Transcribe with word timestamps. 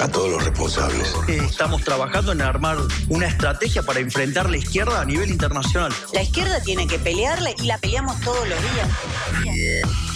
A 0.00 0.08
todos 0.08 0.30
los 0.30 0.44
responsables. 0.44 1.14
Estamos 1.28 1.82
trabajando 1.82 2.32
en 2.32 2.42
armar 2.42 2.76
una 3.08 3.26
estrategia 3.26 3.82
para 3.82 4.00
enfrentar 4.00 4.50
la 4.50 4.56
izquierda 4.56 5.00
a 5.00 5.04
nivel 5.04 5.30
internacional. 5.30 5.92
La 6.12 6.22
izquierda 6.22 6.60
tiene 6.60 6.86
que 6.86 6.98
pelearla 6.98 7.50
y 7.50 7.66
la 7.66 7.78
peleamos 7.78 8.20
todos 8.20 8.48
los 8.48 8.58
días. 8.60 8.88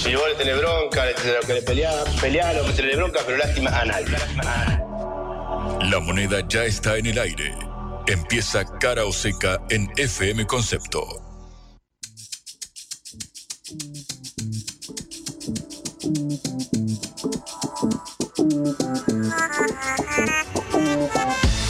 Si 0.03 0.15
vos 0.15 0.25
le 0.29 0.35
tenés 0.37 0.59
bronca, 0.59 1.05
le 1.05 1.15
tenés 1.15 1.47
que 1.47 1.55
le 1.55 1.63
pelear, 1.63 2.05
pelealo, 2.21 2.75
que 2.75 2.83
le 2.83 2.97
bronca, 2.97 3.21
pero 3.25 3.39
lástima 3.39 3.71
a 3.71 3.85
nadie. 3.85 4.17
La 5.91 6.01
moneda 6.01 6.41
ya 6.49 6.65
está 6.65 6.97
en 6.97 7.07
el 7.07 7.19
aire. 7.19 7.55
Empieza 8.07 8.65
cara 8.79 9.05
o 9.05 9.13
seca 9.13 9.61
en 9.71 9.91
FM 9.97 10.47
Concepto. 10.47 11.07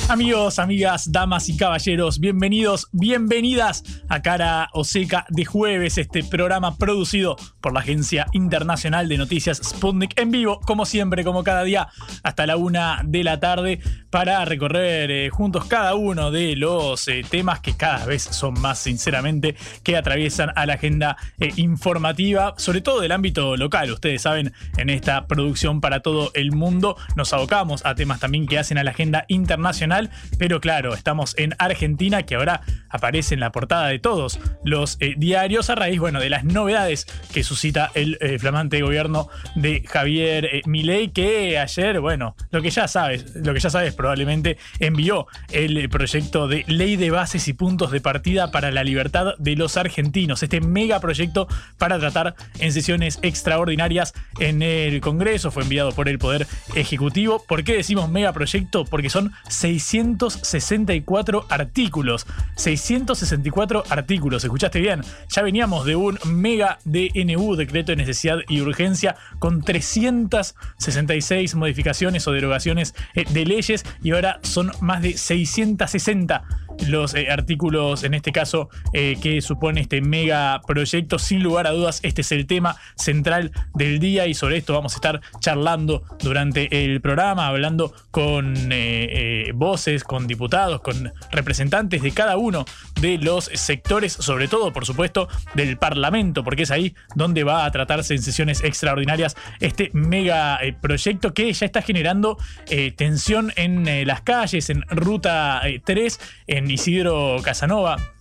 Amigos, 0.09 0.61
amigas, 0.61 1.11
damas 1.11 1.49
y 1.49 1.57
caballeros, 1.57 2.21
bienvenidos, 2.21 2.87
bienvenidas 2.93 3.83
a 4.09 4.23
Cara 4.23 4.69
Oseca 4.73 5.27
de 5.31 5.45
jueves, 5.45 5.99
este 5.99 6.23
programa 6.23 6.79
producido 6.79 7.35
por 7.61 7.73
la 7.73 7.81
Agencia 7.81 8.29
Internacional 8.31 9.09
de 9.09 9.19
Noticias 9.19 9.61
Sputnik 9.65 10.17
en 10.17 10.31
vivo, 10.31 10.61
como 10.61 10.87
siempre, 10.87 11.25
como 11.25 11.43
cada 11.43 11.65
día, 11.65 11.89
hasta 12.23 12.47
la 12.47 12.57
una 12.57 13.03
de 13.05 13.25
la 13.25 13.41
tarde, 13.41 13.81
para 14.09 14.45
recorrer 14.45 15.11
eh, 15.11 15.29
juntos 15.29 15.65
cada 15.65 15.97
uno 15.97 16.31
de 16.31 16.55
los 16.55 17.09
eh, 17.09 17.25
temas 17.29 17.59
que 17.59 17.77
cada 17.77 18.07
vez 18.07 18.23
son 18.23 18.55
más, 18.61 18.79
sinceramente, 18.79 19.57
que 19.83 19.97
atraviesan 19.97 20.53
a 20.55 20.67
la 20.67 20.75
agenda 20.75 21.17
eh, 21.41 21.51
informativa, 21.57 22.55
sobre 22.59 22.81
todo 22.81 23.01
del 23.01 23.11
ámbito 23.11 23.57
local. 23.57 23.91
Ustedes 23.91 24.23
saben, 24.23 24.53
en 24.77 24.89
esta 24.89 25.27
producción 25.27 25.81
para 25.81 25.99
todo 25.99 26.31
el 26.35 26.53
mundo 26.53 26.97
nos 27.17 27.33
abocamos 27.33 27.85
a 27.85 27.97
temas 27.97 28.21
también 28.21 28.47
que 28.47 28.61
hacen 28.61 28.79
a 28.79 28.85
la 28.85 28.93
agenda 28.93 29.25
internacional 29.27 29.96
pero 30.39 30.61
claro, 30.61 30.95
estamos 30.95 31.35
en 31.39 31.55
Argentina, 31.59 32.25
que 32.25 32.35
ahora 32.35 32.63
aparece 32.89 33.35
en 33.35 33.41
la 33.41 33.53
portada 33.53 33.89
de 33.89 33.99
todos 33.99 34.39
los 34.65 34.97
eh, 35.01 35.15
diarios 35.17 35.71
a 35.71 35.75
raíz, 35.75 35.99
bueno, 35.99 36.21
de 36.21 36.31
las 36.31 36.45
novedades 36.45 37.07
que 37.33 37.45
suscita 37.45 37.91
el 37.95 38.19
eh, 38.21 38.39
flamante 38.39 38.83
gobierno 38.83 39.29
de 39.55 39.83
Javier 39.87 40.45
eh, 40.47 40.63
Milei, 40.67 41.09
que 41.09 41.59
ayer, 41.59 42.01
bueno, 42.01 42.37
lo 42.51 42.63
que 42.63 42.71
ya 42.71 42.89
sabes, 42.89 43.35
lo 43.35 43.55
que 43.55 43.61
ya 43.61 43.71
sabes 43.71 43.95
probablemente 43.95 44.59
envió 44.79 45.27
el 45.53 45.89
proyecto 45.89 46.49
de 46.49 46.65
ley 46.67 46.97
de 46.97 47.11
bases 47.11 47.49
y 47.49 47.53
puntos 47.53 47.91
de 47.91 48.01
partida 48.01 48.51
para 48.51 48.71
la 48.71 48.85
libertad 48.85 49.35
de 49.39 49.57
los 49.57 49.77
argentinos, 49.77 50.43
este 50.43 50.61
mega 50.61 51.01
proyecto 51.01 51.49
para 51.79 51.99
tratar 51.99 52.35
en 52.59 52.73
sesiones 52.73 53.19
extraordinarias 53.23 54.15
en 54.39 54.63
el 54.63 55.01
Congreso, 55.01 55.51
fue 55.51 55.63
enviado 55.63 55.93
por 55.93 56.09
el 56.09 56.19
Poder 56.19 56.47
Ejecutivo. 56.75 57.45
¿Por 57.47 57.65
qué 57.65 57.75
decimos 57.75 58.11
mega 58.11 58.33
proyecto? 58.33 58.85
Porque 58.85 59.11
son 59.11 59.33
600 59.49 59.86
664 59.87 61.47
artículos. 61.49 62.27
664 62.57 63.85
artículos, 63.89 64.43
¿escuchaste 64.43 64.81
bien? 64.81 65.03
Ya 65.29 65.43
veníamos 65.43 65.87
de 65.87 65.95
un 65.95 66.19
mega 66.25 66.79
DNU, 66.85 67.55
decreto 67.55 67.93
de 67.93 67.97
necesidad 67.97 68.39
y 68.49 68.61
urgencia, 68.61 69.15
con 69.39 69.63
366 69.63 71.55
modificaciones 71.55 72.27
o 72.27 72.33
derogaciones 72.33 72.95
eh, 73.15 73.25
de 73.31 73.47
leyes 73.47 73.85
y 74.03 74.11
ahora 74.11 74.41
son 74.43 74.73
más 74.81 75.03
de 75.03 75.17
660 75.17 76.45
los 76.87 77.15
eh, 77.15 77.29
artículos, 77.31 78.05
en 78.05 78.15
este 78.15 78.33
caso, 78.33 78.69
eh, 78.93 79.17
que 79.23 79.41
supone 79.41 79.81
este 79.81 80.01
mega 80.01 80.61
proyecto. 80.67 81.19
Sin 81.19 81.43
lugar 81.43 81.67
a 81.67 81.71
dudas, 81.71 82.01
este 82.03 82.23
es 82.23 82.33
el 82.33 82.47
tema 82.47 82.77
central 82.97 83.53
del 83.75 83.99
día 83.99 84.27
y 84.27 84.35
sobre 84.35 84.59
esto 84.59 84.75
vamos 84.75 84.95
a 84.95 84.97
estar 84.97 85.21
charlando 85.41 86.03
durante 86.21 86.85
el 86.85 87.01
programa, 87.01 87.47
hablando 87.47 87.93
con 88.11 88.71
vos 89.55 89.87
con 90.05 90.27
diputados, 90.27 90.81
con 90.81 91.13
representantes 91.31 92.03
de 92.03 92.11
cada 92.13 92.37
uno 92.37 92.65
de 93.01 93.19
los 93.19 93.45
sectores, 93.45 94.13
sobre 94.13 94.49
todo, 94.49 94.73
por 94.73 94.87
supuesto, 94.87 95.29
del 95.55 95.77
Parlamento, 95.77 96.43
porque 96.45 96.63
es 96.63 96.71
ahí 96.71 96.95
donde 97.15 97.45
va 97.45 97.65
a 97.65 97.71
tratarse 97.71 98.15
en 98.15 98.23
sesiones 98.23 98.63
extraordinarias 98.63 99.37
este 99.61 99.91
mega 99.93 100.59
eh, 100.63 100.73
proyecto 100.73 101.35
que 101.35 101.53
ya 101.53 101.67
está 101.67 101.83
generando 101.83 102.39
eh, 102.69 102.93
tensión 102.93 103.53
en 103.57 103.87
eh, 103.87 104.05
las 104.05 104.23
calles, 104.23 104.71
en 104.71 104.83
Ruta 104.89 105.63
3, 105.85 106.21
en 106.47 106.66
Isidro 106.71 107.41
Casanova 107.43 108.16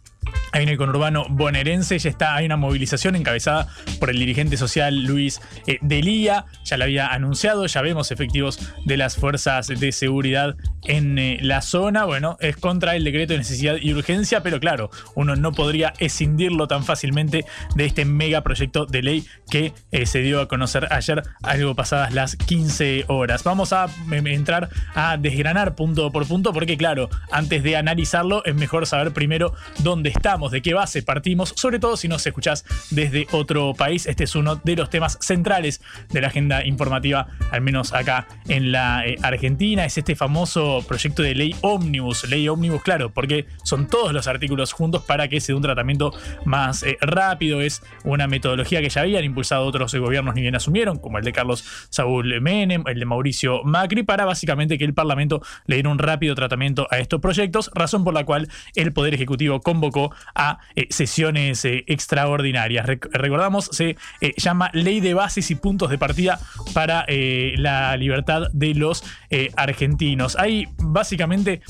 Ahí 0.51 0.63
en 0.63 0.69
el 0.69 0.77
conurbano 0.77 1.25
bonaerense 1.29 1.99
ya 1.99 2.09
está, 2.09 2.35
hay 2.35 2.45
una 2.45 2.57
movilización 2.57 3.15
encabezada 3.15 3.67
por 3.99 4.09
el 4.09 4.19
dirigente 4.19 4.57
social 4.57 5.03
Luis 5.03 5.41
eh, 5.67 5.79
Delía, 5.81 6.45
ya 6.63 6.77
la 6.77 6.85
había 6.85 7.07
anunciado, 7.07 7.65
ya 7.65 7.81
vemos 7.81 8.11
efectivos 8.11 8.59
de 8.85 8.97
las 8.97 9.17
fuerzas 9.17 9.67
de 9.67 9.91
seguridad 9.91 10.55
en 10.87 11.17
eh, 11.17 11.39
la 11.41 11.61
zona, 11.61 12.05
bueno, 12.05 12.37
es 12.39 12.57
contra 12.57 12.95
el 12.95 13.03
decreto 13.03 13.33
de 13.33 13.39
necesidad 13.39 13.75
y 13.81 13.93
urgencia, 13.93 14.43
pero 14.43 14.59
claro, 14.59 14.89
uno 15.15 15.35
no 15.35 15.51
podría 15.51 15.93
escindirlo 15.99 16.67
tan 16.67 16.83
fácilmente 16.83 17.45
de 17.75 17.85
este 17.85 18.05
megaproyecto 18.05 18.85
de 18.85 19.01
ley 19.01 19.25
que 19.49 19.73
eh, 19.91 20.05
se 20.05 20.19
dio 20.19 20.41
a 20.41 20.47
conocer 20.47 20.87
ayer, 20.91 21.23
algo 21.43 21.75
pasadas 21.75 22.13
las 22.13 22.35
15 22.35 23.05
horas. 23.07 23.43
Vamos 23.43 23.73
a 23.73 23.87
em, 24.11 24.27
entrar 24.27 24.69
a 24.93 25.17
desgranar 25.17 25.75
punto 25.75 26.11
por 26.11 26.27
punto, 26.27 26.53
porque 26.53 26.77
claro, 26.77 27.09
antes 27.31 27.63
de 27.63 27.75
analizarlo 27.75 28.43
es 28.45 28.55
mejor 28.55 28.87
saber 28.87 29.11
primero 29.11 29.53
dónde 29.79 30.09
de 30.51 30.61
qué 30.63 30.73
base 30.73 31.03
partimos, 31.03 31.53
sobre 31.55 31.77
todo 31.77 31.95
si 31.95 32.07
nos 32.07 32.25
escuchás 32.25 32.65
desde 32.89 33.27
otro 33.31 33.73
país. 33.75 34.07
Este 34.07 34.23
es 34.23 34.35
uno 34.35 34.55
de 34.55 34.75
los 34.75 34.89
temas 34.89 35.19
centrales 35.21 35.81
de 36.09 36.19
la 36.19 36.29
agenda 36.29 36.65
informativa, 36.65 37.27
al 37.51 37.61
menos 37.61 37.93
acá 37.93 38.27
en 38.47 38.71
la 38.71 39.05
eh, 39.05 39.17
Argentina. 39.21 39.85
Es 39.85 39.99
este 39.99 40.15
famoso 40.15 40.83
proyecto 40.87 41.21
de 41.21 41.35
ley 41.35 41.55
ómnibus. 41.61 42.27
Ley 42.27 42.49
ómnibus, 42.49 42.81
claro, 42.81 43.11
porque 43.11 43.45
son 43.63 43.87
todos 43.87 44.13
los 44.13 44.25
artículos 44.25 44.73
juntos 44.73 45.03
para 45.03 45.27
que 45.27 45.39
se 45.39 45.51
dé 45.51 45.57
un 45.57 45.61
tratamiento 45.61 46.11
más 46.43 46.81
eh, 46.81 46.97
rápido. 47.01 47.61
Es 47.61 47.83
una 48.03 48.27
metodología 48.27 48.81
que 48.81 48.89
ya 48.89 49.01
habían 49.01 49.23
impulsado 49.23 49.65
otros 49.65 49.93
gobiernos 49.93 50.33
ni 50.33 50.41
bien 50.41 50.55
asumieron, 50.55 50.97
como 50.97 51.19
el 51.19 51.23
de 51.23 51.33
Carlos 51.33 51.63
Saúl 51.89 52.41
Menem, 52.41 52.83
el 52.87 52.99
de 52.99 53.05
Mauricio 53.05 53.63
Macri, 53.63 54.01
para 54.01 54.25
básicamente 54.25 54.79
que 54.79 54.85
el 54.85 54.95
Parlamento 54.95 55.41
le 55.67 55.75
diera 55.75 55.89
un 55.89 55.99
rápido 55.99 56.33
tratamiento 56.33 56.87
a 56.89 56.97
estos 56.97 57.21
proyectos, 57.21 57.69
razón 57.75 58.03
por 58.03 58.15
la 58.15 58.25
cual 58.25 58.49
el 58.73 58.91
Poder 58.91 59.13
Ejecutivo 59.13 59.61
convocó 59.61 60.04
a 60.33 60.59
eh, 60.75 60.87
sesiones 60.89 61.63
eh, 61.65 61.83
extraordinarias. 61.87 62.85
recordamos, 62.85 63.69
se 63.71 63.97
eh, 64.21 64.33
llama 64.37 64.69
Ley 64.73 64.99
de 64.99 65.13
Bases 65.13 65.49
y 65.51 65.55
Puntos 65.55 65.89
de 65.89 65.97
Partida 65.97 66.39
para 66.73 67.05
la 67.07 67.95
Libertad 67.97 68.47
de 68.51 68.73
los 68.73 69.03
Argentinos. 69.55 70.35
Hay 70.37 70.67
básicamente 70.77 71.61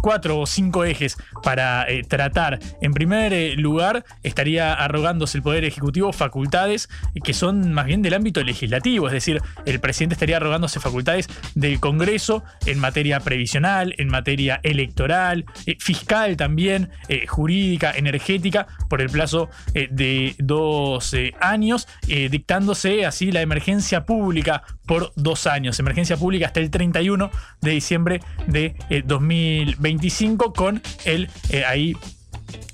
cuatro 0.00 0.40
o 0.40 0.46
cinco 0.46 0.84
ejes 0.84 1.16
para 1.42 1.86
tratar. 2.08 2.58
En 2.80 2.92
primer 2.92 3.58
lugar, 3.58 4.04
estaría 4.22 4.74
arrogándose 4.74 5.38
el 5.38 5.42
Poder 5.42 5.64
Ejecutivo 5.64 6.12
facultades 6.12 6.88
que 7.24 7.32
son 7.32 7.72
más 7.72 7.86
bien 7.86 8.02
del 8.02 8.14
ámbito 8.14 8.42
legislativo, 8.42 9.06
es 9.06 9.12
decir, 9.12 9.40
el 9.64 9.80
presidente 9.80 10.14
estaría 10.14 10.36
arrogándose 10.36 10.80
facultades 10.80 11.28
del 11.54 11.80
Congreso 11.80 12.44
en 12.66 12.78
materia 12.78 13.20
previsional, 13.20 13.94
en 13.98 14.08
materia 14.08 14.60
electoral, 14.62 15.44
fiscal 15.78 16.36
también, 16.36 16.90
jurídica 17.26 17.65
energética 17.74 18.66
por 18.88 19.00
el 19.00 19.10
plazo 19.10 19.48
eh, 19.74 19.88
de 19.90 20.34
dos 20.38 21.14
años, 21.40 21.88
eh, 22.08 22.28
dictándose 22.28 23.04
así 23.06 23.32
la 23.32 23.42
emergencia 23.42 24.04
pública 24.04 24.62
por 24.86 25.12
dos 25.16 25.46
años. 25.46 25.78
Emergencia 25.78 26.16
pública 26.16 26.46
hasta 26.46 26.60
el 26.60 26.70
31 26.70 27.30
de 27.60 27.70
diciembre 27.70 28.20
de 28.46 28.74
2025 29.04 30.44
eh, 30.46 30.52
con 30.54 30.82
el 31.04 31.28
ahí 31.66 31.96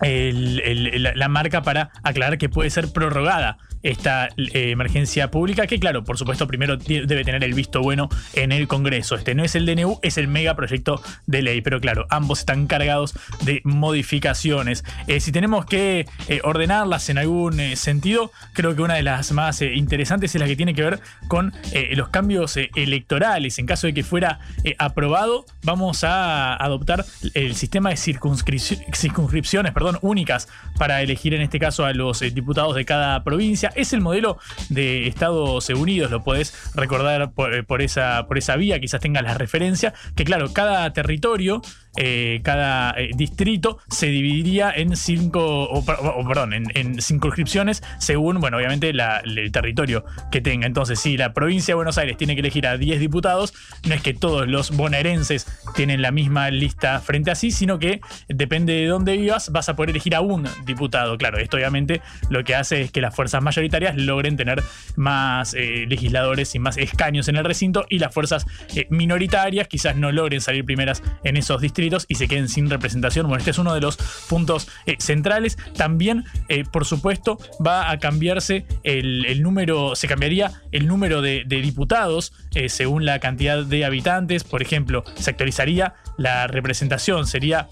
la 0.00 1.28
marca 1.28 1.62
para 1.62 1.90
aclarar 2.02 2.36
que 2.36 2.48
puede 2.48 2.70
ser 2.70 2.92
prorrogada 2.92 3.58
esta 3.82 4.28
eh, 4.36 4.70
emergencia 4.70 5.30
pública, 5.30 5.66
que 5.66 5.78
claro, 5.78 6.04
por 6.04 6.18
supuesto, 6.18 6.46
primero 6.46 6.76
debe 6.76 7.24
tener 7.24 7.42
el 7.44 7.54
visto 7.54 7.80
bueno 7.80 8.08
en 8.34 8.52
el 8.52 8.68
Congreso. 8.68 9.16
Este 9.16 9.34
no 9.34 9.44
es 9.44 9.54
el 9.54 9.66
DNU, 9.66 9.98
es 10.02 10.18
el 10.18 10.28
megaproyecto 10.28 11.02
de 11.26 11.42
ley, 11.42 11.60
pero 11.60 11.80
claro, 11.80 12.06
ambos 12.10 12.40
están 12.40 12.66
cargados 12.66 13.14
de 13.44 13.60
modificaciones. 13.64 14.84
Eh, 15.06 15.20
si 15.20 15.32
tenemos 15.32 15.66
que 15.66 16.06
eh, 16.28 16.40
ordenarlas 16.44 17.08
en 17.08 17.18
algún 17.18 17.58
sentido, 17.76 18.32
creo 18.52 18.74
que 18.76 18.82
una 18.82 18.94
de 18.94 19.02
las 19.02 19.32
más 19.32 19.62
interesantes 19.62 20.34
es 20.34 20.40
la 20.40 20.46
que 20.46 20.56
tiene 20.56 20.74
que 20.74 20.82
ver 20.82 21.00
con 21.28 21.52
los 21.92 22.08
cambios 22.08 22.56
electorales. 22.56 23.58
En 23.58 23.66
caso 23.66 23.86
de 23.86 23.94
que 23.94 24.02
fuera 24.02 24.40
aprobado, 24.78 25.46
vamos 25.62 26.04
a 26.04 26.54
adoptar 26.54 27.04
el 27.34 27.54
sistema 27.54 27.90
de 27.90 27.96
circunscripciones 27.96 29.72
perdón, 29.72 29.98
únicas 30.02 30.48
para 30.78 31.02
elegir 31.02 31.34
en 31.34 31.42
este 31.42 31.58
caso 31.58 31.84
a 31.84 31.92
los 31.92 32.20
diputados 32.20 32.74
de 32.74 32.84
cada 32.84 33.22
provincia 33.24 33.71
es 33.74 33.92
el 33.92 34.00
modelo 34.00 34.38
de 34.68 35.06
Estados 35.06 35.68
Unidos, 35.70 36.10
lo 36.10 36.22
podés 36.22 36.54
recordar 36.74 37.32
por, 37.32 37.82
esa, 37.82 38.26
por 38.26 38.38
esa 38.38 38.56
vía, 38.56 38.80
quizás 38.80 39.00
tengas 39.00 39.22
la 39.22 39.34
referencia, 39.34 39.94
que 40.14 40.24
claro, 40.24 40.52
cada 40.52 40.92
territorio 40.92 41.62
eh, 41.96 42.40
cada 42.42 42.92
eh, 42.92 43.10
distrito 43.14 43.78
se 43.90 44.06
dividiría 44.06 44.72
en 44.74 44.96
cinco, 44.96 45.64
o, 45.64 45.84
perdón, 46.26 46.54
en, 46.54 47.02
circunscripciones 47.02 47.82
según, 47.98 48.40
bueno, 48.40 48.56
obviamente 48.56 48.90
el 48.90 49.52
territorio 49.52 50.04
que 50.30 50.40
tenga. 50.40 50.66
Entonces, 50.66 51.00
si 51.00 51.16
la 51.16 51.34
provincia 51.34 51.72
de 51.72 51.76
Buenos 51.76 51.98
Aires 51.98 52.16
tiene 52.16 52.34
que 52.34 52.40
elegir 52.40 52.66
a 52.66 52.78
10 52.78 52.98
diputados, 52.98 53.52
no 53.86 53.94
es 53.94 54.02
que 54.02 54.14
todos 54.14 54.48
los 54.48 54.70
bonaerenses 54.70 55.46
tienen 55.74 56.00
la 56.00 56.12
misma 56.12 56.50
lista 56.50 56.98
frente 57.00 57.30
a 57.30 57.34
sí, 57.34 57.50
sino 57.50 57.78
que 57.78 58.00
depende 58.28 58.72
de 58.72 58.86
dónde 58.86 59.16
vivas, 59.16 59.50
vas 59.52 59.68
a 59.68 59.76
poder 59.76 59.90
elegir 59.90 60.14
a 60.14 60.20
un 60.22 60.48
diputado. 60.64 61.18
Claro, 61.18 61.38
esto 61.38 61.58
obviamente 61.58 62.00
lo 62.30 62.42
que 62.44 62.54
hace 62.54 62.82
es 62.82 62.90
que 62.90 63.00
las 63.00 63.14
fuerzas 63.14 63.42
mayoritarias 63.42 63.96
logren 63.96 64.36
tener 64.36 64.62
más 64.96 65.54
eh, 65.54 65.84
legisladores 65.88 66.54
y 66.54 66.58
más 66.58 66.78
escaños 66.78 67.28
en 67.28 67.36
el 67.36 67.44
recinto 67.44 67.84
y 67.88 67.98
las 67.98 68.14
fuerzas 68.14 68.46
minoritarias 68.88 69.68
quizás 69.68 69.96
no 69.96 70.10
logren 70.10 70.40
salir 70.40 70.64
primeras 70.64 71.02
en 71.24 71.36
esos 71.36 71.60
distritos 71.60 71.81
y 72.08 72.14
se 72.14 72.28
queden 72.28 72.48
sin 72.48 72.70
representación. 72.70 73.26
Bueno, 73.26 73.38
este 73.38 73.50
es 73.50 73.58
uno 73.58 73.74
de 73.74 73.80
los 73.80 73.96
puntos 74.28 74.68
eh, 74.86 74.96
centrales. 74.98 75.56
También, 75.76 76.24
eh, 76.48 76.64
por 76.64 76.84
supuesto, 76.84 77.38
va 77.64 77.90
a 77.90 77.98
cambiarse 77.98 78.64
el, 78.84 79.42
número, 79.42 79.96
se 79.96 80.06
cambiaría 80.06 80.62
el 80.70 80.86
número 80.86 81.22
de, 81.22 81.44
diputados 81.44 82.32
eh, 82.54 82.68
según 82.68 83.04
la 83.04 83.18
cantidad 83.18 83.64
de 83.64 83.84
habitantes. 83.84 84.44
Por 84.44 84.62
ejemplo, 84.62 85.04
se 85.16 85.30
actualizaría 85.30 85.94
la 86.18 86.46
representación, 86.46 87.26
sería 87.26 87.68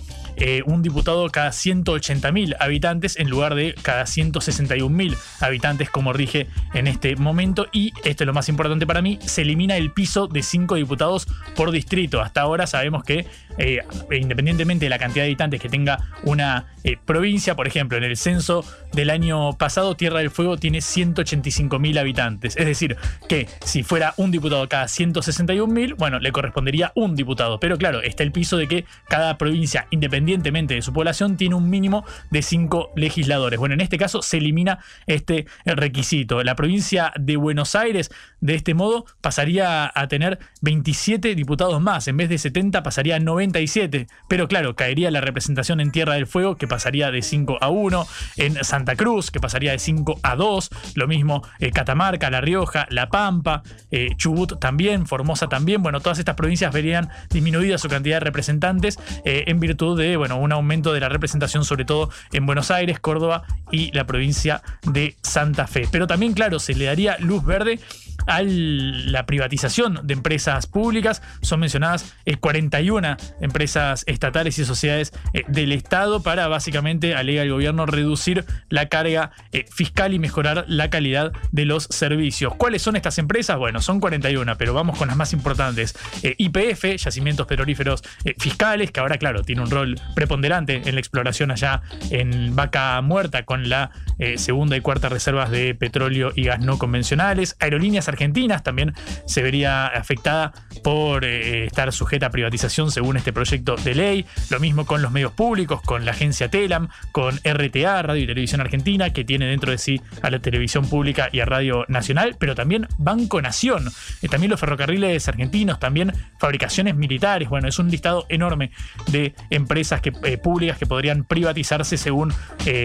un 0.67 0.83
diputado 0.83 1.29
cada 1.31 1.51
180.000 1.51 2.57
habitantes 2.59 3.19
en 3.19 3.29
lugar 3.29 3.55
de 3.55 3.75
cada 3.83 4.05
161.000 4.05 5.17
habitantes 5.41 5.91
como 5.91 6.13
rige 6.13 6.47
en 6.75 6.87
este 6.87 7.17
momento. 7.17 7.67
Y 7.73 7.93
esto 8.05 8.25
es 8.25 8.27
lo 8.27 8.33
más 8.33 8.49
importante 8.49 8.87
para 8.87 9.03
mí, 9.03 9.19
se 9.25 9.43
elimina 9.43 9.77
el 9.77 9.93
piso 9.93 10.27
de 10.27 10.43
5 10.43 10.77
diputados 10.77 11.27
por 11.57 11.71
distrito. 11.71 12.21
Hasta 12.21 12.41
ahora 12.41 12.67
sabemos 12.67 13.05
que 13.05 13.27
e 13.61 13.83
independientemente 14.17 14.87
de 14.87 14.91
la 14.91 14.99
cantidad 14.99 15.25
de 15.25 15.29
habitantes 15.31 15.61
que 15.61 15.69
tenga 15.69 15.99
una 16.23 16.67
eh, 16.83 16.97
provincia, 17.05 17.55
por 17.57 17.67
ejemplo, 17.67 17.99
en 17.99 18.05
el 18.05 18.17
censo 18.17 18.65
del 18.93 19.11
año 19.11 19.53
pasado, 19.55 19.97
Tierra 19.97 20.21
del 20.21 20.31
Fuego 20.31 20.57
tiene 20.57 20.79
185.000 20.79 21.99
habitantes. 21.99 22.57
Es 22.57 22.67
decir, 22.67 22.97
que 23.29 23.49
si 23.65 23.83
fuera 23.83 24.15
un 24.17 24.31
diputado 24.31 24.69
cada 24.69 24.85
161.000, 24.85 25.97
bueno, 25.97 26.19
le 26.19 26.33
correspondería 26.33 26.93
un 26.95 27.17
diputado. 27.17 27.61
Pero 27.61 27.77
claro, 27.77 28.01
está 28.03 28.23
el 28.23 28.33
piso 28.33 28.57
de 28.57 28.67
que 28.67 28.85
cada 29.09 29.37
provincia, 29.37 29.87
independientemente 30.31 30.75
de 30.75 30.83
su 30.83 30.93
población, 30.93 31.37
tiene 31.37 31.57
un 31.57 31.69
mínimo 31.69 32.05
de 32.31 32.43
5 32.43 32.93
legisladores. 32.95 33.59
Bueno, 33.59 33.75
en 33.75 33.81
este 33.81 33.99
caso 33.99 34.23
se 34.23 34.39
elimina 34.39 34.79
este 35.07 35.47
requisito. 35.65 36.43
La 36.45 36.55
provincia 36.55 37.13
de 37.19 37.37
Buenos 37.37 37.75
Aires, 37.75 38.11
de 38.41 38.55
este 38.55 38.75
modo, 38.75 39.07
pasaría 39.21 39.91
a 39.93 40.09
tener 40.09 40.39
27 40.63 41.35
diputados 41.35 41.81
más. 41.81 42.07
En 42.07 42.17
vez 42.17 42.29
de 42.29 42.39
70, 42.39 42.83
pasaría 42.83 43.17
a 43.17 43.19
97. 43.19 44.07
Pero 44.29 44.47
claro, 44.47 44.77
caería 44.77 45.11
la 45.11 45.21
representación 45.21 45.81
en 45.81 45.91
Tierra 45.91 46.15
del 46.15 46.27
Fuego, 46.27 46.57
que 46.57 46.69
pasaría 46.69 47.11
de 47.11 47.23
5 47.23 47.59
a 47.61 47.69
1. 47.69 48.07
En 48.37 48.65
Santa 48.65 48.95
Cruz, 48.95 49.31
que 49.31 49.41
pasaría 49.41 49.73
de 49.73 49.79
5 49.79 50.21
a 50.23 50.37
2. 50.37 50.71
Lo 50.95 51.09
mismo 51.09 51.43
eh, 51.59 51.71
Catamarca, 51.73 52.31
La 52.31 52.41
Rioja, 52.41 52.87
La 52.91 53.09
Pampa, 53.09 53.63
eh, 53.91 54.11
Chubut 54.17 54.61
también, 54.61 55.07
Formosa 55.07 55.49
también. 55.49 55.83
Bueno, 55.83 56.01
todas 56.01 56.19
estas 56.19 56.37
provincias 56.37 56.73
verían 56.73 57.09
disminuida 57.31 57.79
su 57.79 57.89
cantidad 57.89 58.17
de 58.17 58.21
representantes 58.21 58.99
eh, 59.25 59.45
en 59.47 59.59
virtud 59.61 59.99
de 59.99 60.10
bueno, 60.17 60.39
un 60.39 60.53
aumento 60.53 60.93
de 60.93 61.01
la 61.01 61.09
representación, 61.09 61.65
sobre 61.65 61.85
todo 61.85 62.11
en 62.33 62.47
Buenos 62.47 62.71
Aires, 62.71 63.01
Córdoba 63.01 63.45
y 63.71 63.93
la 63.93 64.07
provincia 64.07 64.63
de 64.83 65.17
Santa 65.23 65.67
Fe. 65.67 65.89
Pero 65.91 66.07
también, 66.07 66.33
claro, 66.33 66.59
se 66.59 66.75
le 66.75 66.87
daría 66.87 67.17
luz 67.19 67.45
verde 67.45 67.81
a 68.27 68.43
la 68.43 69.27
privatización 69.27 70.01
de 70.03 70.15
empresas 70.15 70.67
públicas. 70.67 71.23
Son 71.43 71.61
mencionadas 71.61 72.15
41 72.41 73.09
eh, 73.09 73.17
empresas 73.41 74.05
estatales 74.07 74.59
y 74.59 74.65
sociedades 74.65 75.13
eh, 75.33 75.45
del 75.49 75.73
Estado 75.73 76.23
para 76.23 76.49
básicamente, 76.49 77.15
alega 77.15 77.43
el 77.43 77.51
gobierno, 77.51 77.87
reducir 77.87 78.45
la 78.69 78.87
carga 78.89 79.33
eh, 79.53 79.65
fiscal 79.71 80.15
y 80.15 80.19
mejorar 80.19 80.65
la 80.69 80.91
calidad 80.91 81.33
de 81.53 81.65
los 81.65 81.85
servicios. 81.85 82.55
¿Cuáles 82.57 82.83
son 82.83 82.97
estas 82.97 83.19
empresas? 83.19 83.57
Bueno, 83.59 83.81
son 83.81 84.01
41, 84.01 84.57
pero 84.59 84.75
vamos 84.75 84.99
con 84.99 85.09
las 85.09 85.17
más 85.17 85.33
importantes. 85.33 85.97
IPF, 86.23 86.97
Yacimientos 86.97 87.47
Petrolíferos 87.47 88.03
Fiscales, 88.39 88.91
que 88.91 89.01
ahora, 89.01 89.19
claro, 89.19 89.43
tiene 89.43 89.63
un 89.63 89.71
rol 89.71 90.01
preponderante 90.15 90.83
en 90.85 90.95
la 90.95 91.01
exploración 91.01 91.51
allá 91.51 91.83
en 92.11 92.55
Vaca 92.55 93.01
Muerta 93.03 93.45
con 93.45 93.69
la 93.69 93.91
segunda 94.37 94.77
y 94.77 94.81
cuarta 94.81 95.09
reservas 95.09 95.51
de 95.51 95.75
petróleo 95.75 96.33
y 96.35 96.45
gas 96.45 96.61
no 96.61 96.79
convencionales. 96.79 97.57
Aerolíneas 97.61 98.09
argentinas 98.11 98.63
también 98.63 98.95
se 99.27 99.43
vería 99.43 99.87
afectada 99.87 100.53
por 100.83 101.25
eh, 101.25 101.65
estar 101.65 101.93
sujeta 101.93 102.27
a 102.27 102.31
privatización 102.31 102.91
según 102.91 103.17
este 103.17 103.33
proyecto 103.33 103.77
de 103.77 103.95
ley. 103.95 104.27
Lo 104.51 104.61
mismo 104.61 104.87
con 104.87 105.03
los 105.03 105.13
medios 105.13 105.33
públicos, 105.33 105.81
con 105.83 106.05
la 106.05 106.13
agencia 106.13 106.51
TELAM, 106.51 106.89
con 107.13 107.39
RTA, 107.39 108.03
Radio 108.03 108.25
y 108.25 108.27
Televisión 108.27 108.61
Argentina, 108.61 109.11
que 109.11 109.25
tiene 109.25 109.47
dentro 109.47 109.71
de 109.71 109.79
sí 109.79 110.01
a 110.23 110.31
la 110.31 110.41
televisión 110.41 110.89
pública 110.89 111.29
y 111.33 111.41
a 111.41 111.45
Radio 111.45 111.85
Nacional, 111.89 112.37
pero 112.39 112.55
también 112.55 112.87
Banco 112.99 113.41
Nación, 113.41 113.89
eh, 114.23 114.29
también 114.29 114.51
los 114.51 114.61
ferrocarriles 114.61 115.29
argentinos, 115.29 115.79
también 115.79 116.13
fabricaciones 116.39 116.95
militares. 116.95 117.49
Bueno, 117.49 117.69
es 117.69 117.79
un 117.79 117.91
listado 117.91 118.27
enorme 118.29 118.71
de 119.11 119.35
empresas 119.51 120.01
que, 120.01 120.13
eh, 120.25 120.39
públicas 120.39 120.79
que 120.79 120.87
podrían 120.87 121.25
privatizarse 121.25 121.97
según 121.97 122.33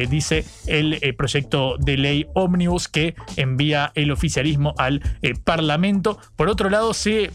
dice 0.10 0.46
el 0.68 1.16
proyecto 1.16 1.78
de 1.78 1.98
ley 1.98 2.26
Omnibus 2.34 2.88
que 2.88 3.16
envía 3.36 3.92
el 3.96 4.12
oficialismo 4.12 4.74
al 4.78 5.02
eh, 5.22 5.34
Parlamento. 5.44 6.18
Por 6.36 6.50
otro 6.50 6.70
lado, 6.70 6.94
se 6.94 7.32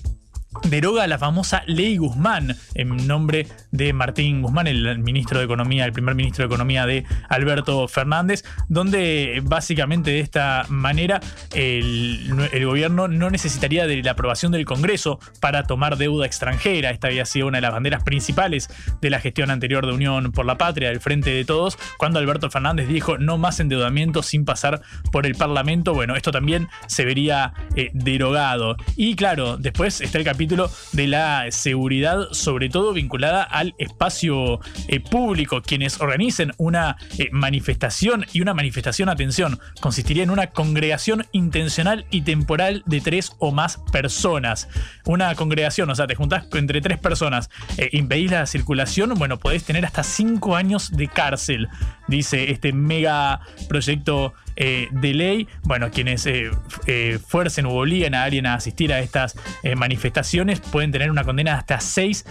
deroga 0.64 1.06
la 1.06 1.18
famosa 1.18 1.62
Ley 1.66 1.96
Guzmán 1.96 2.56
en 2.74 3.06
nombre 3.06 3.46
de 3.70 3.92
Martín 3.92 4.42
Guzmán, 4.42 4.66
el 4.66 4.98
ministro 4.98 5.38
de 5.38 5.44
Economía, 5.44 5.84
el 5.84 5.92
primer 5.92 6.14
ministro 6.14 6.42
de 6.42 6.46
Economía 6.46 6.86
de 6.86 7.04
Alberto 7.28 7.86
Fernández, 7.86 8.44
donde 8.68 9.40
básicamente 9.44 10.10
de 10.10 10.20
esta 10.20 10.66
manera 10.68 11.20
el, 11.54 12.34
gobierno 12.64 13.08
no 13.08 13.30
necesitaría 13.30 13.86
de 13.86 14.02
la 14.02 14.12
aprobación 14.12 14.52
del 14.52 14.64
Congreso 14.64 15.20
para 15.40 15.64
tomar 15.64 15.96
deuda 15.96 16.26
extranjera. 16.26 16.90
Esta 16.90 17.08
había 17.08 17.24
sido 17.24 17.46
una 17.46 17.58
de 17.58 17.62
las 17.62 17.72
banderas 17.72 18.02
principales 18.02 18.68
de 19.00 19.10
la 19.10 19.20
gestión 19.20 19.50
anterior 19.50 19.86
de 19.86 19.92
Unión 19.92 20.32
por 20.32 20.46
la 20.46 20.58
Patria, 20.58 20.88
del 20.88 21.00
Frente 21.00 21.30
de 21.30 21.44
Todos, 21.44 21.78
cuando 21.96 22.18
Alberto 22.18 22.50
Fernández 22.50 22.88
dijo 22.88 23.18
no 23.18 23.38
más 23.38 23.60
endeudamiento 23.60 24.22
sin 24.22 24.44
pasar 24.44 24.82
por 25.12 25.26
el 25.26 25.36
Parlamento. 25.36 25.94
Bueno, 25.94 26.16
esto 26.16 26.32
también 26.32 26.68
se 26.88 27.04
vería 27.04 27.52
eh, 27.76 27.90
derogado. 27.92 28.76
Y 28.96 29.14
claro, 29.14 29.56
después 29.56 30.00
está 30.00 30.18
el 30.18 30.24
capítulo 30.24 30.39
de 30.48 31.06
la 31.06 31.46
seguridad, 31.50 32.28
sobre 32.32 32.68
todo 32.70 32.92
vinculada 32.92 33.42
al 33.42 33.74
espacio 33.78 34.60
eh, 34.88 35.00
público. 35.00 35.60
Quienes 35.62 36.00
organicen 36.00 36.52
una 36.56 36.96
eh, 37.18 37.28
manifestación 37.30 38.24
y 38.32 38.40
una 38.40 38.54
manifestación, 38.54 39.08
atención, 39.08 39.60
consistiría 39.80 40.22
en 40.22 40.30
una 40.30 40.48
congregación 40.48 41.26
intencional 41.32 42.06
y 42.10 42.22
temporal 42.22 42.82
de 42.86 43.00
tres 43.00 43.32
o 43.38 43.52
más 43.52 43.78
personas. 43.92 44.68
Una 45.04 45.34
congregación, 45.34 45.90
o 45.90 45.94
sea, 45.94 46.06
te 46.06 46.14
juntás 46.14 46.46
entre 46.52 46.80
tres 46.80 46.98
personas, 46.98 47.50
eh, 47.76 47.90
impedís 47.92 48.30
la 48.30 48.46
circulación, 48.46 49.14
bueno, 49.16 49.38
podés 49.38 49.64
tener 49.64 49.84
hasta 49.84 50.02
cinco 50.02 50.56
años 50.56 50.90
de 50.96 51.08
cárcel, 51.08 51.68
dice 52.08 52.50
este 52.50 52.72
mega 52.72 53.40
proyecto 53.68 54.32
eh, 54.62 54.88
de 54.90 55.14
ley, 55.14 55.48
bueno, 55.62 55.90
quienes 55.90 56.26
eh, 56.26 56.50
eh, 56.86 57.18
fuercen 57.26 57.64
u 57.64 57.70
obliguen 57.70 58.14
a 58.14 58.24
alguien 58.24 58.44
a 58.44 58.52
asistir 58.52 58.92
a 58.92 58.98
estas 58.98 59.34
manifestaciones 59.74 60.60
pueden 60.60 60.92
tener 60.92 61.10
una 61.10 61.24
condena 61.24 61.52
de 61.52 61.58
hasta 61.58 61.80
seis 61.80 62.26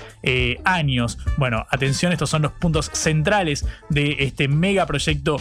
años. 0.64 1.18
Bueno, 1.38 1.66
atención, 1.72 2.12
estos 2.12 2.30
son 2.30 2.44
los 2.44 2.52
puntos 2.52 2.92
centrales 2.94 3.66
de 3.90 4.18
este 4.20 4.48
megaproyecto 4.48 5.38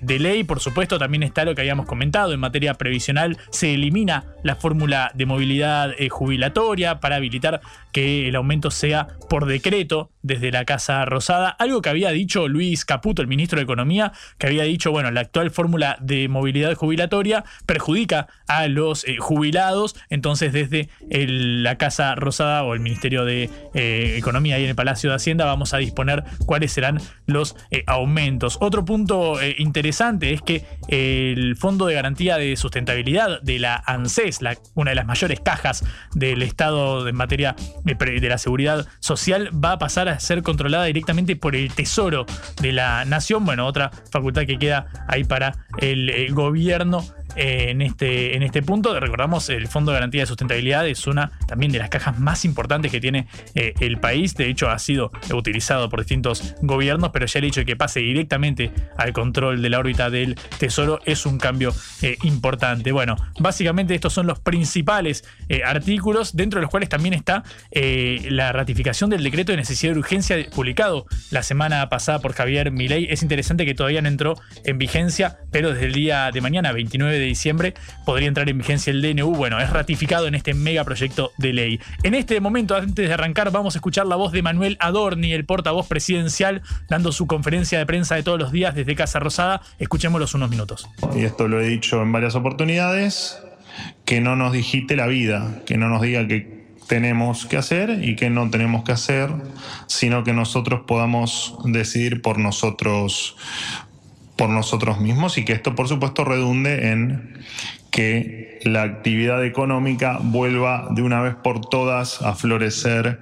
de 0.00 0.18
ley. 0.18 0.44
Por 0.44 0.60
supuesto, 0.60 0.98
también 0.98 1.22
está 1.22 1.44
lo 1.44 1.54
que 1.54 1.60
habíamos 1.60 1.84
comentado 1.84 2.32
en 2.32 2.40
materia 2.40 2.72
previsional, 2.74 3.36
se 3.50 3.74
elimina 3.74 4.24
la 4.42 4.56
fórmula 4.56 5.10
de 5.14 5.26
movilidad 5.26 5.94
jubilatoria 6.08 7.00
para 7.00 7.16
habilitar 7.16 7.60
que 7.92 8.28
el 8.28 8.36
aumento 8.36 8.70
sea 8.70 9.08
por 9.28 9.44
decreto 9.44 10.10
desde 10.22 10.50
la 10.50 10.64
Casa 10.64 11.04
Rosada, 11.04 11.48
algo 11.48 11.82
que 11.82 11.88
había 11.88 12.10
dicho 12.10 12.48
Luis 12.48 12.84
Caputo, 12.84 13.22
el 13.22 13.28
ministro 13.28 13.58
de 13.58 13.64
Economía, 13.64 14.12
que 14.38 14.46
había 14.46 14.64
dicho, 14.64 14.90
bueno, 14.90 15.10
la 15.10 15.20
actual 15.20 15.50
fórmula 15.50 15.96
de 16.00 16.28
movilidad 16.28 16.74
jubilatoria 16.74 17.44
perjudica 17.66 18.28
a 18.46 18.68
los 18.68 19.04
eh, 19.04 19.16
jubilados, 19.18 19.96
entonces 20.08 20.52
desde 20.52 20.88
la 21.08 21.78
Casa 21.78 22.14
Rosada 22.14 22.64
o 22.64 22.74
el 22.74 22.80
Ministerio 22.80 23.24
de 23.24 23.50
eh, 23.74 24.16
Economía 24.18 24.58
y 24.58 24.64
en 24.64 24.70
el 24.70 24.76
Palacio 24.76 25.10
de 25.10 25.16
Hacienda 25.16 25.44
vamos 25.44 25.74
a 25.74 25.78
disponer 25.78 26.24
cuáles 26.46 26.72
serán 26.72 27.00
los 27.26 27.56
eh, 27.70 27.84
aumentos. 27.86 28.58
Otro 28.60 28.84
punto 28.84 29.38
interesante 29.58 30.32
es 30.32 30.42
que 30.42 30.64
el 30.88 31.56
Fondo 31.56 31.86
de 31.86 31.94
Garantía 31.94 32.36
de 32.36 32.56
Sustentabilidad 32.56 33.40
de 33.42 33.58
la 33.58 33.82
ANSES, 33.86 34.42
la, 34.42 34.56
una 34.74 34.90
de 34.90 34.96
las 34.96 35.06
mayores 35.06 35.40
cajas 35.40 35.84
del 36.14 36.42
Estado 36.42 37.08
en 37.08 37.16
materia 37.16 37.56
de 37.84 38.28
la 38.28 38.38
seguridad 38.38 38.86
social, 39.00 39.50
va 39.52 39.72
a 39.72 39.78
pasar 39.78 40.09
ser 40.18 40.42
controlada 40.42 40.86
directamente 40.86 41.36
por 41.36 41.54
el 41.54 41.72
Tesoro 41.72 42.26
de 42.60 42.72
la 42.72 43.04
Nación. 43.04 43.44
Bueno, 43.44 43.66
otra 43.66 43.90
facultad 44.10 44.46
que 44.46 44.58
queda 44.58 44.86
ahí 45.06 45.24
para 45.24 45.66
el 45.78 46.32
gobierno 46.34 47.04
eh, 47.36 47.66
en, 47.70 47.82
este, 47.82 48.36
en 48.36 48.42
este 48.42 48.62
punto. 48.62 48.98
Recordamos, 48.98 49.48
el 49.48 49.68
Fondo 49.68 49.92
de 49.92 49.96
Garantía 49.96 50.22
de 50.22 50.26
Sustentabilidad 50.26 50.86
es 50.86 51.06
una 51.06 51.32
también 51.46 51.72
de 51.72 51.78
las 51.78 51.88
cajas 51.88 52.18
más 52.18 52.44
importantes 52.44 52.90
que 52.90 53.00
tiene 53.00 53.26
eh, 53.54 53.74
el 53.80 53.98
país. 53.98 54.34
De 54.34 54.48
hecho, 54.48 54.70
ha 54.70 54.78
sido 54.78 55.12
utilizado 55.32 55.88
por 55.88 56.00
distintos 56.00 56.54
gobiernos, 56.62 57.10
pero 57.12 57.26
ya 57.26 57.38
el 57.38 57.46
hecho 57.46 57.60
de 57.60 57.66
que 57.66 57.76
pase 57.76 58.00
directamente 58.00 58.72
al 58.96 59.12
control 59.12 59.62
de 59.62 59.70
la 59.70 59.78
órbita 59.78 60.10
del 60.10 60.34
Tesoro 60.58 61.00
es 61.04 61.26
un 61.26 61.38
cambio 61.38 61.72
eh, 62.02 62.16
importante. 62.22 62.92
Bueno, 62.92 63.16
básicamente 63.38 63.94
estos 63.94 64.12
son 64.12 64.26
los 64.26 64.40
principales 64.40 65.24
artículos, 65.64 66.36
dentro 66.36 66.58
de 66.58 66.62
los 66.62 66.70
cuales 66.70 66.88
también 66.88 67.14
está 67.14 67.42
la 67.72 68.52
ratificación 68.52 69.10
del 69.10 69.22
decreto 69.22 69.52
de 69.52 69.56
necesidad 69.56 69.92
de 69.92 69.98
urgencia 69.98 70.36
publicado 70.54 71.06
la 71.30 71.42
semana 71.42 71.88
pasada 71.88 72.20
por 72.20 72.32
Javier 72.32 72.70
Milei. 72.70 73.06
Es 73.10 73.22
interesante 73.22 73.64
que 73.64 73.74
todavía 73.74 74.02
no 74.02 74.08
entró 74.08 74.34
en 74.64 74.78
vigencia, 74.78 75.38
pero 75.50 75.72
desde 75.72 75.86
el 75.86 75.92
día 75.92 76.30
de 76.32 76.40
mañana, 76.40 76.72
29 76.72 77.18
de 77.18 77.19
diciembre 77.24 77.74
podría 78.04 78.28
entrar 78.28 78.48
en 78.48 78.58
vigencia 78.58 78.90
el 78.90 79.02
DNU. 79.02 79.34
Bueno, 79.34 79.60
es 79.60 79.70
ratificado 79.70 80.26
en 80.26 80.34
este 80.34 80.54
megaproyecto 80.54 81.32
de 81.38 81.52
ley. 81.52 81.80
En 82.02 82.14
este 82.14 82.40
momento, 82.40 82.76
antes 82.76 83.08
de 83.08 83.12
arrancar, 83.12 83.50
vamos 83.50 83.74
a 83.74 83.78
escuchar 83.78 84.06
la 84.06 84.16
voz 84.16 84.32
de 84.32 84.42
Manuel 84.42 84.76
Adorni, 84.80 85.32
el 85.32 85.44
portavoz 85.44 85.86
presidencial, 85.86 86.62
dando 86.88 87.12
su 87.12 87.26
conferencia 87.26 87.78
de 87.78 87.86
prensa 87.86 88.14
de 88.14 88.22
todos 88.22 88.38
los 88.38 88.52
días 88.52 88.74
desde 88.74 88.94
Casa 88.94 89.18
Rosada. 89.18 89.62
Escuchémoslos 89.78 90.34
unos 90.34 90.50
minutos. 90.50 90.88
Y 91.14 91.24
esto 91.24 91.48
lo 91.48 91.60
he 91.60 91.68
dicho 91.68 92.02
en 92.02 92.12
varias 92.12 92.34
oportunidades, 92.34 93.42
que 94.04 94.20
no 94.20 94.36
nos 94.36 94.52
digite 94.52 94.96
la 94.96 95.06
vida, 95.06 95.60
que 95.66 95.76
no 95.76 95.88
nos 95.88 96.02
diga 96.02 96.26
que 96.26 96.60
tenemos 96.88 97.46
que 97.46 97.56
hacer 97.56 98.00
y 98.02 98.16
que 98.16 98.30
no 98.30 98.50
tenemos 98.50 98.82
que 98.82 98.90
hacer, 98.90 99.30
sino 99.86 100.24
que 100.24 100.32
nosotros 100.32 100.80
podamos 100.88 101.56
decidir 101.64 102.20
por 102.20 102.38
nosotros 102.38 103.36
por 104.40 104.48
nosotros 104.48 104.98
mismos 104.98 105.36
y 105.36 105.44
que 105.44 105.52
esto 105.52 105.74
por 105.74 105.86
supuesto 105.86 106.24
redunde 106.24 106.92
en 106.92 107.34
que 107.90 108.58
la 108.64 108.84
actividad 108.84 109.44
económica 109.44 110.18
vuelva 110.18 110.88
de 110.92 111.02
una 111.02 111.20
vez 111.20 111.34
por 111.34 111.60
todas 111.60 112.22
a 112.22 112.34
florecer 112.34 113.20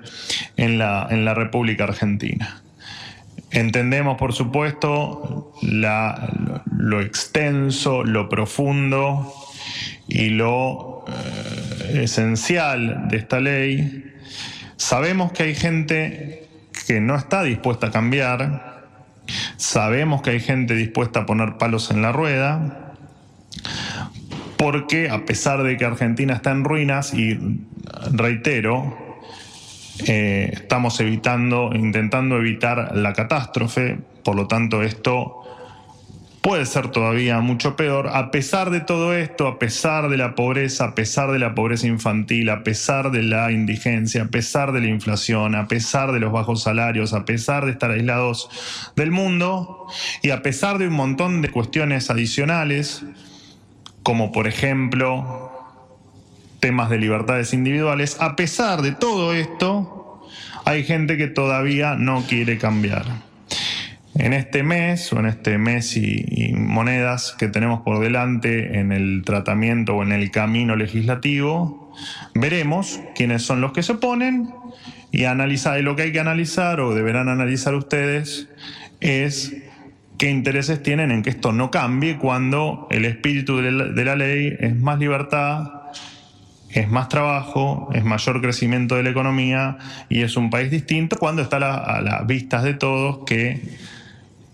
en 0.57 0.79
la, 0.79 1.09
en 1.11 1.25
la 1.25 1.35
República 1.35 1.83
Argentina. 1.83 2.63
Entendemos, 3.51 4.17
por 4.17 4.33
supuesto, 4.33 5.53
lo 5.61 7.01
extenso, 7.01 8.05
lo 8.05 8.29
profundo 8.29 9.35
y 10.07 10.31
lo 10.31 11.05
eh, 11.09 12.03
esencial 12.05 13.09
de 13.09 13.17
esta 13.17 13.41
ley. 13.41 14.05
Sabemos 14.77 15.33
que 15.33 15.43
hay 15.43 15.57
gente 15.57 16.47
que 16.87 17.01
no 17.01 17.17
está 17.17 17.43
dispuesta 17.43 17.89
a 17.89 17.91
cambiar, 17.91 18.78
Sabemos 19.59 20.23
que 20.23 20.31
hay 20.31 20.41
gente 20.41 20.75
dispuesta 20.75 21.21
a 21.21 21.27
poner 21.27 21.59
palos 21.59 21.91
en 21.91 22.01
la 22.01 22.13
rueda, 22.13 22.95
porque 24.57 25.11
a 25.11 25.25
pesar 25.25 25.65
de 25.65 25.77
que 25.77 25.85
Argentina 25.85 26.33
está 26.35 26.53
en 26.53 26.63
ruinas, 26.63 27.13
y 27.13 27.67
reitero, 28.13 28.97
eh, 30.07 30.51
estamos 30.53 31.01
evitando, 31.01 31.73
intentando 31.75 32.37
evitar 32.37 32.97
la 32.97 33.13
catástrofe, 33.15 33.99
por 34.23 34.37
lo 34.37 34.47
tanto 34.47 34.85
esto 34.85 35.38
puede 36.49 36.65
ser 36.65 36.89
todavía 36.89 37.41
mucho 37.41 37.77
peor. 37.77 38.09
A 38.09 38.31
pesar 38.31 38.71
de 38.71 38.81
todo 38.81 39.13
esto, 39.13 39.47
a 39.47 39.59
pesar 39.59 40.09
de 40.09 40.17
la 40.17 40.35
pobreza, 40.35 40.85
a 40.85 40.95
pesar 40.95 41.31
de 41.31 41.39
la 41.39 41.55
pobreza 41.55 41.87
infantil, 41.87 42.49
a 42.49 42.65
pesar 42.65 43.11
de 43.11 43.23
la 43.23 43.53
indigencia, 43.53 44.23
a 44.23 44.29
pesar 44.29 44.73
de 44.73 44.81
la 44.81 44.87
inflación, 44.87 45.55
a 45.55 45.69
pesar 45.69 46.11
de 46.11 46.21
los 46.21 46.33
bajos 46.33 46.63
salarios, 46.63 47.13
a 47.13 47.27
pesar 47.27 47.67
de 47.67 47.73
estar 47.73 47.91
aislados 47.91 48.49
del 48.97 49.11
mundo 49.11 49.89
y 50.23 50.31
a 50.31 50.41
pesar 50.41 50.79
de 50.79 50.89
un 50.89 50.95
montón 50.95 51.43
de 51.43 51.51
cuestiones 51.51 52.09
adicionales, 52.09 53.05
como 54.03 54.33
por 54.33 54.49
ejemplo 54.49 55.53
temas 56.61 56.89
de 56.89 56.97
libertades 56.97 57.53
individuales, 57.53 58.17
a 58.21 58.37
pesar 58.37 58.81
de 58.81 58.93
todo 58.93 59.35
esto, 59.35 60.27
hay 60.65 60.83
gente 60.85 61.19
que 61.19 61.27
todavía 61.27 61.97
no 61.97 62.25
quiere 62.27 62.57
cambiar. 62.57 63.28
En 64.19 64.33
este 64.33 64.65
mes 64.65 65.13
o 65.13 65.21
en 65.21 65.27
este 65.27 65.59
mes 65.59 65.97
y, 65.97 66.53
monedas 66.53 67.37
que 67.39 67.47
tenemos 67.47 67.83
por 67.83 68.01
delante 68.01 68.81
en 68.81 68.91
el 68.91 69.23
tratamiento 69.25 69.95
o 69.95 70.03
en 70.03 70.11
el 70.11 70.33
camino 70.33 70.75
legislativo, 70.75 71.93
veremos 72.35 73.01
quiénes 73.15 73.43
son 73.43 73.61
los 73.61 73.73
que 73.73 73.85
se 73.85 73.93
oponen 73.93 74.51
y 75.13 75.25
analizar, 75.25 75.81
lo 75.83 75.95
que 75.95 76.03
hay 76.03 76.13
que 76.13 76.19
analizar 76.19 76.81
o 76.81 76.95
deberán 76.95 77.29
analizar 77.29 77.77
ustedes 77.77 78.49
es 79.01 79.57
qué 80.19 80.31
intereses 80.31 80.83
tienen 80.83 81.13
en 81.13 81.23
que 81.23 81.31
esto 81.31 81.53
no 81.53 81.71
cambie 81.71 82.19
cuando 82.19 82.89
el 82.91 83.05
espíritu 83.05 83.59
de 83.59 83.71
la, 84.05 84.17
ley 84.17 84.57
es 84.59 84.75
más 84.75 84.99
libertad, 84.99 85.71
es 86.71 86.89
más 86.89 87.09
trabajo, 87.09 87.89
es 87.95 88.05
mayor 88.05 88.41
crecimiento 88.41 88.97
de 88.97 89.05
la 89.05 89.11
economía 89.11 89.79
y 90.09 90.23
es 90.23 90.37
un 90.37 90.51
país 90.51 90.73
distinto 90.73 91.17
cuando 91.17 91.41
está 91.41 91.57
a 91.57 92.01
las 92.01 92.27
vistas 92.27 92.65
de 92.65 92.75
todos 92.75 93.21
que 93.25 93.63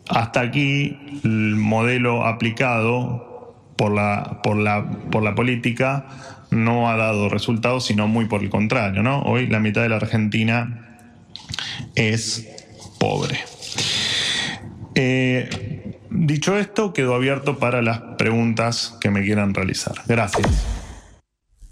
hasta 0.08 0.40
aquí 0.40 1.20
el 1.24 1.56
modelo 1.56 2.26
aplicado 2.26 3.54
por 3.76 3.92
la, 3.92 4.40
por 4.42 4.56
la, 4.56 4.84
por 5.10 5.22
la 5.22 5.34
política 5.34 6.06
no 6.50 6.88
ha 6.88 6.96
dado 6.96 7.28
resultados, 7.28 7.86
sino 7.86 8.06
muy 8.06 8.26
por 8.26 8.42
el 8.42 8.50
contrario. 8.50 9.02
Hoy 9.24 9.46
la 9.46 9.60
mitad 9.60 9.82
de 9.82 9.88
la 9.88 9.96
Argentina 9.96 11.00
es 11.94 12.48
pobre. 12.98 13.38
Eh, 14.94 15.98
dicho 16.10 16.56
esto, 16.56 16.92
quedo 16.92 17.14
abierto 17.14 17.58
para 17.58 17.82
las 17.82 17.98
preguntas 18.16 18.96
que 19.00 19.10
me 19.10 19.22
quieran 19.22 19.54
realizar. 19.54 19.94
Gracias. 20.06 20.83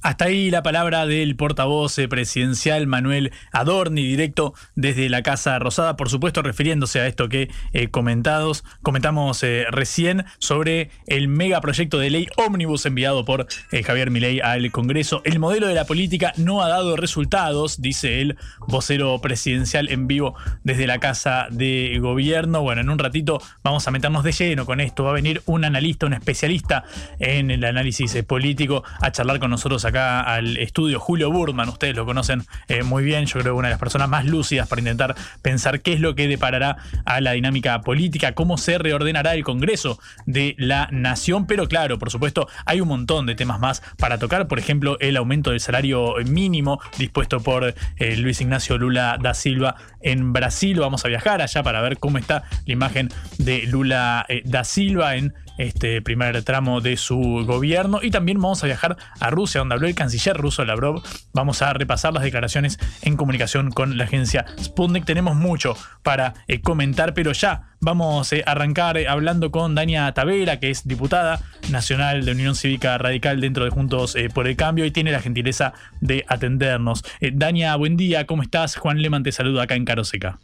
Hasta 0.02 0.24
ahí 0.24 0.50
la 0.50 0.64
palabra 0.64 1.06
del 1.06 1.36
portavoz 1.36 1.96
eh, 1.96 2.08
presidencial 2.08 2.88
Manuel 2.88 3.30
Adorni, 3.52 4.02
directo 4.02 4.52
desde 4.74 5.08
la 5.08 5.22
Casa 5.22 5.56
Rosada, 5.60 5.96
por 5.96 6.10
supuesto 6.10 6.42
refiriéndose 6.42 6.98
a 6.98 7.06
esto 7.06 7.28
que 7.28 7.52
eh, 7.72 7.86
comentados, 7.86 8.64
comentamos 8.82 9.44
eh, 9.44 9.64
recién 9.70 10.24
sobre 10.40 10.90
el 11.06 11.28
megaproyecto 11.28 12.00
de 12.00 12.10
ley 12.10 12.26
ómnibus 12.36 12.84
enviado 12.84 13.24
por 13.24 13.46
Javier 13.84 14.10
Milei 14.10 14.40
al 14.40 14.72
Congreso. 14.72 15.22
El 15.24 15.38
modelo 15.38 15.68
de 15.68 15.74
la 15.74 15.84
política 15.84 16.32
no 16.36 16.64
ha 16.64 16.68
dado 16.68 16.96
resultados, 16.96 17.80
dice 17.80 18.22
el 18.22 18.36
vocero 18.66 19.20
presidencial 19.20 19.88
en 19.88 20.08
vivo 20.08 20.34
desde 20.64 20.88
la 20.88 20.98
Casa 20.98 21.46
de 21.48 21.96
Gobierno. 22.00 22.60
Bueno, 22.62 22.80
en 22.80 22.90
un 22.90 22.98
ratito 22.98 23.40
vamos 23.62 23.86
a 23.86 23.92
meternos 23.92 24.24
de 24.24 24.32
lleno 24.32 24.66
con 24.66 24.80
esto. 24.80 25.04
Va 25.04 25.10
a 25.10 25.14
venir 25.14 25.42
un 25.46 25.64
analista, 25.64 26.06
un 26.06 26.14
especialista 26.14 26.82
en 27.20 27.52
el 27.52 27.64
análisis 27.64 28.20
político 28.24 28.82
a 29.00 29.12
charlar 29.12 29.38
con 29.38 29.52
nosotros 29.52 29.84
acá 29.84 29.91
al 29.96 30.56
estudio. 30.58 31.00
Julio 31.00 31.30
Burman, 31.30 31.68
ustedes 31.68 31.96
lo 31.96 32.04
conocen 32.06 32.44
eh, 32.68 32.82
muy 32.82 33.04
bien, 33.04 33.26
yo 33.26 33.40
creo 33.40 33.54
que 33.54 33.58
una 33.58 33.68
de 33.68 33.72
las 33.72 33.80
personas 33.80 34.08
más 34.08 34.24
lúcidas 34.24 34.68
para 34.68 34.80
intentar 34.80 35.14
pensar 35.42 35.80
qué 35.80 35.92
es 35.92 36.00
lo 36.00 36.14
que 36.14 36.28
deparará 36.28 36.76
a 37.04 37.20
la 37.20 37.32
dinámica 37.32 37.80
política, 37.82 38.32
cómo 38.32 38.58
se 38.58 38.78
reordenará 38.78 39.34
el 39.34 39.44
Congreso 39.44 39.98
de 40.26 40.54
la 40.58 40.88
Nación, 40.90 41.46
pero 41.46 41.68
claro, 41.68 41.98
por 41.98 42.10
supuesto, 42.10 42.48
hay 42.64 42.80
un 42.80 42.88
montón 42.88 43.26
de 43.26 43.34
temas 43.34 43.60
más 43.60 43.82
para 43.98 44.18
tocar, 44.18 44.48
por 44.48 44.58
ejemplo, 44.58 44.96
el 45.00 45.16
aumento 45.16 45.50
del 45.50 45.60
salario 45.60 46.14
mínimo 46.26 46.80
dispuesto 46.98 47.40
por 47.40 47.74
eh, 47.96 48.16
Luis 48.16 48.40
Ignacio 48.40 48.78
Lula 48.78 49.18
da 49.20 49.34
Silva 49.34 49.76
en 50.00 50.32
Brasil, 50.32 50.78
vamos 50.80 51.04
a 51.04 51.08
viajar 51.08 51.42
allá 51.42 51.62
para 51.62 51.80
ver 51.80 51.98
cómo 51.98 52.18
está 52.18 52.44
la 52.66 52.72
imagen 52.72 53.08
de 53.38 53.62
Lula 53.66 54.24
eh, 54.28 54.42
da 54.44 54.64
Silva 54.64 55.16
en 55.16 55.34
este 55.62 56.02
primer 56.02 56.42
tramo 56.42 56.80
de 56.80 56.96
su 56.96 57.44
gobierno. 57.46 58.00
Y 58.02 58.10
también 58.10 58.40
vamos 58.40 58.62
a 58.62 58.66
viajar 58.66 58.96
a 59.20 59.30
Rusia, 59.30 59.60
donde 59.60 59.74
habló 59.74 59.88
el 59.88 59.94
canciller 59.94 60.36
ruso 60.36 60.64
Lavrov. 60.64 61.02
Vamos 61.32 61.62
a 61.62 61.72
repasar 61.72 62.12
las 62.12 62.22
declaraciones 62.22 62.78
en 63.02 63.16
comunicación 63.16 63.70
con 63.70 63.96
la 63.96 64.04
agencia 64.04 64.44
Sputnik. 64.62 65.04
Tenemos 65.04 65.36
mucho 65.36 65.74
para 66.02 66.34
eh, 66.48 66.60
comentar, 66.60 67.14
pero 67.14 67.32
ya 67.32 67.68
vamos 67.80 68.32
eh, 68.32 68.42
a 68.46 68.52
arrancar 68.52 68.96
eh, 68.96 69.08
hablando 69.08 69.50
con 69.50 69.74
Dania 69.74 70.12
Tavera, 70.12 70.60
que 70.60 70.70
es 70.70 70.86
diputada 70.86 71.40
nacional 71.70 72.24
de 72.24 72.32
Unión 72.32 72.54
Cívica 72.54 72.98
Radical 72.98 73.40
dentro 73.40 73.64
de 73.64 73.70
Juntos 73.70 74.16
por 74.34 74.46
el 74.46 74.56
Cambio 74.56 74.84
y 74.84 74.90
tiene 74.90 75.12
la 75.12 75.20
gentileza 75.20 75.72
de 76.00 76.24
atendernos. 76.28 77.04
Dania, 77.32 77.76
buen 77.76 77.96
día, 77.96 78.26
¿cómo 78.26 78.42
estás? 78.42 78.76
Juan 78.76 79.00
Leman 79.00 79.22
te 79.22 79.32
saluda 79.32 79.62
acá 79.64 79.74
en 79.74 79.84
Caroseca. 79.84 80.38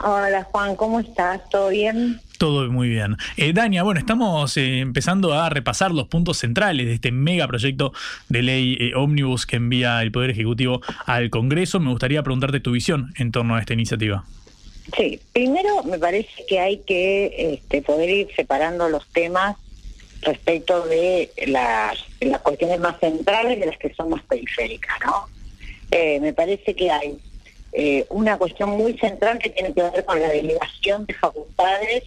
Hola 0.00 0.44
Juan, 0.50 0.76
¿cómo 0.76 1.00
estás? 1.00 1.48
¿Todo 1.50 1.68
bien? 1.68 2.20
Todo 2.38 2.70
muy 2.70 2.88
bien. 2.88 3.16
Eh, 3.36 3.52
Dania, 3.52 3.84
bueno, 3.84 4.00
estamos 4.00 4.56
eh, 4.56 4.80
empezando 4.80 5.32
a 5.34 5.48
repasar 5.48 5.92
los 5.92 6.08
puntos 6.08 6.38
centrales 6.38 6.86
de 6.86 6.94
este 6.94 7.12
megaproyecto 7.12 7.92
de 8.28 8.42
ley 8.42 8.76
eh, 8.80 8.94
ómnibus 8.94 9.46
que 9.46 9.56
envía 9.56 10.02
el 10.02 10.10
Poder 10.10 10.30
Ejecutivo 10.30 10.80
al 11.06 11.30
Congreso. 11.30 11.80
Me 11.80 11.90
gustaría 11.90 12.22
preguntarte 12.22 12.60
tu 12.60 12.72
visión 12.72 13.14
en 13.16 13.30
torno 13.30 13.54
a 13.54 13.60
esta 13.60 13.72
iniciativa. 13.72 14.24
Sí, 14.96 15.20
primero 15.32 15.82
me 15.84 15.98
parece 15.98 16.44
que 16.46 16.60
hay 16.60 16.78
que 16.78 17.54
este, 17.54 17.80
poder 17.80 18.10
ir 18.10 18.28
separando 18.36 18.88
los 18.88 19.06
temas 19.08 19.56
respecto 20.20 20.84
de 20.86 21.30
las, 21.46 21.98
las 22.20 22.40
cuestiones 22.40 22.80
más 22.80 22.98
centrales 23.00 23.60
de 23.60 23.66
las 23.66 23.78
que 23.78 23.94
son 23.94 24.10
más 24.10 24.22
periféricas, 24.24 24.96
¿no? 25.04 25.26
Eh, 25.90 26.18
me 26.20 26.32
parece 26.32 26.74
que 26.74 26.90
hay 26.90 27.16
eh, 27.76 28.06
una 28.08 28.38
cuestión 28.38 28.70
muy 28.70 28.96
central 28.96 29.38
que 29.38 29.50
tiene 29.50 29.74
que 29.74 29.82
ver 29.82 30.04
con 30.04 30.20
la 30.20 30.28
delegación 30.28 31.06
de 31.06 31.14
facultades 31.14 32.04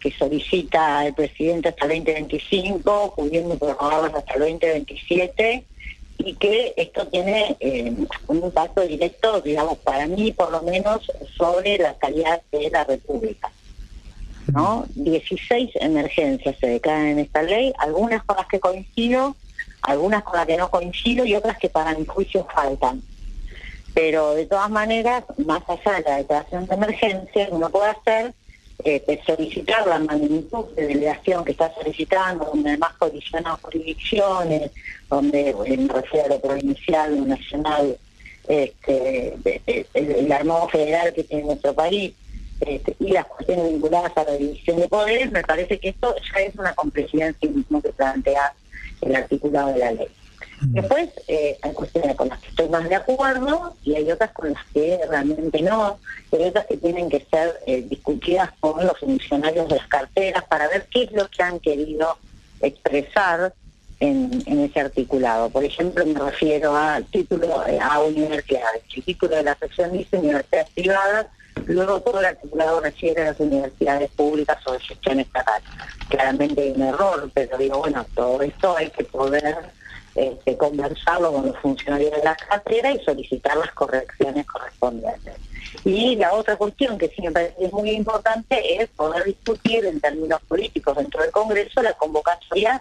que 0.00 0.10
solicita 0.12 1.06
el 1.06 1.14
presidente 1.14 1.68
hasta 1.68 1.84
el 1.84 2.04
2025, 2.04 3.14
pudiendo 3.14 3.58
prorrogarlas 3.58 4.14
hasta 4.14 4.34
el 4.34 4.40
2027, 4.40 5.64
y 6.18 6.34
que 6.34 6.72
esto 6.76 7.06
tiene 7.08 7.56
eh, 7.60 7.92
un 8.28 8.36
impacto 8.38 8.80
directo, 8.82 9.40
digamos, 9.42 9.78
para 9.78 10.06
mí 10.06 10.32
por 10.32 10.50
lo 10.50 10.62
menos, 10.62 11.10
sobre 11.36 11.76
la 11.78 11.94
calidad 11.98 12.40
de 12.50 12.70
la 12.70 12.84
República. 12.84 13.50
¿no? 14.52 14.86
16 14.94 15.72
emergencias 15.74 16.56
se 16.58 16.68
declaran 16.68 17.06
en 17.06 17.18
esta 17.18 17.42
ley, 17.42 17.72
algunas 17.78 18.22
con 18.24 18.36
las 18.36 18.46
que 18.46 18.60
coincido, 18.60 19.36
algunas 19.82 20.22
con 20.22 20.36
las 20.36 20.46
que 20.46 20.56
no 20.56 20.70
coincido 20.70 21.26
y 21.26 21.34
otras 21.34 21.58
que 21.58 21.68
para 21.68 21.94
mi 21.94 22.06
juicio 22.06 22.46
faltan. 22.54 23.02
Pero 23.96 24.34
de 24.34 24.44
todas 24.44 24.68
maneras, 24.68 25.24
más 25.38 25.62
allá 25.66 25.92
de 25.96 26.02
la 26.02 26.16
declaración 26.18 26.66
de 26.66 26.74
emergencia, 26.74 27.48
uno 27.50 27.70
puede 27.70 27.88
hacer 27.88 28.34
eh, 28.84 29.22
solicitar 29.24 29.86
la 29.86 29.98
magnitud 29.98 30.66
de 30.76 30.88
delegación 30.88 31.42
que 31.46 31.52
está 31.52 31.72
solicitando, 31.72 32.44
donde 32.44 32.68
además 32.68 32.92
colisionan 32.98 33.56
jurisdicciones, 33.56 34.70
donde 35.08 35.56
en 35.64 35.86
me 35.86 35.94
refiero 35.94 36.26
a 36.26 36.28
lo 36.28 36.40
provincial, 36.42 37.16
lo 37.16 37.24
nacional, 37.24 37.96
este, 38.46 39.34
el, 39.94 40.10
el 40.10 40.30
armado 40.30 40.68
federal 40.68 41.14
que 41.14 41.24
tiene 41.24 41.44
nuestro 41.44 41.72
país, 41.72 42.12
este, 42.60 42.94
y 43.00 43.12
las 43.12 43.24
cuestiones 43.24 43.72
vinculadas 43.72 44.12
a 44.14 44.24
la 44.24 44.32
división 44.32 44.78
de 44.78 44.88
poderes, 44.88 45.32
me 45.32 45.42
parece 45.42 45.78
que 45.78 45.88
esto 45.88 46.14
ya 46.34 46.40
es 46.42 46.54
una 46.56 46.74
complejidad 46.74 47.28
en 47.28 47.36
sí 47.40 47.48
mismo 47.48 47.80
que 47.80 47.92
plantea 47.92 48.52
el 49.00 49.16
articulado 49.16 49.72
de 49.72 49.78
la 49.78 49.92
ley. 49.92 50.08
Después 50.60 51.10
eh, 51.28 51.58
hay 51.60 51.72
cuestiones 51.72 52.16
con 52.16 52.28
las 52.28 52.40
que 52.40 52.48
estoy 52.48 52.68
más 52.68 52.88
de 52.88 52.94
acuerdo 52.94 53.74
y 53.84 53.94
hay 53.94 54.10
otras 54.10 54.30
con 54.32 54.52
las 54.52 54.64
que 54.72 55.00
realmente 55.08 55.60
no, 55.60 55.98
hay 56.32 56.44
otras 56.44 56.66
que 56.66 56.76
tienen 56.78 57.10
que 57.10 57.26
ser 57.30 57.60
eh, 57.66 57.82
discutidas 57.88 58.50
con 58.60 58.84
los 58.84 58.98
funcionarios 58.98 59.68
de 59.68 59.76
las 59.76 59.86
carteras 59.86 60.44
para 60.44 60.68
ver 60.68 60.86
qué 60.90 61.04
es 61.04 61.12
lo 61.12 61.28
que 61.28 61.42
han 61.42 61.60
querido 61.60 62.16
expresar 62.60 63.52
en, 64.00 64.42
ese 64.46 64.80
articulado. 64.80 65.50
Por 65.50 65.64
ejemplo, 65.64 66.04
me 66.06 66.18
refiero 66.18 66.74
al 66.74 67.04
título 67.04 67.66
eh, 67.66 67.78
a 67.80 68.00
universidades. 68.00 68.82
El 68.94 69.04
título 69.04 69.36
de 69.36 69.42
la 69.42 69.56
sección 69.56 69.92
dice 69.92 70.18
universidades 70.18 70.70
privadas 70.70 71.26
Luego 71.64 72.00
todo 72.00 72.20
el 72.20 72.26
articulado 72.26 72.80
refiere 72.80 73.22
a 73.22 73.24
las 73.26 73.40
universidades 73.40 74.10
públicas 74.10 74.58
o 74.66 74.72
de 74.72 74.80
gestión 74.80 75.20
estatal. 75.20 75.62
Claramente 76.08 76.62
hay 76.62 76.70
un 76.72 76.82
error, 76.82 77.30
pero 77.34 77.56
digo, 77.56 77.78
bueno, 77.78 78.06
todo 78.14 78.42
esto 78.42 78.76
hay 78.76 78.90
que 78.90 79.04
poder 79.04 79.56
este, 80.16 80.56
conversarlo 80.56 81.32
con 81.32 81.46
los 81.46 81.56
funcionarios 81.58 82.10
de 82.10 82.24
la 82.24 82.34
cartera 82.34 82.90
y 82.90 83.04
solicitar 83.04 83.56
las 83.56 83.72
correcciones 83.72 84.46
correspondientes. 84.46 85.34
Y 85.84 86.16
la 86.16 86.32
otra 86.32 86.56
cuestión 86.56 86.98
que 86.98 87.08
sí 87.08 87.22
me 87.22 87.32
parece 87.32 87.68
muy 87.72 87.90
importante 87.90 88.82
es 88.82 88.88
poder 88.90 89.24
discutir 89.24 89.84
en 89.84 90.00
términos 90.00 90.40
políticos 90.48 90.96
dentro 90.96 91.22
del 91.22 91.30
Congreso 91.30 91.82
la 91.82 91.92
convocatoria 91.92 92.80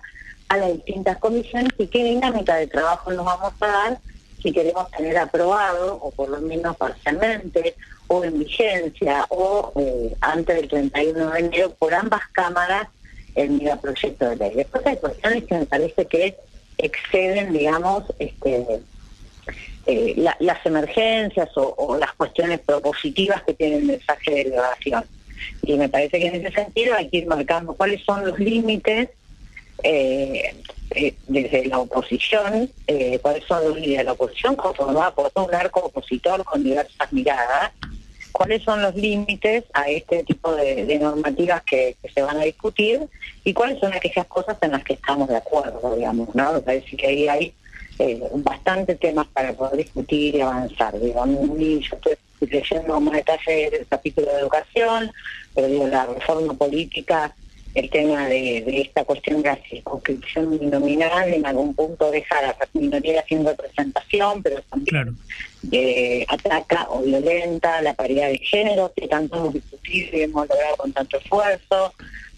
a 0.49 0.57
las 0.57 0.73
distintas 0.73 1.17
comisiones 1.17 1.73
y 1.77 1.87
qué 1.87 2.03
dinámica 2.03 2.55
de 2.55 2.67
trabajo 2.67 3.11
nos 3.11 3.25
vamos 3.25 3.53
a 3.59 3.67
dar 3.67 3.99
si 4.41 4.51
queremos 4.51 4.89
tener 4.91 5.17
aprobado, 5.17 5.95
o 5.95 6.11
por 6.11 6.29
lo 6.29 6.39
menos 6.39 6.77
parcialmente, 6.77 7.75
o 8.07 8.23
en 8.23 8.37
vigencia, 8.37 9.25
o 9.29 9.73
eh, 9.75 10.15
antes 10.21 10.55
del 10.55 10.69
31 10.69 11.31
de 11.31 11.39
enero, 11.39 11.73
por 11.79 11.95
ambas 11.95 12.21
cámaras, 12.31 12.87
el 13.33 13.49
megaproyecto 13.51 14.29
de 14.29 14.35
ley. 14.35 14.51
Después 14.55 14.85
hay 14.85 14.97
cuestiones 14.97 15.43
que 15.45 15.55
me 15.55 15.65
parece 15.65 16.05
que 16.05 16.37
exceden, 16.77 17.53
digamos, 17.53 18.03
este, 18.19 18.65
eh, 19.87 20.15
las 20.39 20.65
emergencias 20.65 21.49
o, 21.55 21.97
las 21.99 22.13
cuestiones 22.13 22.59
propositivas 22.59 23.43
que 23.43 23.53
tiene 23.53 23.77
el 23.77 23.83
mensaje 23.83 24.31
de 24.31 24.41
elevación. 24.41 25.03
Y 25.61 25.77
me 25.77 25.89
parece 25.89 26.19
que 26.19 26.27
en 26.27 26.35
ese 26.35 26.51
sentido 26.55 26.95
hay 26.95 27.07
que 27.09 27.17
ir 27.17 27.27
marcando 27.27 27.73
cuáles 27.73 28.03
son 28.03 28.25
los 28.25 28.39
límites 28.39 29.09
eh, 29.83 30.55
eh, 30.91 31.13
desde 31.27 31.65
la 31.65 31.79
oposición, 31.79 32.71
cuáles 33.21 33.43
son 33.43 33.63
los 33.63 33.75
líderes 33.75 33.97
de 33.99 34.03
la 34.05 34.13
oposición, 34.13 34.55
conformada 34.55 35.13
por 35.13 35.29
todo 35.29 35.45
un 35.45 35.53
arco 35.53 35.81
opositor 35.81 36.43
con 36.43 36.63
diversas 36.63 37.13
miradas, 37.13 37.71
cuáles 38.35 38.63
son 38.63 38.81
los 38.81 38.93
límites 38.95 39.63
a 39.73 39.89
este 39.89 40.21
tipo 40.25 40.53
de, 40.53 40.99
normativas 40.99 41.63
que, 41.63 41.95
se 42.13 42.21
van 42.21 42.37
a 42.37 42.43
discutir 42.43 42.99
y 43.45 43.53
cuáles 43.53 43.79
son 43.79 43.93
aquellas 43.93 44.25
cosas 44.27 44.57
en 44.61 44.71
las 44.71 44.83
que 44.83 44.93
estamos 44.93 45.29
de 45.29 45.37
acuerdo, 45.37 45.95
digamos, 45.95 46.35
¿no? 46.35 46.51
Me 46.51 46.59
parece 46.59 46.97
que 46.97 47.07
ahí 47.07 47.27
hay 47.29 47.53
eh, 47.97 48.21
bastante 48.33 48.95
temas 48.95 49.27
para 49.27 49.53
poder 49.53 49.77
discutir 49.77 50.35
y 50.35 50.41
avanzar. 50.41 50.99
Digo, 50.99 51.25
yo 51.25 51.77
estoy 51.79 52.17
leyendo 52.41 52.99
más 52.99 53.13
detalles 53.13 53.71
del 53.71 53.87
capítulo 53.87 54.27
de 54.27 54.39
educación, 54.41 55.11
pero 55.53 55.67
digo, 55.67 55.87
la 55.87 56.05
reforma 56.05 56.53
política 56.55 57.33
el 57.75 57.89
tema 57.89 58.27
de, 58.27 58.63
esta 58.81 59.03
cuestión 59.03 59.43
de 59.43 59.49
la 59.49 59.59
circunscripción 59.69 60.47
uninominal 60.47 61.33
en 61.33 61.45
algún 61.45 61.75
punto 61.75 62.09
deja 62.09 62.39
a 62.39 62.41
las 62.43 62.55
minorías 62.73 63.25
sin 63.27 63.45
representación, 63.45 64.41
pero 64.41 64.61
también 64.61 65.17
eh, 65.71 66.25
ataca 66.29 66.87
o 66.89 67.01
violenta 67.01 67.81
la 67.81 67.93
paridad 67.93 68.29
de 68.29 68.37
género, 68.37 68.93
que 68.95 69.09
tanto 69.09 69.35
hemos 69.35 69.53
discutido 69.53 70.17
y 70.17 70.21
hemos 70.21 70.47
logrado 70.47 70.77
con 70.77 70.93
tanto 70.93 71.17
esfuerzo. 71.17 71.93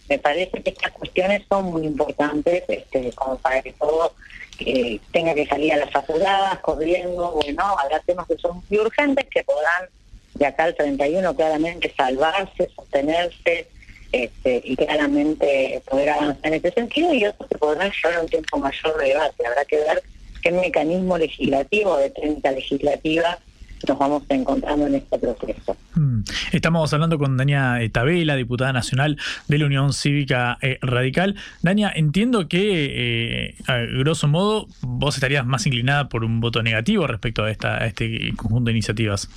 Me 0.10 0.18
parece 0.18 0.64
que 0.64 0.72
estas 0.72 0.92
cuestiones 0.94 1.44
son 1.48 1.66
muy 1.66 1.86
importantes 1.86 2.64
este, 2.68 3.12
como 3.12 3.38
para 3.38 3.62
que 3.62 3.74
todo 3.74 4.14
eh, 4.60 5.00
tenga 5.12 5.36
que 5.36 5.46
salir 5.46 5.72
a 5.74 5.78
las 5.78 5.96
apuradas, 5.96 6.58
corriendo. 6.60 7.34
Bueno, 7.34 7.64
habrá 7.78 8.00
temas 8.00 8.26
que 8.26 8.38
son 8.38 8.64
muy 8.68 8.80
urgentes 8.80 9.28
que 9.30 9.44
podrán 9.44 9.88
de 10.34 10.46
acá 10.48 10.64
al 10.64 10.76
31 10.76 11.36
claramente 11.36 11.94
salvarse, 11.96 12.70
sostenerse 12.76 13.68
este, 14.12 14.62
y 14.64 14.76
claramente 14.76 15.82
poder 15.90 16.10
avanzar 16.10 16.48
en 16.48 16.54
este 16.54 16.72
sentido 16.72 17.14
y 17.14 17.26
otros 17.26 17.50
que 17.50 17.58
podrán 17.58 17.92
llevar 17.92 18.22
un 18.22 18.30
tiempo 18.30 18.58
mayor 18.58 18.98
de 18.98 19.08
debate. 19.10 19.48
Habrá 19.48 19.66
que 19.66 19.78
ver 19.78 20.04
qué 20.42 20.52
mecanismo 20.52 21.18
legislativo 21.18 21.98
de 21.98 22.10
técnica 22.12 22.52
legislativa 22.52 23.40
nos 23.88 23.98
vamos 23.98 24.24
encontrando 24.30 24.88
en 24.88 24.96
este 24.96 25.20
proceso. 25.20 25.78
Mm. 25.96 26.22
Estamos 26.52 26.92
hablando 26.94 27.18
con 27.18 27.38
Dania 27.38 27.80
Tabela, 27.92 28.36
diputada 28.36 28.74
nacional 28.74 29.18
de 29.48 29.58
la 29.58 29.66
Unión 29.66 29.94
Cívica 29.94 30.58
eh, 30.62 30.80
Radical. 30.82 31.36
Dania, 31.62 31.92
entiendo 31.96 32.48
que, 32.48 33.50
eh, 33.50 33.56
a 33.68 33.78
grosso 33.78 34.28
modo, 34.28 34.68
vos 34.82 35.16
estarías 35.16 35.46
más 35.46 35.66
inclinada 35.66 36.10
por 36.10 36.24
un 36.24 36.40
voto 36.40 36.64
negativo 36.64 37.08
respecto 37.08 37.44
a, 37.44 37.52
esta, 37.52 37.78
a 37.78 37.86
este 37.86 38.34
conjunto 38.36 38.66
de 38.66 38.72
iniciativas. 38.72 39.30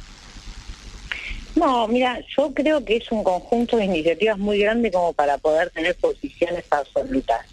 No, 1.60 1.86
mira, 1.88 2.18
yo 2.34 2.54
creo 2.54 2.82
que 2.82 2.96
es 2.96 3.12
un 3.12 3.22
conjunto 3.22 3.76
de 3.76 3.84
iniciativas 3.84 4.38
muy 4.38 4.60
grande 4.60 4.90
como 4.90 5.12
para 5.12 5.36
poder 5.36 5.68
tener 5.68 5.94
posiciones 5.94 6.64
absolutas, 6.70 7.44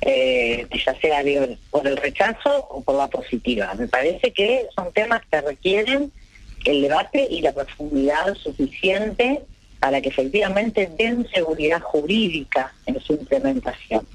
eh, 0.00 0.66
ya 0.72 0.98
sea 0.98 1.22
por 1.70 1.86
el 1.86 1.98
rechazo 1.98 2.66
o 2.70 2.80
por 2.80 2.94
la 2.94 3.06
positiva. 3.08 3.74
Me 3.74 3.86
parece 3.86 4.32
que 4.32 4.66
son 4.74 4.90
temas 4.94 5.20
que 5.30 5.42
requieren 5.42 6.10
el 6.64 6.80
debate 6.80 7.28
y 7.30 7.42
la 7.42 7.52
profundidad 7.52 8.34
suficiente 8.34 9.42
para 9.78 10.00
que 10.00 10.08
efectivamente 10.08 10.90
den 10.96 11.28
seguridad 11.28 11.82
jurídica 11.82 12.72
en 12.86 12.98
su 12.98 13.12
implementación. 13.12 14.06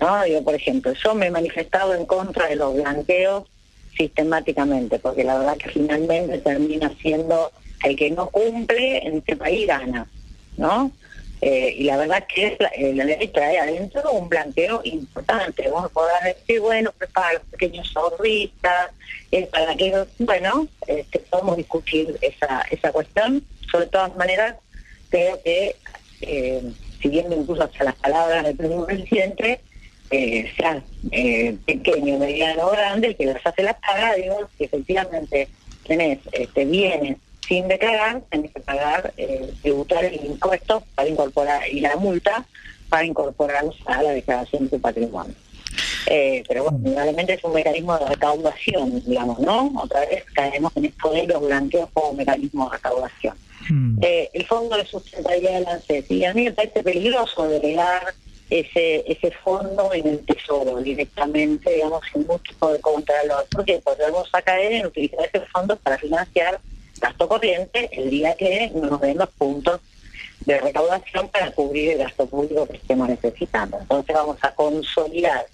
¿no? 0.00 0.24
Digo, 0.24 0.42
por 0.42 0.56
ejemplo, 0.56 0.92
yo 0.94 1.14
me 1.14 1.26
he 1.26 1.30
manifestado 1.30 1.94
en 1.94 2.06
contra 2.06 2.48
de 2.48 2.56
los 2.56 2.74
blanqueos 2.74 3.44
sistemáticamente, 3.96 4.98
porque 4.98 5.22
la 5.22 5.38
verdad 5.38 5.56
que 5.58 5.70
finalmente 5.70 6.38
termina 6.38 6.92
siendo 7.00 7.52
el 7.84 7.96
que 7.96 8.10
no 8.10 8.28
cumple 8.30 9.06
en 9.06 9.18
este 9.18 9.36
país 9.36 9.66
gana, 9.66 10.08
¿no? 10.56 10.90
Eh, 11.40 11.74
y 11.76 11.84
la 11.84 11.98
verdad 11.98 12.26
que 12.26 12.56
eh, 12.76 12.94
la, 12.94 13.04
ley 13.04 13.28
trae 13.28 13.58
adentro 13.58 14.10
un 14.12 14.30
blanqueo 14.30 14.80
importante. 14.84 15.68
Vos 15.68 15.90
podrás 15.92 16.24
decir, 16.24 16.60
bueno, 16.60 16.90
pues 16.96 17.10
para 17.10 17.34
los 17.34 17.42
pequeños 17.42 17.92
ahorristas, 17.94 18.92
es 19.30 19.46
para 19.48 19.76
que, 19.76 20.06
bueno, 20.20 20.66
este, 20.86 21.18
podemos 21.18 21.58
discutir 21.58 22.18
esa, 22.22 22.62
esa 22.70 22.92
cuestión. 22.92 23.44
Sobre 23.70 23.86
todas 23.88 24.16
maneras, 24.16 24.56
creo 25.10 25.38
que, 25.42 25.76
eh, 26.22 26.62
siguiendo 27.02 27.36
incluso 27.36 27.64
hacia 27.64 27.84
las 27.84 27.94
palabras 27.96 28.44
del 28.44 28.56
primer 28.56 28.86
presidente, 28.86 29.60
eh, 30.10 30.50
sea 30.56 30.82
pequeño, 31.66 32.18
mediano 32.18 32.68
o 32.68 32.70
grande, 32.70 33.08
el 33.08 33.16
que 33.16 33.26
las 33.26 33.44
hace 33.46 33.64
la 33.64 33.74
paga, 33.74 34.14
digo, 34.14 34.48
que 34.56 34.64
efectivamente 34.64 35.48
tenés 35.86 36.20
este, 36.32 36.64
bienes 36.64 37.18
sin 37.46 37.68
declarar, 37.68 38.22
tenés 38.30 38.52
que 38.52 38.60
pagar, 38.60 39.12
eh, 39.16 39.52
tributar 39.62 40.04
el 40.04 40.24
impuesto 40.24 40.82
para 40.94 41.08
incorporar 41.08 41.68
y 41.68 41.80
la 41.80 41.96
multa 41.96 42.44
para 42.88 43.04
incorporarlos 43.04 43.76
a 43.86 44.02
la 44.02 44.10
declaración 44.12 44.64
de 44.64 44.70
tu 44.70 44.80
patrimonio. 44.80 45.34
Eh, 46.06 46.44
pero 46.46 46.64
bueno, 46.64 46.78
realmente 46.94 47.34
es 47.34 47.44
un 47.44 47.54
mecanismo 47.54 47.98
de 47.98 48.06
recaudación, 48.06 49.02
digamos, 49.04 49.38
¿no? 49.40 49.72
Otra 49.82 50.00
vez 50.00 50.24
caemos 50.34 50.72
en 50.76 50.86
esto 50.86 51.10
de 51.10 51.26
los 51.26 51.42
blanqueos 51.42 51.88
como 51.92 52.12
mecanismo 52.12 52.66
de 52.66 52.76
recaudación. 52.76 53.36
Eh, 54.02 54.28
el 54.34 54.46
Fondo 54.46 54.76
de 54.76 54.84
Sustentabilidad 54.84 55.54
de 55.54 55.60
la 55.60 55.72
ANSES, 55.72 56.10
y 56.10 56.24
a 56.24 56.34
mí 56.34 56.44
me 56.44 56.52
parece 56.52 56.82
peligroso 56.82 57.48
delegar 57.48 58.14
ese 58.50 59.10
ese 59.10 59.30
fondo 59.42 59.90
en 59.94 60.06
el 60.06 60.18
tesoro 60.26 60.76
directamente, 60.82 61.72
digamos, 61.72 62.02
sin 62.12 62.26
mucho 62.26 62.54
de 62.70 62.80
control. 62.80 63.32
¿Por 63.50 63.64
qué? 63.64 63.80
Porque 63.82 64.02
vamos 64.02 64.28
a 64.32 64.42
caer 64.42 64.72
en 64.72 64.86
utilizar 64.86 65.30
ese 65.32 65.46
fondo 65.46 65.76
para 65.76 65.96
financiar 65.96 66.60
gasto 67.00 67.28
corriente 67.28 67.88
el 67.92 68.10
día 68.10 68.34
que 68.34 68.70
nos 68.74 69.00
den 69.00 69.18
los 69.18 69.30
puntos 69.30 69.80
de 70.40 70.60
recaudación 70.60 71.28
para 71.28 71.50
cubrir 71.52 71.92
el 71.92 71.98
gasto 71.98 72.26
público 72.26 72.66
que 72.66 72.76
estemos 72.76 73.08
necesitando. 73.08 73.78
Entonces 73.80 74.14
vamos 74.14 74.38
a 74.42 74.54
consolidar 74.54 75.46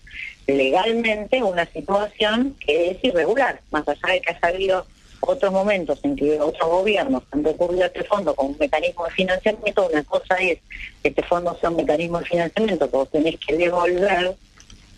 legalmente 0.46 1.42
una 1.42 1.66
situación 1.66 2.56
que 2.64 2.90
es 2.90 3.04
irregular, 3.04 3.60
más 3.70 3.86
allá 3.88 4.14
de 4.14 4.20
que 4.20 4.36
ha 4.40 4.46
habido 4.46 4.86
otros 5.20 5.52
momentos 5.52 5.98
en 6.02 6.16
que 6.16 6.40
otros 6.40 6.68
gobiernos 6.68 7.22
han 7.30 7.44
recurrido 7.44 7.84
a 7.84 7.86
este 7.86 8.04
fondo 8.04 8.34
como 8.34 8.50
un 8.50 8.58
mecanismo 8.58 9.04
de 9.04 9.10
financiamiento, 9.12 9.88
una 9.92 10.02
cosa 10.04 10.34
es 10.36 10.58
que 11.02 11.10
este 11.10 11.22
fondo 11.22 11.56
sea 11.60 11.70
un 11.70 11.76
mecanismo 11.76 12.18
de 12.18 12.24
financiamiento 12.24 12.90
que 12.90 12.96
vos 12.96 13.10
tenés 13.10 13.38
que 13.38 13.56
devolver, 13.56 14.34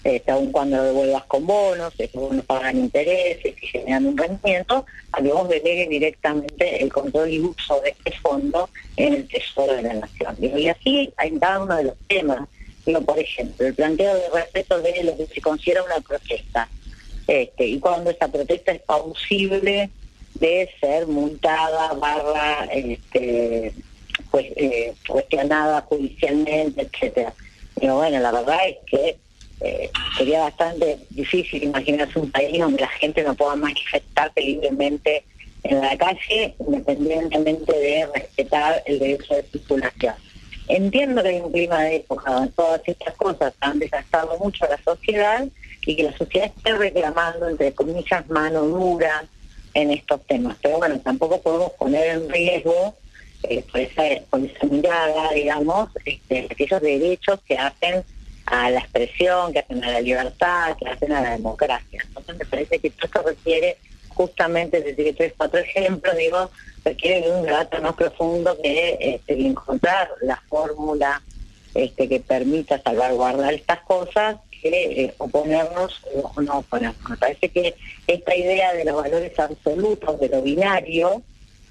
este, 0.05 0.33
aun 0.33 0.51
cuando 0.51 0.79
lo 0.79 0.85
devuelvas 0.85 1.25
con 1.25 1.47
bonos, 1.47 1.95
que 1.95 2.11
bonos 2.13 2.45
pagan 2.45 2.77
intereses 2.77 3.55
y 3.63 3.67
generan 3.67 4.07
un 4.07 4.17
rendimiento, 4.17 4.85
a 5.13 5.23
que 5.23 5.29
vos 5.29 5.49
delegues 5.49 5.89
directamente 5.89 6.83
el 6.83 6.93
control 6.93 7.31
y 7.31 7.41
uso 7.41 7.81
de 7.81 7.91
este 7.91 8.13
fondo 8.19 8.69
en 8.97 9.15
el 9.15 9.29
Tesoro 9.29 9.75
de 9.75 9.83
la 9.83 9.95
Nación. 9.95 10.37
y 10.41 10.69
así 10.69 11.13
hay 11.17 11.39
cada 11.39 11.63
uno 11.63 11.77
de 11.77 11.85
los 11.85 11.95
temas. 12.09 12.49
Digo, 12.85 13.01
por 13.03 13.19
ejemplo, 13.19 13.67
el 13.67 13.75
planteo 13.75 14.15
de 14.15 14.29
respeto 14.31 14.81
de 14.81 15.05
lo 15.05 15.17
que 15.17 15.27
se 15.27 15.41
considera 15.41 15.85
una 15.85 16.01
protesta. 16.01 16.69
Este, 17.29 17.67
y 17.67 17.79
cuando 17.79 18.11
esa 18.11 18.27
protesta 18.27 18.73
es 18.73 18.81
pausible 18.81 19.89
de 20.35 20.69
ser 20.81 21.07
multada, 21.07 21.93
barra, 21.95 22.65
este, 22.73 23.73
pues, 24.33 24.47
eh, 24.57 24.95
cuestionada 25.07 25.83
judicialmente, 25.83 26.83
etcétera. 26.83 27.33
Pero 27.79 27.97
bueno, 27.97 28.19
la 28.19 28.33
verdad 28.33 28.59
es 28.69 28.77
que 28.87 29.17
eh, 29.65 29.91
sería 30.17 30.41
bastante 30.41 30.99
difícil 31.11 31.63
imaginarse 31.65 32.19
un 32.19 32.31
país 32.31 32.59
donde 32.59 32.81
la 32.81 32.89
gente 32.89 33.23
no 33.23 33.35
pueda 33.35 33.57
manifestarse 33.57 34.41
libremente 34.41 35.25
en 35.65 35.81
la 35.81 35.97
calle, 35.97 36.55
independientemente 36.59 37.73
de 37.73 38.07
respetar 38.15 38.83
el 38.87 38.99
derecho 38.99 39.35
de 39.35 39.43
circulación. 39.45 40.15
Entiendo 40.69 41.23
que 41.23 41.29
hay 41.29 41.41
un 41.41 41.53
clima 41.53 41.83
de 41.83 41.97
época 41.97 42.33
donde 42.33 42.53
todas 42.53 42.81
estas 42.87 43.15
cosas 43.15 43.53
han 43.61 43.79
desgastado 43.79 44.39
mucho 44.39 44.65
a 44.65 44.71
la 44.71 44.83
sociedad 44.83 45.47
y 45.87 45.97
que 45.97 46.03
la 46.05 46.17
sociedad 46.17 46.51
esté 46.57 46.73
reclamando, 46.73 47.49
entre 47.49 47.73
comillas, 47.73 48.29
mano 48.29 48.63
dura, 48.63 49.25
en 49.75 49.91
estos 49.91 50.25
temas. 50.27 50.57
Pero 50.63 50.79
bueno, 50.79 50.99
tampoco 51.01 51.41
podemos 51.41 51.73
poner 51.73 52.17
en 52.17 52.29
riesgo 52.29 52.95
eh, 53.45 53.65
por, 53.71 53.81
esa, 53.81 54.07
esa 54.07 54.67
mirada, 54.71 55.33
digamos, 55.35 55.91
este, 56.05 56.47
aquellos 56.51 56.81
derechos 56.81 57.41
que 57.47 57.57
hacen 57.57 58.05
a 58.47 58.71
la 58.71 58.81
expresión, 58.81 59.53
que 59.53 59.61
hacen 59.61 59.85
a 59.85 59.91
la 59.91 60.01
libertad, 60.01 60.77
que 60.79 60.89
hacen 60.89 61.13
a 61.13 61.21
la 61.21 61.31
democracia. 61.31 62.03
Entonces 62.07 62.37
me 62.37 62.45
parece 62.45 62.79
que 62.79 62.89
esto 62.89 63.23
requiere 63.23 63.77
justamente, 64.09 64.81
decir 64.81 65.15
tres, 65.17 65.33
cuatro 65.37 65.61
ejemplos, 65.61 66.17
digo, 66.17 66.51
requiere 66.85 67.23
de 67.23 67.33
un 67.33 67.47
debate 67.47 67.81
más 67.81 67.95
profundo 67.95 68.57
que 68.63 68.99
este, 69.01 69.47
encontrar 69.47 70.11
la 70.23 70.37
fórmula 70.49 71.23
este, 71.75 72.09
que 72.09 72.21
permita 72.21 72.83
salvaguardar 72.83 73.55
estas 73.55 73.81
cosas 73.81 74.37
que 74.51 75.05
eh, 75.05 75.15
oponernos 75.19 76.01
o 76.15 76.41
no 76.41 76.59
oponernos. 76.59 77.11
Me 77.11 77.17
parece 77.17 77.49
que 77.49 77.75
esta 78.07 78.37
idea 78.37 78.75
de 78.75 78.85
los 78.85 78.97
valores 78.97 79.39
absolutos, 79.39 80.21
de 80.21 80.29
lo 80.29 80.43
binario, 80.43 81.23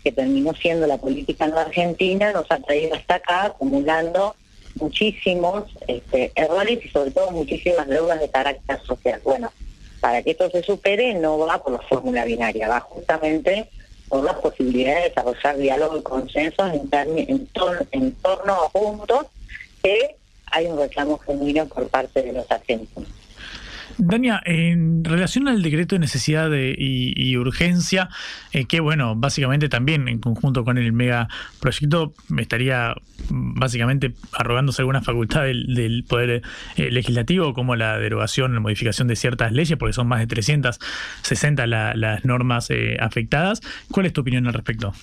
que 0.03 0.12
terminó 0.12 0.53
siendo 0.53 0.88
la 0.88 0.97
política 0.97 1.45
en 1.45 1.51
la 1.51 1.62
Argentina, 1.62 2.31
nos 2.31 2.49
ha 2.49 2.60
traído 2.60 2.95
hasta 2.95 3.15
acá 3.15 3.45
acumulando 3.45 4.36
muchísimos 4.75 5.65
este, 5.88 6.31
errores 6.36 6.79
y 6.84 6.89
sobre 6.89 7.12
todo 7.12 7.31
muchísimas 7.31 7.88
deudas 7.88 8.19
de 8.19 8.29
carácter 8.29 8.79
social. 8.84 9.21
Bueno, 9.23 9.51
para 9.99 10.21
que 10.23 10.31
esto 10.31 10.49
se 10.49 10.63
supere 10.63 11.13
no 11.13 11.38
va 11.38 11.62
por 11.62 11.73
la 11.73 11.79
fórmula 11.79 12.25
binaria, 12.25 12.67
va 12.67 12.79
justamente 12.79 13.69
por 14.10 14.23
las 14.23 14.36
posibilidades 14.36 15.03
de 15.03 15.10
desarrollar 15.10 15.57
diálogo 15.57 15.97
y 15.97 16.01
consenso 16.01 16.67
en, 16.67 16.89
en, 16.91 17.49
en 17.91 18.12
torno 18.15 18.53
a 18.53 18.69
puntos 18.69 19.27
que 19.81 20.15
hay 20.47 20.65
un 20.67 20.77
reclamo 20.77 21.17
genuino 21.19 21.65
por 21.67 21.88
parte 21.88 22.21
de 22.21 22.34
los 22.34 22.51
argentinos. 22.51 23.10
Dania, 23.97 24.41
en 24.45 25.04
relación 25.04 25.47
al 25.47 25.62
decreto 25.62 25.95
de 25.95 25.99
necesidad 25.99 26.49
y, 26.54 27.38
urgencia, 27.38 28.10
eh, 28.51 28.65
que 28.65 28.80
bueno, 28.80 29.15
básicamente 29.15 29.69
también 29.69 30.08
en 30.08 30.19
conjunto 30.19 30.63
con 30.63 30.77
el 30.77 30.93
megaproyecto 30.93 32.13
estaría 32.38 32.95
básicamente 33.30 34.13
arrogándose 34.34 34.82
alguna 34.82 35.01
facultad 35.01 35.43
del, 35.43 36.06
Poder 36.08 36.41
eh, 36.77 36.91
Legislativo, 36.91 37.54
como 37.54 37.75
la 37.75 37.97
derogación, 37.97 38.54
la 38.54 38.60
modificación 38.60 39.08
de 39.08 39.15
ciertas 39.15 39.51
leyes, 39.51 39.77
porque 39.77 39.93
son 39.93 40.08
más 40.08 40.19
de 40.19 40.27
360 40.27 41.67
las 41.67 42.25
normas 42.25 42.69
eh, 42.69 42.97
afectadas. 42.99 43.62
¿Cuál 43.91 44.08
es 44.08 44.13
tu 44.13 44.21
opinión 44.21 44.47
al 44.47 44.54
respecto? 44.54 44.93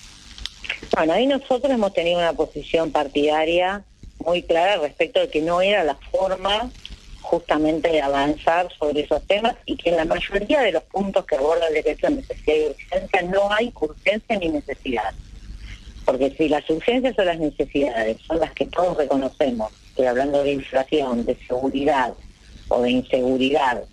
Bueno, 0.95 1.13
ahí 1.13 1.25
nosotros 1.25 1.71
hemos 1.71 1.93
tenido 1.93 2.19
una 2.19 2.33
posición 2.33 2.91
partidaria 2.91 3.83
muy 4.25 4.43
clara 4.43 4.77
respecto 4.77 5.19
de 5.19 5.29
que 5.29 5.41
no 5.41 5.61
era 5.61 5.83
la 5.83 5.95
forma 6.11 6.69
justamente 7.29 8.01
avanzar 8.01 8.67
sobre 8.79 9.01
esos 9.01 9.21
temas 9.27 9.55
y 9.65 9.77
que 9.77 9.91
en 9.91 9.97
la 9.97 10.05
mayoría 10.05 10.61
de 10.61 10.71
los 10.71 10.83
puntos 10.83 11.25
que 11.25 11.35
aborda 11.35 11.67
el 11.67 11.75
decreto 11.75 12.07
de 12.07 12.15
necesidad 12.15 12.55
y 12.55 12.65
urgencia 12.69 13.21
no 13.21 13.53
hay 13.53 13.71
urgencia 13.79 14.39
ni 14.39 14.49
necesidad. 14.49 15.13
Porque 16.05 16.31
si 16.31 16.49
las 16.49 16.67
urgencias 16.67 17.19
o 17.19 17.23
las 17.23 17.37
necesidades 17.37 18.17
son 18.25 18.39
las 18.39 18.51
que 18.53 18.65
todos 18.65 18.97
reconocemos, 18.97 19.71
estoy 19.89 20.07
hablando 20.07 20.43
de 20.43 20.53
inflación, 20.53 21.23
de 21.23 21.37
seguridad 21.47 22.15
o 22.67 22.81
de 22.81 22.89
inseguridad, 22.89 23.83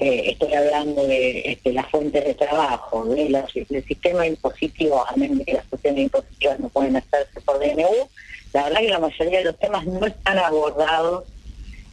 eh, 0.00 0.30
estoy 0.30 0.54
hablando 0.54 1.06
de 1.06 1.52
este, 1.52 1.74
las 1.74 1.90
fuentes 1.90 2.24
de 2.24 2.34
trabajo, 2.34 3.04
de 3.04 3.28
del 3.68 3.84
sistema 3.84 4.26
impositivo, 4.26 5.04
a 5.06 5.14
menos 5.16 5.44
que 5.44 5.52
las 5.52 5.66
cuestiones 5.66 6.04
impositivas 6.04 6.60
no 6.60 6.68
pueden 6.70 6.96
hacerse 6.96 7.40
por 7.42 7.58
DNU, 7.58 8.08
la 8.54 8.64
verdad 8.64 8.80
que 8.80 8.88
la 8.88 8.98
mayoría 9.00 9.38
de 9.40 9.44
los 9.44 9.58
temas 9.58 9.84
no 9.84 10.06
están 10.06 10.38
abordados 10.38 11.24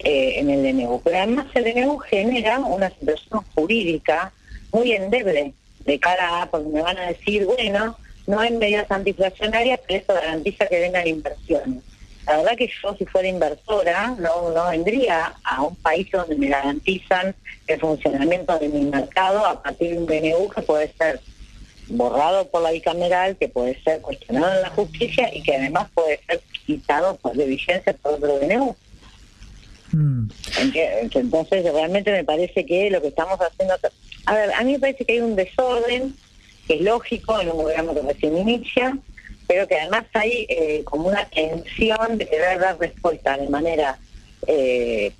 eh, 0.03 0.39
en 0.39 0.49
el 0.49 0.63
DNU. 0.63 1.01
Pero 1.03 1.17
además 1.17 1.47
el 1.53 1.63
DNU 1.63 1.97
genera 1.99 2.59
una 2.59 2.89
situación 2.89 3.41
jurídica 3.55 4.31
muy 4.71 4.91
endeble 4.91 5.53
de 5.85 5.99
cara 5.99 6.41
a, 6.41 6.45
porque 6.49 6.69
me 6.69 6.81
van 6.81 6.97
a 6.97 7.07
decir, 7.07 7.45
bueno, 7.45 7.97
no 8.27 8.39
hay 8.39 8.51
medidas 8.51 8.89
antiinflacionarias, 8.89 9.79
pero 9.87 9.99
eso 10.01 10.13
garantiza 10.13 10.67
que 10.67 10.79
vengan 10.79 11.07
inversiones. 11.07 11.83
La 12.25 12.37
verdad 12.37 12.57
que 12.57 12.69
yo 12.81 12.95
si 12.95 13.05
fuera 13.05 13.27
inversora 13.27 14.15
no, 14.17 14.53
vendría 14.69 15.33
a 15.43 15.61
un 15.61 15.75
país 15.75 16.09
donde 16.11 16.35
me 16.35 16.47
garantizan 16.47 17.35
el 17.67 17.79
funcionamiento 17.79 18.57
de 18.59 18.69
mi 18.69 18.85
mercado 18.85 19.45
a 19.45 19.61
partir 19.61 19.91
de 19.91 19.97
un 19.97 20.05
DNU 20.05 20.49
que 20.49 20.61
puede 20.61 20.93
ser 20.93 21.19
borrado 21.89 22.47
por 22.47 22.61
la 22.61 22.71
bicameral, 22.71 23.35
que 23.35 23.49
puede 23.49 23.81
ser 23.83 23.99
cuestionado 23.99 24.55
en 24.55 24.61
la 24.61 24.69
justicia 24.69 25.33
y 25.35 25.43
que 25.43 25.57
además 25.57 25.89
puede 25.93 26.21
ser 26.25 26.41
quitado 26.65 27.17
por 27.17 27.35
de 27.35 27.45
vigencia 27.45 27.93
por 27.93 28.13
otro 28.13 28.39
DNU. 28.39 28.75
Mm. 29.93 30.27
Entonces 31.13 31.63
realmente 31.63 32.11
me 32.11 32.23
parece 32.23 32.65
que 32.65 32.89
lo 32.89 33.01
que 33.01 33.09
estamos 33.09 33.39
haciendo... 33.39 33.75
A 34.25 34.33
ver, 34.33 34.53
a 34.53 34.63
mí 34.63 34.73
me 34.73 34.79
parece 34.79 35.05
que 35.05 35.13
hay 35.13 35.19
un 35.19 35.35
desorden 35.35 36.15
que 36.67 36.75
es 36.75 36.81
lógico 36.81 37.39
en 37.39 37.51
un 37.51 37.57
gobierno 37.57 37.93
que 37.93 38.01
recién 38.01 38.37
inicia, 38.37 38.97
pero 39.47 39.67
que 39.67 39.75
además 39.79 40.05
hay 40.13 40.45
eh, 40.49 40.81
como 40.85 41.09
una 41.09 41.25
tensión 41.25 42.17
de 42.17 42.27
querer 42.27 42.59
dar 42.59 42.79
respuesta 42.79 43.37
de 43.37 43.49
manera 43.49 43.99
eh, 44.47 45.11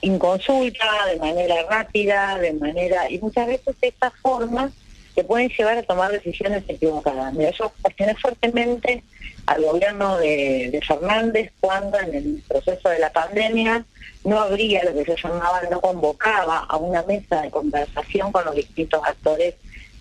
inconsulta, 0.00 1.06
de 1.10 1.18
manera 1.18 1.62
rápida, 1.68 2.38
de 2.38 2.52
manera... 2.54 3.10
Y 3.10 3.18
muchas 3.18 3.46
veces 3.46 3.76
esta 3.80 4.10
forma 4.10 4.72
que 5.14 5.24
pueden 5.24 5.48
llevar 5.50 5.78
a 5.78 5.82
tomar 5.82 6.10
decisiones 6.10 6.64
equivocadas. 6.68 7.34
Mira, 7.34 7.50
yo 7.50 7.72
cuestioné 7.82 8.14
fuertemente 8.16 9.02
al 9.46 9.62
gobierno 9.62 10.16
de, 10.18 10.80
Fernández 10.86 11.52
cuando 11.60 11.98
en 11.98 12.14
el 12.14 12.42
proceso 12.48 12.88
de 12.88 12.98
la 12.98 13.12
pandemia 13.12 13.84
no 14.24 14.38
habría 14.38 14.84
lo 14.84 14.92
que 14.94 15.04
se 15.04 15.16
llamaba, 15.16 15.62
no 15.70 15.80
convocaba 15.80 16.58
a 16.58 16.76
una 16.76 17.02
mesa 17.02 17.42
de 17.42 17.50
conversación 17.50 18.32
con 18.32 18.44
los 18.44 18.54
distintos 18.54 19.00
actores 19.04 19.54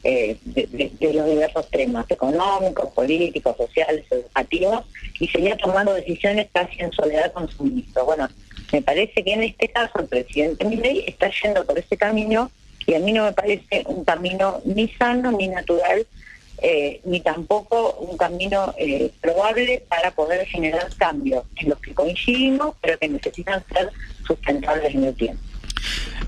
eh, 0.03 0.37
de, 0.45 0.91
los 1.13 1.25
diversos 1.25 1.69
temas 1.69 2.05
económicos, 2.09 2.91
políticos, 2.93 3.55
sociales, 3.57 4.05
educativos, 4.09 4.85
y 5.19 5.27
seguía 5.27 5.57
tomando 5.57 5.93
decisiones 5.93 6.47
casi 6.53 6.81
en 6.81 6.91
soledad 6.91 7.33
con 7.33 7.49
su 7.49 7.63
ministro. 7.63 8.05
Bueno, 8.05 8.29
me 8.71 8.81
parece 8.81 9.23
que 9.23 9.33
en 9.33 9.43
este 9.43 9.67
caso 9.69 9.99
el 9.99 10.07
presidente 10.07 10.65
Milei 10.65 11.03
está 11.07 11.29
yendo 11.43 11.65
por 11.65 11.77
ese 11.77 11.97
camino 11.97 12.51
y 12.85 12.93
a 12.93 12.99
mí 12.99 13.11
no 13.11 13.25
me 13.25 13.33
parece 13.33 13.83
un 13.87 14.05
camino 14.05 14.61
ni 14.63 14.87
sano 14.89 15.31
ni 15.31 15.47
natural 15.47 16.05
eh, 16.61 16.99
ni 17.05 17.21
tampoco 17.21 17.93
un 18.01 18.17
camino 18.17 18.73
eh, 18.77 19.11
probable 19.21 19.81
para 19.87 20.11
poder 20.11 20.45
generar 20.45 20.93
cambios 20.97 21.45
en 21.55 21.69
los 21.69 21.79
que 21.79 21.93
coincidimos, 21.93 22.75
pero 22.81 22.99
que 22.99 23.07
necesitan 23.07 23.63
ser 23.73 23.89
sustentables 24.29 24.93
en 24.93 25.03
el 25.05 25.15
tiempo. 25.15 25.48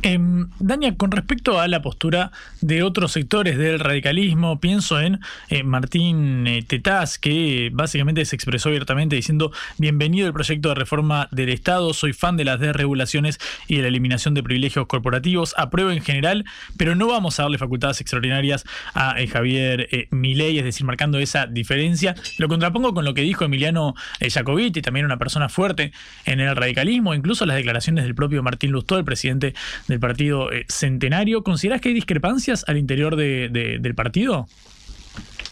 Eh, 0.03 0.17
Dania, 0.59 0.95
con 0.95 1.11
respecto 1.11 1.59
a 1.59 1.67
la 1.67 1.81
postura 1.81 2.31
de 2.61 2.81
otros 2.81 3.11
sectores 3.11 3.57
del 3.57 3.79
radicalismo, 3.79 4.59
pienso 4.59 4.99
en 4.99 5.19
eh, 5.49 5.63
Martín 5.63 6.47
eh, 6.47 6.63
Tetaz, 6.63 7.19
que 7.19 7.69
básicamente 7.71 8.25
se 8.25 8.35
expresó 8.35 8.69
abiertamente 8.69 9.15
diciendo, 9.15 9.51
bienvenido 9.77 10.27
el 10.27 10.33
proyecto 10.33 10.69
de 10.69 10.75
reforma 10.75 11.27
del 11.31 11.49
Estado, 11.49 11.93
soy 11.93 12.13
fan 12.13 12.35
de 12.35 12.45
las 12.45 12.59
desregulaciones 12.59 13.39
y 13.67 13.75
de 13.75 13.83
la 13.83 13.87
eliminación 13.89 14.33
de 14.33 14.41
privilegios 14.41 14.87
corporativos, 14.87 15.53
apruebo 15.57 15.91
en 15.91 16.01
general, 16.01 16.45
pero 16.77 16.95
no 16.95 17.07
vamos 17.07 17.39
a 17.39 17.43
darle 17.43 17.57
facultades 17.57 18.01
extraordinarias 18.01 18.65
a 18.93 19.19
eh, 19.19 19.27
Javier 19.27 20.07
Milei, 20.09 20.57
es 20.57 20.63
decir, 20.63 20.85
marcando 20.85 21.19
esa 21.19 21.45
diferencia. 21.45 22.15
Lo 22.37 22.47
contrapongo 22.47 22.93
con 22.93 23.05
lo 23.05 23.13
que 23.13 23.21
dijo 23.21 23.45
Emiliano 23.45 23.93
Jacobiti, 24.19 24.81
también 24.81 25.05
una 25.05 25.17
persona 25.17 25.49
fuerte 25.49 25.91
en 26.25 26.39
el 26.39 26.55
radicalismo, 26.55 27.13
incluso 27.13 27.45
las 27.45 27.55
declaraciones 27.55 28.03
del 28.03 28.15
propio 28.15 28.41
Martín 28.43 28.71
Lustó, 28.71 28.97
el 28.97 29.05
presidente 29.05 29.40
del 29.41 29.99
partido 29.99 30.51
eh, 30.51 30.65
Centenario. 30.69 31.43
¿Consideras 31.43 31.81
que 31.81 31.89
hay 31.89 31.95
discrepancias 31.95 32.63
al 32.67 32.77
interior 32.77 33.15
de, 33.15 33.49
del 33.49 33.95
partido? 33.95 34.47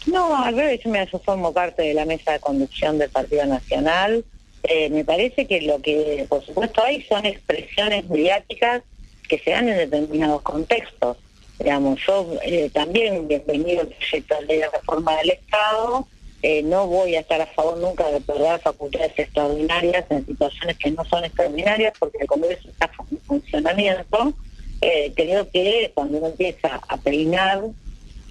No, 0.06 0.42
al 0.42 0.56
revés, 0.56 0.80
yo 0.84 1.18
formo 1.18 1.52
parte 1.52 1.82
de 1.82 1.94
la 1.94 2.06
mesa 2.06 2.32
de 2.32 2.40
conducción 2.40 2.98
del 2.98 3.10
Partido 3.10 3.44
Nacional. 3.44 4.24
Eh, 4.62 4.88
me 4.90 5.04
parece 5.04 5.46
que 5.46 5.62
lo 5.62 5.80
que, 5.80 6.26
por 6.28 6.44
supuesto, 6.44 6.82
hay 6.82 7.02
son 7.02 7.26
expresiones 7.26 8.08
mediáticas 8.08 8.82
que 9.28 9.38
se 9.38 9.50
dan 9.50 9.68
en 9.68 9.76
determinados 9.76 10.42
contextos. 10.42 11.16
Digamos, 11.58 12.00
yo 12.06 12.26
eh, 12.42 12.70
también 12.72 13.28
bienvenido 13.28 13.82
al 13.82 13.88
proyecto 13.88 14.34
de 14.40 14.46
ley 14.46 14.58
de 14.58 14.70
reforma 14.70 15.16
del 15.16 15.30
Estado, 15.30 16.06
eh, 16.42 16.62
no 16.62 16.86
voy 16.86 17.16
a 17.16 17.20
estar 17.20 17.40
a 17.40 17.46
favor 17.46 17.76
nunca 17.76 18.10
de 18.10 18.20
perder 18.20 18.60
facultades 18.60 19.12
extraordinarias 19.16 20.06
en 20.08 20.24
situaciones 20.24 20.78
que 20.78 20.90
no 20.90 21.04
son 21.04 21.24
extraordinarias 21.24 21.92
porque 21.98 22.18
el 22.18 22.26
Congreso 22.26 22.68
está 22.68 22.90
en 23.10 23.18
funcionamiento. 23.18 24.32
Eh, 24.80 25.12
creo 25.14 25.50
que 25.50 25.90
cuando 25.94 26.16
uno 26.16 26.28
empieza 26.28 26.80
a 26.88 26.96
peinar 26.96 27.62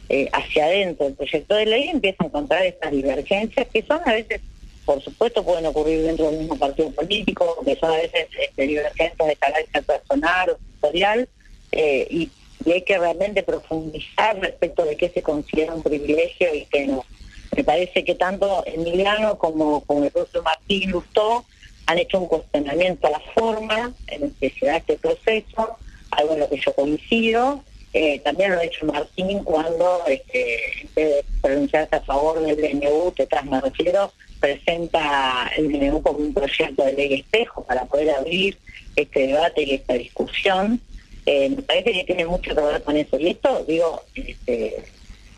eh, 0.09 0.27
hacia 0.33 0.65
adentro 0.65 1.05
el 1.05 1.13
proyecto 1.13 1.53
de 1.53 1.67
ley, 1.67 1.89
empieza 1.89 2.23
a 2.23 2.27
encontrar 2.27 2.65
estas 2.65 2.91
divergencias 2.91 3.67
que 3.71 3.83
son 3.83 4.01
a 4.03 4.13
veces, 4.13 4.41
por 4.85 5.03
supuesto, 5.03 5.43
pueden 5.43 5.67
ocurrir 5.67 6.01
dentro 6.01 6.31
del 6.31 6.39
mismo 6.39 6.57
partido 6.57 6.89
político, 6.89 7.61
que 7.63 7.75
son 7.75 7.91
a 7.91 7.97
veces 7.97 8.27
este, 8.39 8.65
divergencias 8.65 9.27
de 9.27 9.35
carácter 9.35 9.83
personal 9.83 10.49
o 10.49 10.57
sectorial, 10.57 11.29
y, 11.71 12.31
y 12.65 12.71
hay 12.71 12.81
que 12.81 12.97
realmente 12.97 13.43
profundizar 13.43 14.39
respecto 14.39 14.83
de 14.83 14.97
qué 14.97 15.09
se 15.09 15.21
considera 15.21 15.75
un 15.75 15.83
privilegio 15.83 16.55
y 16.55 16.65
qué 16.65 16.87
no. 16.87 17.05
Me 17.55 17.63
parece 17.63 18.03
que 18.03 18.15
tanto 18.15 18.63
Emiliano 18.65 19.37
como, 19.37 19.81
como 19.81 20.03
el 20.03 20.11
propio 20.11 20.43
Martín 20.43 20.91
Lustó 20.91 21.45
han 21.85 21.97
hecho 21.97 22.19
un 22.19 22.27
cuestionamiento 22.27 23.07
a 23.07 23.11
la 23.11 23.19
forma 23.33 23.91
en 24.07 24.31
que 24.39 24.51
se 24.51 24.67
da 24.67 24.77
este 24.77 24.97
proceso, 24.97 25.77
algo 26.11 26.33
en 26.33 26.41
lo 26.41 26.49
que 26.49 26.59
yo 26.59 26.73
coincido. 26.73 27.63
Eh, 27.93 28.19
también 28.19 28.51
lo 28.51 28.59
ha 28.59 28.63
hecho 28.63 28.85
Martín 28.85 29.43
cuando, 29.43 30.03
este, 30.07 30.87
de 30.95 31.25
pronunciarse 31.41 31.95
a 31.95 32.01
favor 32.01 32.39
del 32.41 32.55
DNU, 32.55 33.13
que 33.15 33.25
tras 33.25 33.43
me 33.45 33.59
refiero, 33.59 34.13
presenta 34.39 35.49
el 35.57 35.71
DNU 35.71 36.03
como 36.03 36.19
un 36.19 36.33
proyecto 36.33 36.85
de 36.85 36.93
ley 36.93 37.13
espejo 37.15 37.63
para 37.63 37.85
poder 37.85 38.11
abrir 38.11 38.59
este 38.95 39.27
debate 39.27 39.63
y 39.63 39.73
esta 39.73 39.93
discusión. 39.95 40.79
Eh, 41.25 41.49
me 41.49 41.61
parece 41.63 41.91
que 41.91 42.03
tiene 42.03 42.25
mucho 42.25 42.53
que 42.53 42.61
ver 42.61 42.83
con 42.83 42.95
eso. 42.95 43.17
Y 43.19 43.29
esto, 43.29 43.65
digo, 43.67 44.03
este, 44.13 44.83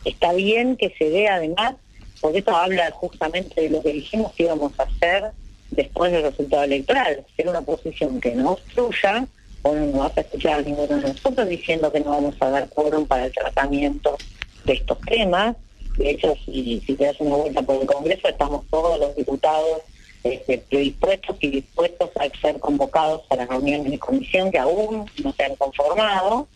está 0.04 0.34
bien 0.34 0.76
que 0.76 0.93
se 0.97 1.10
vea 1.10 1.36
además 1.36 1.76
porque 2.22 2.40
esto 2.40 2.56
habla 2.56 2.90
justamente 2.92 3.62
de 3.62 3.70
lo 3.70 3.82
que 3.82 3.94
dijimos 3.94 4.32
que 4.34 4.44
íbamos 4.44 4.80
a 4.80 4.84
hacer 4.84 5.32
después 5.72 6.12
del 6.12 6.24
resultado 6.24 6.64
electoral, 6.64 7.26
ser 7.36 7.50
una 7.50 7.60
oposición 7.60 8.22
que 8.22 8.36
no 8.36 8.52
obstruya, 8.52 9.28
o 9.64 9.76
no 9.76 10.00
vas 10.00 10.18
a 10.18 10.22
escuchar 10.22 10.60
a 10.60 10.62
ninguno 10.62 10.88
de 10.88 11.08
nosotros 11.10 11.48
diciendo 11.48 11.92
que 11.92 12.00
no 12.00 12.12
vamos 12.12 12.36
a 12.40 12.50
dar 12.50 12.70
quórum 12.70 13.06
para 13.06 13.26
el 13.26 13.32
tratamiento 13.32 14.18
de 14.66 14.74
estos 14.74 15.00
temas. 15.02 15.56
De 15.98 16.12
hecho, 16.12 16.34
si, 16.46 16.80
te 16.80 17.06
das 17.06 17.20
una 17.20 17.36
vuelta 17.36 17.62
por 17.62 17.82
el 17.82 17.86
Congreso, 17.86 18.28
estamos 18.28 18.66
todos 18.70 19.00
los 19.00 19.16
diputados 19.16 19.82
este, 20.24 20.60
predispuestos 20.60 21.36
y 21.42 21.50
dispuestos 21.50 22.10
a 22.20 22.40
ser 22.40 22.60
convocados 22.60 23.24
a 23.30 23.36
las 23.36 23.48
reuniones 23.48 23.92
de 23.92 24.00
comisión 24.00 24.52
que 24.52 24.60
aún 24.60 25.06
no 25.24 25.34
se 25.34 25.44
han 25.44 25.56
conformado, 25.56 26.48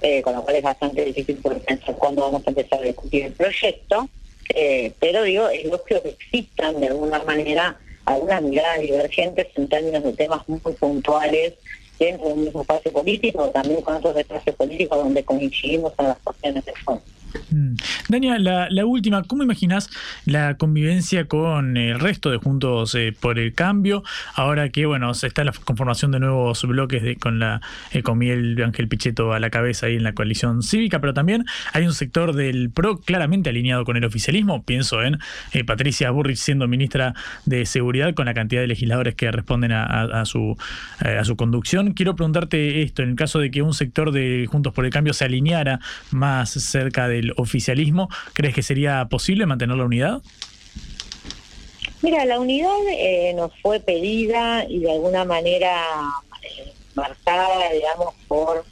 eh, 0.00 0.20
con 0.22 0.34
lo 0.34 0.42
cual 0.42 0.56
es 0.56 0.62
bastante 0.62 1.04
difícil 1.04 1.36
pensar 1.36 1.94
cuándo 1.96 2.22
vamos 2.22 2.42
a 2.46 2.50
empezar 2.50 2.80
a 2.80 2.86
discutir 2.86 3.24
el 3.24 3.32
proyecto. 3.32 4.08
Eh, 4.54 4.92
pero 5.00 5.22
digo, 5.22 5.48
es 5.48 5.64
lógico 5.64 6.02
que 6.02 6.10
existan 6.10 6.80
de 6.80 6.88
alguna 6.88 7.22
manera 7.24 7.78
algunas 8.04 8.42
miradas 8.42 8.80
divergentes 8.80 9.46
en 9.56 9.68
términos 9.68 10.02
de 10.02 10.12
temas 10.12 10.46
muy 10.48 10.58
puntuales 10.58 11.54
dentro 11.98 12.28
del 12.28 12.38
mismo 12.38 12.62
espacio 12.62 12.92
político, 12.92 13.48
también 13.50 13.80
con 13.80 13.96
otros 13.96 14.16
espacios 14.16 14.56
políticos 14.56 14.98
donde 14.98 15.24
coincidimos 15.24 15.92
en 15.98 16.08
las 16.08 16.18
cuestiones 16.18 16.64
de 16.64 16.72
fondo. 16.84 17.02
Mm. 17.50 17.74
Daniel, 18.08 18.44
la, 18.44 18.86
última, 18.86 19.22
¿cómo 19.24 19.42
imaginas 19.42 19.90
la 20.24 20.56
convivencia 20.56 21.26
con 21.26 21.76
el 21.76 22.00
resto 22.00 22.30
de 22.30 22.38
Juntos 22.38 22.94
eh, 22.94 23.14
por 23.18 23.38
el 23.38 23.54
Cambio? 23.54 24.02
Ahora 24.34 24.68
que, 24.70 24.86
bueno, 24.86 25.14
se 25.14 25.26
está 25.26 25.44
la 25.44 25.52
conformación 25.52 26.10
de 26.10 26.20
nuevos 26.20 26.64
bloques 26.64 27.02
de, 27.02 27.16
con 27.16 27.38
la 27.38 27.60
eh, 27.92 28.02
con 28.02 28.18
Miguel 28.18 28.60
Ángel 28.62 28.88
Pichetto 28.88 29.32
a 29.32 29.40
la 29.40 29.50
cabeza 29.50 29.86
ahí 29.86 29.96
en 29.96 30.02
la 30.02 30.14
coalición 30.14 30.62
cívica, 30.62 31.00
pero 31.00 31.14
también 31.14 31.44
hay 31.72 31.86
un 31.86 31.94
sector 31.94 32.34
del 32.34 32.70
PRO 32.70 33.00
claramente 33.00 33.50
alineado 33.50 33.84
con 33.84 33.96
el 33.96 34.04
oficialismo. 34.04 34.62
Pienso 34.64 35.02
en 35.02 35.18
eh, 35.52 35.64
Patricia 35.64 36.10
Burrich 36.10 36.38
siendo 36.38 36.68
ministra 36.68 37.14
de 37.44 37.66
Seguridad 37.66 38.14
con 38.14 38.26
la 38.26 38.34
cantidad 38.34 38.60
de 38.60 38.66
legisladores 38.66 39.14
que 39.14 39.30
responden 39.30 39.72
a, 39.72 40.24
su, 40.24 40.56
a 40.98 41.24
su 41.24 41.36
conducción. 41.36 41.92
Quiero 41.92 42.16
preguntarte 42.16 42.82
esto, 42.82 43.02
en 43.02 43.10
el 43.10 43.16
caso 43.16 43.38
de 43.38 43.50
que 43.50 43.62
un 43.62 43.74
sector 43.74 44.12
de 44.12 44.46
Juntos 44.50 44.72
por 44.72 44.84
el 44.84 44.90
Cambio 44.90 45.12
se 45.12 45.24
alineara 45.24 45.80
más 46.10 46.50
cerca 46.50 47.08
de 47.08 47.21
oficialismo, 47.36 48.08
¿crees 48.32 48.54
que 48.54 48.62
sería 48.62 49.06
posible 49.06 49.46
mantener 49.46 49.76
la 49.76 49.84
unidad? 49.84 50.22
Mira, 52.02 52.24
la 52.24 52.40
unidad 52.40 52.76
eh, 52.90 53.32
nos 53.34 53.52
fue 53.60 53.78
pedida 53.78 54.64
y 54.68 54.80
de 54.80 54.90
alguna 54.90 55.24
manera 55.24 55.84
eh, 56.42 56.72
marcada, 56.94 57.70
digamos, 57.72 58.14
por 58.26 58.64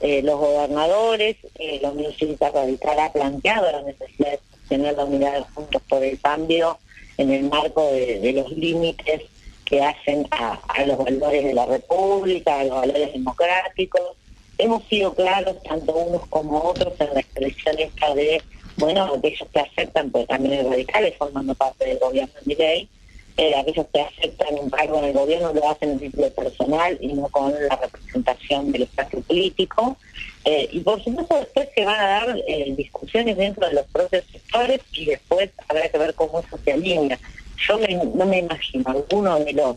eh, 0.00 0.22
los 0.22 0.38
gobernadores. 0.38 1.36
la 1.82 1.90
Unión 1.90 2.12
Cívica 2.14 2.50
Radical 2.50 2.98
ha 2.98 3.12
planteado 3.12 3.70
la 3.70 3.82
necesidad 3.82 4.30
de 4.30 4.40
tener 4.70 4.96
la 4.96 5.04
unidad 5.04 5.34
de 5.34 5.42
Juntos 5.54 5.82
por 5.86 6.02
el 6.02 6.18
Cambio 6.18 6.78
en 7.18 7.30
el 7.30 7.44
marco 7.50 7.92
de, 7.92 8.32
los 8.32 8.50
límites 8.52 9.22
que 9.66 9.82
hacen 9.82 10.26
a, 10.30 10.58
a, 10.68 10.86
los 10.86 10.96
valores 10.96 11.44
de 11.44 11.52
la 11.52 11.66
República, 11.66 12.60
a 12.60 12.64
los 12.64 12.74
valores 12.74 13.12
democráticos, 13.12 14.16
hemos 14.58 14.84
sido 14.84 15.14
claros, 15.14 15.56
tanto 15.62 15.94
unos 15.94 16.26
como 16.26 16.62
otros, 16.62 16.92
en 17.00 17.14
la 17.14 17.20
expresión 17.20 17.78
esta 17.78 18.14
de, 18.14 18.42
bueno, 18.76 19.04
aquellos 19.04 19.48
que 19.52 19.60
aceptan, 19.60 20.10
pues 20.10 20.26
también 20.26 20.68
radicales 20.68 21.14
formando 21.16 21.54
parte 21.54 21.86
del 21.86 21.98
gobierno 21.98 22.34
de 22.44 22.54
ley, 22.54 22.88
eh, 23.36 23.54
aquellos 23.54 23.86
que 23.94 24.00
aceptan 24.00 24.58
un 24.60 24.68
cargo 24.68 24.98
en 24.98 25.04
el 25.04 25.12
gobierno 25.12 25.52
lo 25.54 25.70
hacen 25.70 25.90
en 25.90 26.00
título 26.00 26.28
personal 26.30 26.98
y 27.00 27.06
no 27.12 27.28
con 27.28 27.52
la 27.52 27.76
representación 27.76 28.72
del 28.72 28.82
espacio 28.82 29.20
político. 29.20 29.96
Eh, 30.44 30.68
y 30.72 30.80
por 30.80 31.02
supuesto 31.04 31.36
después 31.36 31.68
se 31.72 31.84
van 31.84 32.00
a 32.00 32.08
dar 32.08 32.36
eh, 32.48 32.74
discusiones 32.76 33.36
dentro 33.36 33.68
de 33.68 33.74
los 33.74 33.86
propios 33.86 34.24
sectores 34.32 34.80
y 34.92 35.04
después 35.04 35.50
habrá 35.68 35.88
que 35.88 35.98
ver 35.98 36.14
cómo 36.14 36.40
eso 36.40 36.58
se 36.64 36.72
alinea. 36.72 37.16
Yo 37.64 37.78
no 38.14 38.26
me 38.26 38.38
imagino 38.38 38.90
alguno 38.90 39.38
de 39.38 39.52
los 39.52 39.76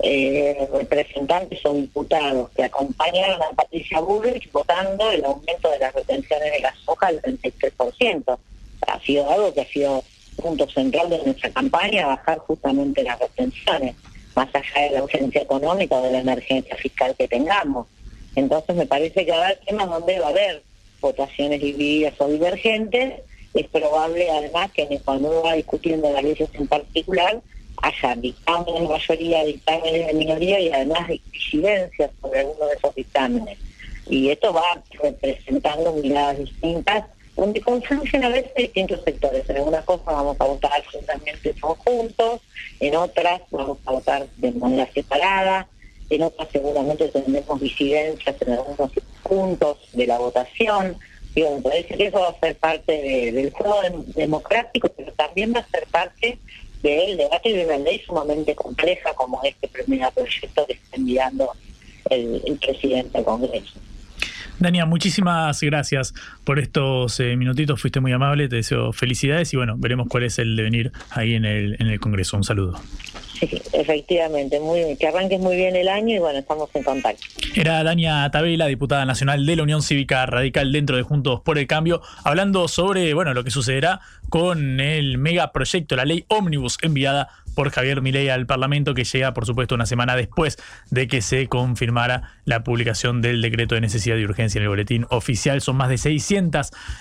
eh, 0.00 0.68
representantes 0.72 1.64
o 1.64 1.72
diputados 1.72 2.50
que 2.50 2.64
acompañaron 2.64 3.42
a 3.42 3.50
Patricia 3.50 4.00
Bullrich 4.00 4.50
votando 4.52 5.10
el 5.10 5.24
aumento 5.24 5.70
de 5.70 5.78
las 5.78 5.94
retenciones 5.94 6.52
de 6.52 6.60
la 6.60 6.74
soja 6.84 7.06
al 7.08 7.22
33%. 7.22 8.38
Ha 8.86 9.00
sido 9.00 9.30
algo 9.30 9.54
que 9.54 9.62
ha 9.62 9.66
sido 9.66 10.04
punto 10.36 10.68
central 10.68 11.08
de 11.08 11.22
nuestra 11.24 11.50
campaña, 11.50 12.06
bajar 12.06 12.38
justamente 12.38 13.02
las 13.02 13.18
retenciones, 13.18 13.96
más 14.34 14.48
allá 14.54 14.88
de 14.88 14.90
la 14.90 15.02
urgencia 15.02 15.42
económica 15.42 15.96
o 15.96 16.02
de 16.02 16.12
la 16.12 16.20
emergencia 16.20 16.76
fiscal 16.76 17.14
que 17.16 17.26
tengamos. 17.26 17.86
Entonces 18.34 18.76
me 18.76 18.86
parece 18.86 19.24
que 19.24 19.32
haber 19.32 19.58
temas 19.66 19.88
donde 19.88 20.18
va 20.18 20.26
a 20.26 20.30
haber 20.30 20.62
votaciones 21.00 21.60
divididas 21.60 22.14
o 22.18 22.28
divergentes, 22.28 23.22
es 23.54 23.66
probable 23.68 24.30
además 24.30 24.70
que 24.72 25.00
cuando 25.04 25.30
uno 25.30 25.42
va 25.42 25.54
discutiendo 25.54 26.12
las 26.12 26.22
leyes 26.22 26.48
en 26.52 26.66
particular, 26.66 27.40
haya 27.82 28.16
dictámenes 28.16 28.80
de 28.82 28.88
mayoría, 28.88 29.44
dictámenes 29.44 30.06
de 30.06 30.14
minoría 30.14 30.60
y 30.60 30.70
además 30.70 31.08
disidencias 31.32 32.10
sobre 32.20 32.40
algunos 32.40 32.70
de 32.70 32.76
esos 32.76 32.94
dictámenes. 32.94 33.58
Y 34.08 34.30
esto 34.30 34.52
va 34.52 34.82
representando 35.02 35.92
miradas 35.94 36.38
distintas, 36.38 37.04
donde 37.36 37.60
confluyen 37.60 38.24
a 38.24 38.28
veces 38.28 38.52
distintos 38.54 39.02
sectores. 39.04 39.48
En 39.50 39.56
algunas 39.56 39.84
cosas 39.84 40.06
vamos 40.06 40.36
a 40.40 40.44
votar 40.44 40.72
absolutamente 40.72 41.54
conjuntos, 41.60 42.40
en 42.80 42.96
otras 42.96 43.42
vamos 43.50 43.78
a 43.84 43.92
votar 43.92 44.26
de 44.36 44.52
manera 44.52 44.88
separada, 44.92 45.68
en 46.08 46.22
otras 46.22 46.48
seguramente 46.52 47.08
tendremos 47.08 47.60
disidencias 47.60 48.36
en 48.40 48.52
algunos 48.52 48.90
puntos 49.22 49.78
de 49.92 50.06
la 50.06 50.18
votación. 50.18 50.96
Digo, 51.34 51.56
me 51.56 51.62
parece 51.62 51.94
que 51.94 52.06
eso 52.06 52.20
va 52.20 52.28
a 52.28 52.40
ser 52.40 52.56
parte 52.56 52.92
del 53.32 53.50
juego 53.50 53.76
democrático, 54.14 54.88
pero 54.96 55.12
también 55.12 55.52
va 55.54 55.60
a 55.60 55.68
ser 55.68 55.86
parte 55.88 56.38
del 56.90 57.16
debate 57.16 57.52
de 57.52 57.64
una 57.64 57.78
ley 57.78 58.00
sumamente 58.06 58.54
compleja 58.54 59.12
como 59.14 59.40
este 59.42 59.68
primer 59.68 60.10
proyecto 60.12 60.66
que 60.66 60.74
está 60.74 60.96
enviando 60.96 61.50
el, 62.10 62.42
el 62.46 62.56
presidente 62.58 63.18
del 63.18 63.24
Congreso. 63.24 63.78
Dania, 64.58 64.86
muchísimas 64.86 65.60
gracias 65.60 66.14
por 66.46 66.60
estos 66.60 67.18
eh, 67.18 67.36
minutitos, 67.36 67.80
fuiste 67.80 67.98
muy 67.98 68.12
amable, 68.12 68.48
te 68.48 68.54
deseo 68.54 68.92
felicidades 68.92 69.52
y 69.52 69.56
bueno, 69.56 69.74
veremos 69.76 70.06
cuál 70.08 70.22
es 70.22 70.38
el 70.38 70.54
devenir 70.54 70.92
ahí 71.10 71.34
en 71.34 71.44
el, 71.44 71.76
en 71.80 71.88
el 71.88 71.98
Congreso. 71.98 72.36
Un 72.36 72.44
saludo. 72.44 72.80
Sí, 73.38 73.50
efectivamente, 73.72 74.60
muy, 74.60 74.96
que 74.96 75.08
arranques 75.08 75.40
muy 75.40 75.56
bien 75.56 75.74
el 75.74 75.88
año 75.88 76.14
y 76.14 76.18
bueno, 76.20 76.38
estamos 76.38 76.70
en 76.72 76.84
contacto. 76.84 77.20
Era 77.56 77.82
Dania 77.82 78.30
Tabela, 78.30 78.66
diputada 78.66 79.04
nacional 79.04 79.44
de 79.44 79.56
la 79.56 79.64
Unión 79.64 79.82
Cívica 79.82 80.24
Radical 80.24 80.70
dentro 80.70 80.96
de 80.96 81.02
Juntos 81.02 81.40
por 81.40 81.58
el 81.58 81.66
Cambio, 81.66 82.00
hablando 82.22 82.68
sobre 82.68 83.12
bueno, 83.12 83.34
lo 83.34 83.42
que 83.42 83.50
sucederá 83.50 84.00
con 84.28 84.78
el 84.78 85.18
megaproyecto, 85.18 85.96
la 85.96 86.04
ley 86.04 86.24
Omnibus 86.28 86.78
enviada 86.80 87.28
por 87.56 87.70
Javier 87.70 88.02
Milei 88.02 88.28
al 88.28 88.46
Parlamento, 88.46 88.94
que 88.94 89.04
llega, 89.04 89.32
por 89.32 89.46
supuesto, 89.46 89.74
una 89.74 89.86
semana 89.86 90.14
después 90.14 90.58
de 90.90 91.08
que 91.08 91.22
se 91.22 91.48
confirmara 91.48 92.34
la 92.44 92.62
publicación 92.62 93.22
del 93.22 93.40
decreto 93.40 93.74
de 93.74 93.80
necesidad 93.80 94.14
de 94.16 94.24
urgencia 94.24 94.58
en 94.58 94.64
el 94.64 94.68
boletín 94.68 95.06
oficial. 95.08 95.60
Son 95.62 95.74
más 95.74 95.88
de 95.88 95.96
600 95.96 96.35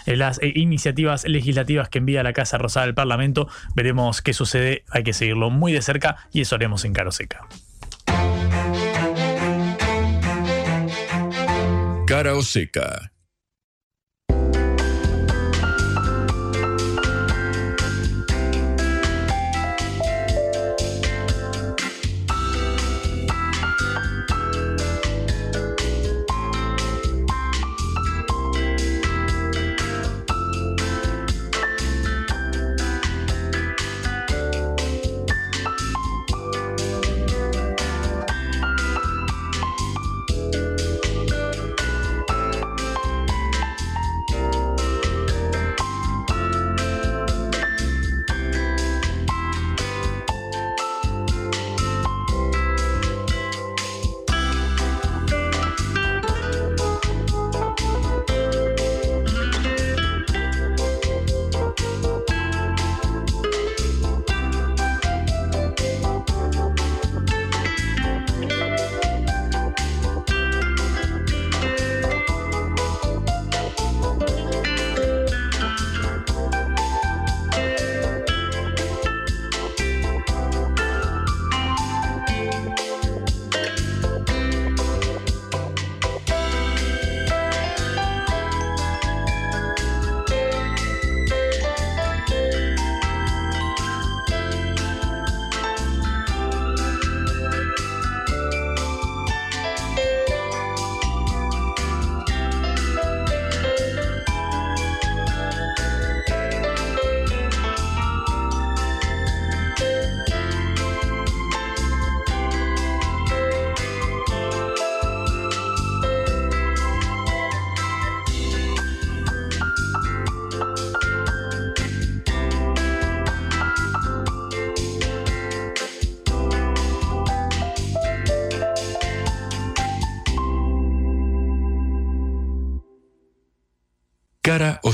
eh, 0.06 0.16
las 0.16 0.42
eh, 0.42 0.52
iniciativas 0.56 1.26
legislativas 1.26 1.90
que 1.90 2.00
envía 2.00 2.24
la 2.24 2.34
Casa 2.34 2.58
Rosada 2.58 2.86
al 2.86 2.96
Parlamento. 2.96 3.48
Veremos 3.76 4.22
qué 4.22 4.34
sucede, 4.34 4.84
hay 4.90 5.04
que 5.04 5.14
seguirlo 5.14 5.50
muy 5.50 5.74
de 5.74 5.82
cerca 5.82 6.18
y 6.32 6.42
eso 6.42 6.56
haremos 6.56 6.86
en 6.86 6.94
Caro 6.94 7.12
Seca. 7.12 7.48
Cara 12.08 12.36
o 12.36 12.44
seca 12.44 13.12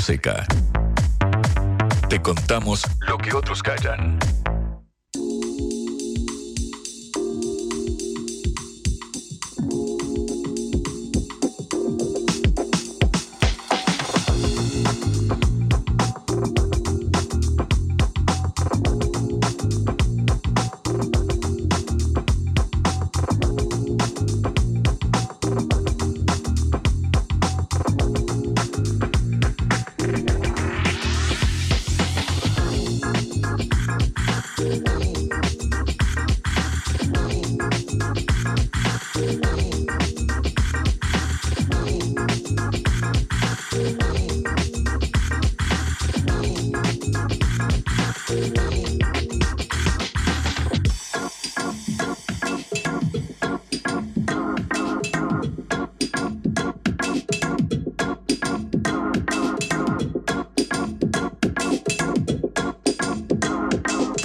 Cara 0.01 0.07
o 0.07 0.07
seca. 0.07 0.45
Te 2.09 2.19
contamos 2.19 2.83
lo 3.07 3.17
que 3.17 3.35
otros 3.35 3.61
callan. 3.61 4.20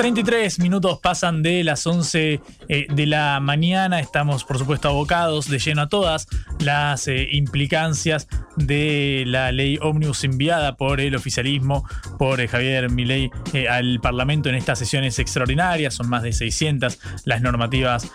23 0.07 0.61
minutos 0.61 1.01
pasan 1.03 1.42
de 1.42 1.64
las 1.64 1.85
11 1.85 2.40
eh, 2.69 2.87
de 2.88 3.07
la 3.07 3.40
mañana. 3.40 3.99
Estamos, 3.99 4.45
por 4.45 4.57
supuesto, 4.57 4.88
abocados 4.88 5.49
de 5.49 5.59
lleno 5.59 5.83
a 5.83 5.88
todas 5.88 6.29
las 6.61 7.09
eh, 7.09 7.27
implicancias 7.33 8.29
de 8.55 9.25
la 9.27 9.51
ley 9.51 9.81
Omnibus 9.83 10.23
enviada 10.23 10.77
por 10.77 11.01
el 11.01 11.16
oficialismo, 11.16 11.85
por 12.21 12.40
eh, 12.40 12.47
Javier 12.47 12.88
Milei 12.88 13.33
al 13.69 13.99
Parlamento 14.01 14.49
en 14.49 14.55
estas 14.55 14.79
sesiones 14.79 15.19
extraordinarias. 15.19 15.95
Son 15.95 16.09
más 16.09 16.23
de 16.23 16.33
600 16.33 17.01
las 17.25 17.42
normativas 17.42 18.09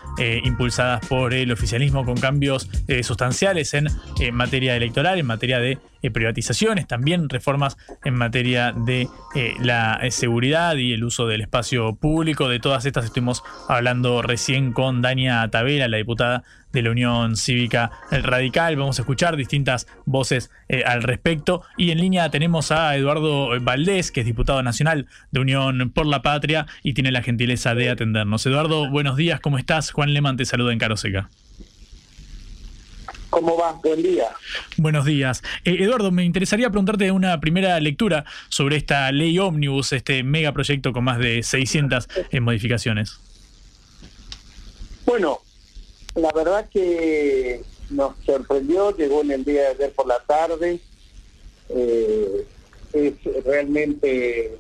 impulsadas 0.46 1.06
por 1.08 1.34
el 1.34 1.52
oficialismo 1.52 2.06
con 2.06 2.16
cambios 2.16 2.70
sustanciales 3.04 3.74
en 3.74 3.88
materia 4.34 4.76
electoral, 4.76 5.20
en 5.20 5.26
materia 5.26 5.60
de 5.60 5.78
privatizaciones, 6.12 6.88
también 6.88 7.30
reformas 7.30 7.78
en 8.04 8.16
materia 8.16 8.72
de 8.72 9.08
la 9.60 10.00
seguridad 10.10 10.76
y 10.76 10.94
el 10.94 11.04
uso 11.04 11.28
del 11.28 11.42
espacio 11.42 11.96
público. 11.96 12.50
De 12.50 12.60
todas 12.60 12.86
estas 12.86 13.06
estuvimos 13.06 13.44
hablando 13.70 14.22
recién 14.22 14.74
con 14.74 15.02
Dania 15.02 15.48
Tavera, 15.52 15.88
la 15.88 15.98
diputada 15.98 16.44
de 16.72 16.82
la 16.82 16.92
Unión 16.92 17.36
Cívica 17.36 17.92
Radical. 18.12 18.76
Vamos 18.76 19.00
a 19.00 19.02
escuchar 19.04 19.36
distintas 19.36 19.88
voces 20.06 20.52
eh, 20.70 20.84
al 20.86 21.04
respecto. 21.04 21.64
Y 21.78 21.92
en 21.92 22.00
línea 22.00 22.30
tenemos 22.30 22.72
a 22.72 22.96
Eduardo 22.96 23.60
Valdés, 23.62 24.12
que 24.12 24.22
es 24.22 24.26
diputado 24.26 24.64
nacional 24.64 25.08
de 25.32 25.40
Unión 25.40 25.92
por 25.94 26.06
la 26.06 26.22
Patria 26.22 26.66
y 26.84 26.94
tiene 26.94 27.12
la 27.12 27.22
gentileza 27.22 27.76
de 27.76 27.89
atendernos. 27.89 28.46
Eduardo, 28.46 28.89
buenos 28.89 29.18
días, 29.18 29.39
¿cómo 29.39 29.58
estás? 29.58 29.92
Juan 29.92 30.14
Leman 30.14 30.38
te 30.38 30.46
saluda 30.46 30.74
en 30.74 30.80
Caroseca. 30.80 31.30
¿Cómo 33.32 33.58
va? 33.58 33.72
Buen 33.82 34.04
día. 34.04 34.28
Buenos 34.78 35.06
días. 35.06 35.42
Eh, 35.64 35.78
Eduardo, 35.80 36.12
me 36.12 36.26
interesaría 36.26 36.70
preguntarte 36.70 37.12
una 37.12 37.40
primera 37.40 37.80
lectura 37.80 38.26
sobre 38.50 38.76
esta 38.76 39.10
ley 39.14 39.40
ómnibus, 39.40 39.94
este 39.94 40.22
megaproyecto 40.22 40.92
con 40.92 41.06
más 41.06 41.18
de 41.18 41.42
600 41.42 42.10
eh, 42.30 42.40
modificaciones. 42.42 43.20
Bueno, 45.06 45.40
la 46.16 46.30
verdad 46.34 46.70
que 46.70 47.62
nos 47.90 48.18
sorprendió, 48.26 48.96
llegó 48.96 49.22
en 49.22 49.32
el 49.32 49.46
día 49.46 49.62
de 49.62 49.68
ayer 49.68 49.94
por 49.94 50.08
la 50.08 50.20
tarde. 50.20 50.82
Eh, 51.70 52.46
es 52.92 53.14
realmente 53.46 54.58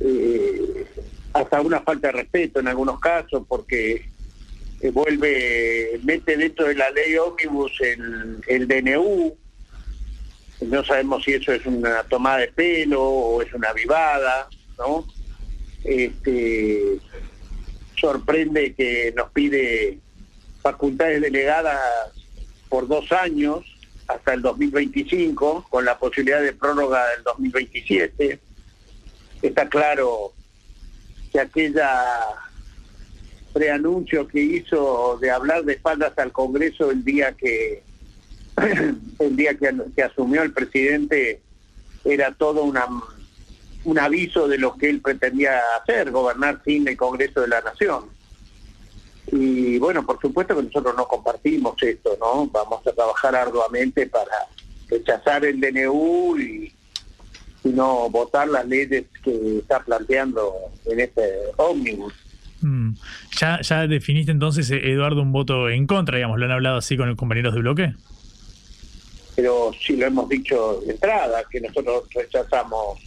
eh, 0.00 0.86
hasta 1.32 1.60
una 1.60 1.80
falta 1.80 2.08
de 2.08 2.12
respeto 2.12 2.58
en 2.58 2.66
algunos 2.66 2.98
casos, 2.98 3.44
porque 3.46 4.08
eh, 4.84 4.90
vuelve, 4.90 5.98
mete 6.02 6.36
dentro 6.36 6.66
de 6.68 6.74
la 6.74 6.90
ley 6.90 7.16
ómnibus 7.16 7.72
el, 7.80 8.42
el 8.46 8.68
DNU. 8.68 9.34
No 10.60 10.84
sabemos 10.84 11.24
si 11.24 11.32
eso 11.32 11.52
es 11.52 11.64
una 11.64 12.02
tomada 12.04 12.38
de 12.38 12.48
pelo 12.48 13.02
o 13.02 13.42
es 13.42 13.52
una 13.54 13.72
vivada, 13.72 14.46
¿no? 14.78 15.06
Este, 15.84 16.98
sorprende 17.98 18.74
que 18.74 19.14
nos 19.16 19.30
pide 19.30 20.00
facultades 20.60 21.22
delegadas 21.22 21.80
por 22.68 22.86
dos 22.86 23.10
años 23.12 23.64
hasta 24.06 24.34
el 24.34 24.42
2025, 24.42 25.66
con 25.70 25.86
la 25.86 25.98
posibilidad 25.98 26.42
de 26.42 26.52
prórroga 26.52 27.08
del 27.08 27.22
2027. 27.24 28.38
Está 29.40 29.66
claro 29.66 30.32
que 31.32 31.40
aquella 31.40 32.04
preanuncio 33.54 34.26
que 34.26 34.40
hizo 34.40 35.16
de 35.20 35.30
hablar 35.30 35.64
de 35.64 35.74
espaldas 35.74 36.12
al 36.18 36.32
Congreso 36.32 36.90
el 36.90 37.04
día 37.04 37.32
que 37.32 37.82
el 39.20 39.36
día 39.36 39.56
que, 39.56 40.02
asumió 40.02 40.42
el 40.42 40.52
presidente 40.52 41.40
era 42.04 42.34
todo 42.34 42.64
una, 42.64 42.86
un 43.84 43.98
aviso 43.98 44.48
de 44.48 44.58
lo 44.58 44.76
que 44.76 44.90
él 44.90 45.00
pretendía 45.00 45.60
hacer, 45.80 46.10
gobernar 46.10 46.60
sin 46.64 46.86
el 46.86 46.96
Congreso 46.96 47.40
de 47.40 47.48
la 47.48 47.60
Nación. 47.60 48.06
Y 49.28 49.78
bueno, 49.78 50.04
por 50.04 50.20
supuesto 50.20 50.56
que 50.56 50.64
nosotros 50.64 50.94
no 50.96 51.06
compartimos 51.08 51.80
esto, 51.82 52.16
¿no? 52.20 52.46
Vamos 52.48 52.86
a 52.86 52.92
trabajar 52.92 53.34
arduamente 53.34 54.06
para 54.06 54.48
rechazar 54.88 55.44
el 55.44 55.60
DNU 55.60 56.38
y, 56.38 56.72
y 57.64 57.68
no 57.70 58.10
votar 58.10 58.48
las 58.48 58.66
leyes 58.66 59.04
que 59.22 59.58
está 59.58 59.80
planteando 59.80 60.54
en 60.84 61.00
este 61.00 61.22
ómnibus. 61.56 62.23
Mm. 62.64 62.94
¿Ya, 63.38 63.60
¿Ya 63.60 63.86
definiste 63.86 64.32
entonces, 64.32 64.70
eh, 64.70 64.80
Eduardo, 64.90 65.22
un 65.22 65.32
voto 65.32 65.68
en 65.68 65.86
contra, 65.86 66.16
digamos? 66.16 66.38
¿Lo 66.38 66.46
han 66.46 66.52
hablado 66.52 66.78
así 66.78 66.96
con 66.96 67.08
los 67.08 67.16
compañeros 67.16 67.54
de 67.54 67.60
bloque? 67.60 67.94
Pero 69.36 69.72
sí 69.80 69.96
lo 69.96 70.06
hemos 70.06 70.28
dicho 70.28 70.80
de 70.86 70.92
entrada, 70.92 71.42
que 71.50 71.60
nosotros 71.60 72.04
rechazamos 72.14 73.00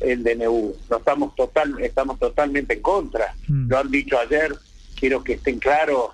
el 0.00 0.22
DNU. 0.22 0.74
No 0.90 0.96
estamos, 0.96 1.34
total, 1.34 1.74
estamos 1.80 2.18
totalmente 2.18 2.74
en 2.74 2.82
contra. 2.82 3.34
Mm. 3.48 3.68
Lo 3.70 3.78
han 3.78 3.90
dicho 3.90 4.18
ayer 4.18 4.52
quiero 5.00 5.24
que 5.24 5.32
estén 5.32 5.58
claros, 5.58 6.10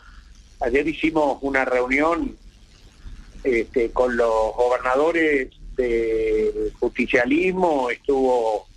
ayer 0.61 0.87
hicimos 0.87 1.39
una 1.43 1.64
reunión 1.64 2.37
este, 3.43 3.91
con 3.91 4.16
los 4.16 4.55
gobernadores 4.57 5.49
del 5.76 6.72
justicialismo, 6.78 7.91
estuvo 7.91 8.68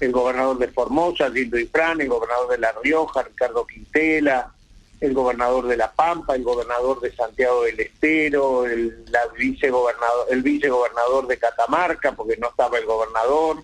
el 0.00 0.12
gobernador 0.12 0.58
de 0.58 0.68
Formosa, 0.68 1.30
Gildo 1.30 1.58
Ifrán, 1.58 2.00
el 2.00 2.08
gobernador 2.08 2.50
de 2.50 2.58
La 2.58 2.72
Rioja, 2.82 3.22
Ricardo 3.22 3.66
Quintela, 3.66 4.52
el 5.00 5.14
gobernador 5.14 5.66
de 5.66 5.76
La 5.76 5.92
Pampa, 5.92 6.34
el 6.34 6.42
gobernador 6.42 7.00
de 7.00 7.14
Santiago 7.14 7.64
del 7.64 7.80
Estero, 7.80 8.66
el, 8.66 9.04
la 9.10 9.20
vicegobernador, 9.36 10.26
el 10.30 10.42
vicegobernador 10.42 11.26
de 11.26 11.38
Catamarca, 11.38 12.12
porque 12.12 12.36
no 12.36 12.48
estaba 12.48 12.78
el 12.78 12.86
gobernador, 12.86 13.62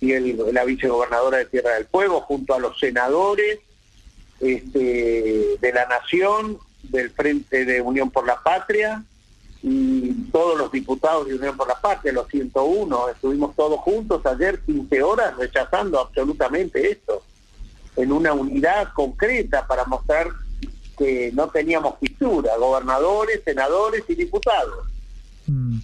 y 0.00 0.12
el, 0.12 0.54
la 0.54 0.64
vicegobernadora 0.64 1.38
de 1.38 1.46
Tierra 1.46 1.74
del 1.74 1.86
Fuego, 1.86 2.22
junto 2.22 2.54
a 2.54 2.58
los 2.58 2.78
senadores 2.78 3.58
este, 4.40 5.58
de 5.60 5.72
la 5.72 5.86
Nación, 5.86 6.58
del 6.84 7.10
Frente 7.10 7.66
de 7.66 7.80
Unión 7.82 8.10
por 8.10 8.26
la 8.26 8.42
Patria, 8.42 9.04
y 9.62 10.12
todos 10.32 10.58
los 10.58 10.72
diputados 10.72 11.26
de 11.26 11.34
Unión 11.34 11.56
por 11.56 11.68
la 11.68 11.78
Patria, 11.80 12.12
los 12.12 12.28
101, 12.28 13.08
estuvimos 13.10 13.54
todos 13.54 13.80
juntos 13.80 14.24
ayer 14.24 14.60
15 14.60 15.02
horas 15.02 15.36
rechazando 15.36 16.00
absolutamente 16.00 16.90
esto, 16.90 17.22
en 17.96 18.12
una 18.12 18.32
unidad 18.32 18.92
concreta 18.94 19.66
para 19.66 19.84
mostrar 19.84 20.28
que 20.96 21.30
no 21.34 21.48
teníamos 21.48 21.98
fisura, 21.98 22.56
gobernadores, 22.56 23.42
senadores 23.44 24.04
y 24.08 24.14
diputados. 24.14 24.86
Mm. 25.46 25.78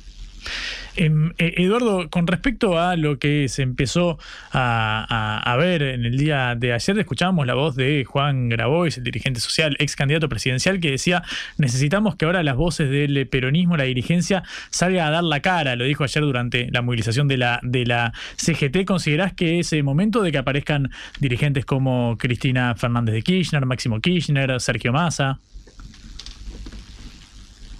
Em, 0.96 1.32
eh, 1.38 1.54
Eduardo, 1.58 2.08
con 2.08 2.26
respecto 2.26 2.78
a 2.78 2.96
lo 2.96 3.18
que 3.18 3.48
se 3.48 3.62
empezó 3.62 4.18
a, 4.52 5.54
ver 5.58 5.82
en 5.82 6.04
el 6.04 6.16
día 6.16 6.54
de 6.54 6.72
ayer, 6.72 6.98
escuchábamos 6.98 7.46
la 7.46 7.54
voz 7.54 7.76
de 7.76 8.04
Juan 8.04 8.48
Grabois, 8.48 8.96
el 8.98 9.04
dirigente 9.04 9.40
social, 9.40 9.76
ex 9.78 9.96
candidato 9.96 10.28
presidencial, 10.28 10.80
que 10.80 10.90
decía, 10.90 11.22
necesitamos 11.58 12.16
que 12.16 12.24
ahora 12.24 12.42
las 12.42 12.56
voces 12.56 12.90
del 12.90 13.26
peronismo, 13.28 13.76
la 13.76 13.84
dirigencia, 13.84 14.42
salga 14.70 15.06
a 15.06 15.10
dar 15.10 15.24
la 15.24 15.40
cara. 15.40 15.76
Lo 15.76 15.84
dijo 15.84 16.04
ayer 16.04 16.22
durante 16.22 16.70
la 16.70 16.82
movilización 16.82 17.28
de 17.28 17.36
la, 17.36 17.60
de 17.62 17.86
la 17.86 18.12
CGT. 18.36 18.84
¿Considerás 18.86 19.32
que 19.32 19.60
es 19.60 19.72
momento 19.82 20.22
de 20.22 20.32
que 20.32 20.38
aparezcan 20.38 20.90
dirigentes 21.20 21.64
como 21.64 22.16
Cristina 22.18 22.74
Fernández 22.74 23.14
de 23.14 23.22
Kirchner, 23.22 23.66
Máximo 23.66 24.00
Kirchner, 24.00 24.60
Sergio 24.60 24.92
Massa? 24.92 25.38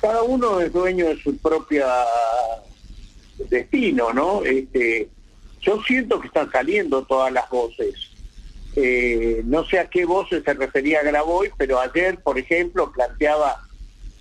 Cada 0.01 0.23
uno 0.23 0.61
es 0.61 0.73
dueño 0.73 1.07
de 1.07 1.21
su 1.21 1.37
propia 1.39 1.87
destino, 3.49 4.12
¿no? 4.12 4.43
Este, 4.45 5.09
yo 5.61 5.82
siento 5.82 6.20
que 6.20 6.28
están 6.28 6.51
saliendo 6.51 7.05
todas 7.05 7.32
las 7.32 7.49
voces. 7.51 7.95
Eh, 8.76 9.43
no 9.45 9.64
sé 9.64 9.78
a 9.78 9.89
qué 9.89 10.05
voces 10.05 10.45
se 10.45 10.55
refería 10.55 11.03
Graboy, 11.03 11.51
pero 11.57 11.80
ayer, 11.80 12.18
por 12.18 12.39
ejemplo, 12.39 12.93
planteaba 12.93 13.62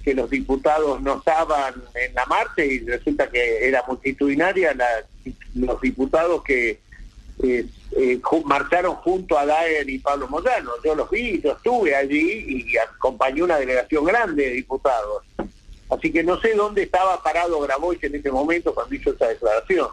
que 0.04 0.14
los 0.14 0.30
diputados 0.30 1.02
no 1.02 1.18
estaban 1.18 1.74
en 1.96 2.14
la 2.14 2.26
marcha 2.28 2.64
y 2.64 2.80
resulta 2.80 3.30
que 3.30 3.68
era 3.68 3.84
multitudinaria 3.88 4.76
los 5.56 5.82
diputados 5.82 6.44
que 6.44 6.80
eh, 7.44 7.66
eh, 7.98 8.22
marcharon 8.46 8.96
junto 8.98 9.38
a 9.38 9.46
Daer 9.46 9.90
y 9.90 10.00
Pablo 10.00 10.28
Moyano. 10.28 10.72
Yo 10.84 10.96
los 10.96 11.10
vi, 11.10 11.42
yo 11.42 11.54
estuve 11.54 11.96
allí 11.96 12.66
y 12.70 12.78
acompañé 12.78 13.44
una 13.44 13.58
delegación 13.58 14.06
grande 14.06 14.44
de 14.44 14.52
diputados. 14.52 15.24
Así 15.90 16.12
que 16.12 16.24
no 16.24 16.40
sé 16.40 16.56
dónde 16.56 16.84
estaba 16.84 17.22
parado 17.22 17.60
Grabois 17.62 18.04
en 18.04 18.16
ese 18.16 18.32
momento 18.32 18.74
cuando 18.74 18.96
hizo 18.96 19.14
esa 19.14 19.28
declaración. 19.28 19.88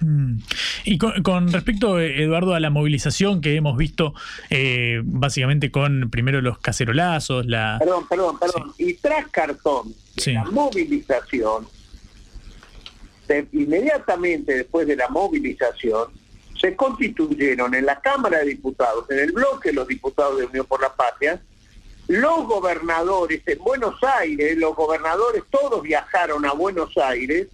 Mm. 0.00 0.38
Y 0.84 0.98
con, 0.98 1.52
respecto, 1.52 2.00
Eduardo, 2.00 2.54
a 2.54 2.60
la 2.60 2.70
movilización 2.70 3.40
que 3.40 3.54
hemos 3.54 3.76
visto, 3.76 4.14
eh, 4.50 5.00
básicamente 5.04 5.70
con 5.70 6.10
primero 6.10 6.40
los 6.40 6.58
cacerolazos, 6.58 7.46
la... 7.46 7.76
Perdón, 7.78 8.08
perdón, 8.08 8.38
perdón. 8.38 8.74
Y 8.78 8.94
tras 8.94 9.28
cartón, 9.28 9.94
la 10.26 10.44
movilización, 10.44 11.68
inmediatamente 13.52 14.56
después 14.56 14.88
de 14.88 14.96
la 14.96 15.08
movilización, 15.08 16.08
se 16.60 16.76
constituyeron 16.76 17.74
en 17.74 17.86
la 17.86 18.00
Cámara 18.00 18.38
de 18.38 18.46
Diputados, 18.46 19.08
en 19.10 19.18
el 19.20 19.32
bloque 19.32 19.72
los 19.72 19.86
diputados 19.86 20.38
de 20.38 20.46
Unión 20.46 20.66
por 20.66 20.80
la 20.80 20.92
Patria, 20.94 21.40
los 22.08 22.46
gobernadores 22.46 23.42
en 23.46 23.58
Buenos 23.58 23.94
Aires, 24.02 24.56
los 24.58 24.74
gobernadores 24.74 25.44
todos 25.50 25.82
viajaron 25.82 26.44
a 26.44 26.52
Buenos 26.52 26.96
Aires, 26.98 27.48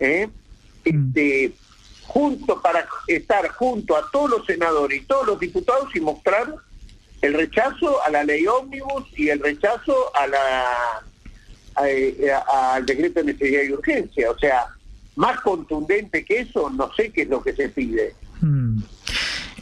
¿eh? 0.00 0.28
este, 0.84 1.52
junto 2.06 2.60
para 2.60 2.86
estar 3.06 3.48
junto 3.50 3.96
a 3.96 4.10
todos 4.10 4.30
los 4.30 4.46
senadores 4.46 5.02
y 5.02 5.04
todos 5.04 5.26
los 5.26 5.40
diputados 5.40 5.94
y 5.94 6.00
mostrar 6.00 6.54
el 7.22 7.34
rechazo 7.34 8.02
a 8.04 8.10
la 8.10 8.24
ley 8.24 8.46
ómnibus 8.46 9.04
y 9.16 9.30
el 9.30 9.40
rechazo 9.40 9.94
a 10.14 10.26
la 10.26 11.04
eh, 11.84 12.32
al 12.52 12.86
decreto 12.86 13.20
de 13.20 13.32
necesidad 13.32 13.62
y 13.62 13.72
urgencia. 13.72 14.30
O 14.30 14.38
sea, 14.38 14.66
más 15.16 15.40
contundente 15.40 16.24
que 16.24 16.40
eso, 16.40 16.70
no 16.70 16.92
sé 16.94 17.10
qué 17.10 17.22
es 17.22 17.28
lo 17.28 17.42
que 17.42 17.54
se 17.54 17.68
pide. 17.68 18.14
Mm. 18.40 18.80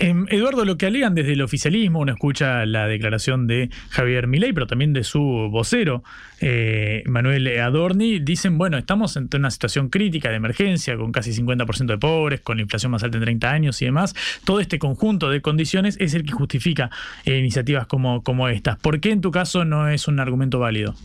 Em, 0.01 0.27
Eduardo, 0.29 0.65
lo 0.65 0.77
que 0.77 0.87
alegan 0.87 1.15
desde 1.15 1.35
el 1.35 1.43
oficialismo, 1.43 2.01
uno 2.01 2.13
escucha 2.13 2.67
la 2.67 2.89
declaración 2.89 3.47
de 3.47 3.71
Javier 3.91 4.27
Milei, 4.27 4.53
pero 4.53 4.67
también 4.67 4.93
de 4.93 5.05
su 5.05 5.21
vocero, 5.21 6.03
eh, 6.41 7.05
Manuel 7.07 7.47
Adorni, 7.61 8.19
dicen, 8.19 8.59
bueno, 8.59 8.77
estamos 8.77 9.17
en 9.17 9.29
una 9.35 9.53
situación 9.53 9.91
crítica 9.91 10.31
de 10.31 10.37
emergencia, 10.37 10.97
con 10.97 11.13
casi 11.13 11.33
50% 11.33 11.87
de 11.87 11.99
pobres, 11.99 12.41
con 12.41 12.57
la 12.57 12.63
inflación 12.63 12.91
más 12.91 13.05
alta 13.05 13.19
en 13.19 13.25
30 13.25 13.51
años 13.51 13.83
y 13.83 13.85
demás. 13.85 14.15
Todo 14.45 14.59
este 14.59 14.81
conjunto 14.81 15.31
de 15.31 15.41
condiciones 15.41 15.97
es 16.01 16.15
el 16.15 16.25
que 16.25 16.33
justifica 16.33 16.91
eh, 17.25 17.39
iniciativas 17.39 17.87
como, 17.87 18.25
como 18.25 18.49
estas. 18.49 18.77
¿Por 18.79 18.99
qué 18.99 19.13
en 19.13 19.21
tu 19.21 19.31
caso 19.31 19.65
no 19.65 19.89
es 19.89 20.09
un 20.09 20.19
argumento 20.19 20.59
válido? 20.59 20.97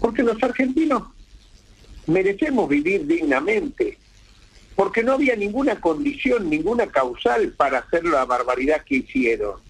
Porque 0.00 0.22
los 0.22 0.42
argentinos 0.42 1.02
merecemos 2.06 2.68
vivir 2.68 3.06
dignamente 3.06 3.98
porque 4.82 5.04
no 5.04 5.12
había 5.12 5.36
ninguna 5.36 5.80
condición, 5.80 6.50
ninguna 6.50 6.88
causal 6.88 7.52
para 7.52 7.78
hacer 7.78 8.02
la 8.02 8.24
barbaridad 8.24 8.82
que 8.84 8.96
hicieron. 8.96 9.60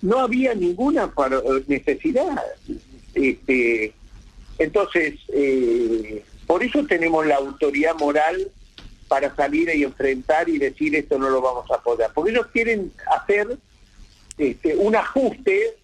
No 0.00 0.20
había 0.20 0.54
ninguna 0.54 1.12
necesidad. 1.66 2.40
Este, 3.14 3.92
entonces, 4.60 5.14
eh, 5.32 6.22
por 6.46 6.62
eso 6.62 6.86
tenemos 6.86 7.26
la 7.26 7.34
autoridad 7.34 7.96
moral 7.96 8.46
para 9.08 9.34
salir 9.34 9.68
y 9.74 9.82
enfrentar 9.82 10.48
y 10.48 10.58
decir 10.58 10.94
esto 10.94 11.18
no 11.18 11.28
lo 11.28 11.40
vamos 11.40 11.68
a 11.72 11.82
poder. 11.82 12.10
Porque 12.14 12.30
ellos 12.30 12.46
quieren 12.52 12.92
hacer 13.10 13.58
este, 14.38 14.76
un 14.76 14.94
ajuste 14.94 15.78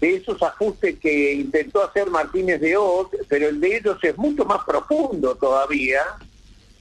de 0.00 0.16
esos 0.16 0.42
ajustes 0.42 0.98
que 0.98 1.34
intentó 1.34 1.84
hacer 1.84 2.10
Martínez 2.10 2.60
de 2.60 2.76
Oz, 2.76 3.06
pero 3.28 3.46
el 3.46 3.60
de 3.60 3.76
ellos 3.76 3.98
es 4.02 4.18
mucho 4.18 4.44
más 4.44 4.64
profundo 4.64 5.36
todavía. 5.36 6.00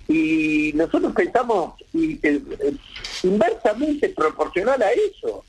Y 0.09 0.71
nosotros 0.73 1.13
pensamos 1.13 1.75
y, 1.93 2.13
eh, 2.13 2.41
eh, 2.59 2.75
inversamente 3.21 4.09
proporcional 4.09 4.81
a 4.81 4.91
eso. 4.91 5.45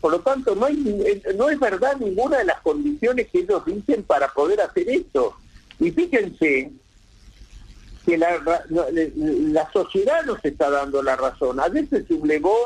Por 0.00 0.12
lo 0.12 0.20
tanto, 0.20 0.54
no, 0.54 0.64
hay, 0.64 1.22
no 1.36 1.50
es 1.50 1.60
verdad 1.60 1.96
ninguna 1.98 2.38
de 2.38 2.44
las 2.44 2.60
condiciones 2.62 3.28
que 3.30 3.40
ellos 3.40 3.62
dicen 3.66 4.02
para 4.02 4.28
poder 4.28 4.62
hacer 4.62 4.88
esto. 4.88 5.36
Y 5.78 5.90
fíjense 5.90 6.72
que 8.06 8.16
la, 8.16 8.40
la, 8.70 9.70
sociedad 9.70 10.24
nos 10.24 10.42
está 10.42 10.70
dando 10.70 11.02
la 11.02 11.16
razón. 11.16 11.60
A 11.60 11.68
veces 11.68 12.06
sublevó 12.08 12.56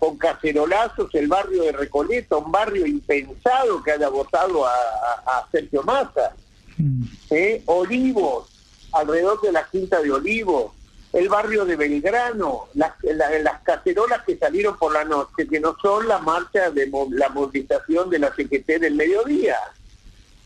con 0.00 0.16
cacerolazos 0.18 1.14
el 1.14 1.28
barrio 1.28 1.62
de 1.62 1.72
Recoleta, 1.72 2.36
un 2.36 2.50
barrio 2.50 2.84
impensado 2.84 3.80
que 3.80 3.92
haya 3.92 4.08
votado 4.08 4.66
a, 4.66 5.48
Sergio 5.52 5.84
Massa. 5.84 6.34
Mm. 6.76 7.04
¿Eh? 7.30 7.62
Olivos, 7.66 8.53
alrededor 8.94 9.40
de 9.40 9.52
la 9.52 9.68
Quinta 9.68 10.00
de 10.00 10.12
Olivos 10.12 10.72
el 11.14 11.28
barrio 11.28 11.64
de 11.64 11.76
Belgrano, 11.76 12.66
las, 12.74 12.92
las 13.02 13.62
cacerolas 13.62 14.24
que 14.24 14.36
salieron 14.36 14.76
por 14.76 14.92
la 14.92 15.04
noche, 15.04 15.46
que 15.48 15.60
no 15.60 15.76
son 15.80 16.08
la 16.08 16.18
marcha 16.18 16.70
de 16.72 16.90
la 17.10 17.28
movilización 17.28 18.10
de 18.10 18.18
la 18.18 18.34
CGT 18.34 18.80
del 18.80 18.96
mediodía. 18.96 19.56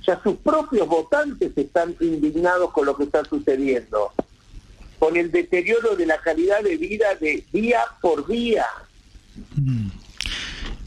O 0.01 0.05
sea, 0.05 0.23
sus 0.23 0.37
propios 0.37 0.87
votantes 0.87 1.57
están 1.57 1.97
indignados 2.01 2.71
con 2.73 2.85
lo 2.85 2.95
que 2.99 3.05
está 3.05 3.25
sucediendo, 3.25 4.13
con 4.99 5.17
el 5.17 5.31
deterioro 5.31 5.97
de 5.97 6.05
la 6.05 6.21
calidad 6.21 6.63
de 6.63 6.77
vida 6.77 7.15
de 7.15 7.43
día 7.51 7.81
por 8.03 8.27
día. 8.27 8.67
Mm. 9.57 9.89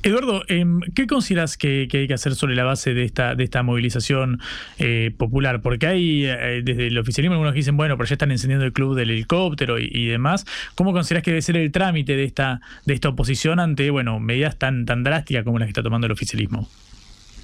Eduardo, 0.04 0.44
em, 0.48 0.80
¿qué 0.96 1.06
consideras 1.06 1.58
que, 1.58 1.88
hay 1.92 2.08
que 2.08 2.14
hacer 2.14 2.34
sobre 2.34 2.56
la 2.56 2.64
base 2.64 2.96
de 2.96 3.04
esta, 3.04 3.36
de 3.36 3.44
esta 3.44 3.62
movilización 3.62 4.40
eh, 4.80 5.14
popular? 5.16 5.62
Porque 5.62 5.86
hay 5.86 6.26
eh, 6.26 6.62
desde 6.64 6.88
el 6.88 6.98
oficialismo 6.98 7.36
algunos 7.36 7.54
dicen, 7.54 7.78
bueno, 7.78 7.98
pero 7.98 8.08
ya 8.08 8.16
están 8.16 8.32
encendiendo 8.32 8.66
el 8.66 8.74
club 8.74 8.96
del 8.96 9.12
helicóptero 9.12 9.78
y, 9.78 10.08
demás. 10.08 10.46
¿Cómo 10.74 10.92
consideras 10.92 11.24
que 11.24 11.32
debe 11.32 11.42
ser 11.44 11.58
el 11.58 11.72
trámite 11.72 12.16
de 12.16 12.24
esta, 12.24 12.62
de 12.86 12.96
esta 12.96 13.10
oposición 13.10 13.60
ante 13.60 13.92
bueno, 13.92 14.20
medidas 14.20 14.58
tan, 14.58 14.86
tan 14.86 15.04
drásticas 15.04 15.44
como 15.44 15.60
las 15.60 15.68
que 15.68 15.72
está 15.72 15.84
tomando 15.84 16.08
el 16.08 16.14
oficialismo? 16.14 16.68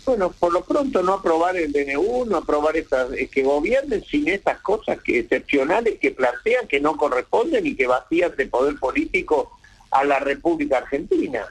Bueno, 0.08 0.32
por 0.32 0.51
lo 0.51 0.64
pronto 0.64 1.03
no 1.03 1.14
aprobar 1.14 1.58
el 1.58 1.72
DNU, 1.72 2.26
no 2.26 2.38
aprobar 2.38 2.76
estas, 2.76 3.12
eh, 3.12 3.30
que 3.32 3.43
gobiernen 3.43 4.03
sin 4.03 4.30
estas 4.30 4.60
cosas 4.62 4.99
que 5.03 5.20
excepcionales 5.20 5.99
que 5.99 6.12
plantean 6.12 6.68
que 6.68 6.80
no 6.80 6.97
corresponden 6.97 7.68
y 7.68 7.76
que 7.76 7.86
vacían 7.88 8.32
de 8.36 8.47
poder 8.47 8.78
político 8.78 9.51
a 9.91 10.03
la 10.05 10.20
República 10.20 10.80
Argentina. 10.80 11.45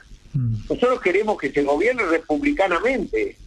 Nosotros 0.69 1.01
queremos 1.01 1.37
que 1.37 1.51
se 1.51 1.63
gobierne 1.63 2.03
republicanamente, 2.03 3.37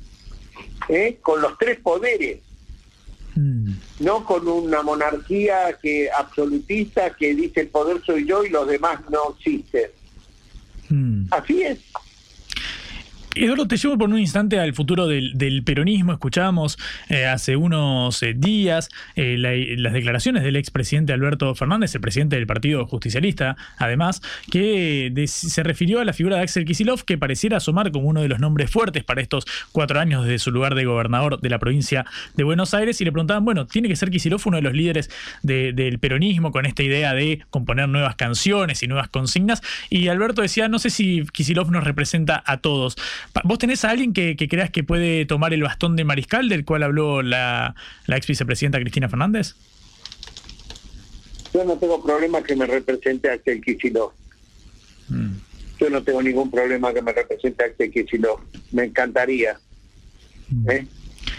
¿eh? 0.88 1.18
con 1.22 1.40
los 1.40 1.56
tres 1.58 1.78
poderes, 1.80 2.40
mm. 3.36 3.72
no 4.00 4.24
con 4.24 4.48
una 4.48 4.82
monarquía 4.82 5.78
que 5.80 6.10
absolutista 6.10 7.14
que 7.14 7.34
dice 7.34 7.60
el 7.60 7.68
poder 7.68 8.02
soy 8.04 8.26
yo 8.26 8.44
y 8.44 8.48
los 8.48 8.66
demás 8.66 9.00
no 9.10 9.34
existen. 9.36 9.90
Mm. 10.88 11.26
Así 11.30 11.62
es. 11.62 11.78
Eduardo, 13.36 13.68
te 13.68 13.76
llevo 13.76 13.96
por 13.96 14.08
un 14.08 14.18
instante 14.18 14.58
al 14.58 14.74
futuro 14.74 15.06
del, 15.06 15.62
peronismo. 15.64 16.12
Escuchábamos 16.12 16.78
eh, 17.08 17.26
hace 17.26 17.54
unos 17.54 18.20
eh, 18.24 18.34
días 18.36 18.88
eh, 19.14 19.36
las 19.38 19.92
declaraciones 19.92 20.42
del 20.42 20.56
expresidente 20.56 21.12
Alberto 21.12 21.54
Fernández, 21.54 21.94
el 21.94 22.00
presidente 22.00 22.34
del 22.34 22.48
Partido 22.48 22.84
Justicialista, 22.86 23.56
además, 23.78 24.20
que 24.50 25.12
se 25.28 25.62
refirió 25.62 26.00
a 26.00 26.04
la 26.04 26.12
figura 26.12 26.36
de 26.36 26.42
Axel 26.42 26.64
Kisilov, 26.64 27.04
que 27.04 27.18
pareciera 27.18 27.58
asomar 27.58 27.92
como 27.92 28.08
uno 28.08 28.20
de 28.20 28.28
los 28.28 28.40
nombres 28.40 28.68
fuertes 28.68 29.04
para 29.04 29.22
estos 29.22 29.46
cuatro 29.70 30.00
años 30.00 30.24
desde 30.24 30.40
su 30.40 30.50
lugar 30.50 30.74
de 30.74 30.84
gobernador 30.84 31.40
de 31.40 31.50
la 31.50 31.60
provincia 31.60 32.06
de 32.34 32.42
Buenos 32.42 32.74
Aires. 32.74 33.00
Y 33.00 33.04
le 33.04 33.12
preguntaban, 33.12 33.44
bueno, 33.44 33.66
¿tiene 33.68 33.86
que 33.86 33.94
ser 33.94 34.10
Kisilov 34.10 34.40
uno 34.46 34.56
de 34.56 34.62
los 34.62 34.74
líderes 34.74 35.08
del 35.42 35.98
peronismo 36.00 36.50
con 36.50 36.66
esta 36.66 36.82
idea 36.82 37.14
de 37.14 37.44
componer 37.50 37.88
nuevas 37.88 38.16
canciones 38.16 38.82
y 38.82 38.88
nuevas 38.88 39.08
consignas? 39.08 39.62
Y 39.88 40.08
Alberto 40.08 40.42
decía, 40.42 40.68
no 40.68 40.80
sé 40.80 40.90
si 40.90 41.24
Kisilov 41.32 41.70
nos 41.70 41.84
representa 41.84 42.42
a 42.44 42.56
todos. 42.56 42.96
¿Vos 43.44 43.58
tenés 43.58 43.84
a 43.84 43.90
alguien 43.90 44.12
que, 44.12 44.36
creas 44.36 44.70
que 44.70 44.84
puede 44.84 45.26
tomar 45.26 45.52
el 45.54 45.62
bastón 45.62 45.96
de 45.96 46.04
mariscal 46.04 46.48
del 46.48 46.64
cual 46.64 46.82
habló 46.82 47.22
la, 47.22 47.74
ex 48.08 48.26
vicepresidenta 48.26 48.80
Cristina 48.80 49.08
Fernández? 49.08 49.54
Yo 51.52 51.64
no 51.64 51.76
tengo 51.78 52.02
problema 52.02 52.42
que 52.42 52.54
me 52.54 52.66
represente 52.66 53.30
a 53.30 53.34
Axel 53.34 53.60
Kicillof. 53.60 54.12
Mm. 55.08 55.32
Yo 55.80 55.90
no 55.90 56.02
tengo 56.02 56.22
ningún 56.22 56.50
problema 56.50 56.92
que 56.92 57.02
me 57.02 57.12
represente 57.12 57.64
a 57.64 57.66
Axel 57.66 57.90
Kicillof. 57.90 58.40
Me 58.70 58.84
encantaría. 58.84 59.58
Mm. 60.48 60.70
¿eh? 60.70 60.86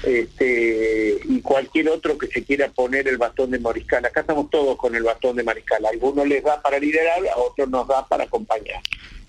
Este, 0.04 1.20
y 1.26 1.42
cualquier 1.42 1.90
otro 1.90 2.18
que 2.18 2.28
se 2.28 2.44
quiera 2.44 2.70
poner 2.70 3.08
el 3.08 3.18
bastón 3.18 3.52
de 3.52 3.60
mariscal. 3.60 4.04
Acá 4.06 4.22
estamos 4.22 4.50
todos 4.50 4.76
con 4.78 4.96
el 4.96 5.04
bastón 5.04 5.36
de 5.36 5.44
mariscal. 5.44 5.86
A 5.86 5.90
algunos 5.90 6.28
les 6.28 6.44
da 6.44 6.62
para 6.62 6.80
liderar, 6.80 7.20
a 7.28 7.40
otros 7.40 7.70
nos 7.70 7.88
da 7.88 8.08
para 8.08 8.24
acompañar. 8.24 8.82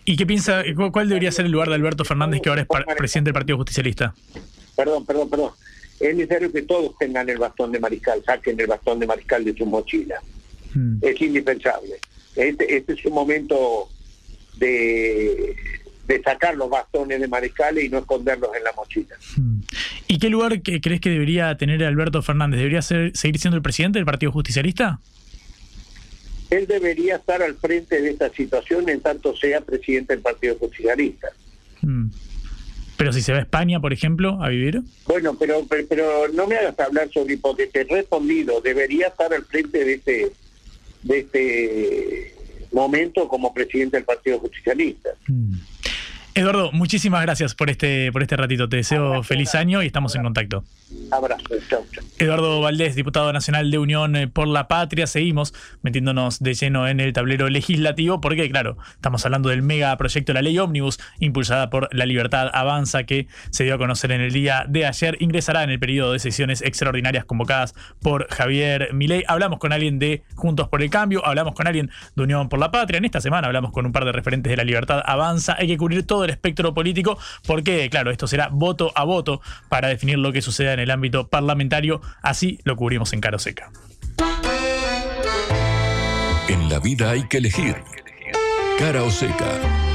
¿Y 0.04 0.16
qué 0.16 0.26
piensa, 0.26 0.62
cuál 0.92 1.08
debería 1.08 1.30
ser 1.30 1.46
el 1.46 1.52
lugar 1.52 1.68
de 1.68 1.74
Alberto 1.74 2.04
Fernández, 2.04 2.40
que 2.40 2.48
ahora 2.48 2.62
es 2.62 2.96
presidente 2.96 3.28
del 3.28 3.34
Partido 3.34 3.56
Justicialista? 3.58 4.14
Perdón, 4.76 5.06
perdón, 5.06 5.30
perdón. 5.30 5.50
Es 6.00 6.16
necesario 6.16 6.50
que 6.50 6.62
todos 6.62 6.96
tengan 6.98 7.28
el 7.28 7.38
bastón 7.38 7.70
de 7.70 7.78
mariscal, 7.78 8.22
saquen 8.24 8.58
el 8.58 8.66
bastón 8.66 8.98
de 8.98 9.06
mariscal 9.06 9.44
de 9.44 9.54
su 9.54 9.64
mochila. 9.64 10.16
Hmm. 10.74 10.96
Es 11.00 11.20
indispensable. 11.20 11.94
Este, 12.34 12.76
este, 12.76 12.94
es 12.94 13.04
un 13.04 13.12
momento 13.12 13.88
de, 14.56 15.54
de 16.08 16.22
sacar 16.22 16.56
los 16.56 16.68
bastones 16.68 17.20
de 17.20 17.28
mariscales 17.28 17.84
y 17.84 17.88
no 17.88 17.98
esconderlos 17.98 18.50
en 18.56 18.64
la 18.64 18.72
mochila. 18.72 19.14
Hmm. 19.36 19.60
¿Y 20.08 20.18
qué 20.18 20.28
lugar 20.28 20.60
crees 20.62 21.00
que 21.00 21.10
debería 21.10 21.56
tener 21.56 21.82
Alberto 21.84 22.20
Fernández? 22.22 22.58
¿Debería 22.58 22.82
ser, 22.82 23.16
seguir 23.16 23.38
siendo 23.38 23.56
el 23.56 23.62
presidente 23.62 23.98
del 23.98 24.06
Partido 24.06 24.32
Justicialista? 24.32 24.98
Él 26.52 26.66
debería 26.66 27.16
estar 27.16 27.42
al 27.42 27.54
frente 27.54 28.00
de 28.00 28.10
esta 28.10 28.28
situación 28.30 28.88
en 28.88 29.00
tanto 29.00 29.34
sea 29.34 29.62
presidente 29.62 30.12
del 30.12 30.22
Partido 30.22 30.58
Socialista. 30.58 31.28
Mm. 31.80 32.08
Pero 32.98 33.12
si 33.12 33.22
se 33.22 33.32
va 33.32 33.38
a 33.38 33.42
España, 33.42 33.80
por 33.80 33.92
ejemplo, 33.92 34.38
a 34.42 34.48
vivir. 34.48 34.82
Bueno, 35.06 35.34
pero 35.38 35.66
pero, 35.88 36.28
no 36.28 36.46
me 36.46 36.56
hagas 36.56 36.78
hablar 36.78 37.10
sobre 37.10 37.34
hipótesis. 37.34 37.88
Respondido, 37.88 38.60
debería 38.60 39.08
estar 39.08 39.32
al 39.32 39.44
frente 39.44 39.84
de 39.84 39.94
este 39.94 40.32
de 41.02 41.18
este 41.18 42.34
momento 42.70 43.26
como 43.28 43.52
presidente 43.52 43.96
del 43.96 44.04
Partido 44.04 44.40
Socialista. 44.40 45.10
Mm. 45.26 45.54
Eduardo, 46.34 46.72
muchísimas 46.72 47.20
gracias 47.20 47.54
por 47.54 47.68
este, 47.68 48.10
por 48.10 48.22
este 48.22 48.36
ratito. 48.36 48.66
Te 48.66 48.76
deseo 48.76 49.22
feliz 49.22 49.54
año 49.54 49.82
y 49.82 49.86
estamos 49.86 50.14
en 50.14 50.22
contacto. 50.22 50.64
Abrazo, 51.10 51.44
chau, 51.68 51.84
Eduardo 52.18 52.60
Valdés, 52.60 52.94
diputado 52.94 53.32
nacional 53.32 53.70
de 53.70 53.78
Unión 53.78 54.16
eh, 54.16 54.28
por 54.28 54.48
la 54.48 54.66
Patria. 54.66 55.06
Seguimos 55.06 55.52
metiéndonos 55.82 56.40
de 56.40 56.54
lleno 56.54 56.88
en 56.88 57.00
el 57.00 57.12
tablero 57.12 57.48
legislativo 57.48 58.20
porque, 58.20 58.48
claro, 58.50 58.78
estamos 58.94 59.24
hablando 59.26 59.50
del 59.50 59.62
mega 59.62 59.94
proyecto 59.96 60.32
de 60.32 60.34
la 60.34 60.42
ley 60.42 60.58
ómnibus 60.58 60.98
impulsada 61.18 61.68
por 61.68 61.94
La 61.94 62.06
Libertad 62.06 62.50
Avanza 62.52 63.04
que 63.04 63.26
se 63.50 63.64
dio 63.64 63.74
a 63.74 63.78
conocer 63.78 64.12
en 64.12 64.22
el 64.22 64.32
día 64.32 64.64
de 64.68 64.86
ayer. 64.86 65.16
Ingresará 65.20 65.64
en 65.64 65.70
el 65.70 65.78
periodo 65.78 66.12
de 66.12 66.18
sesiones 66.18 66.62
extraordinarias 66.62 67.26
convocadas 67.26 67.74
por 68.00 68.28
Javier 68.28 68.94
Milei. 68.94 69.24
Hablamos 69.28 69.58
con 69.58 69.72
alguien 69.72 69.98
de 69.98 70.22
Juntos 70.34 70.68
por 70.68 70.82
el 70.82 70.88
Cambio, 70.88 71.26
hablamos 71.26 71.54
con 71.54 71.66
alguien 71.66 71.90
de 72.16 72.22
Unión 72.22 72.48
por 72.48 72.58
la 72.58 72.70
Patria. 72.70 72.98
En 72.98 73.04
esta 73.04 73.20
semana 73.20 73.48
hablamos 73.48 73.72
con 73.72 73.84
un 73.84 73.92
par 73.92 74.06
de 74.06 74.12
referentes 74.12 74.50
de 74.50 74.56
La 74.56 74.64
Libertad 74.64 75.02
Avanza. 75.04 75.56
Hay 75.58 75.66
que 75.66 75.76
cubrir 75.76 76.06
todo 76.06 76.21
el 76.24 76.30
espectro 76.30 76.74
político 76.74 77.18
porque, 77.46 77.88
claro, 77.90 78.10
esto 78.10 78.26
será 78.26 78.48
voto 78.48 78.92
a 78.94 79.04
voto 79.04 79.40
para 79.68 79.88
definir 79.88 80.18
lo 80.18 80.32
que 80.32 80.42
suceda 80.42 80.72
en 80.72 80.80
el 80.80 80.90
ámbito 80.90 81.28
parlamentario. 81.28 82.00
Así 82.22 82.58
lo 82.64 82.76
cubrimos 82.76 83.12
en 83.12 83.20
Caro 83.20 83.38
Seca. 83.38 83.70
En 86.48 86.68
la 86.68 86.78
vida 86.80 87.10
hay 87.10 87.26
que 87.28 87.38
elegir. 87.38 87.76
Cara 88.78 89.02
o 89.04 89.10
seca. 89.10 89.91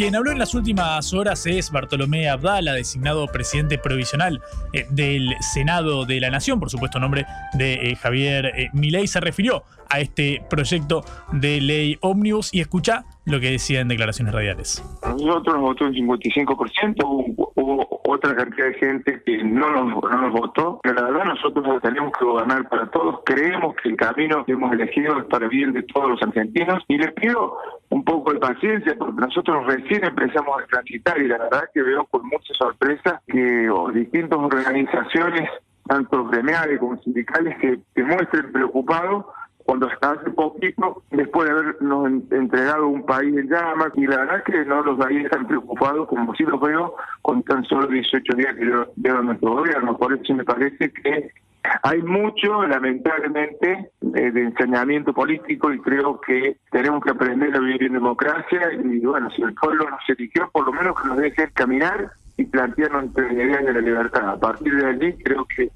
Quien 0.00 0.16
habló 0.16 0.32
en 0.32 0.38
las 0.38 0.54
últimas 0.54 1.12
horas 1.12 1.44
es 1.44 1.70
Bartolomé 1.70 2.30
Abdala, 2.30 2.72
designado 2.72 3.26
presidente 3.26 3.76
provisional 3.76 4.40
eh, 4.72 4.86
del 4.88 5.34
Senado 5.52 6.06
de 6.06 6.20
la 6.20 6.30
Nación, 6.30 6.58
por 6.58 6.70
supuesto, 6.70 6.98
nombre 6.98 7.26
de 7.52 7.74
eh, 7.74 7.96
Javier 7.96 8.46
eh, 8.46 8.70
Milei. 8.72 9.06
Se 9.06 9.20
refirió 9.20 9.62
a 9.90 10.00
este 10.00 10.42
proyecto 10.48 11.04
de 11.32 11.60
ley 11.60 11.98
ómnibus 12.00 12.48
y 12.50 12.62
escucha 12.62 13.04
lo 13.30 13.40
que 13.40 13.52
decía 13.52 13.80
en 13.80 13.88
declaraciones 13.88 14.34
radiales. 14.34 14.84
Nosotros 15.02 15.54
nos 15.54 15.62
votó 15.62 15.84
un 15.84 15.94
55%, 15.94 17.04
hubo, 17.04 17.52
hubo 17.54 18.00
otra 18.04 18.34
cantidad 18.34 18.66
de 18.66 18.74
gente 18.74 19.22
que 19.24 19.44
no 19.44 19.70
nos, 19.70 20.02
no 20.02 20.20
nos 20.22 20.32
votó, 20.32 20.80
pero 20.82 20.94
la 20.94 21.02
verdad 21.02 21.24
nosotros 21.26 21.80
tenemos 21.82 22.12
que 22.18 22.24
gobernar 22.24 22.68
para 22.68 22.90
todos, 22.90 23.20
creemos 23.24 23.74
que 23.76 23.90
el 23.90 23.96
camino 23.96 24.44
que 24.44 24.52
hemos 24.52 24.72
elegido 24.72 25.18
es 25.18 25.24
para 25.26 25.48
bien 25.48 25.72
de 25.72 25.82
todos 25.84 26.10
los 26.10 26.22
argentinos 26.22 26.82
y 26.88 26.98
les 26.98 27.12
pido 27.12 27.56
un 27.90 28.04
poco 28.04 28.32
de 28.32 28.40
paciencia 28.40 28.94
porque 28.98 29.20
nosotros 29.20 29.66
recién 29.66 30.04
empezamos 30.04 30.62
a 30.62 30.66
transitar 30.66 31.20
y 31.20 31.28
la 31.28 31.38
verdad 31.38 31.64
que 31.72 31.82
veo 31.82 32.04
con 32.06 32.22
mucha 32.26 32.54
sorpresa 32.54 33.20
que 33.26 33.68
oh, 33.70 33.90
distintas 33.90 34.38
organizaciones, 34.38 35.48
tanto 35.86 36.24
gremiales 36.26 36.78
como 36.78 36.96
sindicales, 37.02 37.56
que 37.58 37.78
se 37.94 38.02
muestren 38.02 38.52
preocupados 38.52 39.26
cuando 39.70 39.86
hasta 39.86 40.10
hace 40.10 40.30
poquito, 40.30 41.00
después 41.12 41.48
de 41.48 41.54
habernos 41.54 42.10
entregado 42.32 42.88
un 42.88 43.06
país 43.06 43.36
en 43.36 43.48
llamas, 43.48 43.92
y 43.94 44.04
la 44.04 44.16
verdad 44.16 44.42
que 44.42 44.64
no 44.64 44.82
los 44.82 44.98
veía 44.98 45.28
tan 45.28 45.46
preocupados 45.46 46.08
como 46.08 46.34
si 46.34 46.42
los 46.42 46.60
veo 46.60 46.96
con 47.22 47.44
tan 47.44 47.64
solo 47.66 47.86
18 47.86 48.34
días 48.34 48.56
que 48.56 48.64
lleva 48.64 49.22
nuestro 49.22 49.54
gobierno. 49.54 49.96
Por 49.96 50.12
eso 50.12 50.34
me 50.34 50.42
parece 50.42 50.90
que 50.90 51.30
hay 51.84 52.02
mucho, 52.02 52.66
lamentablemente, 52.66 53.92
de, 54.00 54.32
de, 54.32 54.42
ensañamiento 54.42 55.12
político 55.14 55.72
y 55.72 55.78
creo 55.78 56.20
que 56.20 56.56
tenemos 56.72 57.04
que 57.04 57.10
aprender 57.10 57.54
a 57.54 57.60
vivir 57.60 57.84
en 57.84 57.92
democracia 57.92 58.72
y 58.72 58.98
bueno, 59.06 59.30
si 59.30 59.42
el 59.42 59.54
pueblo 59.54 59.88
nos 59.88 60.00
eligió, 60.08 60.50
por 60.50 60.66
lo 60.66 60.72
menos 60.72 61.00
que 61.00 61.06
nos 61.10 61.18
dejen 61.18 61.48
caminar 61.54 62.10
y 62.36 62.44
plantearnos 62.44 63.04
entre 63.04 63.34
ideas 63.34 63.64
de 63.64 63.72
la 63.72 63.80
libertad. 63.80 64.30
A 64.30 64.40
partir 64.40 64.74
de 64.74 64.86
allí 64.86 65.12
creo 65.22 65.46
que 65.56 65.70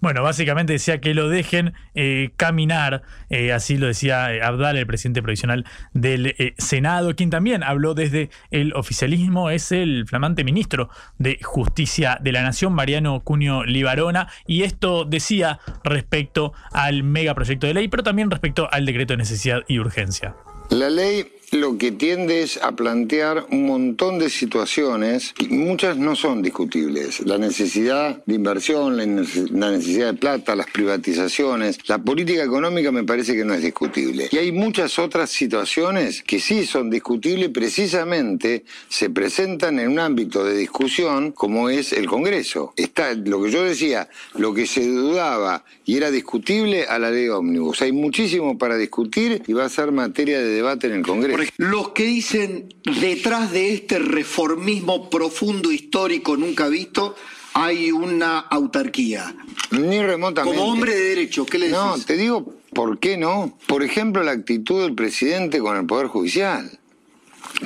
bueno, 0.00 0.22
básicamente 0.22 0.72
decía 0.72 1.00
que 1.00 1.14
lo 1.14 1.28
dejen 1.28 1.74
eh, 1.94 2.30
caminar, 2.36 3.02
eh, 3.30 3.52
así 3.52 3.76
lo 3.76 3.86
decía 3.86 4.32
eh, 4.34 4.42
Abdal, 4.42 4.76
el 4.76 4.86
presidente 4.86 5.22
provisional 5.22 5.64
del 5.92 6.34
Senado, 6.58 7.14
quien 7.14 7.30
también 7.30 7.62
habló 7.62 7.94
desde 7.94 8.30
el 8.50 8.72
oficialismo, 8.74 9.50
es 9.50 9.72
el 9.72 10.06
flamante 10.06 10.44
ministro 10.44 10.90
de 11.18 11.38
Justicia 11.42 12.18
de 12.20 12.32
la 12.32 12.42
Nación, 12.42 12.72
Mariano 12.72 13.20
Cunio 13.20 13.64
Libarona, 13.64 14.28
y 14.46 14.62
esto 14.62 15.04
decía 15.04 15.60
respecto 15.82 16.52
al 16.72 17.02
megaproyecto 17.02 17.66
de 17.66 17.74
ley, 17.74 17.88
pero 17.88 18.02
también 18.02 18.30
respecto 18.30 18.68
al 18.70 18.86
decreto 18.86 19.14
de 19.14 19.18
necesidad 19.18 19.62
y 19.68 19.78
urgencia. 19.78 20.34
La 20.70 20.88
ley 20.88 21.26
lo 21.54 21.78
que 21.78 21.92
tiende 21.92 22.42
es 22.42 22.56
a 22.62 22.72
plantear 22.72 23.46
un 23.50 23.66
montón 23.66 24.18
de 24.18 24.28
situaciones, 24.28 25.34
y 25.38 25.48
muchas 25.48 25.96
no 25.96 26.16
son 26.16 26.42
discutibles. 26.42 27.20
La 27.20 27.38
necesidad 27.38 28.22
de 28.26 28.34
inversión, 28.34 28.96
la 28.96 29.70
necesidad 29.70 30.12
de 30.12 30.18
plata, 30.18 30.56
las 30.56 30.66
privatizaciones, 30.70 31.78
la 31.86 31.98
política 31.98 32.42
económica 32.42 32.90
me 32.90 33.04
parece 33.04 33.36
que 33.36 33.44
no 33.44 33.54
es 33.54 33.62
discutible. 33.62 34.28
Y 34.32 34.36
hay 34.36 34.50
muchas 34.52 34.98
otras 34.98 35.30
situaciones 35.30 36.22
que 36.22 36.40
sí 36.40 36.66
son 36.66 36.90
discutibles, 36.90 37.50
precisamente 37.50 38.64
se 38.88 39.10
presentan 39.10 39.78
en 39.78 39.90
un 39.90 40.00
ámbito 40.00 40.44
de 40.44 40.56
discusión 40.56 41.32
como 41.32 41.70
es 41.70 41.92
el 41.92 42.06
Congreso. 42.06 42.74
Está 42.76 43.14
lo 43.14 43.42
que 43.42 43.50
yo 43.50 43.62
decía, 43.62 44.08
lo 44.34 44.52
que 44.54 44.66
se 44.66 44.86
dudaba 44.86 45.64
y 45.84 45.96
era 45.96 46.10
discutible 46.10 46.86
a 46.86 46.98
la 46.98 47.10
ley 47.10 47.28
ómnibus. 47.28 47.82
Hay 47.82 47.92
muchísimo 47.92 48.58
para 48.58 48.76
discutir 48.76 49.42
y 49.46 49.52
va 49.52 49.66
a 49.66 49.68
ser 49.68 49.92
materia 49.92 50.40
de 50.40 50.48
debate 50.48 50.88
en 50.88 50.94
el 50.94 51.02
Congreso 51.02 51.43
los 51.56 51.90
que 51.90 52.04
dicen 52.04 52.74
detrás 53.00 53.52
de 53.52 53.74
este 53.74 53.98
reformismo 53.98 55.10
profundo 55.10 55.72
histórico 55.72 56.36
nunca 56.36 56.68
visto 56.68 57.14
hay 57.54 57.92
una 57.92 58.40
autarquía. 58.40 59.34
Ni 59.70 60.02
remotamente. 60.02 60.58
Como 60.58 60.72
hombre 60.72 60.94
de 60.94 61.08
derecho, 61.10 61.46
¿qué 61.46 61.58
le 61.58 61.66
decís? 61.66 61.80
No, 61.80 61.98
te 61.98 62.16
digo, 62.16 62.52
¿por 62.72 62.98
qué 62.98 63.16
no? 63.16 63.56
Por 63.66 63.82
ejemplo, 63.82 64.22
la 64.22 64.32
actitud 64.32 64.82
del 64.82 64.94
presidente 64.94 65.60
con 65.60 65.76
el 65.76 65.86
Poder 65.86 66.08
Judicial, 66.08 66.78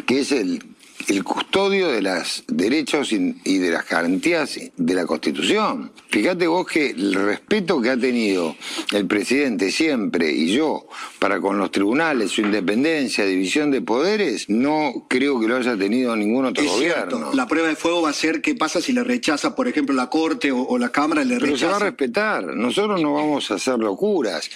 que 0.07 0.21
es 0.21 0.33
el 0.33 0.63
el 1.09 1.25
custodio 1.25 1.89
de 1.89 2.03
los 2.03 2.45
derechos 2.47 3.13
y 3.13 3.59
de 3.59 3.71
las 3.71 3.89
garantías 3.89 4.59
de 4.77 4.95
la 4.95 5.07
Constitución. 5.07 5.91
Fíjate 6.09 6.47
vos 6.47 6.67
que 6.67 6.91
el 6.91 7.15
respeto 7.15 7.81
que 7.81 7.91
ha 7.91 7.97
tenido 7.97 8.57
el 8.93 9.07
presidente 9.07 9.71
siempre 9.71 10.31
y 10.31 10.53
yo 10.53 10.87
para 11.19 11.41
con 11.41 11.59
los 11.59 11.71
tribunales, 11.71 12.31
su 12.31 12.43
independencia, 12.43 13.25
división 13.25 13.71
de 13.71 13.81
poderes, 13.81 14.49
no 14.49 15.07
creo 15.09 15.41
que 15.41 15.49
lo 15.49 15.57
haya 15.57 15.77
tenido 15.77 16.15
ningún 16.15 16.47
otro 16.47 16.63
es 16.63 16.71
gobierno. 16.71 17.17
Cierto. 17.19 17.35
La 17.35 17.47
prueba 17.47 17.69
de 17.69 17.77
fuego 17.77 18.03
va 18.03 18.11
a 18.11 18.15
ser 18.15 18.43
qué 18.43 18.55
pasa 18.55 18.81
si 18.81 18.93
le 18.93 19.03
rechaza, 19.03 19.55
por 19.55 19.69
ejemplo, 19.69 19.95
la 19.95 20.09
Corte 20.09 20.53
o, 20.53 20.63
o 20.63 20.79
la 20.79 20.91
Cámara 20.91 21.25
le 21.25 21.39
rechaza. 21.39 21.47
Pero 21.47 21.57
se 21.57 21.67
va 21.67 21.77
a 21.77 21.91
respetar. 21.91 22.45
Nosotros 22.45 23.01
no 23.01 23.15
vamos 23.15 23.51
a 23.51 23.55
hacer 23.55 23.79
locuras. 23.79 24.51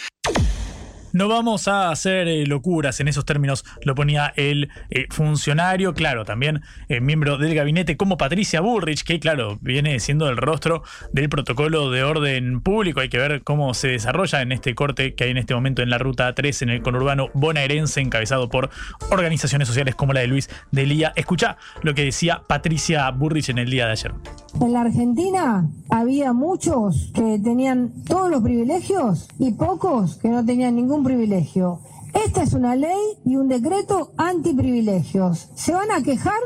No 1.13 1.29
vamos 1.29 1.69
a 1.69 1.91
hacer 1.91 2.27
eh, 2.27 2.47
locuras, 2.47 2.99
en 3.01 3.09
esos 3.09 3.27
términos 3.27 3.65
lo 3.85 3.95
ponía 3.95 4.33
el 4.37 4.71
eh, 4.89 5.07
funcionario, 5.11 5.93
claro, 5.93 6.25
también 6.25 6.63
eh, 6.89 7.01
miembro 7.01 7.37
del 7.37 7.55
gabinete 7.55 7.99
como 7.99 8.17
Patricia 8.17 8.63
Bullrich, 8.63 9.05
que 9.05 9.21
claro, 9.21 9.59
viene 9.61 10.01
siendo 10.01 10.29
el 10.31 10.39
rostro 10.39 10.83
del 11.13 11.29
protocolo 11.29 11.91
de 11.91 12.03
orden 12.03 12.63
público. 12.63 13.01
Hay 13.01 13.11
que 13.11 13.19
ver 13.19 13.43
cómo 13.43 13.75
se 13.75 13.89
desarrolla 13.89 14.41
en 14.41 14.53
este 14.53 14.75
corte 14.75 15.15
que 15.15 15.25
hay 15.25 15.31
en 15.31 15.37
este 15.37 15.55
momento 15.55 15.83
en 15.83 15.91
la 15.91 15.99
ruta 15.99 16.35
3 16.35 16.63
en 16.63 16.71
el 16.71 16.83
conurbano 16.83 17.29
bonaerense, 17.35 18.01
encabezado 18.01 18.49
por 18.49 18.71
organizaciones 19.11 19.69
sociales 19.69 19.95
como 19.95 20.15
la 20.15 20.21
de 20.21 20.29
Luis 20.29 20.49
Delía. 20.71 21.13
Escucha 21.15 21.59
lo 21.83 21.95
que 21.95 22.05
decía 22.05 22.43
Patricia 22.47 23.11
Bullrich 23.11 23.51
en 23.51 23.59
el 23.59 23.71
día 23.71 23.85
de 23.85 23.93
ayer. 23.93 24.15
En 24.61 24.73
la 24.73 24.83
Argentina 24.83 25.69
había 25.91 26.33
muchos 26.33 27.11
que 27.15 27.39
tenían 27.39 27.93
todos 28.05 28.31
los 28.31 28.43
privilegios 28.43 29.29
y 29.39 29.53
pocos 29.53 30.17
que 30.17 30.29
no 30.29 30.45
tenían 30.45 30.77
ningún 30.77 31.02
privilegio. 31.03 31.81
Esta 32.13 32.43
es 32.43 32.53
una 32.53 32.77
ley 32.77 33.19
y 33.25 33.37
un 33.37 33.49
decreto 33.49 34.13
antiprivilegios. 34.17 35.49
Se 35.55 35.73
van 35.73 35.91
a 35.91 36.03
quejar 36.03 36.41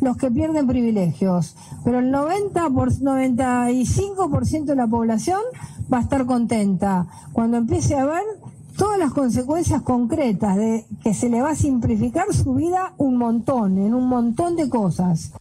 los 0.00 0.16
que 0.16 0.30
pierden 0.30 0.66
privilegios, 0.66 1.56
pero 1.84 2.00
el 2.00 2.10
90 2.10 2.70
por, 2.70 2.92
95% 2.92 4.64
de 4.64 4.76
la 4.76 4.88
población 4.88 5.40
va 5.92 5.98
a 5.98 6.02
estar 6.02 6.26
contenta 6.26 7.06
cuando 7.32 7.56
empiece 7.56 7.94
a 7.96 8.04
ver 8.04 8.24
todas 8.76 8.98
las 8.98 9.12
consecuencias 9.12 9.82
concretas 9.82 10.56
de 10.56 10.86
que 11.04 11.14
se 11.14 11.28
le 11.28 11.40
va 11.40 11.50
a 11.50 11.56
simplificar 11.56 12.32
su 12.32 12.54
vida 12.54 12.94
un 12.98 13.16
montón, 13.16 13.78
en 13.78 13.94
un 13.94 14.08
montón 14.08 14.56
de 14.56 14.68
cosas. 14.68 15.32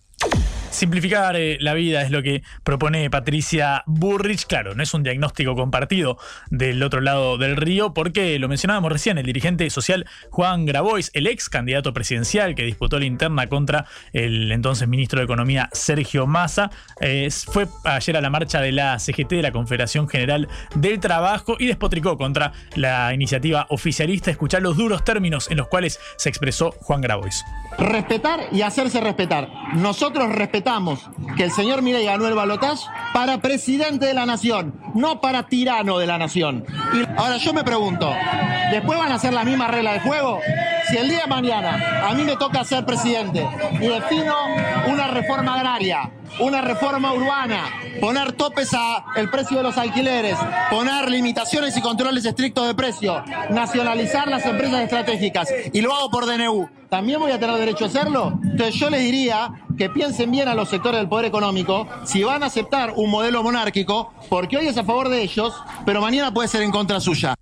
Simplificar 0.71 1.35
eh, 1.35 1.57
la 1.59 1.73
vida 1.73 2.01
es 2.01 2.11
lo 2.11 2.23
que 2.23 2.43
propone 2.63 3.09
Patricia 3.09 3.83
Burrich. 3.87 4.47
Claro, 4.47 4.73
no 4.73 4.81
es 4.81 4.93
un 4.93 5.03
diagnóstico 5.03 5.53
compartido 5.53 6.17
del 6.49 6.81
otro 6.81 7.01
lado 7.01 7.37
del 7.37 7.57
río, 7.57 7.93
porque 7.93 8.39
lo 8.39 8.47
mencionábamos 8.47 8.89
recién, 8.89 9.17
el 9.17 9.25
dirigente 9.25 9.69
social 9.69 10.07
Juan 10.29 10.65
Grabois, 10.65 11.11
el 11.13 11.27
ex 11.27 11.49
candidato 11.49 11.93
presidencial 11.93 12.55
que 12.55 12.63
disputó 12.63 12.99
la 12.99 13.05
interna 13.05 13.47
contra 13.47 13.85
el 14.13 14.49
entonces 14.49 14.87
ministro 14.87 15.19
de 15.19 15.25
Economía 15.25 15.69
Sergio 15.73 16.25
Massa, 16.25 16.71
eh, 17.01 17.27
fue 17.29 17.67
ayer 17.83 18.15
a 18.15 18.21
la 18.21 18.29
marcha 18.29 18.61
de 18.61 18.71
la 18.71 18.97
CGT, 18.97 19.29
de 19.35 19.41
la 19.41 19.51
Confederación 19.51 20.07
General 20.07 20.47
del 20.73 21.01
Trabajo, 21.01 21.57
y 21.59 21.67
despotricó 21.67 22.17
contra 22.17 22.53
la 22.75 23.13
iniciativa 23.13 23.67
oficialista. 23.69 24.31
Escuchar 24.31 24.61
los 24.61 24.77
duros 24.77 25.03
términos 25.03 25.51
en 25.51 25.57
los 25.57 25.67
cuales 25.67 25.99
se 26.15 26.29
expresó 26.29 26.71
Juan 26.79 27.01
Grabois. 27.01 27.43
Respetar 27.77 28.39
y 28.53 28.61
hacerse 28.61 29.01
respetar. 29.01 29.49
Nosotros 29.73 30.29
respetamos 30.33 30.60
que 31.35 31.43
el 31.43 31.51
señor 31.51 31.81
Milei 31.81 32.05
ganó 32.05 32.27
el 32.27 32.33
balotaje 32.33 32.85
para 33.13 33.39
presidente 33.39 34.05
de 34.05 34.13
la 34.13 34.25
nación, 34.25 34.73
no 34.95 35.21
para 35.21 35.47
tirano 35.47 35.97
de 35.97 36.07
la 36.07 36.17
nación. 36.17 36.65
Y 36.93 37.19
ahora 37.19 37.37
yo 37.37 37.53
me 37.53 37.63
pregunto, 37.63 38.11
¿después 38.71 38.97
van 38.97 39.11
a 39.11 39.15
hacer 39.15 39.33
la 39.33 39.43
misma 39.43 39.67
regla 39.67 39.93
de 39.93 39.99
juego? 40.01 40.39
Si 40.89 40.97
el 40.97 41.09
día 41.09 41.21
de 41.21 41.27
mañana 41.27 42.07
a 42.09 42.13
mí 42.13 42.23
me 42.23 42.35
toca 42.35 42.63
ser 42.63 42.85
presidente 42.85 43.47
y 43.75 43.87
defino 43.87 44.35
una 44.87 45.07
reforma 45.07 45.55
agraria, 45.55 46.11
una 46.39 46.61
reforma 46.61 47.13
urbana, 47.13 47.65
poner 47.99 48.33
topes 48.33 48.73
al 48.73 49.29
precio 49.29 49.57
de 49.57 49.63
los 49.63 49.77
alquileres, 49.77 50.37
poner 50.69 51.09
limitaciones 51.09 51.75
y 51.77 51.81
controles 51.81 52.25
estrictos 52.25 52.67
de 52.67 52.75
precio, 52.75 53.23
nacionalizar 53.49 54.27
las 54.27 54.45
empresas 54.45 54.81
estratégicas 54.81 55.47
y 55.71 55.81
lo 55.81 55.93
hago 55.93 56.09
por 56.09 56.25
DNU, 56.25 56.69
¿también 56.91 57.21
voy 57.21 57.31
a 57.31 57.39
tener 57.39 57.55
derecho 57.55 57.85
a 57.85 57.87
hacerlo? 57.87 58.37
Entonces 58.43 58.75
yo 58.75 58.89
les 58.89 59.01
diría 59.01 59.49
que 59.77 59.89
piensen 59.89 60.29
bien 60.29 60.49
a 60.49 60.53
los 60.53 60.67
sectores 60.67 60.99
del 60.99 61.07
poder 61.07 61.25
económico 61.25 61.87
si 62.03 62.21
van 62.21 62.43
a 62.43 62.47
aceptar 62.47 62.91
un 62.97 63.09
modelo 63.09 63.41
monárquico, 63.41 64.13
porque 64.29 64.57
hoy 64.57 64.67
es 64.67 64.77
a 64.77 64.83
favor 64.83 65.07
de 65.07 65.21
ellos, 65.21 65.53
pero 65.85 66.01
mañana 66.01 66.33
puede 66.33 66.49
ser 66.49 66.63
en 66.63 66.71
contra 66.71 66.99
suya. 66.99 67.33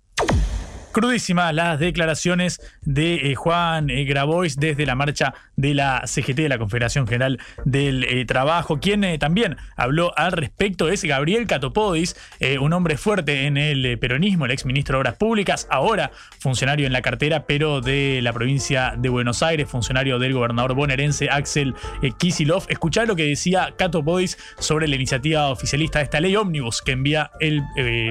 Crudísimas 0.92 1.54
las 1.54 1.78
declaraciones 1.78 2.60
de 2.82 3.30
eh, 3.30 3.34
Juan 3.36 3.90
eh, 3.90 4.02
Grabois 4.04 4.56
desde 4.56 4.86
la 4.86 4.96
marcha 4.96 5.34
de 5.54 5.72
la 5.72 6.02
CGT, 6.04 6.34
de 6.34 6.48
la 6.48 6.58
Confederación 6.58 7.06
General 7.06 7.38
del 7.64 8.02
eh, 8.04 8.24
Trabajo. 8.24 8.80
Quien 8.80 9.18
también 9.20 9.56
habló 9.76 10.12
al 10.18 10.32
respecto 10.32 10.88
es 10.88 11.04
Gabriel 11.04 11.46
Catopodis, 11.46 12.16
un 12.60 12.72
hombre 12.72 12.96
fuerte 12.96 13.46
en 13.46 13.56
el 13.56 13.98
peronismo, 13.98 14.46
el 14.46 14.50
exministro 14.50 14.96
de 14.96 15.00
Obras 15.00 15.14
Públicas, 15.14 15.68
ahora 15.70 16.10
funcionario 16.38 16.86
en 16.86 16.92
la 16.92 17.02
cartera, 17.02 17.46
pero 17.46 17.80
de 17.80 18.20
la 18.22 18.32
provincia 18.32 18.94
de 18.96 19.08
Buenos 19.08 19.42
Aires, 19.42 19.68
funcionario 19.68 20.18
del 20.18 20.32
gobernador 20.32 20.74
bonaerense 20.74 21.28
Axel 21.30 21.74
Kisilov. 22.18 22.64
Escuchá 22.68 23.04
lo 23.04 23.16
que 23.16 23.26
decía 23.26 23.74
Catopodis 23.76 24.38
sobre 24.58 24.88
la 24.88 24.96
iniciativa 24.96 25.48
oficialista 25.48 25.98
de 26.00 26.04
esta 26.04 26.20
ley 26.20 26.34
ómnibus 26.36 26.82
que 26.82 26.92
envía 26.92 27.30
el 27.40 27.62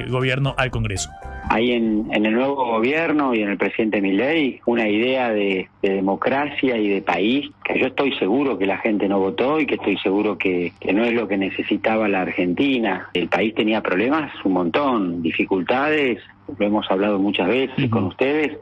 gobierno 0.09 0.55
al 0.57 0.71
Congreso 0.71 1.09
hay 1.49 1.71
en, 1.71 2.09
el 2.13 2.31
nuevo 2.31 2.55
gobierno 2.69 3.33
y 3.33 3.41
en 3.41 3.49
el 3.49 3.57
presidente 3.57 4.01
Milei 4.01 4.61
una 4.65 4.87
idea 4.87 5.29
de, 5.29 5.67
democracia 5.81 6.77
y 6.77 6.87
de 6.87 7.01
país 7.01 7.49
que 7.63 7.79
yo 7.79 7.87
estoy 7.87 8.13
seguro 8.17 8.57
que 8.57 8.65
la 8.65 8.77
gente 8.77 9.07
no 9.07 9.19
votó 9.19 9.59
y 9.59 9.65
que 9.65 9.75
estoy 9.75 9.97
seguro 9.97 10.37
que, 10.37 10.73
no 10.93 11.03
es 11.03 11.13
lo 11.13 11.27
que 11.27 11.37
necesitaba 11.37 12.07
la 12.07 12.21
Argentina. 12.21 13.09
El 13.13 13.27
país 13.27 13.53
tenía 13.55 13.81
problemas, 13.81 14.31
un 14.43 14.53
montón, 14.53 15.21
dificultades, 15.21 16.19
lo 16.57 16.65
hemos 16.65 16.89
hablado 16.89 17.19
muchas 17.19 17.47
veces 17.47 17.89
con 17.89 18.05
ustedes, 18.05 18.57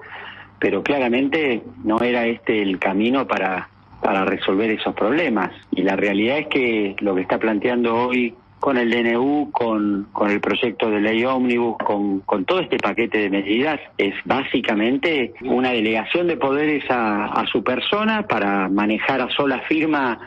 pero 0.60 0.84
claramente 0.84 1.62
no 1.84 2.00
era 2.02 2.26
este 2.26 2.62
el 2.62 2.80
camino 2.80 3.28
para, 3.28 3.70
para 4.02 4.26
resolver 4.26 4.72
esos 4.72 4.94
problemas. 4.96 5.52
Y 5.72 5.84
la 5.84 5.96
realidad 5.96 6.40
es 6.40 6.48
que 6.48 6.96
lo 7.00 7.16
que 7.16 7.22
está 7.22 7.38
planteando 7.38 7.96
hoy 7.96 8.34
con 8.60 8.78
el 8.78 8.90
DNU, 8.90 9.52
con, 9.52 10.08
con 10.12 10.32
el 10.32 10.40
proyecto 10.42 10.90
de 10.90 11.00
ley 11.00 11.24
ómnibus, 11.24 11.78
con, 11.78 12.22
con, 12.22 12.46
todo 12.46 12.60
este 12.60 12.78
paquete 12.78 13.20
de 13.20 13.30
medidas, 13.30 13.80
es 13.98 14.16
básicamente 14.26 15.34
una 15.42 15.72
delegación 15.72 16.28
de 16.28 16.38
poderes 16.38 16.84
a, 16.90 17.26
a, 17.26 17.46
su 17.48 17.64
persona 17.64 18.24
para 18.28 18.68
manejar 18.68 19.22
a 19.22 19.30
sola 19.30 19.60
firma 19.68 20.20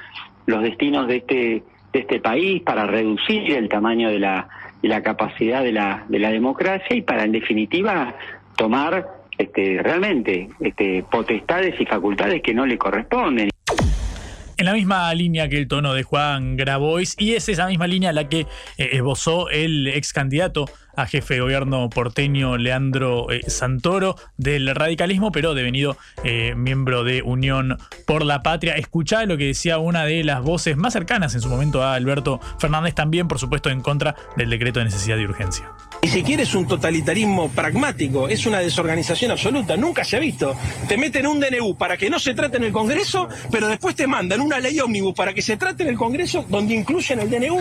los 0.47 0.63
destinos 0.63 1.09
de 1.09 1.17
este, 1.17 1.63
de 1.93 1.99
este 1.99 2.21
país, 2.21 2.63
para 2.63 2.87
reducir 2.87 3.53
el 3.53 3.69
tamaño 3.69 4.09
de 4.11 4.21
la, 4.21 4.49
de 4.81 4.89
la 4.89 5.03
capacidad 5.03 5.63
de 5.63 5.73
la, 5.73 6.05
de 6.09 6.19
la 6.19 6.31
democracia 6.31 6.97
y 6.97 7.03
para, 7.03 7.25
en 7.25 7.33
definitiva, 7.33 8.15
tomar 8.57 9.07
este, 9.37 9.81
realmente 9.83 10.49
este, 10.61 11.05
potestades 11.11 11.81
y 11.81 11.87
facultades 11.87 12.43
que 12.43 12.55
no 12.55 12.65
le 12.65 12.79
corresponden 12.79 13.51
en 14.61 14.67
la 14.67 14.75
misma 14.75 15.13
línea 15.15 15.49
que 15.49 15.57
el 15.57 15.69
tono 15.69 15.95
de 15.95 16.03
Juan 16.03 16.55
Grabois 16.55 17.15
y 17.19 17.33
es 17.33 17.49
esa 17.49 17.67
misma 17.67 17.87
línea 17.87 18.13
la 18.13 18.29
que 18.29 18.41
eh, 18.77 18.91
esbozó 18.93 19.49
el 19.49 19.87
ex 19.87 20.13
candidato 20.13 20.67
a 21.01 21.07
jefe 21.07 21.35
de 21.35 21.41
gobierno 21.41 21.89
porteño 21.89 22.57
Leandro 22.57 23.31
eh, 23.31 23.41
Santoro 23.49 24.17
del 24.37 24.75
radicalismo, 24.75 25.33
pero 25.33 25.55
devenido 25.55 25.97
eh, 26.25 26.55
miembro 26.55 27.05
de 27.05 27.23
Unión 27.23 27.79
por 28.07 28.25
la 28.25 28.43
Patria. 28.43 28.75
Escuchá 28.75 29.25
lo 29.25 29.37
que 29.37 29.47
decía 29.47 29.79
una 29.79 30.05
de 30.05 30.23
las 30.25 30.43
voces 30.43 30.77
más 30.77 30.93
cercanas 30.93 31.35
en 31.35 31.41
su 31.41 31.49
momento 31.49 31.83
a 31.83 31.95
Alberto 31.95 32.41
Fernández, 32.59 32.95
también 32.95 33.29
por 33.29 33.39
supuesto 33.39 33.71
en 33.71 33.81
contra 33.81 34.15
del 34.37 34.51
decreto 34.51 34.81
de 34.81 34.87
necesidad 34.87 35.17
de 35.17 35.25
urgencia. 35.25 35.71
Y 36.03 36.09
si 36.09 36.23
quieres 36.23 36.55
un 36.55 36.67
totalitarismo 36.67 37.51
pragmático, 37.51 38.27
es 38.27 38.47
una 38.47 38.61
desorganización 38.61 39.33
absoluta, 39.33 39.77
nunca 39.77 40.03
se 40.03 40.17
ha 40.17 40.21
visto. 40.21 40.57
Te 40.89 40.97
meten 40.97 41.27
un 41.27 41.41
DNU 41.41 41.77
para 41.77 41.99
que 41.99 42.09
no 42.09 42.19
se 42.19 42.33
trate 42.33 42.57
en 42.57 42.65
el 42.65 42.73
Congreso, 42.73 43.29
pero 43.51 43.69
después 43.69 43.95
te 43.95 44.07
mandan 44.07 44.41
una 44.41 44.59
ley 44.59 44.81
ómnibus 44.81 45.15
para 45.15 45.35
que 45.35 45.43
se 45.43 45.59
trate 45.59 45.83
en 45.83 45.91
el 45.91 45.97
Congreso 45.97 46.47
donde 46.49 46.75
incluyen 46.75 47.21
el 47.21 47.29
DNU. 47.29 47.61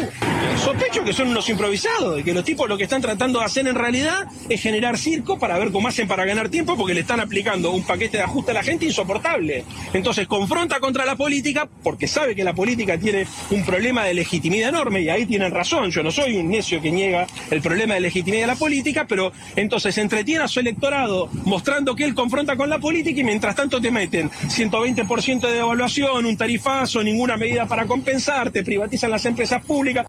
Sospecho 0.55 1.03
que 1.03 1.11
son 1.11 1.27
unos 1.27 1.49
improvisados, 1.49 2.19
y 2.19 2.23
que 2.23 2.33
los 2.33 2.45
tipos 2.45 2.69
lo 2.69 2.77
que 2.77 2.85
están 2.85 3.01
tratando 3.01 3.28
de 3.38 3.45
hacer 3.45 3.67
en 3.67 3.75
realidad 3.75 4.27
es 4.49 4.59
generar 4.59 4.97
circo 4.97 5.38
para 5.38 5.59
ver 5.59 5.71
cómo 5.71 5.88
hacen 5.88 6.07
para 6.07 6.25
ganar 6.25 6.49
tiempo, 6.49 6.75
porque 6.75 6.95
le 6.95 7.01
están 7.01 7.19
aplicando 7.19 7.69
un 7.69 7.84
paquete 7.84 8.17
de 8.17 8.23
ajuste 8.23 8.51
a 8.51 8.55
la 8.55 8.63
gente 8.63 8.86
insoportable. 8.86 9.63
Entonces 9.93 10.27
confronta 10.27 10.80
contra 10.80 11.05
la 11.05 11.15
política 11.15 11.69
porque 11.84 12.07
sabe 12.07 12.36
que 12.36 12.43
la 12.43 12.53
política 12.53 12.97
tiene 12.97 13.27
un 13.51 13.63
problema 13.63 14.05
de 14.05 14.15
legitimidad 14.15 14.69
enorme, 14.69 15.01
y 15.01 15.09
ahí 15.09 15.27
tienen 15.27 15.51
razón, 15.51 15.91
yo 15.91 16.01
no 16.01 16.09
soy 16.09 16.38
un 16.38 16.49
necio 16.49 16.82
que 16.82 16.91
niega 16.91 17.27
el 17.51 17.61
problema 17.61 17.93
de 17.93 17.99
legitimidad 17.99 18.43
de 18.43 18.47
la 18.47 18.55
política, 18.55 19.05
pero 19.07 19.32
entonces 19.55 19.97
entretiene 19.97 20.43
a 20.43 20.47
su 20.47 20.59
electorado 20.59 21.30
mostrando 21.45 21.95
que 21.95 22.05
él 22.05 22.15
confronta 22.15 22.55
con 22.55 22.69
la 22.69 22.80
política 22.80 23.21
y 23.21 23.23
mientras 23.23 23.55
tanto 23.55 23.80
te 23.80 23.91
meten 23.91 24.30
120% 24.30 25.41
de 25.41 25.53
devaluación, 25.53 26.25
un 26.25 26.38
tarifazo, 26.38 27.03
ninguna 27.03 27.38
medida 27.38 27.65
para 27.67 27.86
compensar, 27.86 28.51
te 28.51 28.63
privatizan 28.63 29.11
las 29.11 29.25
empresas 29.25 29.63
públicas 29.63 30.07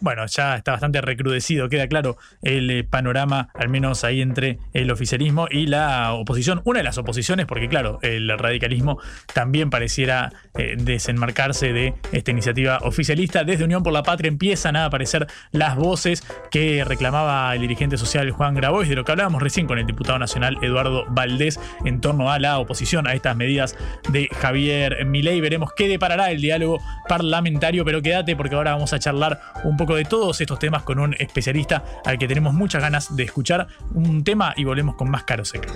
bueno, 0.00 0.26
ya 0.26 0.56
está 0.56 0.72
bastante 0.72 1.00
recrudecido, 1.00 1.68
queda 1.68 1.88
claro 1.88 2.16
el 2.42 2.70
eh, 2.70 2.84
panorama, 2.84 3.48
al 3.54 3.68
menos 3.68 4.04
ahí 4.04 4.20
entre 4.20 4.58
el 4.72 4.90
oficialismo 4.90 5.48
y 5.50 5.66
la 5.66 6.12
oposición. 6.12 6.60
Una 6.64 6.78
de 6.78 6.84
las 6.84 6.98
oposiciones, 6.98 7.46
porque 7.46 7.68
claro, 7.68 7.98
el 8.02 8.28
radicalismo 8.38 8.98
también 9.32 9.70
pareciera 9.70 10.32
eh, 10.54 10.76
desenmarcarse 10.78 11.72
de 11.72 11.94
esta 12.12 12.30
iniciativa 12.30 12.78
oficialista. 12.82 13.44
Desde 13.44 13.64
Unión 13.64 13.82
por 13.82 13.92
la 13.92 14.02
Patria 14.02 14.28
empiezan 14.28 14.76
a 14.76 14.84
aparecer 14.84 15.26
las 15.52 15.76
voces 15.76 16.24
que 16.50 16.84
reclamaba 16.84 17.54
el 17.54 17.60
dirigente 17.60 17.96
social 17.96 18.30
Juan 18.30 18.54
Grabois, 18.54 18.88
de 18.88 18.96
lo 18.96 19.04
que 19.04 19.12
hablábamos 19.12 19.42
recién 19.42 19.66
con 19.66 19.78
el 19.78 19.86
diputado 19.86 20.18
nacional 20.18 20.58
Eduardo 20.62 21.04
Valdés 21.08 21.60
en 21.84 22.00
torno 22.00 22.30
a 22.30 22.38
la 22.38 22.58
oposición 22.58 23.06
a 23.06 23.14
estas 23.14 23.36
medidas 23.36 23.76
de 24.10 24.28
Javier 24.28 25.04
Milei. 25.06 25.40
Veremos 25.40 25.72
qué 25.76 25.88
deparará 25.88 26.30
el 26.30 26.40
diálogo 26.40 26.80
parlamentario, 27.08 27.84
pero 27.84 28.02
quédate 28.02 28.36
porque 28.36 28.54
ahora 28.54 28.72
vamos 28.72 28.92
a 28.92 28.98
charlar 28.98 29.40
un 29.64 29.76
poco 29.76 29.87
de 29.94 30.04
todos 30.04 30.40
estos 30.40 30.58
temas 30.58 30.82
con 30.82 30.98
un 30.98 31.14
especialista 31.18 31.84
al 32.04 32.18
que 32.18 32.28
tenemos 32.28 32.54
muchas 32.54 32.82
ganas 32.82 33.14
de 33.14 33.24
escuchar 33.24 33.68
un 33.94 34.24
tema 34.24 34.54
y 34.56 34.64
volvemos 34.64 34.96
con 34.96 35.10
más 35.10 35.24
Caro 35.24 35.44
Seca. 35.44 35.68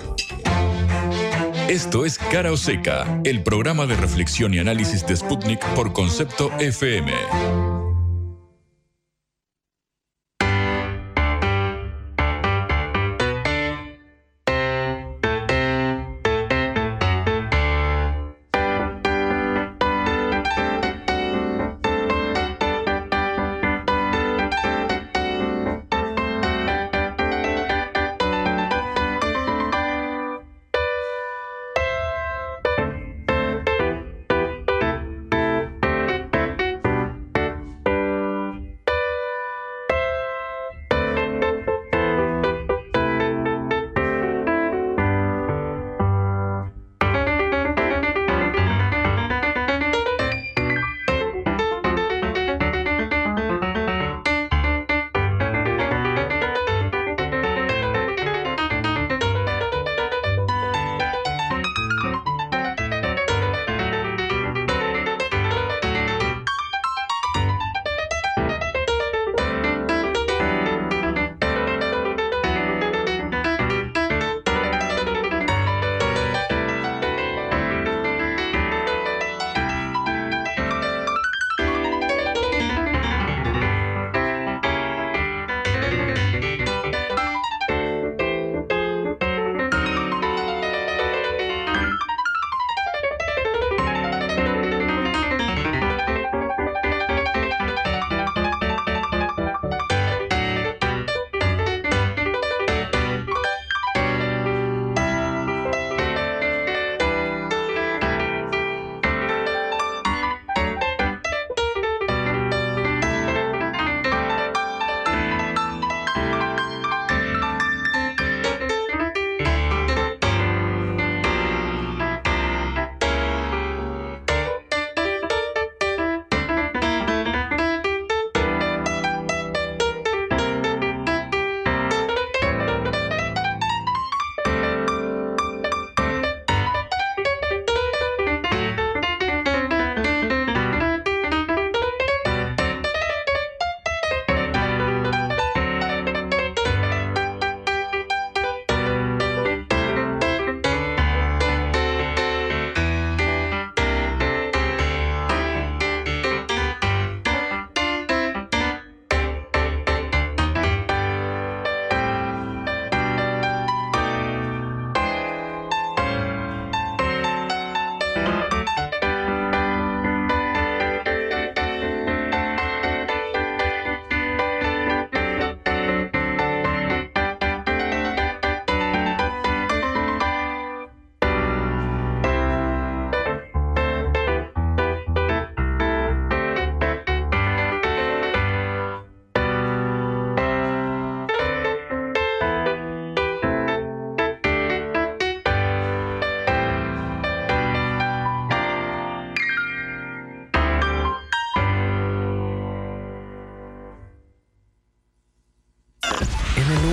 Esto 1.67 2.05
es 2.05 2.17
Cara 2.17 2.51
o 2.51 2.57
Seca, 2.57 3.21
el 3.23 3.41
programa 3.41 3.85
de 3.85 3.95
reflexión 3.95 4.53
y 4.53 4.59
análisis 4.59 5.05
de 5.07 5.15
Sputnik 5.15 5.65
por 5.75 5.93
concepto 5.93 6.51
FM. 6.59 7.82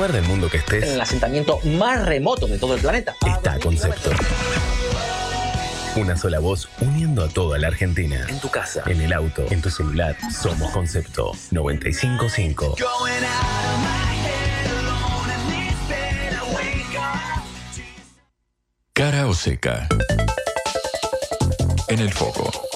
Lugar 0.01 0.13
del 0.15 0.25
mundo 0.25 0.49
que 0.49 0.57
estés. 0.57 0.85
En 0.85 0.95
el 0.95 1.01
asentamiento 1.03 1.59
más 1.63 2.07
remoto 2.07 2.47
de 2.47 2.57
todo 2.57 2.75
el 2.75 2.81
planeta. 2.81 3.15
Está 3.27 3.59
Concepto. 3.59 4.11
Una 5.95 6.17
sola 6.17 6.39
voz 6.39 6.71
uniendo 6.81 7.23
a 7.23 7.29
toda 7.29 7.59
la 7.59 7.67
Argentina. 7.67 8.25
En 8.27 8.41
tu 8.41 8.49
casa, 8.49 8.83
en 8.87 9.03
el 9.03 9.13
auto, 9.13 9.45
en 9.51 9.61
tu 9.61 9.69
celular. 9.69 10.17
Somos 10.33 10.71
Concepto 10.71 11.33
955. 11.51 12.77
Cara 18.95 19.27
o 19.27 19.35
seca. 19.35 19.87
En 21.89 21.99
el 21.99 22.11
foco. 22.11 22.70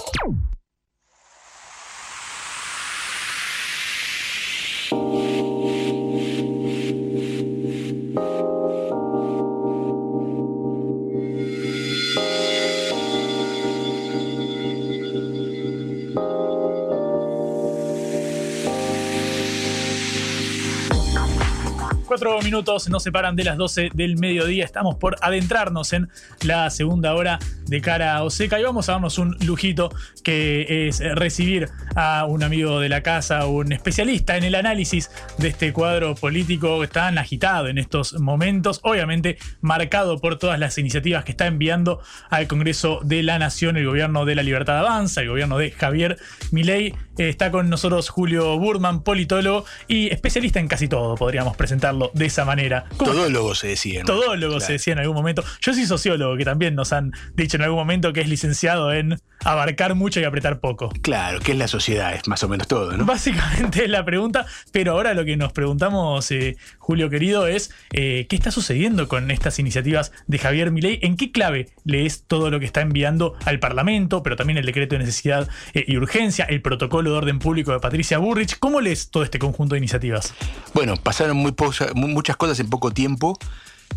Minutos 22.55 22.89
nos 22.89 23.03
separan 23.03 23.35
de 23.35 23.43
las 23.43 23.57
12 23.57 23.91
del 23.95 24.17
mediodía. 24.17 24.65
Estamos 24.65 24.95
por 24.95 25.17
adentrarnos 25.21 25.93
en 25.93 26.09
la 26.45 26.71
segunda 26.71 27.13
hora 27.17 27.41
de 27.67 27.81
cara 27.81 28.15
a 28.15 28.23
Oseca 28.23 28.61
y 28.61 28.63
vamos 28.63 28.89
a 28.89 28.93
darnos 28.93 29.19
un 29.19 29.37
lujito 29.45 29.91
que 30.23 30.87
es 30.87 31.01
recibir 31.17 31.69
a 31.97 32.27
un 32.27 32.45
amigo 32.45 32.79
de 32.79 32.89
la 32.89 33.03
casa, 33.03 33.47
un 33.47 33.73
especialista 33.73 34.37
en 34.37 34.45
el 34.45 34.55
análisis 34.55 35.11
de 35.45 35.51
este 35.51 35.75
cuadro 35.75 36.15
político 36.15 36.89
tan 36.89 37.19
agitado 37.19 37.69
en 37.69 37.77
estos 37.77 38.19
momentos, 38.19 38.81
obviamente 38.83 39.37
marcado 39.61 40.19
por 40.19 40.39
todas 40.39 40.59
las 40.59 40.79
iniciativas 40.79 41.23
que 41.23 41.33
está 41.33 41.47
enviando 41.47 42.01
al 42.31 42.47
Congreso 42.47 43.01
de 43.05 43.23
la 43.23 43.39
Nación 43.39 43.77
el 43.77 43.85
gobierno 43.85 44.25
de 44.25 44.37
la 44.37 44.43
Libertad 44.43 44.79
Avanza, 44.79 45.21
el 45.21 45.29
gobierno 45.29 45.59
de 45.59 45.71
Javier 45.71 46.17
Milei. 46.51 46.95
Eh, 47.19 47.29
está 47.29 47.51
con 47.51 47.69
nosotros 47.69 48.09
Julio 48.09 48.59
Burman, 48.59 49.03
politólogo 49.03 49.67
y 49.87 50.09
especialista 50.09 50.61
en 50.61 50.67
casi 50.67 50.89
todo, 50.89 51.15
podríamos 51.15 51.59
presentarlo 51.59 52.11
de 52.15 52.25
esa 52.25 52.47
manera. 52.47 52.87
Todólogo 52.97 53.55
se 53.55 53.69
decía. 53.69 54.01
¿no? 54.01 54.07
Todólogo 54.07 54.61
se 54.61 54.73
decía 54.73 54.95
en 54.95 55.01
algún 55.01 55.15
momento. 55.15 55.45
Yo 55.61 55.75
soy 55.75 55.85
sociólogo, 55.85 56.39
que 56.39 56.47
también 56.47 56.75
nos 56.75 56.95
han 56.95 57.13
dicho 57.35 57.59
en 57.59 57.65
algún 57.65 57.81
momento 57.81 58.15
que 58.15 58.23
es 58.23 58.29
licenciado 58.31 58.95
en 58.95 59.21
abarcar 59.45 59.95
mucho 59.95 60.21
y 60.21 60.25
apretar 60.25 60.59
poco. 60.61 60.89
Claro, 61.03 61.39
que 61.41 61.53
es 61.53 61.59
la 61.59 61.69
sociedad, 61.69 62.15
es 62.15 62.27
más 62.29 62.43
o 62.43 62.49
menos 62.49 62.67
todo, 62.67 62.97
¿no? 62.97 63.05
Básicamente 63.05 63.85
es 63.85 63.91
la 63.91 64.05
pregunta, 64.07 64.47
pero 64.73 64.93
ahora 64.93 65.13
lo 65.13 65.25
que 65.27 65.34
nos 65.37 65.53
preguntamos, 65.53 66.31
eh, 66.31 66.57
Julio 66.79 67.11
querido, 67.11 67.47
es 67.47 67.71
eh, 67.93 68.27
¿qué 68.29 68.37
está 68.37 68.51
sucediendo 68.51 69.09
con 69.09 69.31
estas 69.31 69.59
iniciativas 69.59 70.13
de 70.27 70.39
Javier 70.39 70.71
Milei? 70.71 70.99
¿En 71.03 71.17
qué 71.17 71.33
clave 71.33 71.69
lees 71.85 72.25
todo 72.27 72.51
lo 72.51 72.61
que 72.61 72.67
está 72.67 72.81
enviando 72.81 73.35
al 73.45 73.61
Parlamento, 73.61 74.23
pero 74.23 74.37
también 74.37 74.59
el 74.59 74.67
decreto 74.67 74.95
de 74.95 75.01
necesidad 75.01 75.49
eh, 75.75 75.85
y 75.87 75.97
urgencia, 75.97 76.45
el 76.45 76.63
protocolo 76.63 77.11
de 77.11 77.17
orden 77.17 77.39
público 77.39 77.73
de 77.73 77.81
Patricia 77.81 78.19
Burrich? 78.19 78.59
¿Cómo 78.59 78.81
lees 78.81 79.11
todo 79.11 79.23
este 79.23 79.39
conjunto 79.39 79.75
de 79.75 79.79
iniciativas? 79.79 80.35
Bueno, 80.73 80.97
pasaron 80.97 81.37
muy 81.37 81.55
muchas 81.95 82.37
cosas 82.37 82.61
en 82.61 82.71
poco 82.71 82.91
tiempo. 82.91 83.39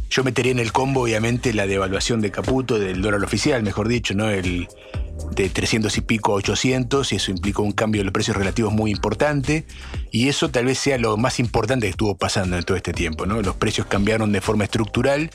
Yo 0.10 0.24
metería 0.24 0.51
en 0.51 0.60
el 0.60 0.72
combo, 0.72 1.01
obviamente, 1.01 1.53
la 1.53 1.68
devaluación 1.68 2.22
de 2.22 2.32
Caputo, 2.32 2.80
del 2.80 3.01
dólar 3.01 3.24
oficial, 3.24 3.62
mejor 3.64 3.88
dicho, 3.88 4.14
¿no? 4.14 4.30
El 4.30 4.68
de 5.32 5.49
300 5.49 5.97
y 5.97 6.01
pico 6.01 6.32
a 6.32 6.36
800, 6.36 7.12
y 7.12 7.16
eso 7.18 7.32
implicó 7.32 7.64
un 7.64 7.72
cambio 7.72 7.99
de 8.01 8.05
los 8.05 8.14
precios 8.14 8.38
relativos 8.38 8.74
muy 8.74 8.91
importante. 8.91 9.66
Y 10.12 10.30
eso 10.30 10.49
tal 10.49 10.66
vez 10.66 10.80
sea 10.80 10.97
lo 10.97 11.18
más 11.18 11.39
importante 11.39 11.88
que 11.88 11.91
estuvo 11.91 12.16
pasando 12.16 12.58
en 12.58 12.64
todo 12.64 12.78
este 12.78 12.93
tiempo, 12.93 13.26
¿no? 13.26 13.41
Los 13.41 13.55
precios 13.55 13.88
cambiaron 13.88 14.32
de 14.32 14.41
forma 14.41 14.64
estructural. 14.64 15.30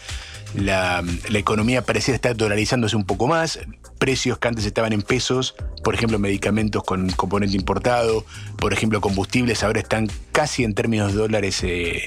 La, 0.55 1.03
la, 1.31 1.39
economía 1.39 1.83
parecía 1.83 2.15
estar 2.15 2.37
dolarizándose 2.37 2.95
un 2.95 3.05
poco 3.05 3.27
más, 3.27 3.59
precios 3.99 4.39
que 4.39 4.49
antes 4.49 4.67
estaban 4.67 4.93
en 4.93 5.01
pesos, 5.01 5.55
por 5.83 5.95
ejemplo 5.95 6.19
medicamentos 6.19 6.83
con 6.85 7.09
componente 7.11 7.57
importado, 7.57 8.27
por 8.59 8.75
ejemplo 8.75 9.01
combustibles, 9.01 9.63
ahora 9.63 9.81
están 9.81 10.11
casi 10.31 10.65
en 10.65 10.75
términos 10.75 11.15
de 11.15 11.19
dólares 11.21 11.63
eh, 11.63 12.07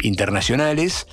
internacionales, 0.00 1.06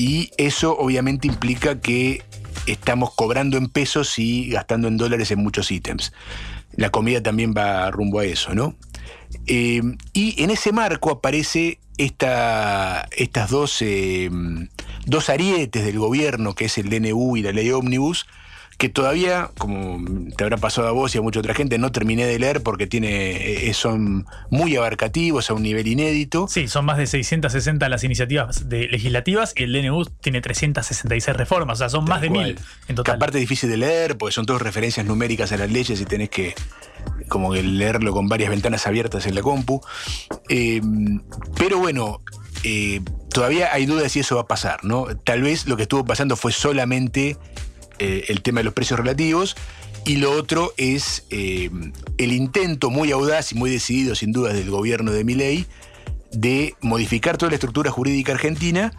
y 0.00 0.30
eso 0.38 0.78
obviamente 0.78 1.28
implica 1.28 1.78
que 1.78 2.22
estamos 2.64 3.12
cobrando 3.14 3.58
en 3.58 3.68
pesos 3.68 4.18
y 4.18 4.48
gastando 4.48 4.88
en 4.88 4.96
dólares 4.96 5.30
en 5.30 5.40
muchos 5.40 5.70
ítems. 5.70 6.14
La 6.74 6.88
comida 6.88 7.22
también 7.22 7.52
va 7.54 7.90
rumbo 7.90 8.20
a 8.20 8.24
eso, 8.24 8.54
¿no? 8.54 8.74
Eh, 9.46 9.82
y 10.14 10.42
en 10.42 10.48
ese 10.48 10.72
marco 10.72 11.10
aparece 11.10 11.80
esta, 11.98 13.06
estas 13.14 13.50
dos, 13.50 13.76
eh, 13.82 14.30
dos 15.04 15.28
arietes 15.28 15.84
del 15.84 15.98
gobierno, 15.98 16.54
que 16.54 16.64
es 16.64 16.78
el 16.78 16.88
DNU 16.88 17.36
y 17.36 17.42
la 17.42 17.52
ley 17.52 17.70
ómnibus, 17.70 18.26
que 18.80 18.88
todavía, 18.88 19.50
como 19.58 20.02
te 20.38 20.42
habrá 20.42 20.56
pasado 20.56 20.88
a 20.88 20.92
vos 20.92 21.14
y 21.14 21.18
a 21.18 21.20
mucha 21.20 21.38
otra 21.38 21.52
gente, 21.52 21.76
no 21.76 21.92
terminé 21.92 22.24
de 22.24 22.38
leer 22.38 22.62
porque 22.62 22.86
tiene, 22.86 23.68
eh, 23.68 23.74
son 23.74 24.24
muy 24.48 24.74
abarcativos 24.74 25.50
a 25.50 25.52
un 25.52 25.62
nivel 25.62 25.86
inédito. 25.86 26.48
Sí, 26.48 26.66
son 26.66 26.86
más 26.86 26.96
de 26.96 27.06
660 27.06 27.86
las 27.90 28.04
iniciativas 28.04 28.70
de 28.70 28.88
legislativas 28.88 29.52
y 29.54 29.64
el 29.64 29.74
DNU 29.74 30.06
tiene 30.22 30.40
366 30.40 31.36
reformas, 31.36 31.76
o 31.76 31.78
sea, 31.80 31.88
son 31.90 32.06
más 32.06 32.22
de 32.22 32.30
mil 32.30 32.58
en 32.88 32.96
total. 32.96 33.04
Que 33.04 33.16
aparte 33.16 33.36
es 33.36 33.42
difícil 33.42 33.68
de 33.68 33.76
leer 33.76 34.16
porque 34.16 34.32
son 34.32 34.46
todas 34.46 34.62
referencias 34.62 35.04
numéricas 35.04 35.52
a 35.52 35.58
las 35.58 35.70
leyes 35.70 36.00
y 36.00 36.06
tenés 36.06 36.30
que 36.30 36.54
como 37.28 37.52
que 37.52 37.62
leerlo 37.62 38.14
con 38.14 38.30
varias 38.30 38.48
ventanas 38.48 38.86
abiertas 38.86 39.26
en 39.26 39.34
la 39.34 39.42
compu. 39.42 39.82
Eh, 40.48 40.80
pero 41.58 41.78
bueno, 41.80 42.22
eh, 42.64 43.02
todavía 43.28 43.74
hay 43.74 43.84
dudas 43.84 44.12
si 44.12 44.20
eso 44.20 44.36
va 44.36 44.42
a 44.42 44.46
pasar, 44.46 44.84
¿no? 44.84 45.04
Tal 45.22 45.42
vez 45.42 45.66
lo 45.66 45.76
que 45.76 45.82
estuvo 45.82 46.02
pasando 46.06 46.34
fue 46.34 46.50
solamente 46.50 47.36
eh, 48.00 48.24
el 48.28 48.42
tema 48.42 48.60
de 48.60 48.64
los 48.64 48.74
precios 48.74 48.98
relativos. 48.98 49.56
Y 50.04 50.16
lo 50.16 50.32
otro 50.32 50.72
es 50.76 51.24
eh, 51.30 51.70
el 52.18 52.32
intento 52.32 52.90
muy 52.90 53.12
audaz 53.12 53.52
y 53.52 53.54
muy 53.54 53.70
decidido, 53.70 54.14
sin 54.14 54.32
duda, 54.32 54.52
del 54.52 54.70
gobierno 54.70 55.12
de 55.12 55.24
Milei 55.24 55.66
de 56.32 56.74
modificar 56.80 57.36
toda 57.36 57.50
la 57.50 57.56
estructura 57.56 57.90
jurídica 57.90 58.32
argentina. 58.32 58.92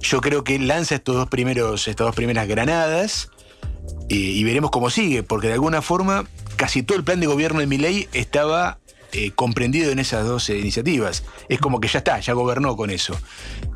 Yo 0.00 0.20
creo 0.20 0.44
que 0.44 0.58
lanza 0.58 0.94
estos 0.94 1.16
dos 1.16 1.28
primeros, 1.28 1.88
estas 1.88 2.06
dos 2.06 2.16
primeras 2.16 2.48
granadas 2.48 3.30
eh, 4.08 4.14
y 4.14 4.44
veremos 4.44 4.70
cómo 4.70 4.90
sigue, 4.90 5.22
porque 5.22 5.48
de 5.48 5.54
alguna 5.54 5.82
forma 5.82 6.26
casi 6.56 6.82
todo 6.82 6.96
el 6.98 7.04
plan 7.04 7.20
de 7.20 7.26
gobierno 7.26 7.60
de 7.60 7.66
Milei 7.66 8.08
estaba 8.12 8.78
eh, 9.18 9.32
comprendido 9.34 9.90
en 9.92 9.98
esas 9.98 10.26
dos 10.26 10.50
eh, 10.50 10.58
iniciativas. 10.58 11.24
Es 11.48 11.58
como 11.58 11.80
que 11.80 11.88
ya 11.88 12.00
está, 12.00 12.20
ya 12.20 12.34
gobernó 12.34 12.76
con 12.76 12.90
eso. 12.90 13.18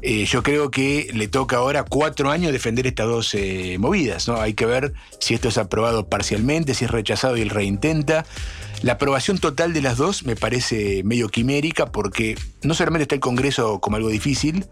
Eh, 0.03 0.27
yo 0.27 0.43
creo 0.43 0.71
que 0.71 1.09
le 1.15 1.29
toca 1.29 1.57
ahora 1.57 1.83
cuatro 1.83 2.31
años 2.31 2.53
defender 2.53 2.87
estas 2.87 3.07
dos 3.07 3.35
movidas. 3.79 4.29
¿no? 4.29 4.39
Hay 4.39 4.53
que 4.53 4.67
ver 4.67 4.93
si 5.19 5.33
esto 5.33 5.49
es 5.49 5.57
aprobado 5.57 6.07
parcialmente, 6.07 6.75
si 6.75 6.85
es 6.85 6.91
rechazado 6.91 7.39
y 7.39 7.41
él 7.41 7.49
reintenta. 7.49 8.27
La 8.83 8.93
aprobación 8.93 9.39
total 9.39 9.73
de 9.73 9.81
las 9.81 9.97
dos 9.97 10.25
me 10.25 10.37
parece 10.37 11.03
medio 11.05 11.31
quimérica 11.31 11.87
porque 11.87 12.37
no 12.63 12.75
solamente 12.75 13.05
está 13.05 13.15
el 13.15 13.23
Congreso 13.23 13.81
como 13.81 13.97
algo 13.97 14.11
difícil, 14.11 14.67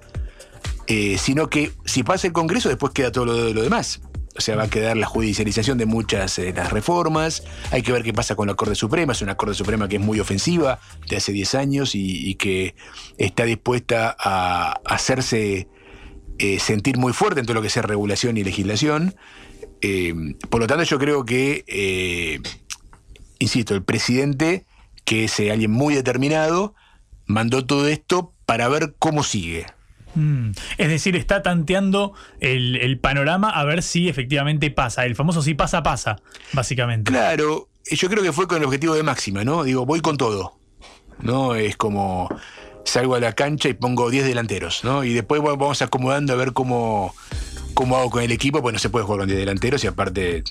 sino 1.19 1.49
que 1.49 1.73
si 1.87 2.03
pasa 2.03 2.27
el 2.27 2.35
Congreso 2.35 2.69
después 2.69 2.93
queda 2.93 3.11
todo 3.11 3.25
lo, 3.25 3.55
lo 3.55 3.63
demás. 3.63 4.01
O 4.39 4.41
sea, 4.41 4.55
va 4.55 4.63
a 4.63 4.71
quedar 4.71 4.97
la 4.97 5.07
judicialización 5.07 5.79
de 5.79 5.87
muchas 5.87 6.37
de 6.37 6.53
las 6.53 6.71
reformas. 6.71 7.43
Hay 7.73 7.83
que 7.83 7.91
ver 7.91 8.05
qué 8.05 8.13
pasa 8.13 8.37
con 8.37 8.47
la 8.47 8.55
Corte 8.55 8.77
Suprema. 8.77 9.13
Es 9.13 9.21
una 9.21 9.37
Corte 9.37 9.57
Suprema 9.57 9.89
que 9.89 9.97
es 9.97 10.03
muy 10.03 10.21
ofensiva 10.21 10.79
de 11.09 11.17
hace 11.17 11.33
10 11.33 11.57
años 11.57 11.97
y, 11.97 12.37
que 12.37 12.77
está 13.17 13.45
dispuesta 13.45 14.17
a 14.17 14.81
hacerse 14.85 15.67
eh, 16.39 16.61
sentir 16.61 16.99
muy 16.99 17.13
fuerte 17.13 17.41
en 17.41 17.47
todo 17.47 17.55
lo 17.55 17.63
que 17.63 17.69
sea 17.69 17.83
regulación 17.83 18.37
y 18.37 18.45
legislación. 18.45 19.17
Eh, 19.81 20.15
por 20.49 20.61
lo 20.61 20.69
tanto, 20.69 20.85
yo 20.85 21.01
creo 21.01 21.25
que, 21.25 21.65
eh, 21.67 22.41
insisto, 23.41 23.75
el 23.75 23.83
presidente, 23.83 24.67
que 25.05 25.25
es 25.25 25.41
alguien 25.41 25.73
muy 25.73 25.97
determinado, 25.97 26.77
mandó 27.27 27.67
todo 27.67 27.89
esto 27.89 28.35
para 28.47 28.69
ver 28.69 28.95
cómo 29.01 29.25
sigue. 29.25 29.67
Mm. 30.19 30.51
Es 30.79 30.89
decir, 30.89 31.15
está 31.15 31.43
tanteando 31.43 32.13
el, 32.41 32.99
panorama 33.01 33.51
a 33.51 33.65
ver 33.65 33.83
si 33.83 34.09
efectivamente 34.09 34.71
pasa. 34.71 35.07
El 35.07 35.15
famoso 35.15 35.43
si 35.43 35.55
pasa, 35.55 35.83
pasa, 35.83 36.17
básicamente. 36.53 37.11
Claro, 37.11 37.69
yo 37.89 38.09
creo 38.09 38.23
que 38.23 38.33
fue 38.33 38.49
con 38.49 38.59
el 38.59 38.65
objetivo 38.65 38.95
de 38.95 39.05
máxima, 39.05 39.45
¿no? 39.45 39.63
Digo, 39.63 39.87
voy 39.87 40.01
con 40.01 40.17
todo. 40.17 40.59
¿No? 41.21 41.55
Es 41.55 41.77
como 41.77 42.29
salgo 42.85 43.15
a 43.15 43.21
la 43.21 43.33
cancha 43.35 43.69
y 43.69 43.75
pongo 43.75 44.11
10 44.11 44.25
delanteros, 44.25 44.83
¿no? 44.83 45.05
Y 45.05 45.13
después 45.13 45.43
vamos 45.43 45.83
acomodando 45.83 46.33
a 46.33 46.37
ver 46.37 46.53
cómo, 46.53 47.15
cómo 47.79 47.97
hago 47.97 48.11
con 48.11 48.25
el 48.25 48.33
equipo, 48.33 48.61
pues 48.61 48.73
no 48.73 48.81
se 48.81 48.91
puede 48.91 49.05
jugar 49.05 49.21
con 49.21 49.29
10 49.29 49.39
delanteros 49.39 49.85
y 49.85 49.87
aparte 49.87 50.43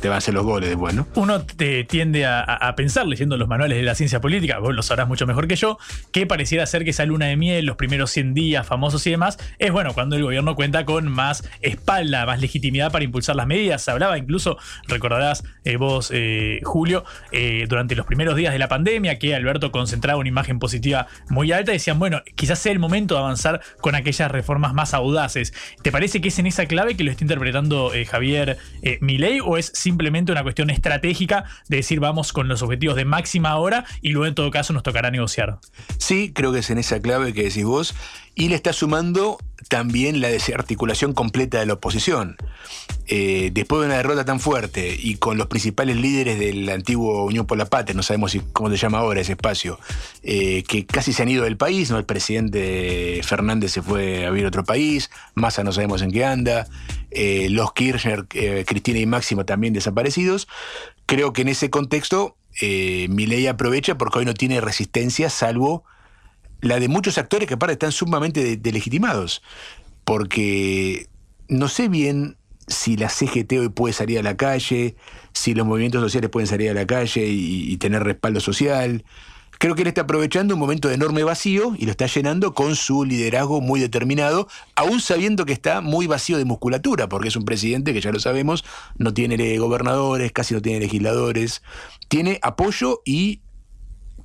te 0.00 0.06
van 0.06 0.14
a 0.14 0.18
hacer 0.18 0.32
los 0.34 0.44
goles 0.44 0.68
después, 0.68 0.94
¿no? 0.94 1.08
Uno 1.16 1.42
te 1.42 1.82
tiende 1.82 2.26
a, 2.26 2.72
pensar, 2.76 3.08
leyendo 3.08 3.36
los 3.36 3.48
manuales 3.48 3.76
de 3.76 3.82
la 3.82 3.96
ciencia 3.96 4.20
política, 4.20 4.60
vos 4.60 4.72
lo 4.72 4.84
sabrás 4.84 5.08
mucho 5.08 5.26
mejor 5.26 5.48
que 5.48 5.56
yo, 5.56 5.78
que 6.12 6.28
pareciera 6.28 6.64
ser 6.64 6.84
que 6.84 6.90
esa 6.90 7.04
luna 7.04 7.26
de 7.26 7.36
miel, 7.36 7.66
los 7.66 7.74
primeros 7.74 8.12
100 8.12 8.34
días 8.34 8.64
famosos 8.64 9.04
y 9.08 9.10
demás, 9.10 9.36
es 9.58 9.72
bueno 9.72 9.94
cuando 9.94 10.14
el 10.14 10.22
gobierno 10.22 10.54
cuenta 10.54 10.84
con 10.84 11.10
más 11.10 11.42
espalda, 11.60 12.24
más 12.24 12.40
legitimidad 12.40 12.92
para 12.92 13.04
impulsar 13.04 13.34
las 13.34 13.48
medidas. 13.48 13.82
Se 13.82 13.90
hablaba 13.90 14.16
incluso, 14.16 14.56
recordarás 14.86 15.42
eh, 15.64 15.78
vos, 15.78 16.12
eh, 16.14 16.60
Julio, 16.62 17.04
eh, 17.32 17.66
durante 17.68 17.96
los 17.96 18.06
primeros 18.06 18.36
días 18.36 18.52
de 18.52 18.60
la 18.60 18.68
pandemia, 18.68 19.18
que 19.18 19.34
Alberto 19.34 19.72
concentraba 19.72 20.20
una 20.20 20.28
imagen 20.28 20.60
positiva 20.60 21.08
muy 21.30 21.50
alta, 21.50 21.72
decían, 21.72 21.98
bueno, 21.98 22.22
quizás 22.36 22.60
sea 22.60 22.70
el 22.70 22.78
momento 22.78 23.14
de 23.16 23.22
avanzar 23.22 23.60
con 23.80 23.96
aquellas 23.96 24.30
reformas 24.30 24.72
más 24.72 24.94
audaces. 24.94 25.52
¿Te 25.82 25.90
parece 25.90 26.20
que 26.20 26.28
es 26.28 26.38
en 26.38 26.46
esa 26.46 26.66
clave 26.76 26.94
que 26.94 27.04
lo 27.04 27.10
está 27.10 27.24
interpretando 27.24 27.90
Javier 28.06 28.58
Milei 29.00 29.40
o 29.40 29.56
es 29.56 29.72
simplemente 29.74 30.30
una 30.30 30.42
cuestión 30.42 30.68
estratégica 30.68 31.44
de 31.68 31.78
decir 31.78 32.00
vamos 32.00 32.34
con 32.34 32.48
los 32.48 32.60
objetivos 32.60 32.96
de 32.96 33.06
máxima 33.06 33.56
hora 33.56 33.86
y 34.02 34.10
luego 34.10 34.26
en 34.26 34.34
todo 34.34 34.50
caso 34.50 34.74
nos 34.74 34.82
tocará 34.82 35.10
negociar? 35.10 35.58
Sí, 35.96 36.32
creo 36.34 36.52
que 36.52 36.58
es 36.58 36.68
en 36.68 36.76
esa 36.76 37.00
clave 37.00 37.32
que 37.32 37.44
decís 37.44 37.64
vos 37.64 37.94
y 38.38 38.50
le 38.50 38.54
está 38.54 38.74
sumando 38.74 39.38
también 39.68 40.20
la 40.20 40.28
desarticulación 40.28 41.14
completa 41.14 41.58
de 41.58 41.66
la 41.66 41.72
oposición. 41.72 42.36
Eh, 43.08 43.50
después 43.52 43.80
de 43.80 43.86
una 43.86 43.96
derrota 43.96 44.26
tan 44.26 44.40
fuerte 44.40 44.94
y 44.96 45.16
con 45.16 45.38
los 45.38 45.46
principales 45.46 45.96
líderes 45.96 46.38
del 46.38 46.68
antiguo 46.68 47.24
Unión 47.24 47.46
por 47.46 47.56
la 47.56 47.64
Patria, 47.64 47.96
no 47.96 48.02
sabemos 48.02 48.36
cómo 48.52 48.68
se 48.68 48.76
llama 48.76 48.98
ahora 48.98 49.22
ese 49.22 49.32
espacio, 49.32 49.80
eh, 50.22 50.64
que 50.64 50.84
casi 50.84 51.14
se 51.14 51.22
han 51.22 51.30
ido 51.30 51.44
del 51.44 51.56
país, 51.56 51.90
¿no? 51.90 51.96
El 51.96 52.04
presidente 52.04 53.20
Fernández 53.24 53.72
se 53.72 53.80
fue 53.80 54.26
a 54.26 54.30
vivir 54.30 54.44
a 54.44 54.48
otro 54.48 54.64
país, 54.64 55.10
Massa 55.34 55.64
no 55.64 55.72
sabemos 55.72 56.02
en 56.02 56.12
qué 56.12 56.26
anda, 56.26 56.68
eh, 57.10 57.48
los 57.50 57.72
Kirchner, 57.72 58.26
Cristina 58.26 58.98
y 58.98 59.06
Máximo 59.06 59.46
también 59.46 59.72
desaparecidos. 59.72 60.46
Creo 61.06 61.32
que 61.32 61.42
en 61.42 61.48
ese 61.48 61.70
contexto 61.70 62.36
mi 62.60 63.26
ley 63.26 63.46
aprovecha 63.46 63.96
porque 63.96 64.18
hoy 64.18 64.24
no 64.26 64.34
tiene 64.34 64.60
resistencia 64.60 65.30
salvo 65.30 65.84
la 66.66 66.80
de 66.80 66.88
muchos 66.88 67.18
actores 67.18 67.48
que 67.48 67.54
aparte 67.54 67.74
están 67.74 67.92
sumamente 67.92 68.56
delegitimados. 68.56 69.42
Porque 70.04 71.08
no 71.48 71.68
sé 71.68 71.88
bien 71.88 72.36
si 72.68 72.96
la 72.96 73.08
CGT 73.08 73.52
hoy 73.52 73.68
puede 73.68 73.92
salir 73.92 74.18
a 74.18 74.22
la 74.22 74.36
calle, 74.36 74.96
si 75.32 75.54
los 75.54 75.66
movimientos 75.66 76.00
sociales 76.00 76.30
pueden 76.30 76.46
salir 76.46 76.70
a 76.70 76.74
la 76.74 76.86
calle 76.86 77.26
y, 77.26 77.76
tener 77.76 78.02
respaldo 78.02 78.40
social. 78.40 79.04
Creo 79.58 79.74
que 79.74 79.82
él 79.82 79.88
está 79.88 80.02
aprovechando 80.02 80.54
un 80.54 80.60
momento 80.60 80.88
de 80.88 80.94
enorme 80.94 81.24
vacío 81.24 81.74
y 81.78 81.86
lo 81.86 81.90
está 81.90 82.06
llenando 82.06 82.52
con 82.52 82.76
su 82.76 83.04
liderazgo 83.04 83.62
muy 83.62 83.80
determinado, 83.80 84.48
aún 84.74 85.00
sabiendo 85.00 85.46
que 85.46 85.54
está 85.54 85.80
muy 85.80 86.06
vacío 86.06 86.36
de 86.36 86.44
musculatura, 86.44 87.08
porque 87.08 87.28
es 87.28 87.36
un 87.36 87.46
presidente 87.46 87.94
que 87.94 88.02
ya 88.02 88.12
lo 88.12 88.20
sabemos, 88.20 88.64
no 88.98 89.14
tiene 89.14 89.56
gobernadores, 89.56 90.32
casi 90.32 90.52
no 90.52 90.60
tiene 90.60 90.80
legisladores, 90.80 91.62
tiene 92.08 92.38
apoyo 92.42 93.00
y 93.06 93.40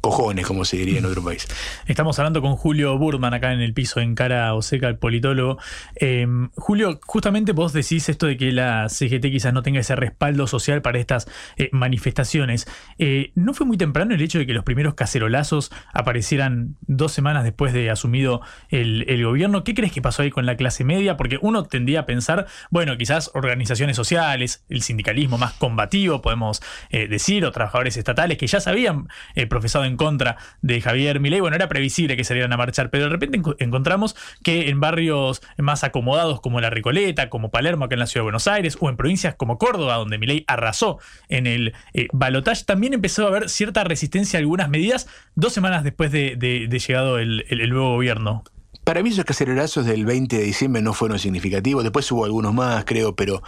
cojones, 0.01 0.47
como 0.47 0.65
se 0.65 0.77
diría 0.77 0.97
en 0.99 1.05
otro 1.05 1.23
país. 1.23 1.47
Estamos 1.85 2.17
hablando 2.17 2.41
con 2.41 2.55
Julio 2.55 2.97
Burman 2.97 3.33
acá 3.35 3.53
en 3.53 3.61
el 3.61 3.73
piso 3.73 3.99
en 3.99 4.15
cara 4.15 4.53
o 4.55 4.61
seca, 4.63 4.87
el 4.87 4.97
politólogo. 4.97 5.59
Em, 5.95 6.49
Julio, 6.55 6.99
justamente 7.05 7.51
vos 7.51 7.71
decís 7.71 8.09
esto 8.09 8.25
de 8.25 8.35
que 8.35 8.51
la 8.51 8.89
CGT 8.89 9.29
quizás 9.31 9.53
no 9.53 9.61
tenga 9.61 9.79
ese 9.79 9.95
respaldo 9.95 10.47
social 10.47 10.81
para 10.81 10.99
estas 10.99 11.27
eh, 11.55 11.69
manifestaciones. 11.71 12.67
Eh, 12.97 13.31
¿No 13.35 13.53
fue 13.53 13.67
muy 13.67 13.77
temprano 13.77 14.15
el 14.15 14.21
hecho 14.21 14.39
de 14.39 14.47
que 14.47 14.53
los 14.53 14.63
primeros 14.63 14.95
cacerolazos 14.95 15.71
aparecieran 15.93 16.77
dos 16.81 17.11
semanas 17.11 17.43
después 17.43 17.71
de 17.71 17.91
asumido 17.91 18.41
el, 18.69 19.23
gobierno? 19.23 19.63
¿Qué 19.63 19.75
crees 19.75 19.91
que 19.91 20.01
pasó 20.01 20.23
ahí 20.23 20.31
con 20.31 20.47
la 20.47 20.57
clase 20.57 20.83
media? 20.83 21.15
Porque 21.15 21.37
uno 21.41 21.63
tendría 21.65 22.01
a 22.01 22.05
pensar, 22.07 22.47
bueno, 22.71 22.97
quizás 22.97 23.29
organizaciones 23.35 23.95
sociales, 23.95 24.65
el 24.67 24.81
sindicalismo 24.81 25.37
más 25.37 25.53
combativo, 25.53 26.23
podemos 26.23 26.61
eh, 26.89 27.07
decir, 27.07 27.45
o 27.45 27.51
trabajadores 27.51 27.97
estatales 27.97 28.39
que 28.39 28.47
ya 28.47 28.59
se 28.59 28.69
habían 28.69 29.07
profesado 29.47 29.85
en 29.85 29.90
en 29.91 29.97
contra 29.97 30.37
de 30.61 30.81
Javier 30.81 31.19
Milei. 31.19 31.39
Bueno, 31.39 31.55
era 31.55 31.69
previsible 31.69 32.17
que 32.17 32.23
salieran 32.23 32.51
a 32.53 32.57
marchar, 32.57 32.89
pero 32.89 33.03
de 33.03 33.09
repente 33.09 33.41
encontramos 33.59 34.15
que 34.43 34.69
en 34.69 34.79
barrios 34.79 35.41
más 35.57 35.83
acomodados 35.83 36.41
como 36.41 36.59
La 36.59 36.69
Recoleta, 36.69 37.29
como 37.29 37.51
Palermo, 37.51 37.85
acá 37.85 37.95
en 37.95 37.99
la 37.99 38.07
ciudad 38.07 38.21
de 38.21 38.25
Buenos 38.25 38.47
Aires, 38.47 38.77
o 38.79 38.89
en 38.89 38.97
provincias 38.97 39.35
como 39.35 39.57
Córdoba, 39.57 39.95
donde 39.95 40.17
Milei 40.17 40.43
arrasó 40.47 40.99
en 41.29 41.47
el 41.47 41.73
eh, 41.93 42.07
balotaje, 42.11 42.63
también 42.65 42.93
empezó 42.93 43.25
a 43.25 43.27
haber 43.27 43.49
cierta 43.49 43.83
resistencia 43.83 44.37
a 44.37 44.41
algunas 44.41 44.69
medidas 44.69 45.07
dos 45.35 45.53
semanas 45.53 45.83
después 45.83 46.11
de, 46.11 46.37
llegado 46.69 47.19
el, 47.19 47.69
nuevo 47.69 47.93
gobierno. 47.93 48.43
Para 48.83 49.03
mí 49.03 49.09
esos 49.09 49.25
cacerolazos 49.25 49.85
del 49.85 50.05
20 50.05 50.37
de 50.37 50.43
diciembre 50.43 50.81
no 50.81 50.93
fueron 50.93 51.19
significativos, 51.19 51.83
después 51.83 52.11
hubo 52.11 52.25
algunos 52.25 52.53
más, 52.53 52.83
creo, 52.85 53.15
pero 53.15 53.43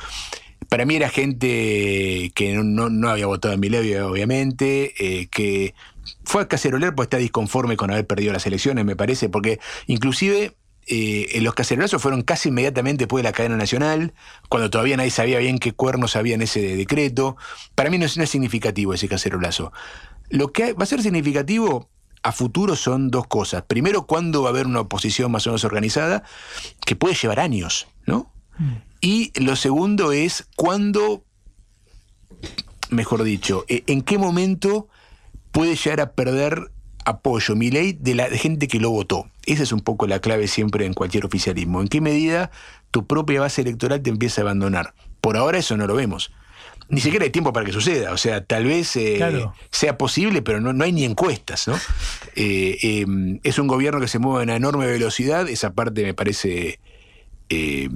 para 0.69 0.85
mí 0.85 0.95
era 0.95 1.09
gente 1.09 2.31
que 2.35 2.53
no, 2.55 3.09
había 3.09 3.25
votado 3.25 3.53
en 3.53 3.59
Milei, 3.59 3.95
obviamente, 3.97 4.93
eh, 4.99 5.27
que 5.27 5.73
fue 6.23 6.43
a 6.43 6.47
caceroler 6.47 6.95
porque 6.95 7.05
está 7.05 7.17
disconforme 7.17 7.77
con 7.77 7.91
haber 7.91 8.07
perdido 8.07 8.33
las 8.33 8.45
elecciones, 8.45 8.85
me 8.85 8.95
parece, 8.95 9.29
porque 9.29 9.59
inclusive 9.87 10.55
eh, 10.85 11.39
los 11.41 11.53
cacerolazos 11.53 12.01
fueron 12.01 12.23
casi 12.23 12.49
inmediatamente 12.49 13.03
después 13.03 13.23
de 13.23 13.29
la 13.29 13.33
cadena 13.33 13.55
nacional, 13.55 14.13
cuando 14.49 14.69
todavía 14.69 14.97
nadie 14.97 15.11
sabía 15.11 15.39
bien 15.39 15.59
qué 15.59 15.71
cuernos 15.71 16.15
había 16.15 16.35
en 16.35 16.41
ese 16.41 16.75
decreto. 16.75 17.37
Para 17.75 17.89
mí 17.89 17.97
no 17.97 18.05
es, 18.05 18.13
significativo 18.29 18.93
ese 18.93 19.07
cacerolazo. 19.07 19.71
Lo 20.29 20.51
que 20.51 20.73
va 20.73 20.83
a 20.83 20.87
ser 20.87 21.01
significativo 21.01 21.89
a 22.21 22.31
futuro 22.31 22.75
son 22.75 23.11
dos 23.11 23.27
cosas. 23.27 23.63
Primero, 23.63 24.07
cuándo 24.07 24.41
va 24.41 24.49
a 24.49 24.51
haber 24.51 24.65
una 24.65 24.81
oposición 24.81 25.31
más 25.31 25.45
o 25.47 25.51
menos 25.51 25.63
organizada, 25.63 26.23
que 26.85 26.95
puede 26.95 27.15
llevar 27.15 27.39
años, 27.39 27.87
¿no? 28.05 28.31
Mm. 28.57 28.73
Y 29.01 29.39
lo 29.39 29.55
segundo 29.55 30.11
es 30.11 30.47
cuándo, 30.55 31.23
mejor 32.89 33.23
dicho, 33.23 33.65
eh, 33.67 33.83
en 33.87 34.01
qué 34.01 34.17
momento 34.17 34.87
puede 35.53 35.75
llegar 35.77 36.01
a 36.01 36.11
perder 36.11 36.71
apoyo, 37.05 37.55
mi 37.55 37.69
ley, 37.69 37.93
de 37.97 38.15
la 38.15 38.27
gente 38.29 38.67
que 38.67 38.79
lo 38.79 38.89
votó. 38.89 39.29
Esa 39.45 39.63
es 39.63 39.71
un 39.71 39.79
poco 39.79 40.07
la 40.07 40.19
clave 40.19 40.47
siempre 40.47 40.85
en 40.85 40.93
cualquier 40.93 41.25
oficialismo. 41.25 41.79
¿En 41.79 41.87
qué 41.87 42.01
medida 42.01 42.51
tu 42.91 43.07
propia 43.07 43.39
base 43.39 43.61
electoral 43.61 44.01
te 44.01 44.09
empieza 44.09 44.41
a 44.41 44.43
abandonar? 44.43 44.93
Por 45.21 45.37
ahora 45.37 45.59
eso 45.59 45.77
no 45.77 45.87
lo 45.87 45.95
vemos. 45.95 46.33
Ni 46.89 47.01
siquiera 47.01 47.23
hay 47.23 47.31
tiempo 47.31 47.53
para 47.53 47.65
que 47.65 47.71
suceda. 47.71 48.11
O 48.11 48.17
sea, 48.17 48.43
tal 48.43 48.65
vez 48.65 48.95
eh, 48.95 49.47
sea 49.69 49.97
posible, 49.97 50.41
pero 50.41 50.59
no, 50.59 50.73
no, 50.73 50.83
hay 50.83 50.91
ni 50.91 51.05
encuestas. 51.05 51.67
¿no? 51.67 51.79
Eh, 52.35 52.77
em, 52.81 53.39
es 53.43 53.59
un 53.59 53.67
gobierno 53.67 53.99
que 54.01 54.07
se 54.07 54.19
mueve 54.19 54.41
a 54.41 54.43
una 54.43 54.55
enorme 54.55 54.87
velocidad. 54.87 55.47
Esa 55.47 55.73
parte 55.73 56.03
me 56.03 56.13
parece 56.13 56.79
eh, 57.49 57.89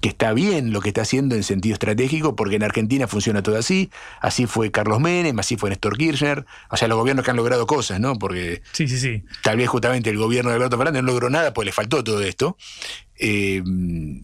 que 0.00 0.08
está 0.08 0.32
bien 0.32 0.72
lo 0.72 0.80
que 0.80 0.88
está 0.88 1.02
haciendo 1.02 1.34
en 1.34 1.42
sentido 1.42 1.74
estratégico, 1.74 2.34
porque 2.34 2.56
en 2.56 2.62
Argentina 2.62 3.06
funciona 3.06 3.42
todo 3.42 3.58
así. 3.58 3.90
Así 4.20 4.46
fue 4.46 4.70
Carlos 4.70 5.00
Menem, 5.00 5.38
así 5.38 5.56
fue 5.56 5.70
Néstor 5.70 5.98
Kirchner. 5.98 6.46
O 6.70 6.76
sea, 6.76 6.88
los 6.88 6.96
gobiernos 6.96 7.24
que 7.24 7.30
han 7.30 7.36
logrado 7.36 7.66
cosas, 7.66 8.00
¿no? 8.00 8.18
Porque 8.18 8.62
sí, 8.72 8.88
sí, 8.88 8.98
sí. 8.98 9.22
tal 9.42 9.56
vez 9.56 9.68
justamente 9.68 10.10
el 10.10 10.16
gobierno 10.16 10.50
de 10.50 10.56
Alberto 10.56 10.78
Fernández 10.78 11.02
no 11.02 11.08
logró 11.08 11.28
nada, 11.28 11.52
pues 11.52 11.66
le 11.66 11.72
faltó 11.72 12.02
todo 12.02 12.22
esto. 12.22 12.56
Eh, 13.18 13.62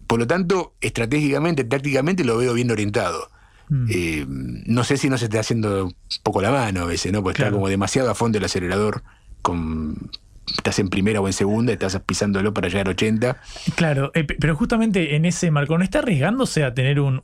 por 0.06 0.18
lo 0.18 0.26
tanto, 0.26 0.74
estratégicamente, 0.80 1.64
tácticamente 1.64 2.24
lo 2.24 2.38
veo 2.38 2.54
bien 2.54 2.70
orientado. 2.70 3.30
Mm. 3.68 3.86
Eh, 3.90 4.26
no 4.28 4.84
sé 4.84 4.96
si 4.96 5.10
no 5.10 5.18
se 5.18 5.26
está 5.26 5.40
haciendo 5.40 5.84
un 5.84 5.94
poco 6.22 6.40
la 6.40 6.50
mano 6.50 6.82
a 6.82 6.86
veces, 6.86 7.12
¿no? 7.12 7.22
Porque 7.22 7.42
está 7.42 7.52
como 7.52 7.68
demasiado 7.68 8.10
a 8.10 8.14
fondo 8.14 8.38
el 8.38 8.44
acelerador 8.44 9.02
con 9.42 10.10
estás 10.56 10.78
en 10.78 10.88
primera 10.88 11.20
o 11.20 11.26
en 11.26 11.32
segunda, 11.32 11.72
estás 11.72 11.98
pisándolo 12.00 12.54
para 12.54 12.68
llegar 12.68 12.88
a 12.88 12.90
80. 12.90 13.40
Claro, 13.74 14.10
eh, 14.14 14.24
pero 14.24 14.56
justamente 14.56 15.16
en 15.16 15.24
ese 15.24 15.50
marco, 15.50 15.76
¿no 15.76 15.84
está 15.84 16.00
arriesgándose 16.00 16.64
a 16.64 16.74
tener 16.74 17.00
un, 17.00 17.22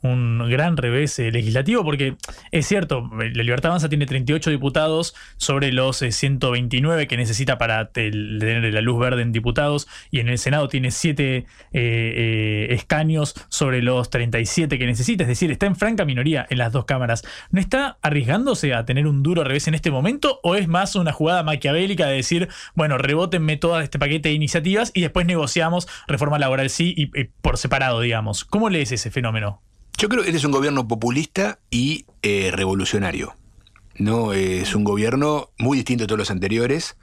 gran 0.48 0.76
revés 0.76 1.18
eh, 1.18 1.30
legislativo? 1.30 1.84
Porque 1.84 2.16
es 2.50 2.66
cierto, 2.66 3.10
la 3.18 3.42
Libertad 3.42 3.70
Avanza 3.70 3.88
tiene 3.88 4.06
38 4.06 4.50
diputados 4.50 5.14
sobre 5.36 5.72
los 5.72 5.98
129 5.98 7.02
eh, 7.02 7.06
que 7.06 7.16
necesita 7.16 7.58
para 7.58 7.90
tener 7.90 8.72
la 8.72 8.80
luz 8.80 8.98
verde 8.98 9.22
en 9.22 9.32
diputados, 9.32 9.88
y 10.10 10.20
en 10.20 10.28
el 10.28 10.38
Senado 10.38 10.68
tiene 10.68 10.90
7 10.90 11.46
escaños 11.72 13.34
sobre 13.48 13.82
los 13.82 14.10
37 14.10 14.78
que 14.78 14.86
necesita, 14.86 15.24
es 15.24 15.28
decir, 15.28 15.50
está 15.50 15.66
en 15.66 15.76
franca 15.76 16.04
minoría 16.04 16.46
en 16.50 16.58
las 16.58 16.72
dos 16.72 16.84
cámaras. 16.84 17.22
¿No 17.50 17.60
está 17.60 17.98
arriesgándose 18.02 18.74
a 18.74 18.84
tener 18.84 19.06
un 19.06 19.22
duro 19.22 19.44
revés 19.44 19.68
en 19.68 19.74
este 19.74 19.90
momento 19.90 20.40
o 20.42 20.54
es 20.54 20.68
más 20.68 20.94
una 20.96 21.12
jugada 21.12 21.42
maquiavélica 21.42 22.06
de 22.06 22.16
decir, 22.16 22.48
bueno, 22.74 22.98
rebótenme 23.14 23.56
todo 23.56 23.78
este 23.80 24.00
paquete 24.00 24.30
de 24.30 24.34
iniciativas 24.34 24.90
y 24.92 25.02
después 25.02 25.24
negociamos 25.24 25.86
reforma 26.08 26.36
laboral 26.40 26.68
sí 26.68 26.94
y, 26.96 27.06
por 27.42 27.58
separado, 27.58 28.00
digamos. 28.00 28.44
¿Cómo 28.44 28.70
lees 28.70 28.90
ese 28.90 29.12
fenómeno? 29.12 29.62
Yo 29.96 30.08
creo 30.08 30.22
que 30.22 30.30
este 30.30 30.38
es 30.38 30.44
un 30.44 30.50
gobierno 30.50 30.88
populista 30.88 31.60
y 31.70 32.06
eh, 32.22 32.50
revolucionario. 32.52 33.34
¿no? 33.96 34.32
Es 34.32 34.74
un 34.74 34.82
gobierno 34.82 35.50
muy 35.58 35.78
distinto 35.78 36.04
a 36.04 36.06
todos 36.08 36.18
los 36.18 36.32
anteriores. 36.32 36.96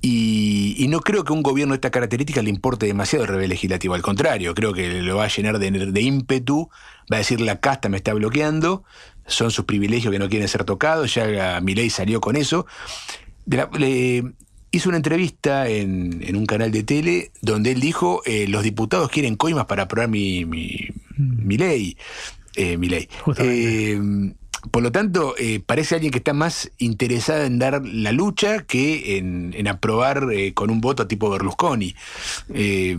Y, 0.00 0.86
no 0.88 1.00
creo 1.00 1.24
que 1.24 1.34
un 1.34 1.42
gobierno 1.42 1.74
de 1.74 1.76
esta 1.76 1.90
característica 1.90 2.40
le 2.40 2.48
importe 2.48 2.86
demasiado 2.86 3.24
el 3.24 3.28
revés 3.28 3.50
legislativo. 3.50 3.94
Al 3.94 4.02
contrario, 4.02 4.54
creo 4.54 4.72
que 4.72 5.02
lo 5.02 5.16
va 5.16 5.24
a 5.24 5.28
llenar 5.28 5.58
de, 5.58 6.00
ímpetu. 6.00 6.70
Va 7.12 7.16
a 7.16 7.18
decir 7.18 7.42
la 7.42 7.60
casta 7.60 7.90
me 7.90 7.98
está 7.98 8.14
bloqueando. 8.14 8.84
Son 9.26 9.50
sus 9.50 9.66
privilegios 9.66 10.12
que 10.12 10.18
no 10.18 10.30
quieren 10.30 10.48
ser 10.48 10.64
tocados. 10.64 11.12
Ya 11.14 11.60
mi 11.60 11.74
ley 11.74 11.90
salió 11.90 12.22
con 12.22 12.36
eso. 12.36 12.66
De 13.44 13.58
hizo 14.76 14.88
una 14.88 14.98
entrevista 14.98 15.68
en, 15.68 16.36
un 16.36 16.46
canal 16.46 16.70
de 16.70 16.82
tele 16.82 17.30
donde 17.40 17.72
él 17.72 17.80
dijo, 17.80 18.22
eh, 18.24 18.46
los 18.48 18.62
diputados 18.62 19.10
quieren 19.10 19.36
coimas 19.36 19.66
para 19.66 19.84
aprobar 19.84 20.08
mi, 20.08 20.44
Milei. 21.16 21.96
Eh, 22.54 22.76
Milei. 22.76 23.08
Eh, 23.38 24.00
por 24.70 24.82
lo 24.82 24.92
tanto, 24.92 25.34
eh, 25.38 25.60
parece 25.64 25.94
alguien 25.94 26.10
que 26.10 26.18
está 26.18 26.32
más 26.32 26.70
interesada 26.78 27.46
en 27.46 27.58
dar 27.58 27.82
la 27.84 28.12
lucha 28.12 28.64
que 28.64 29.16
en, 29.18 29.54
en 29.56 29.68
aprobar 29.68 30.28
eh, 30.32 30.54
con 30.54 30.70
un 30.70 30.80
voto 30.80 31.06
tipo 31.06 31.30
Berlusconi. 31.30 31.94
Eh, 32.52 32.96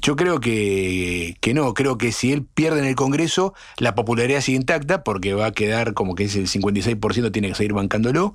yo 0.00 0.16
creo 0.16 0.40
que, 0.40 1.36
que 1.40 1.54
no, 1.54 1.74
creo 1.74 1.98
que 1.98 2.12
si 2.12 2.32
él 2.32 2.44
pierde 2.44 2.80
en 2.80 2.86
el 2.86 2.94
Congreso, 2.94 3.54
la 3.78 3.94
popularidad 3.94 4.40
sigue 4.40 4.56
intacta 4.56 5.04
porque 5.04 5.34
va 5.34 5.46
a 5.46 5.52
quedar 5.52 5.94
como 5.94 6.14
que 6.14 6.24
es 6.24 6.36
el 6.36 6.48
56%, 6.48 7.32
tiene 7.32 7.48
que 7.48 7.54
seguir 7.54 7.72
bancándolo. 7.72 8.34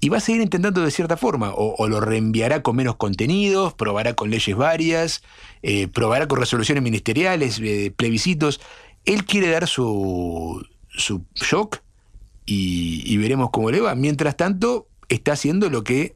Y 0.00 0.10
va 0.10 0.18
a 0.18 0.20
seguir 0.20 0.40
intentando 0.42 0.82
de 0.82 0.90
cierta 0.92 1.16
forma, 1.16 1.52
o, 1.54 1.88
lo 1.88 2.00
reenviará 2.00 2.62
con 2.62 2.76
menos 2.76 2.96
contenidos, 2.96 3.74
probará 3.74 4.14
con 4.14 4.30
leyes 4.30 4.56
varias, 4.56 5.22
eh, 5.62 5.88
probará 5.88 6.28
con 6.28 6.38
resoluciones 6.38 6.84
ministeriales, 6.84 7.58
eh, 7.60 7.92
plebiscitos. 7.96 8.60
Él 9.04 9.24
quiere 9.24 9.48
dar 9.50 9.66
su, 9.66 10.64
su 10.88 11.24
shock 11.34 11.80
y, 12.46 13.02
y 13.12 13.16
veremos 13.16 13.50
cómo 13.50 13.72
le 13.72 13.80
va. 13.80 13.96
Mientras 13.96 14.36
tanto, 14.36 14.86
está 15.08 15.32
haciendo 15.32 15.68
lo 15.68 15.82
que 15.82 16.14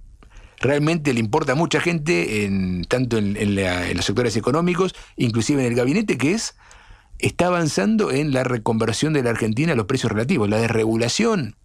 realmente 0.60 1.12
le 1.12 1.18
importa 1.18 1.52
a 1.52 1.56
mucha 1.56 1.80
gente, 1.80 2.44
en, 2.44 2.84
tanto 2.84 3.18
en, 3.18 3.36
en 3.36 3.56
la- 3.56 3.90
en 3.90 3.96
los 3.96 4.06
sectores 4.06 4.36
económicos, 4.36 4.94
inclusive 5.16 5.60
en 5.60 5.72
el 5.72 5.74
gabinete, 5.76 6.16
que 6.18 6.34
es, 6.34 6.54
está 7.18 7.46
avanzando 7.46 8.12
en 8.12 8.32
la 8.32 8.44
reconversión 8.44 9.12
de 9.12 9.24
la 9.24 9.30
Argentina 9.30 9.72
a 9.72 9.76
los 9.76 9.86
precios 9.86 10.12
relativos. 10.12 10.48
La 10.48 10.58
desregulación 10.60 11.56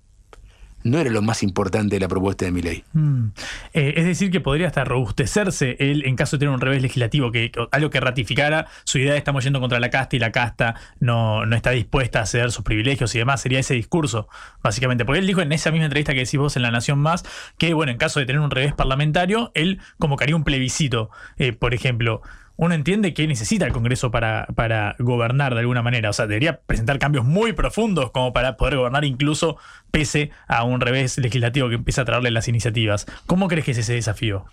no 0.84 1.00
era 1.00 1.10
lo 1.10 1.22
más 1.22 1.44
importante 1.44 1.96
de 1.96 2.00
la 2.00 2.08
propuesta 2.08 2.46
de 2.46 2.52
mi 2.52 2.62
ley. 2.62 2.84
Mm. 2.94 3.28
Eh, 3.74 3.94
es 3.98 4.06
decir, 4.06 4.32
que 4.32 4.40
podría 4.40 4.68
hasta 4.68 4.84
robustecerse 4.84 5.76
él 5.80 6.04
en 6.06 6.16
caso 6.16 6.38
de 6.38 6.40
tener 6.42 6.54
un 6.54 6.62
revés 6.62 6.82
legislativo, 6.82 7.32
que 7.32 7.52
algo 7.72 7.90
que 7.90 8.00
ratificara 8.00 8.68
su 8.84 9.00
idea 9.00 9.14
de 9.14 9.18
estamos 9.18 9.44
yendo 9.44 9.60
contra 9.60 9.80
la 9.80 9.90
casta 9.90 10.16
y 10.16 10.20
la 10.20 10.32
casta 10.32 10.76
no, 11.00 11.46
no 11.46 11.56
está 11.56 11.72
dispuesta 11.72 12.22
a 12.22 12.26
ceder 12.26 12.52
sus 12.52 12.64
privilegios 12.64 13.14
y 13.16 13.20
demás. 13.20 13.42
Sería 13.42 13.60
ese 13.60 13.74
discurso, 13.74 14.28
básicamente. 14.64 15.06
Porque 15.06 15.20
él 15.20 15.28
dijo 15.28 15.42
en 15.42 15.52
esa 15.52 15.72
misma 15.72 15.86
entrevista 15.86 16.14
que 16.14 16.20
decís 16.20 16.40
vos 16.40 16.56
en 16.56 16.62
La 16.62 16.72
Nación 16.72 17.00
Más, 17.00 17.24
que 17.58 17.74
bueno, 17.74 17.92
en 17.92 17.98
caso 17.98 18.20
de 18.20 18.26
tener 18.26 18.42
un 18.42 18.52
revés 18.52 18.74
parlamentario, 18.74 19.52
él 19.54 19.80
convocaría 19.98 20.36
un 20.36 20.44
plebiscito, 20.44 21.10
eh, 21.38 21.54
por 21.54 21.74
ejemplo. 21.74 22.22
Uno 22.58 22.74
entiende 22.74 23.14
que 23.14 23.28
necesita 23.28 23.66
el 23.66 23.72
Congreso 23.72 24.10
para, 24.10 24.47
para 24.55 24.95
gobernar 24.97 25.53
de 25.53 25.60
alguna 25.60 25.84
manera. 25.84 26.10
O 26.10 26.14
sea, 26.14 26.26
debería 26.26 26.60
presentar 26.62 26.97
cambios 26.97 27.24
muy 27.24 27.53
profundos 27.53 28.10
como 28.10 28.34
para 28.34 28.58
poder 28.58 28.78
gobernar 28.78 29.05
incluso 29.05 29.58
pese 29.91 30.32
a 30.47 30.64
un 30.64 30.82
revés 30.82 31.20
legislativo 31.20 31.70
que 31.70 31.76
empieza 31.76 32.01
a 32.01 32.05
traerle 32.05 32.32
las 32.32 32.47
iniciativas. 32.47 33.05
¿Cómo 33.28 33.47
crees 33.47 33.64
que 33.64 33.72
es 33.72 33.78
ese 33.78 33.93
desafío? 33.93 34.45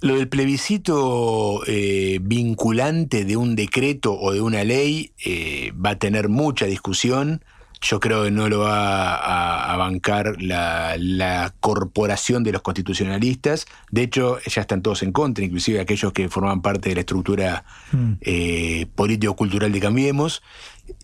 Lo 0.00 0.14
del 0.14 0.28
plebiscito 0.28 1.62
eh, 1.66 2.20
vinculante 2.22 3.24
de 3.24 3.36
un 3.36 3.56
decreto 3.56 4.16
o 4.16 4.32
de 4.32 4.40
una 4.40 4.62
ley 4.62 5.12
eh, 5.24 5.72
va 5.72 5.90
a 5.90 5.98
tener 5.98 6.28
mucha 6.28 6.66
discusión. 6.66 7.42
Yo 7.80 8.00
creo 8.00 8.24
que 8.24 8.30
no 8.30 8.48
lo 8.48 8.60
va 8.60 9.14
a, 9.14 9.72
a 9.72 9.76
bancar 9.76 10.42
la, 10.42 10.96
la 10.98 11.54
corporación 11.60 12.42
de 12.42 12.52
los 12.52 12.62
constitucionalistas. 12.62 13.66
De 13.90 14.02
hecho, 14.02 14.38
ya 14.46 14.62
están 14.62 14.82
todos 14.82 15.02
en 15.02 15.12
contra, 15.12 15.44
inclusive 15.44 15.80
aquellos 15.80 16.12
que 16.12 16.28
forman 16.28 16.60
parte 16.60 16.88
de 16.88 16.96
la 16.96 17.00
estructura 17.00 17.64
eh, 18.20 18.86
político-cultural 18.94 19.70
de 19.70 19.80
Cambiemos. 19.80 20.42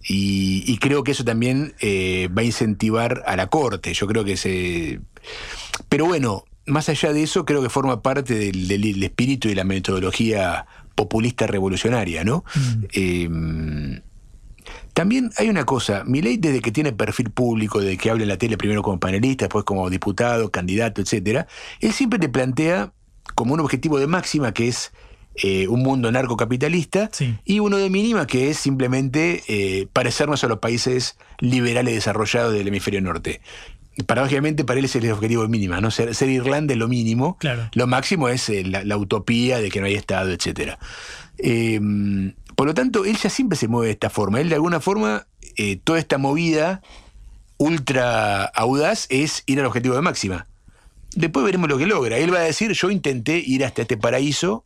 Y, 0.09 0.64
y 0.66 0.79
creo 0.79 1.05
que 1.05 1.12
eso 1.12 1.25
también 1.25 1.75
eh, 1.81 2.29
va 2.37 2.43
a 2.43 2.45
incentivar 2.45 3.22
a 3.27 3.37
la 3.37 3.47
Corte. 3.47 3.95
Yo 3.95 4.07
creo 4.07 4.25
que 4.25 4.37
se... 4.37 5.01
Pero 5.89 6.07
bueno, 6.07 6.45
más 6.66 6.89
allá 6.89 7.12
de 7.12 7.22
eso, 7.22 7.45
creo 7.45 7.62
que 7.62 7.68
forma 7.68 8.03
parte 8.03 8.35
del, 8.35 9.03
espíritu 9.03 9.49
y 9.49 9.55
la 9.55 9.64
metodología 9.64 10.66
populista 10.95 11.47
revolucionaria, 11.47 12.25
¿no? 12.25 12.45
Eh, 12.93 13.29
también 14.95 15.30
hay 15.36 15.49
una 15.49 15.64
cosa, 15.66 16.05
Milei 16.05 16.36
desde 16.38 16.61
que 16.61 16.70
tiene 16.72 16.92
perfil 16.92 17.30
público, 17.30 17.80
de 17.80 17.97
que 17.99 18.11
habla 18.11 18.22
en 18.22 18.28
la 18.28 18.38
tele 18.38 18.57
primero 18.57 18.82
como 18.82 18.99
panelista, 19.01 19.45
después 19.45 19.64
como 19.64 19.90
diputado, 19.90 20.51
candidato, 20.51 21.01
etcétera, 21.03 21.47
él 21.80 21.92
siempre 21.92 22.18
te 22.18 22.28
plantea 22.28 22.92
como 23.34 23.55
un 23.55 23.61
objetivo 23.61 23.99
de 23.99 24.07
máxima 24.07 24.55
que 24.55 24.68
es 24.68 24.92
eh, 25.42 25.66
un 25.66 25.82
mundo 25.82 26.12
narcocapitalista 26.12 27.11
y 27.45 27.59
uno 27.59 27.76
de 27.78 27.90
mínima 27.90 28.24
que 28.28 28.51
es 28.51 28.57
simplemente 28.59 29.42
eh, 29.49 29.88
parecernos 29.92 30.45
a 30.45 30.49
los 30.49 30.61
países 30.61 31.18
liberales 31.40 31.92
desarrollados 31.95 32.53
del 32.53 32.68
hemisferio 32.68 33.01
norte. 33.01 33.40
Paradójicamente 34.07 34.64
para 34.64 34.78
él 34.78 34.84
es 34.84 34.95
el 34.97 35.11
objetivo 35.11 35.42
de 35.42 35.49
mínima, 35.49 35.80
¿no? 35.80 35.90
Ser, 35.90 36.14
ser 36.14 36.28
Irlanda 36.28 36.72
es 36.74 36.78
lo 36.78 36.86
mínimo, 36.88 37.36
Claro. 37.38 37.68
lo 37.74 37.86
máximo 37.88 38.28
es 38.28 38.49
eh, 38.49 38.62
la, 38.64 38.84
la 38.84 38.97
utopía 38.97 39.59
de 39.59 39.70
que 39.70 39.80
no 39.80 39.86
hay 39.86 39.95
Estado, 39.95 40.30
etcétera. 40.30 40.78
Por 42.57 42.66
lo 42.66 42.74
tanto, 42.74 43.05
él 43.05 43.16
ya 43.16 43.30
siempre 43.30 43.57
se 43.57 43.68
mueve 43.68 43.86
de 43.86 43.92
esta 43.92 44.11
forma. 44.11 44.40
Él 44.40 44.48
de 44.48 44.55
alguna 44.55 44.80
forma, 44.80 45.26
eh, 45.57 45.76
toda 45.82 45.98
esta 45.98 46.18
movida 46.18 46.82
ultra 47.57 48.44
audaz 48.44 49.07
es 49.11 49.42
ir 49.46 49.61
al 49.61 49.66
objetivo 49.66 49.94
de 49.94 50.02
máxima. 50.02 50.46
Después 51.14 51.44
veremos 51.44 51.68
lo 51.68 51.78
que 51.78 51.86
logra. 51.86 52.18
Él 52.18 52.32
va 52.34 52.38
a 52.38 52.42
decir, 52.42 52.72
yo 52.72 52.90
intenté 52.90 53.38
ir 53.38 53.64
hasta 53.64 53.82
este 53.82 53.96
paraíso, 53.96 54.64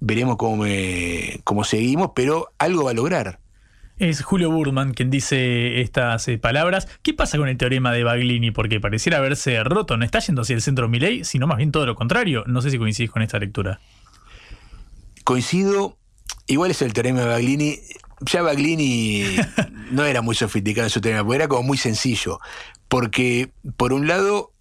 veremos 0.00 0.36
cómo, 0.36 0.64
me- 0.64 1.40
cómo 1.44 1.64
seguimos, 1.64 2.10
pero 2.14 2.52
algo 2.58 2.84
va 2.84 2.90
a 2.92 2.94
lograr. 2.94 3.40
Es 3.96 4.22
Julio 4.22 4.50
Burman 4.50 4.92
quien 4.92 5.08
dice 5.10 5.80
estas 5.80 6.26
eh, 6.26 6.36
palabras. 6.38 6.88
¿Qué 7.02 7.14
pasa 7.14 7.38
con 7.38 7.48
el 7.48 7.56
teorema 7.56 7.92
de 7.92 8.02
Baglini? 8.02 8.50
Porque 8.50 8.80
pareciera 8.80 9.18
haberse 9.18 9.62
roto. 9.62 9.96
No 9.96 10.04
está 10.04 10.18
yendo 10.18 10.42
hacia 10.42 10.56
el 10.56 10.62
centro 10.62 10.88
Milei, 10.88 11.24
sino 11.24 11.46
más 11.46 11.58
bien 11.58 11.70
todo 11.70 11.86
lo 11.86 11.94
contrario. 11.94 12.42
No 12.48 12.60
sé 12.60 12.70
si 12.70 12.78
coincidís 12.78 13.10
con 13.12 13.22
esta 13.22 13.38
lectura. 13.38 13.78
Coincido, 15.22 15.96
igual 16.46 16.70
es 16.70 16.82
el 16.82 16.92
teorema 16.92 17.20
de 17.20 17.26
Baglini. 17.26 17.80
Ya 18.20 18.42
Baglini 18.42 19.36
no 19.90 20.04
era 20.04 20.22
muy 20.22 20.34
sofisticado 20.34 20.86
en 20.86 20.90
su 20.90 21.00
teorema, 21.00 21.24
porque 21.24 21.36
era 21.36 21.48
como 21.48 21.62
muy 21.62 21.78
sencillo. 21.78 22.40
Porque, 22.88 23.50
por 23.76 23.92
un 23.92 24.06
lado, 24.06 24.52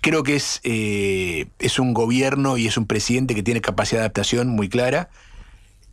creo 0.00 0.22
que 0.22 0.36
es, 0.36 0.60
eh, 0.64 1.46
es 1.58 1.78
un 1.78 1.94
gobierno 1.94 2.56
y 2.58 2.66
es 2.66 2.76
un 2.76 2.86
presidente 2.86 3.34
que 3.34 3.42
tiene 3.42 3.60
capacidad 3.60 4.00
de 4.00 4.04
adaptación 4.04 4.48
muy 4.48 4.68
clara. 4.68 5.10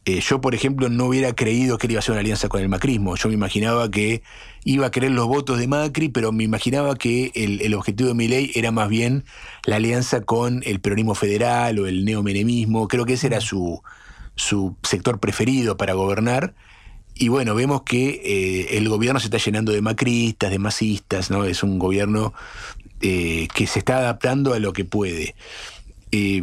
Eh, 0.06 0.20
yo, 0.20 0.42
por 0.42 0.54
ejemplo, 0.54 0.90
no 0.90 1.06
hubiera 1.06 1.34
creído 1.34 1.78
que 1.78 1.88
él 1.88 1.92
iba 1.92 2.00
a 2.00 2.02
hacer 2.02 2.12
una 2.12 2.20
alianza 2.20 2.50
con 2.50 2.62
el 2.62 2.68
macrismo. 2.68 3.16
Yo 3.16 3.30
me 3.30 3.36
imaginaba 3.36 3.90
que 3.90 4.22
iba 4.66 4.88
a 4.88 4.92
querer 4.92 5.12
los 5.12 5.28
votos 5.28 5.60
de 5.60 5.68
Macri, 5.68 6.10
pero 6.10 6.34
me 6.34 6.44
imaginaba 6.44 6.96
que 6.96 7.32
el, 7.36 7.62
el 7.62 7.74
objetivo 7.74 8.10
de 8.10 8.16
mi 8.16 8.28
ley 8.28 8.52
era 8.54 8.72
más 8.72 8.90
bien 8.90 9.24
la 9.66 9.78
alianza 9.78 10.22
con 10.22 10.62
el 10.66 10.82
peronismo 10.82 11.16
federal 11.16 11.80
o 11.80 11.88
el 11.88 12.04
neomenemismo. 12.04 12.90
Creo 12.90 13.06
que 13.06 13.14
ese 13.14 13.28
era 13.28 13.40
su, 13.40 13.82
su 14.36 14.76
sector 14.84 15.20
preferido 15.20 15.78
para 15.78 15.94
gobernar. 15.94 16.56
Y 17.16 17.28
bueno, 17.28 17.54
vemos 17.54 17.84
que 17.84 18.22
eh, 18.24 18.78
el 18.78 18.90
gobierno 18.90 19.20
se 19.20 19.28
está 19.28 19.38
llenando 19.38 19.72
de 19.72 19.82
macristas, 19.82 20.50
de 20.50 20.60
masistas, 20.60 21.30
¿no? 21.30 21.46
Es 21.46 21.62
un 21.62 21.78
gobierno 21.78 22.34
eh, 23.02 23.48
que 23.54 23.68
se 23.68 23.80
está 23.80 23.98
adaptando 23.98 24.54
a 24.54 24.60
lo 24.60 24.74
que 24.74 24.86
puede. 24.86 25.36
Eh, 26.12 26.42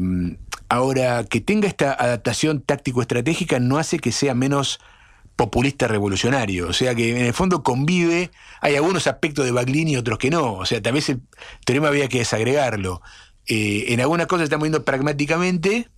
ahora, 0.69 1.25
que 1.25 1.41
tenga 1.41 1.67
esta 1.67 1.93
adaptación 1.93 2.61
táctico-estratégica 2.61 3.59
no 3.59 3.79
hace 3.79 3.99
que 3.99 4.13
sea 4.13 4.35
menos 4.35 4.81
populista 5.41 5.89
revolucionario. 5.89 6.69
O 6.69 6.75
sea 6.75 6.95
que 6.95 7.19
en 7.19 7.25
el 7.25 7.33
fondo 7.33 7.63
convive, 7.63 8.31
hay 8.61 8.77
algunos 8.77 9.07
aspectos 9.07 9.47
de 9.47 9.53
Baglini 9.53 9.93
y 9.93 9.97
otros 9.97 10.19
que 10.19 10.29
no. 10.29 10.53
O 10.53 10.67
sea, 10.67 10.83
tal 10.83 10.93
vez 10.93 11.09
el 11.09 11.23
teorema 11.65 11.89
había 11.89 12.09
que 12.09 12.19
desagregarlo. 12.19 13.01
Eh, 13.47 13.87
en 13.89 14.01
algunas 14.03 14.27
cosas 14.27 14.43
se 14.43 14.45
está 14.45 14.59
moviendo 14.59 14.85
pragmáticamente 14.85 15.89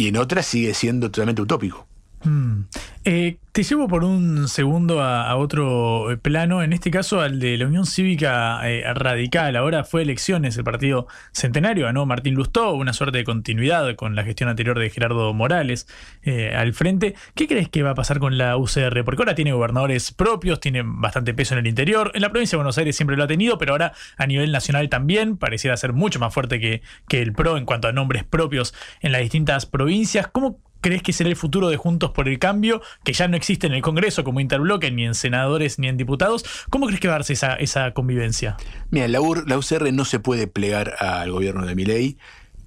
y 0.00 0.08
en 0.08 0.16
otras 0.16 0.46
sigue 0.46 0.72
siendo 0.72 1.10
totalmente 1.10 1.42
utópico. 1.42 1.86
Mm. 2.24 2.62
Eh, 3.04 3.36
te 3.52 3.64
llevo 3.64 3.88
por 3.88 4.04
un 4.04 4.46
segundo 4.46 5.02
a, 5.02 5.34
otro 5.36 6.12
eh, 6.12 6.16
plano, 6.16 6.62
en 6.62 6.72
este 6.72 6.90
caso 6.90 7.20
al 7.20 7.40
de 7.40 7.56
la 7.56 7.66
Unión 7.66 7.84
Cívica 7.84 8.60
eh, 8.68 8.84
Radical. 8.94 9.56
Ahora 9.56 9.82
fue 9.82 10.02
elecciones, 10.02 10.56
el 10.56 10.62
partido 10.62 11.08
centenario 11.32 11.86
ganó 11.86 12.06
Martín 12.06 12.34
Lustó, 12.34 12.72
una 12.74 12.92
suerte 12.92 13.18
de 13.18 13.24
continuidad 13.24 13.96
con 13.96 14.14
la 14.14 14.22
gestión 14.22 14.48
anterior 14.48 14.78
de 14.78 14.88
Gerardo 14.90 15.34
Morales 15.34 15.88
eh, 16.22 16.54
al 16.54 16.74
frente. 16.74 17.16
¿Qué 17.34 17.48
crees 17.48 17.68
que 17.68 17.82
va 17.82 17.90
a 17.90 17.94
pasar 17.94 18.20
con 18.20 18.38
la 18.38 18.56
UCR? 18.56 19.04
Porque 19.04 19.22
ahora 19.22 19.34
tiene 19.34 19.52
gobernadores 19.52 20.12
propios, 20.12 20.60
tiene 20.60 20.82
bastante 20.84 21.34
peso 21.34 21.54
en 21.54 21.60
el 21.60 21.66
interior. 21.66 22.12
En 22.14 22.22
la 22.22 22.30
provincia 22.30 22.56
de 22.56 22.58
Buenos 22.58 22.78
Aires 22.78 22.94
siempre 22.94 23.16
lo 23.16 23.24
ha 23.24 23.28
tenido, 23.28 23.58
pero 23.58 23.72
ahora 23.72 23.92
a 24.16 24.26
nivel 24.26 24.52
nacional 24.52 24.88
también 24.88 25.36
pareciera 25.36 25.76
ser 25.76 25.92
mucho 25.92 26.20
más 26.20 26.32
fuerte 26.32 26.60
que, 26.60 26.82
que 27.08 27.20
el 27.20 27.32
PRO 27.32 27.56
en 27.56 27.64
cuanto 27.64 27.88
a 27.88 27.92
nombres 27.92 28.22
propios 28.22 28.74
en 29.00 29.10
las 29.10 29.22
distintas 29.22 29.66
provincias. 29.66 30.28
¿Cómo 30.28 30.60
crees 30.80 31.02
que 31.02 31.12
será 31.12 31.30
el 31.30 31.36
futuro 31.36 31.68
de 31.68 31.76
Juntos 31.76 32.10
por 32.10 32.28
el 32.28 32.38
Cambio, 32.38 32.82
que 33.04 33.12
ya 33.12 33.28
no 33.28 33.36
existe 33.40 33.66
en 33.66 33.72
el 33.72 33.82
Congreso 33.82 34.22
como 34.22 34.38
interbloque, 34.40 34.90
ni 34.92 35.04
en 35.04 35.14
senadores, 35.14 35.78
ni 35.78 35.88
en 35.88 35.96
diputados? 35.96 36.44
¿Cómo 36.70 36.86
crees 36.86 37.00
que 37.00 37.08
va 37.08 37.14
a 37.14 37.18
darse 37.18 37.32
esa, 37.32 37.54
esa 37.54 37.92
convivencia? 37.92 38.56
Mira, 38.90 39.08
la, 39.08 39.20
UR 39.20 39.48
la 39.48 39.58
UCR 39.58 39.92
no 39.92 40.04
se 40.04 40.18
puede 40.20 40.46
plegar 40.46 40.94
al 41.00 41.32
gobierno 41.32 41.66
de 41.66 41.74
Milei 41.74 42.16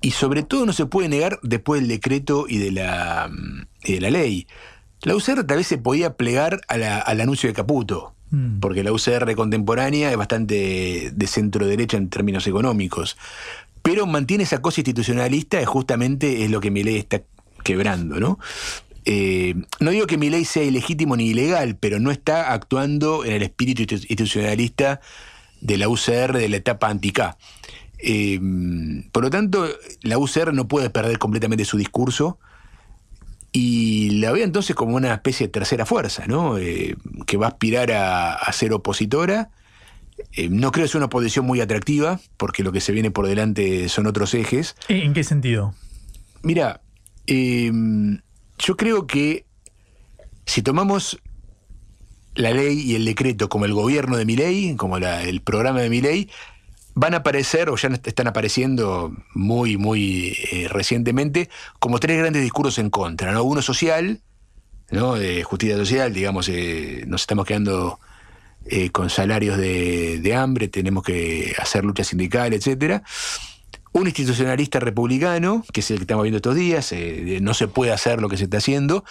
y 0.02 0.12
sobre 0.12 0.44
todo 0.44 0.66
no 0.66 0.74
se 0.74 0.86
puede 0.86 1.08
negar 1.08 1.40
después 1.44 1.80
del 1.80 1.88
decreto 1.88 2.46
y 2.50 2.58
de 2.58 2.72
la, 2.72 3.30
mm, 3.32 3.66
y 3.86 3.94
de 3.94 4.02
la 4.02 4.10
ley. 4.12 4.48
La 5.04 5.16
UCR 5.16 5.44
tal 5.46 5.58
vez 5.58 5.68
se 5.68 5.78
podía 5.78 6.16
plegar 6.16 6.60
a 6.68 6.78
la- 6.78 7.00
al 7.00 7.22
anuncio 7.22 7.48
de 7.48 7.54
Caputo, 7.54 8.14
porque 8.62 8.84
la 8.84 8.92
UCR 8.92 9.36
contemporánea 9.36 10.10
es 10.12 10.18
bastante 10.18 11.12
de 11.14 11.28
centro 11.28 11.68
derecha 11.68 11.98
en 11.98 12.10
términos 12.10 12.48
económicos, 12.48 13.16
pero 13.84 14.08
mantiene 14.08 14.44
esa 14.46 14.60
cosa 14.62 14.82
institucionalista 14.82 15.62
y 15.62 15.66
justamente 15.66 16.44
es 16.44 16.50
lo 16.50 16.60
que 16.60 16.72
Milei 16.72 16.98
está 16.98 17.22
quebrando, 17.64 18.20
¿no? 18.20 18.40
Eh, 19.06 19.56
no 19.80 19.92
digo 19.92 20.08
que 20.08 20.18
mi 20.18 20.30
ley 20.30 20.46
sea 20.46 20.64
ilegítimo 20.64 21.16
ni 21.16 21.28
ilegal, 21.28 21.76
pero 21.76 22.00
no 22.00 22.12
está 22.12 22.54
actuando 22.54 23.26
en 23.26 23.34
el 23.34 23.44
espíritu 23.44 23.82
institucionalista 23.82 25.02
de 25.62 25.78
la 25.78 25.90
UCR 25.90 26.38
de 26.38 26.50
la 26.50 26.58
etapa 26.58 26.90
anti-K. 26.90 27.38
Eh, 28.00 28.40
por 29.12 29.24
lo 29.24 29.30
tanto, 29.30 29.68
la 30.02 30.18
UCR 30.18 30.54
no 30.54 30.68
puede 30.68 30.90
perder 30.90 31.20
completamente 31.20 31.66
su 31.66 31.78
discurso 31.78 32.38
y 33.52 34.12
la 34.12 34.32
veo 34.32 34.44
entonces 34.44 34.76
como 34.76 34.96
una 34.96 35.14
especie 35.14 35.48
de 35.48 35.52
tercera 35.52 35.86
fuerza, 35.86 36.26
¿no? 36.28 36.58
Eh, 36.58 36.96
que 37.26 37.38
va 37.38 37.48
a 37.48 37.50
aspirar 37.50 37.92
a, 37.92 38.52
ser 38.52 38.74
opositora. 38.74 39.52
no 40.50 40.72
creo 40.72 40.86
que 40.86 40.92
sea 40.92 41.00
una 41.00 41.10
posición 41.10 41.46
muy 41.46 41.62
atractiva, 41.62 42.20
porque 42.38 42.64
lo 42.64 42.72
que 42.72 42.82
se 42.82 42.92
viene 42.92 43.12
por 43.12 43.28
delante 43.28 43.88
son 43.90 44.08
otros 44.08 44.34
ejes. 44.34 44.76
¿En 44.88 45.14
qué 45.14 45.24
sentido? 45.24 45.76
Mira, 46.42 46.82
yo 48.58 48.78
creo 48.78 49.08
que 49.08 49.46
si 50.46 50.62
tomamos 50.62 51.20
la 52.36 52.52
ley 52.52 52.80
y 52.80 52.96
el 52.96 53.06
decreto 53.06 53.50
como 53.50 53.66
el 53.66 53.74
gobierno 53.74 54.18
de 54.18 54.26
mi 54.26 54.36
ley, 54.36 54.76
como 54.76 54.98
el 54.98 55.42
programa 55.42 55.82
de 55.82 55.90
mi 55.90 56.02
ley, 56.02 56.30
van 56.96 57.14
a 57.14 57.18
aparecer, 57.18 57.70
o 57.70 57.76
ya 57.76 57.90
están 57.90 58.28
apareciendo 58.28 59.14
muy, 59.34 59.78
muy 59.78 60.38
eh, 60.52 60.68
recientemente, 60.70 61.50
como 61.80 62.00
tres 62.00 62.20
grandes 62.20 62.42
discursos 62.42 62.78
en 62.80 62.90
contra. 62.90 63.32
¿no? 63.32 63.44
Uno 63.44 63.62
social, 63.62 64.22
¿no? 64.92 65.16
de 65.16 65.44
justicia 65.44 65.78
social, 65.78 66.14
digamos, 66.14 66.50
eh, 66.50 67.04
nos 67.08 67.22
estamos 67.22 67.46
quedando 67.46 68.00
eh, 68.66 68.90
con 68.92 69.10
salarios 69.10 69.58
de, 69.58 70.20
de, 70.20 70.36
hambre, 70.36 70.68
tenemos 70.68 71.04
que 71.04 71.56
hacer 71.60 71.84
lucha 71.84 72.04
sindical, 72.04 72.54
etcétera 72.54 73.04
un 73.94 74.08
institucionalista 74.08 74.80
republicano, 74.80 75.64
que 75.72 75.82
es 75.82 75.92
el 75.92 75.98
que 75.98 76.04
estamos 76.04 76.24
viendo 76.24 76.38
estos 76.38 76.56
días, 76.56 76.92
eh, 76.92 77.40
no 77.42 77.54
se 77.54 77.68
puede 77.68 77.92
hacer 77.92 78.22
lo 78.22 78.28
que 78.28 78.38
se 78.38 78.46
está 78.46 78.58
haciendo, 78.58 79.06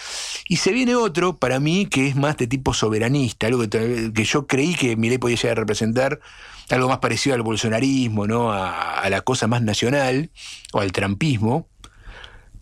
y 0.49 0.57
se 0.57 0.73
viene 0.73 0.97
otro, 0.97 1.39
para 1.39 1.61
mí, 1.61 1.87
que 1.87 2.09
es 2.09 2.17
más 2.17 2.37
de 2.37 2.49
tipo 2.49 2.75
soberanista, 2.75 3.47
algo 3.47 3.69
que, 3.69 4.25
yo 4.25 4.47
creí 4.47 4.75
que 4.75 4.97
Milei 4.97 5.19
podía 5.19 5.37
llegar 5.37 5.59
a 5.59 5.61
representar, 5.61 6.21
algo 6.69 6.89
más 6.89 6.99
parecido 6.99 7.35
al 7.35 7.43
bolsonarismo, 7.43 8.27
¿no? 8.27 8.53
a, 8.53 9.09
la 9.09 9.21
cosa 9.21 9.47
más 9.47 9.63
nacional, 9.63 10.31
o 10.73 10.81
al 10.81 10.91
trampismo, 10.91 11.69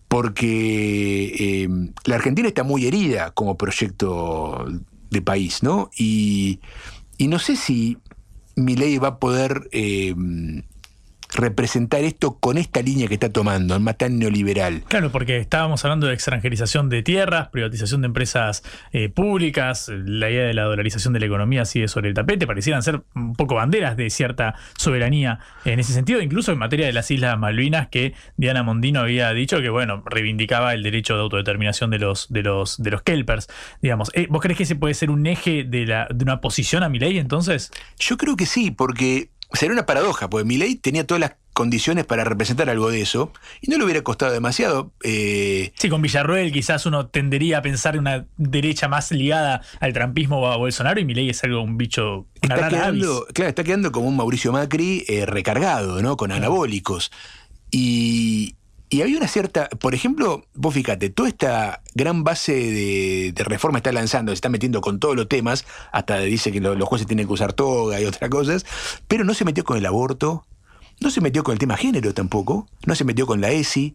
porque 0.09 1.63
em, 1.65 1.93
la 2.05 2.17
Argentina 2.17 2.49
está 2.49 2.65
muy 2.65 2.87
herida 2.87 3.31
como 3.31 3.57
proyecto 3.57 4.67
de 5.09 5.23
país, 5.23 5.63
¿no? 5.63 5.89
Y, 5.97 6.59
y 7.17 7.29
no 7.29 7.39
sé 7.39 7.55
si 7.55 7.97
Milei 8.57 8.99
va 8.99 9.09
a 9.09 9.19
poder 9.19 9.69
em, 9.71 10.65
representar 11.35 12.03
esto 12.05 12.39
con 12.39 12.59
esta 12.59 12.83
línea 12.83 13.09
que 13.09 13.15
está 13.15 13.31
tomando, 13.33 13.79
más 13.81 13.97
tan 13.97 14.19
neoliberal. 14.19 14.83
Claro, 14.89 15.11
porque 15.11 15.39
estábamos 15.39 15.85
hablando 15.85 16.07
de 16.07 16.15
extranjerización 16.15 16.89
de 16.89 17.03
tierras, 17.03 17.49
privatización 17.49 18.01
de 18.03 18.07
empresas 18.07 18.63
eh, 18.93 19.09
públicas, 19.09 19.89
la 19.89 20.31
idea 20.31 20.45
de 20.45 20.55
la 20.55 20.65
dolarización 20.65 21.13
de 21.13 21.21
la 21.21 21.27
economía 21.27 21.65
sigue 21.65 21.89
sobre 21.89 22.09
el 22.09 22.15
tapete, 22.15 22.47
parecieran 22.47 22.83
ser 22.83 23.03
un 23.15 23.35
poco 23.35 23.55
banderas 23.55 23.97
de 23.97 24.11
cierta 24.11 24.55
soberanía 24.77 25.39
en 25.65 25.79
ese 25.79 25.93
sentido, 25.93 26.21
incluso 26.21 26.53
en 26.53 26.59
materia 26.59 26.87
de 26.87 26.93
las 26.93 27.11
Islas 27.11 27.39
Malvinas, 27.39 27.89
que 27.89 28.15
Diana 28.37 28.63
Mondino 28.63 29.01
había 29.01 29.33
dicho 29.33 29.61
que, 29.61 29.69
bueno, 29.69 30.03
reivindicaba 30.07 30.75
el 30.75 30.83
derecho 30.83 31.15
de 31.15 31.23
autodeterminación 31.23 31.91
de 31.91 31.99
los, 31.99 32.33
de 32.33 32.43
los, 32.43 32.83
de 32.83 32.91
los 32.91 33.03
Kelpers, 33.03 33.49
digamos. 33.83 34.11
Eh, 34.15 34.27
¿Vos 34.31 34.41
crees 34.41 34.57
que 34.57 34.65
ese 34.65 34.77
puede 34.77 34.95
ser 34.95 35.11
un 35.11 35.27
eje 35.27 35.65
de, 35.65 35.87
la, 35.87 36.09
de 36.13 36.25
una 36.25 36.41
posición 36.41 36.83
a 36.83 36.89
mi 36.89 36.99
ley 36.99 37.19
entonces? 37.19 37.71
Yo 37.99 38.17
creo 38.17 38.37
que 38.37 38.47
sí, 38.47 38.71
porque 38.71 39.31
sería 39.53 39.73
una 39.73 39.87
paradoja, 39.87 40.31
porque 40.31 40.45
Milei 40.45 40.77
tenía 40.77 41.07
todas 41.07 41.21
las 41.21 41.33
condiciones 41.53 42.07
para 42.07 42.25
representar 42.25 42.71
algo 42.71 42.91
de 42.91 43.03
eso 43.03 43.33
y 43.61 43.71
no 43.71 43.77
le 43.77 43.85
hubiera 43.85 44.03
costado 44.03 44.33
demasiado. 44.33 44.93
Eh... 45.03 45.73
Sí, 45.77 45.89
con 45.89 46.01
Villarroel 46.01 46.53
quizás 46.53 46.87
uno 46.87 47.09
tendería 47.09 47.59
a 47.59 47.63
pensar 47.63 47.95
en 47.95 48.01
una 48.01 48.27
derecha 48.37 48.89
más 48.89 49.11
ligada 49.11 49.63
al 49.81 49.93
trampismo 49.93 50.41
o 50.41 50.47
a 50.47 50.57
Bolsonaro 50.57 51.01
y 51.01 51.05
Milei 51.05 51.31
es 51.31 51.43
algo, 51.45 51.63
un 51.63 51.77
bicho... 51.77 52.27
está 52.41 52.69
quedando, 52.69 53.27
claro, 53.35 53.49
está 53.49 53.65
quedando 53.65 53.93
como 53.93 54.09
un 54.09 54.17
Mauricio 54.17 54.53
Macri 54.53 55.05
eh, 55.09 55.27
recargado, 55.27 56.01
¿no? 56.03 56.17
Con 56.17 56.33
anabólicos. 56.33 57.11
Y, 57.71 58.55
y 58.93 59.03
había 59.03 59.17
una 59.17 59.29
cierta, 59.29 59.69
por 59.69 59.95
ejemplo, 59.95 60.45
vos 60.53 60.75
fíjate, 60.75 61.11
toda 61.11 61.29
esta 61.29 61.81
gran 61.95 62.25
base 62.25 62.53
de, 62.53 63.45
reforma 63.45 63.79
está 63.79 63.93
lanzando, 63.93 64.33
se 64.33 64.35
está 64.35 64.49
metiendo 64.49 64.81
con 64.81 64.99
todos 64.99 65.15
los 65.15 65.29
temas, 65.29 65.65
hasta 65.93 66.19
dice 66.19 66.51
que 66.51 66.61
los 66.61 66.89
jueces 66.89 67.07
tienen 67.07 67.29
que 67.29 67.33
usar 67.33 67.53
toga 67.53 68.01
y 68.01 68.05
otras 68.05 68.29
cosas, 68.29 68.67
pero 69.07 69.23
no 69.25 69.33
se 69.33 69.45
metió 69.45 69.63
con 69.63 69.79
el 69.79 69.87
aborto, 69.87 70.45
no 70.99 71.11
se 71.11 71.21
metió 71.21 71.45
con 71.45 71.53
el 71.53 71.61
tema 71.61 71.77
género 71.77 72.13
tampoco, 72.15 72.67
no 72.85 72.97
se 72.97 73.05
metió 73.05 73.27
con 73.27 73.41
la 73.41 73.53
ESI. 73.53 73.95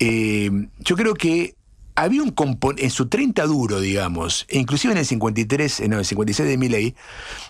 Eh, 0.00 0.50
yo 0.80 0.96
creo 0.96 1.14
que 1.14 1.54
había 1.94 2.22
un 2.22 2.30
componente, 2.30 2.84
en 2.84 2.90
su 2.90 3.08
30 3.08 3.46
duro, 3.46 3.80
digamos, 3.80 4.44
e 4.48 4.58
inclusive 4.58 4.92
en 4.92 4.98
el 4.98 5.06
53, 5.06 5.80
no, 5.80 5.86
en 5.86 5.92
el 5.94 6.04
56 6.04 6.46
de 6.46 6.58
mi 6.58 6.68
ley, 6.68 6.94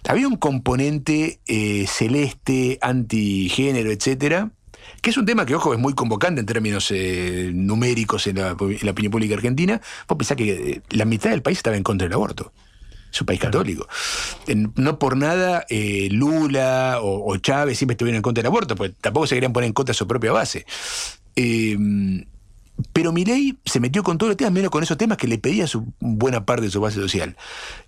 había 0.09 0.29
un 0.29 0.37
componente 0.37 1.41
eh, 1.49 1.87
celeste, 1.89 2.79
antigénero, 2.81 3.91
etcétera, 3.91 4.53
que 5.01 5.11
es 5.11 5.17
un 5.17 5.27
tema 5.27 5.47
que, 5.47 5.55
ojo, 5.55 5.73
es 5.73 5.79
muy 5.79 5.95
convocante 5.95 6.41
en 6.41 6.47
términos 6.47 6.91
eh, 6.91 7.51
numéricos 7.53 8.27
en 8.27 8.37
la, 8.37 8.53
opinión 8.53 9.11
pública 9.11 9.35
argentina. 9.35 9.81
Vos 10.09 10.19
pensás 10.19 10.37
que 10.37 10.51
eh, 10.51 10.83
la 10.91 11.05
mitad 11.05 11.31
del 11.31 11.43
país 11.43 11.59
estaba 11.59 11.77
en 11.77 11.83
contra 11.83 12.07
del 12.07 12.15
aborto. 12.15 12.53
Es 13.13 13.21
un 13.21 13.27
país 13.27 13.41
católico. 13.41 13.89
no 14.77 14.99
por 14.99 15.17
nada 15.17 15.67
eh, 15.69 16.09
Lula 16.13 16.99
o, 17.03 17.37
Chávez 17.39 17.77
siempre 17.77 17.95
estuvieron 17.95 18.17
en 18.17 18.23
contra 18.23 18.43
del 18.43 18.47
aborto, 18.47 18.77
porque 18.77 18.95
tampoco 19.01 19.27
se 19.27 19.35
querían 19.35 19.53
poner 19.53 19.67
en 19.67 19.73
contra 19.73 19.93
de 19.93 19.99
su 19.99 20.07
propia 20.07 20.33
base. 20.33 20.65
Em, 21.35 22.25
pero 22.93 23.13
Milei 23.13 23.59
se 23.65 23.81
metió 23.81 24.03
con 24.03 24.17
todos 24.17 24.31
los 24.31 24.37
temas, 24.37 24.53
menos 24.53 24.71
con 24.71 24.83
esos 24.83 24.97
temas 24.97 25.19
que 25.19 25.27
le 25.27 25.39
pedía 25.39 25.67
su 25.67 25.93
buena 25.99 26.47
parte 26.47 26.67
de 26.67 26.71
su 26.71 26.81
base 26.81 27.01
social. 27.01 27.37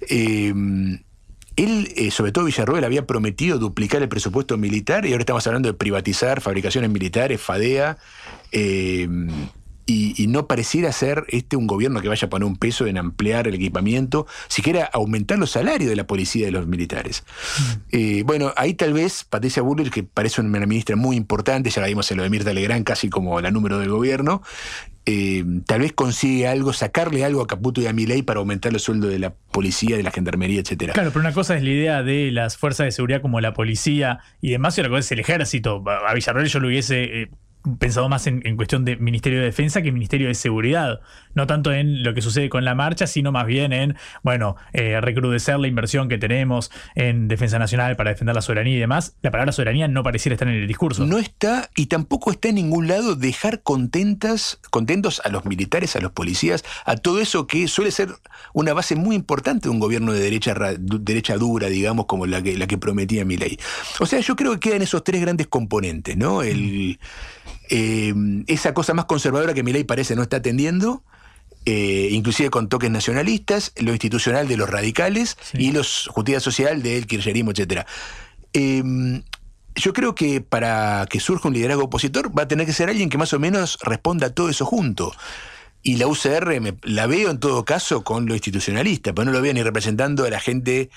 Em, 0.00 0.98
él, 1.56 1.92
eh, 1.96 2.10
sobre 2.10 2.32
todo 2.32 2.44
Villarroel, 2.44 2.84
había 2.84 3.06
prometido 3.06 3.58
duplicar 3.58 4.02
el 4.02 4.08
presupuesto 4.08 4.56
militar 4.58 5.06
y 5.06 5.12
ahora 5.12 5.22
estamos 5.22 5.46
hablando 5.46 5.68
de 5.68 5.74
privatizar 5.74 6.40
fabricaciones 6.40 6.90
militares, 6.90 7.40
FADEA, 7.40 7.98
eh, 8.52 9.08
y, 9.84 10.26
no 10.28 10.46
pareciera 10.46 10.92
ser 10.92 11.24
este 11.28 11.56
un 11.56 11.66
gobierno 11.66 12.00
que 12.00 12.08
vaya 12.08 12.26
a 12.26 12.30
poner 12.30 12.46
un 12.46 12.56
peso 12.56 12.86
en 12.86 12.98
ampliar 12.98 13.48
el 13.48 13.54
equipamiento, 13.54 14.26
siquiera 14.48 14.88
aumentar 14.92 15.38
los 15.38 15.50
salarios 15.50 15.90
de 15.90 15.96
la 15.96 16.06
policía 16.06 16.42
y 16.42 16.44
de 16.46 16.50
los 16.52 16.66
militares. 16.66 17.24
Mm. 17.58 17.72
Eh, 17.90 18.22
bueno, 18.24 18.52
ahí 18.56 18.74
tal 18.74 18.92
vez 18.92 19.24
Patricia 19.24 19.62
Buller, 19.62 19.90
que 19.90 20.02
parece 20.02 20.40
una 20.40 20.66
ministra 20.66 20.96
muy 20.96 21.16
importante, 21.16 21.70
ya 21.70 21.80
la 21.80 21.88
vimos 21.88 22.10
en 22.10 22.18
lo 22.18 22.22
de 22.22 22.30
Mirta 22.30 22.52
Legrand 22.52 22.84
casi 22.84 23.10
como 23.10 23.40
la 23.40 23.50
número 23.50 23.78
del 23.78 23.90
gobierno, 23.90 24.42
eh, 25.04 25.44
tal 25.66 25.80
vez 25.80 25.92
consigue 25.92 26.46
algo, 26.46 26.72
sacarle 26.72 27.24
algo 27.24 27.42
a 27.42 27.46
Caputo 27.46 27.80
y 27.80 27.86
a 27.86 27.92
Milei 27.92 28.22
para 28.22 28.40
aumentar 28.40 28.72
los 28.72 28.82
sueldos 28.82 29.10
de 29.10 29.18
la 29.18 29.34
policía, 29.34 29.96
de 29.96 30.02
la 30.02 30.10
gendarmería, 30.10 30.60
etcétera. 30.60 30.92
Claro, 30.92 31.10
pero 31.10 31.20
una 31.20 31.32
cosa 31.32 31.56
es 31.56 31.62
la 31.62 31.70
idea 31.70 32.02
de 32.02 32.30
las 32.30 32.56
fuerzas 32.56 32.84
de 32.84 32.92
seguridad 32.92 33.20
como 33.20 33.40
la 33.40 33.52
policía 33.52 34.20
y 34.40 34.50
demás, 34.50 34.78
y 34.78 34.80
otra 34.80 34.90
cosa 34.90 35.00
es 35.00 35.12
el 35.12 35.20
ejército. 35.20 35.82
A 35.86 36.14
Villarreal 36.14 36.46
yo 36.46 36.60
lo 36.60 36.68
hubiese 36.68 37.02
eh, 37.22 37.30
pensado 37.78 38.08
más 38.08 38.26
en, 38.26 38.56
cuestión 38.56 38.84
de 38.84 38.96
Ministerio 38.96 39.38
de 39.38 39.46
Defensa 39.46 39.82
que 39.82 39.90
Ministerio 39.92 40.28
de 40.28 40.34
Seguridad. 40.34 41.00
No 41.34 41.46
tanto 41.46 41.72
en 41.72 42.02
lo 42.02 42.12
que 42.14 42.20
sucede 42.20 42.50
con 42.50 42.64
la 42.64 42.74
marcha, 42.74 43.06
sino 43.06 43.32
más 43.32 43.46
bien 43.46 43.72
en, 43.72 43.96
bueno, 44.22 44.56
eh, 44.72 45.00
recrudecer 45.00 45.58
la 45.58 45.68
inversión 45.68 46.08
que 46.08 46.18
tenemos 46.18 46.70
en 46.94 47.28
Defensa 47.28 47.58
Nacional 47.58 47.96
para 47.96 48.10
defender 48.10 48.34
la 48.34 48.42
soberanía 48.42 48.76
y 48.76 48.80
demás. 48.80 49.16
La 49.22 49.30
palabra 49.30 49.52
soberanía 49.52 49.88
no 49.88 50.02
pareciera 50.02 50.34
estar 50.34 50.48
en 50.48 50.54
el 50.54 50.66
discurso. 50.66 51.06
No 51.06 51.18
está, 51.18 51.70
y 51.74 51.86
tampoco 51.86 52.30
está 52.30 52.48
en 52.48 52.56
ningún 52.56 52.88
lado 52.88 53.16
dejar 53.16 53.62
contentas, 53.62 54.60
contentos 54.70 55.22
a 55.24 55.30
los 55.30 55.44
militares, 55.46 55.96
a 55.96 56.00
los 56.00 56.12
policías, 56.12 56.64
a 56.84 56.96
todo 56.96 57.20
eso 57.20 57.46
que 57.46 57.66
suele 57.68 57.90
ser 57.90 58.10
una 58.52 58.74
base 58.74 58.94
muy 58.94 59.16
importante 59.16 59.68
de 59.68 59.70
un 59.70 59.80
gobierno 59.80 60.12
de 60.12 60.20
derecha, 60.20 60.54
derecha 60.78 61.36
dura, 61.36 61.68
digamos, 61.68 62.06
como 62.06 62.26
la 62.26 62.42
que, 62.42 62.58
la 62.58 62.66
que 62.66 62.78
prometía. 62.78 63.22
O 64.00 64.06
sea, 64.06 64.20
yo 64.20 64.36
creo 64.36 64.52
que 64.52 64.70
quedan 64.70 64.82
esos 64.82 65.04
tres 65.04 65.20
grandes 65.20 65.46
componentes, 65.46 66.16
¿no? 66.16 66.42
El. 66.42 66.98
Eh, 67.68 68.12
esa 68.46 68.74
cosa 68.74 68.94
más 68.94 69.06
conservadora 69.06 69.54
que 69.54 69.62
mi 69.62 69.72
ley 69.72 69.84
parece 69.84 70.16
no 70.16 70.22
está 70.22 70.38
atendiendo, 70.38 71.02
eh, 71.64 72.08
inclusive 72.10 72.50
con 72.50 72.68
toques 72.68 72.90
nacionalistas, 72.90 73.72
lo 73.76 73.92
institucional 73.92 74.48
de 74.48 74.56
los 74.56 74.68
radicales 74.68 75.36
y 75.54 75.72
los 75.72 76.08
justicia 76.08 76.40
social 76.40 76.82
del 76.82 77.06
kirchnerismo, 77.06 77.52
etc. 77.52 77.86
Em, 78.52 79.22
yo 79.74 79.92
creo 79.92 80.14
que 80.14 80.40
para 80.40 81.06
que 81.08 81.20
surja 81.20 81.48
un 81.48 81.54
liderazgo 81.54 81.84
opositor 81.84 82.36
va 82.36 82.42
a 82.42 82.48
tener 82.48 82.66
que 82.66 82.72
ser 82.72 82.88
alguien 82.88 83.08
que 83.08 83.18
más 83.18 83.32
o 83.32 83.38
menos 83.38 83.78
responda 83.82 84.28
a 84.28 84.30
todo 84.30 84.48
eso 84.48 84.66
junto. 84.66 85.12
Y 85.84 85.96
la 85.96 86.06
UCR 86.06 86.76
la 86.82 87.06
veo 87.06 87.30
en 87.30 87.40
todo 87.40 87.64
caso 87.64 88.04
con 88.04 88.26
lo 88.26 88.34
institucionalista, 88.34 89.12
pero 89.12 89.26
no 89.26 89.32
lo 89.32 89.40
veo 89.40 89.52
ni 89.52 89.62
representando 89.62 90.24
a 90.24 90.30
la 90.30 90.40
gente 90.40 90.90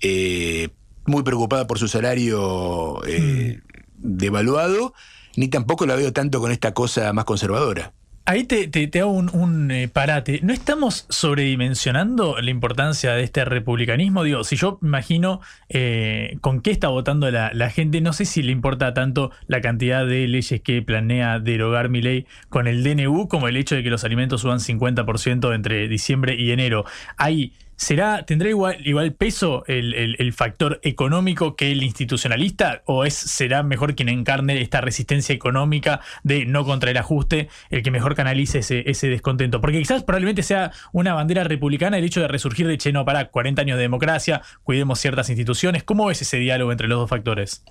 eh, 0.00 0.68
muy 1.04 1.22
preocupada 1.22 1.66
por 1.66 1.78
su 1.78 1.88
salario 1.88 3.00
mm. 3.06 3.52
devaluado 3.98 4.94
ni 5.36 5.48
tampoco 5.48 5.86
la 5.86 5.96
veo 5.96 6.12
tanto 6.12 6.40
con 6.40 6.52
esta 6.52 6.72
cosa 6.72 7.12
más 7.12 7.24
conservadora. 7.24 7.92
Ahí 8.24 8.44
te, 8.44 8.68
te- 8.68 9.00
hago 9.00 9.10
un, 9.10 9.30
un, 9.34 9.70
eh, 9.72 9.88
parate. 9.88 10.38
¿No 10.44 10.52
estamos 10.52 11.06
sobredimensionando 11.08 12.40
la 12.40 12.50
importancia 12.50 13.14
de 13.14 13.24
este 13.24 13.44
republicanismo? 13.44 14.22
Digo, 14.22 14.44
si 14.44 14.54
yo 14.54 14.78
imagino 14.80 15.40
eh, 15.68 16.36
con 16.40 16.60
qué 16.60 16.70
está 16.70 16.86
votando 16.86 17.28
la, 17.32 17.50
la 17.52 17.68
gente, 17.68 18.00
no 18.00 18.12
sé 18.12 18.24
si 18.24 18.42
le 18.42 18.52
importa 18.52 18.94
tanto 18.94 19.32
la 19.48 19.60
cantidad 19.60 20.06
de 20.06 20.28
leyes 20.28 20.60
que 20.62 20.82
planea 20.82 21.40
derogar 21.40 21.88
mi 21.88 22.00
ley 22.00 22.26
con 22.48 22.68
el 22.68 22.84
DNU 22.84 23.26
como 23.26 23.48
el 23.48 23.56
hecho 23.56 23.74
de 23.74 23.82
que 23.82 23.90
los 23.90 24.04
alimentos 24.04 24.42
suban 24.42 24.60
50% 24.60 25.52
entre 25.52 25.88
diciembre 25.88 26.36
y 26.36 26.52
enero. 26.52 26.84
Hay 27.16 27.52
¿Será, 27.82 28.24
¿Tendrá 28.24 28.48
igual, 28.48 28.76
igual 28.86 29.12
peso 29.12 29.64
el, 29.66 29.92
el- 29.94 30.14
el 30.20 30.32
factor 30.32 30.78
económico 30.84 31.56
que 31.56 31.72
el 31.72 31.82
institucionalista? 31.82 32.82
¿O 32.86 33.04
es, 33.04 33.12
será 33.14 33.64
mejor 33.64 33.96
quien 33.96 34.08
encarne 34.08 34.60
esta 34.62 34.80
resistencia 34.80 35.34
económica 35.34 36.00
de 36.22 36.46
no 36.46 36.64
contra 36.64 36.92
el 36.92 36.96
ajuste 36.96 37.48
el 37.70 37.82
que 37.82 37.90
mejor 37.90 38.14
canalice 38.14 38.60
ese, 38.60 38.88
ese 38.88 39.08
descontento? 39.08 39.60
Porque 39.60 39.80
quizás 39.80 40.04
probablemente 40.04 40.44
sea 40.44 40.70
una 40.92 41.12
bandera 41.14 41.42
republicana 41.42 41.98
el 41.98 42.04
hecho 42.04 42.20
de 42.20 42.28
resurgir 42.28 42.68
de 42.68 42.78
Cheno 42.78 43.04
para 43.04 43.30
40 43.30 43.62
años 43.62 43.76
de 43.78 43.82
democracia, 43.82 44.42
cuidemos 44.62 45.00
ciertas 45.00 45.28
instituciones. 45.28 45.82
¿Cómo 45.82 46.10
es 46.12 46.22
ese 46.22 46.36
diálogo 46.36 46.70
entre 46.70 46.86
los 46.86 47.00
dos 47.00 47.10
factores? 47.10 47.64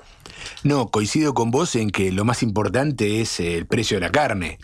No, 0.64 0.88
coincido 0.90 1.34
con 1.34 1.52
vos 1.52 1.76
en 1.78 1.90
que 1.90 2.12
lo 2.12 2.26
más 2.26 2.44
importante 2.44 3.22
es 3.22 3.40
el 3.40 3.66
precio 3.66 3.96
de 3.96 4.02
la 4.02 4.12
carne. 4.12 4.60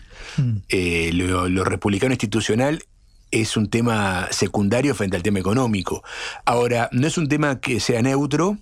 Eh, 0.68 1.10
lo, 1.14 1.48
lo 1.48 1.64
republicano 1.64 2.12
institucional 2.12 2.82
es 3.30 3.56
un 3.56 3.70
tema 3.70 4.28
secundario 4.30 4.94
frente 4.94 5.16
al 5.16 5.22
tema 5.22 5.38
económico. 5.38 6.02
Ahora, 6.44 6.88
no 6.92 7.06
es 7.06 7.18
un 7.18 7.28
tema 7.28 7.60
que 7.60 7.80
sea 7.80 8.02
neutro, 8.02 8.58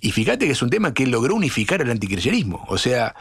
y 0.00 0.12
fíjate 0.12 0.46
que 0.46 0.52
es 0.52 0.62
un 0.62 0.70
tema 0.70 0.94
que 0.94 1.06
logró 1.06 1.34
unificar 1.34 1.80
al 1.80 1.90
antikirchnerismo. 1.90 2.64
O 2.68 2.78
sea, 2.78 3.14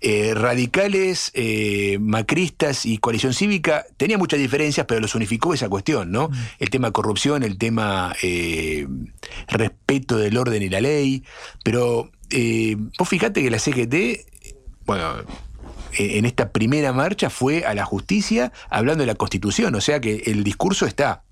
eh, 0.00 0.32
radicales, 0.34 1.32
eh, 1.34 1.98
macristas 2.00 2.86
y 2.86 2.98
coalición 2.98 3.34
cívica 3.34 3.84
tenían 3.96 4.20
muchas 4.20 4.38
diferencias, 4.38 4.86
pero 4.86 5.00
los 5.00 5.14
unificó 5.14 5.54
esa 5.54 5.68
cuestión, 5.68 6.12
¿no? 6.12 6.30
El 6.58 6.70
tema 6.70 6.92
corrupción, 6.92 7.42
el 7.42 7.58
tema 7.58 8.14
eh, 8.22 8.86
respeto 9.48 10.16
del 10.16 10.36
orden 10.36 10.62
y 10.62 10.68
la 10.68 10.80
ley. 10.80 11.24
Pero 11.64 12.10
vos 12.98 13.08
fíjate 13.08 13.42
que 13.42 13.50
la 13.50 13.58
CGT, 13.58 14.26
bueno, 14.84 15.14
en 15.92 16.24
esta 16.24 16.50
primera 16.52 16.92
marcha 16.92 17.30
fue 17.30 17.64
a 17.64 17.74
la 17.74 17.84
justicia 17.84 18.52
hablando 18.70 19.02
de 19.02 19.06
la 19.06 19.14
constitución, 19.14 19.74
o 19.74 19.80
sea 19.80 20.00
que 20.00 20.22
el 20.26 20.44
discurso 20.44 20.86
está. 20.86 21.22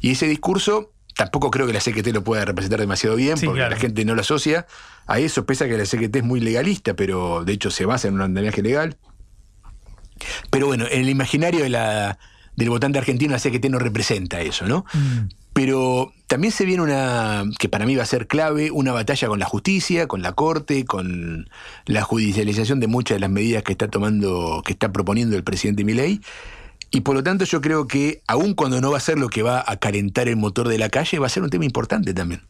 Y 0.00 0.12
ese 0.12 0.26
discurso 0.26 0.92
tampoco 1.14 1.50
creo 1.50 1.66
que 1.66 1.72
la 1.72 1.80
CGT 1.80 2.08
lo 2.08 2.24
pueda 2.24 2.44
representar 2.44 2.80
demasiado 2.80 3.16
bien, 3.16 3.36
Sí, 3.36 3.46
porque 3.46 3.58
claro. 3.60 3.74
la 3.74 3.80
gente 3.80 4.04
no 4.04 4.14
lo 4.14 4.22
asocia 4.22 4.66
a 5.06 5.18
eso, 5.18 5.44
pese 5.46 5.64
a 5.64 5.68
que 5.68 5.76
la 5.76 5.84
CGT 5.86 6.16
es 6.16 6.24
muy 6.24 6.40
legalista, 6.40 6.94
pero 6.94 7.44
de 7.44 7.52
hecho 7.52 7.70
se 7.70 7.84
basa 7.84 8.08
en 8.08 8.14
un 8.14 8.22
andamiaje 8.22 8.62
legal. 8.62 8.96
Pero 10.50 10.66
bueno, 10.66 10.86
en 10.90 11.00
el 11.02 11.08
imaginario 11.08 11.62
de 11.62 11.68
la, 11.68 12.18
del 12.56 12.70
votante 12.70 12.98
argentino 12.98 13.32
la 13.32 13.38
CGT 13.38 13.66
no 13.66 13.78
representa 13.78 14.40
eso, 14.40 14.66
¿no? 14.66 14.84
Pero 15.52 16.12
también 16.28 16.52
se 16.52 16.64
viene 16.64 16.82
una, 16.82 17.44
que 17.58 17.68
para 17.68 17.84
mí 17.84 17.94
va 17.94 18.04
a 18.04 18.06
ser 18.06 18.26
clave, 18.26 18.70
una 18.70 18.92
batalla 18.92 19.28
con 19.28 19.38
la 19.38 19.44
justicia, 19.44 20.08
con 20.08 20.22
la 20.22 20.32
corte, 20.32 20.84
con 20.84 21.50
la 21.84 22.02
judicialización 22.02 22.80
de 22.80 22.86
muchas 22.86 23.16
de 23.16 23.20
las 23.20 23.30
medidas 23.30 23.62
que 23.62 23.72
está 23.72 23.88
tomando, 23.88 24.62
que 24.64 24.72
está 24.72 24.92
proponiendo 24.92 25.36
el 25.36 25.44
presidente 25.44 25.84
Milei. 25.84 26.20
Y 26.94 27.00
por 27.00 27.14
lo 27.14 27.22
tanto 27.22 27.46
yo 27.46 27.62
creo 27.62 27.88
que, 27.88 28.20
aun 28.28 28.52
cuando 28.52 28.78
no 28.82 28.90
va 28.90 28.98
a 28.98 29.00
ser 29.00 29.18
lo 29.18 29.30
que 29.30 29.42
va 29.42 29.64
a 29.66 29.76
calentar 29.78 30.28
el 30.28 30.36
motor 30.36 30.68
de 30.68 30.76
la 30.76 30.90
calle, 30.90 31.18
va 31.18 31.24
a 31.24 31.30
ser 31.30 31.42
un 31.42 31.48
tema 31.48 31.64
importante 31.64 32.12
también. 32.12 32.42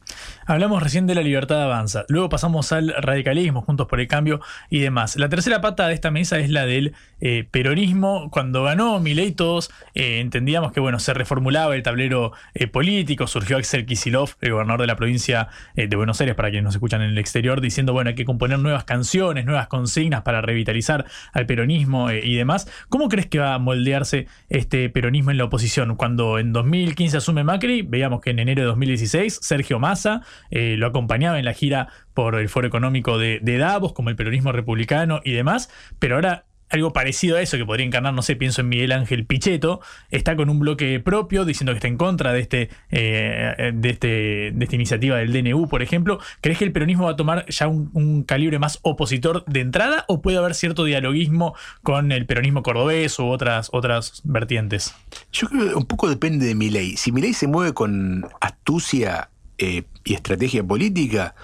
Hablamos 0.47 0.83
recién 0.83 1.07
de 1.07 1.15
la 1.15 1.23
libertad 1.23 1.63
avanza, 1.63 2.05
luego 2.09 2.29
pasamos 2.29 2.73
al 2.73 2.93
radicalismo, 2.99 3.63
Juntos 3.63 3.87
por 3.87 4.01
el 4.01 4.09
Cambio 4.09 4.41
y 4.69 4.81
demás. 4.81 5.15
La 5.15 5.29
tercera 5.29 5.61
pata 5.61 5.87
de 5.87 5.95
esta 5.95 6.11
mesa 6.11 6.41
es 6.41 6.51
la 6.51 6.67
del 6.67 6.93
eh, 7.21 7.47
peronismo. 7.49 8.31
Cuando 8.33 8.65
ganó 8.65 8.99
Milei 8.99 9.31
todos 9.31 9.71
eh, 9.95 10.19
entendíamos 10.19 10.73
que 10.73 10.81
bueno, 10.81 10.99
se 10.99 11.15
reformulaba 11.15 11.77
el 11.77 11.85
tablero 11.85 12.33
eh, 12.55 12.67
político, 12.67 13.29
surgió 13.29 13.57
Axel 13.59 13.87
Kisilov, 13.87 14.31
el 14.41 14.51
gobernador 14.51 14.81
de 14.81 14.87
la 14.89 14.97
provincia 14.97 15.49
de 15.77 15.95
Buenos 15.95 16.21
Aires, 16.21 16.35
para 16.35 16.51
quienes 16.51 16.65
nos 16.65 16.75
escuchan 16.75 17.01
en 17.01 17.11
el 17.11 17.19
exterior, 17.19 17.61
diciendo 17.61 17.93
bueno, 17.93 18.09
hay 18.09 18.17
que 18.17 18.25
componer 18.25 18.59
nuevas 18.59 18.83
canciones, 18.83 19.45
nuevas 19.45 19.69
consignas 19.69 20.23
para 20.23 20.41
revitalizar 20.41 21.07
al 21.33 21.47
peronismo 21.47 22.11
y 22.11 22.35
demás. 22.35 22.69
¿Cómo 22.89 23.09
crees 23.09 23.29
que 23.29 23.39
va 23.39 23.55
a 23.55 23.59
moldearse 23.61 24.27
este 24.49 24.89
peronismo 24.91 25.31
en 25.31 25.39
la 25.39 25.45
oposición? 25.45 25.97
Cuando 25.97 26.39
en 26.39 26.53
2015 26.53 27.17
asume 27.17 27.45
Macri, 27.45 27.83
veíamos 27.83 28.21
que 28.21 28.31
en 28.31 28.39
enero 28.39 28.63
de 28.63 28.69
2016 28.69 29.39
Sergio 29.43 29.79
Massa 29.79 30.23
eh, 30.51 30.77
lo 30.79 30.87
acompañaba 30.87 31.39
en 31.39 31.45
la 31.45 31.55
gira 31.55 31.89
por 32.15 32.35
el 32.37 32.49
Foro 32.49 32.67
Económico 32.67 33.19
de, 33.19 33.41
de 33.43 33.59
Davos, 33.59 33.93
como 33.93 34.11
el 34.11 34.17
peronismo 34.17 34.53
republicano 34.53 35.21
y 35.25 35.33
demás, 35.33 35.71
pero 35.99 36.17
ahora 36.17 36.45
algo 36.73 36.93
parecido 36.93 37.37
a 37.37 37.43
eso 37.43 37.57
que 37.59 37.67
podría 37.67 37.87
encarnar, 37.87 38.15
no 38.15 38.23
sé, 38.23 38.35
pienso 38.35 38.63
en 38.63 38.69
Miguel 38.69 38.93
Ángel 38.93 39.27
Pichetto, 39.27 39.81
está 40.11 40.37
con 40.37 40.49
un 40.49 40.59
bloque 40.59 40.99
propio 41.01 41.45
diciendo 41.45 41.73
que 41.73 41.77
está 41.77 41.89
en 41.89 41.99
contra 41.99 42.33
de 42.33 42.41
este, 42.41 42.71
eh, 42.91 43.73
de 43.75 43.91
este 43.91 44.53
de 44.55 44.65
esta 44.65 44.75
iniciativa 44.75 45.19
del 45.19 45.33
DNU, 45.33 45.69
por 45.69 45.83
ejemplo. 45.83 46.19
¿Crees 46.41 46.59
que 46.59 46.65
el 46.65 46.73
peronismo 46.73 47.05
va 47.05 47.13
a 47.13 47.17
tomar 47.17 47.47
ya 47.47 47.69
un, 47.69 48.25
calibre 48.25 48.59
más 48.59 48.79
opositor 48.83 49.45
de 49.45 49.61
entrada 49.61 50.05
o 50.09 50.23
puede 50.23 50.39
haber 50.39 50.55
cierto 50.55 50.85
dialoguismo 50.85 51.55
con 51.83 52.13
el 52.13 52.27
peronismo 52.27 52.63
cordobés 52.63 53.19
u 53.19 53.27
otras, 53.27 53.69
otras 53.73 54.23
vertientes? 54.25 54.95
Yo 55.33 55.49
creo 55.49 55.69
que 55.69 55.75
un 55.75 55.85
poco 55.85 56.09
depende 56.09 56.47
de 56.47 56.55
Milei. 56.55 56.97
Si 56.97 57.13
Milei 57.13 57.35
se 57.35 57.47
mueve 57.47 57.75
con 57.75 58.27
astucia 58.41 59.29
eh, 59.59 59.85
y 60.05 60.15
estrategia 60.15 60.65
política, 60.65 61.35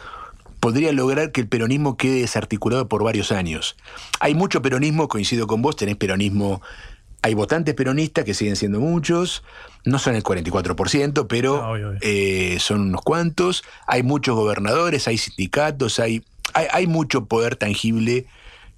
podría 0.61 0.93
lograr 0.93 1.33
que 1.33 1.41
el 1.41 1.49
peronismo 1.49 1.97
quede 1.97 2.21
desarticulado 2.21 2.89
por 2.89 3.03
varios 3.05 3.33
años. 3.33 3.77
Hay 4.21 4.35
mucho 4.35 4.63
peronismo, 4.63 5.09
coincido 5.09 5.47
con 5.47 5.63
vos, 5.63 5.77
tenés 5.77 5.97
peronismo, 5.97 6.63
hay 7.23 7.35
votantes 7.35 7.75
peronistas 7.75 8.25
que 8.25 8.35
siguen 8.35 8.57
siendo 8.57 8.81
muchos, 8.81 9.43
no 9.85 9.99
son 9.99 10.15
el 10.15 10.23
44%, 10.23 11.27
pero 11.29 11.97
eh, 12.01 12.59
son 12.61 12.81
unos 12.83 13.03
cuantos, 13.03 13.65
hay 13.87 14.03
muchos 14.03 14.37
gobernadores, 14.37 15.09
hay 15.09 15.19
sindicatos, 15.19 15.99
hay, 15.99 16.23
hay, 16.55 16.67
hay 16.71 16.87
mucho 16.87 17.27
poder 17.27 17.57
tangible, 17.57 18.27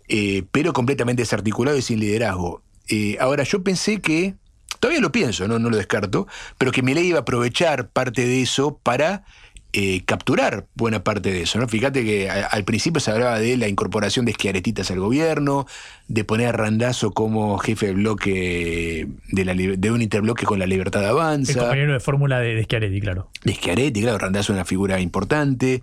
eh, 0.09 0.44
pero 0.52 0.73
completamente 0.73 1.23
desarticulado 1.23 1.77
y 1.77 1.82
sin 1.82 2.01
liderazgo. 2.01 2.62
Eh, 2.89 3.16
ahora, 3.20 3.44
yo 3.44 3.62
pensé 3.62 4.01
que, 4.01 4.35
todavía 4.81 5.01
lo 5.01 5.12
pienso, 5.12 5.47
no, 5.47 5.59
no 5.59 5.70
lo 5.70 5.77
descarto, 5.77 6.27
pero 6.59 6.73
que 6.73 6.82
Milei 6.82 7.07
iba 7.07 7.19
a 7.19 7.23
aprovechar 7.23 7.89
parte 7.90 8.27
de 8.27 8.43
eso 8.43 8.78
para 8.82 9.24
eh, 9.73 10.03
capturar 10.05 10.67
buena 10.75 11.05
parte 11.05 11.31
de 11.33 11.43
eso. 11.43 11.59
¿no? 11.61 11.69
Fíjate 11.69 12.05
que 12.05 12.29
a- 12.29 12.47
al 12.47 12.65
principio 12.65 12.99
se 13.01 13.11
hablaba 13.11 13.39
de 13.39 13.57
la 13.57 13.69
incorporación 13.69 14.25
de 14.25 14.33
esquiaretitas 14.33 14.91
al 14.91 14.99
gobierno, 15.01 15.67
de 16.09 16.25
poner 16.25 16.49
a 16.49 16.53
Randazo 16.53 17.13
como 17.13 17.57
jefe 17.59 17.87
de 17.87 17.93
bloque 17.93 19.07
de, 19.29 19.45
la, 19.45 19.55
de 19.55 19.91
un 19.93 20.03
interbloque 20.03 20.45
con 20.47 20.59
la 20.59 20.67
libertad 20.67 21.03
El 21.05 21.11
avanza. 21.11 21.59
compañero 21.59 21.93
de 21.93 22.01
fórmula 22.01 22.41
de, 22.41 22.55
de 22.57 22.65
Schiaretti, 22.65 23.01
claro. 23.01 23.29
De 23.45 23.55
Schiaretti, 23.55 24.01
claro, 24.03 24.19
Randazzo 24.19 24.53
es 24.53 24.57
una 24.57 24.65
figura 24.65 25.01
importante. 25.01 25.83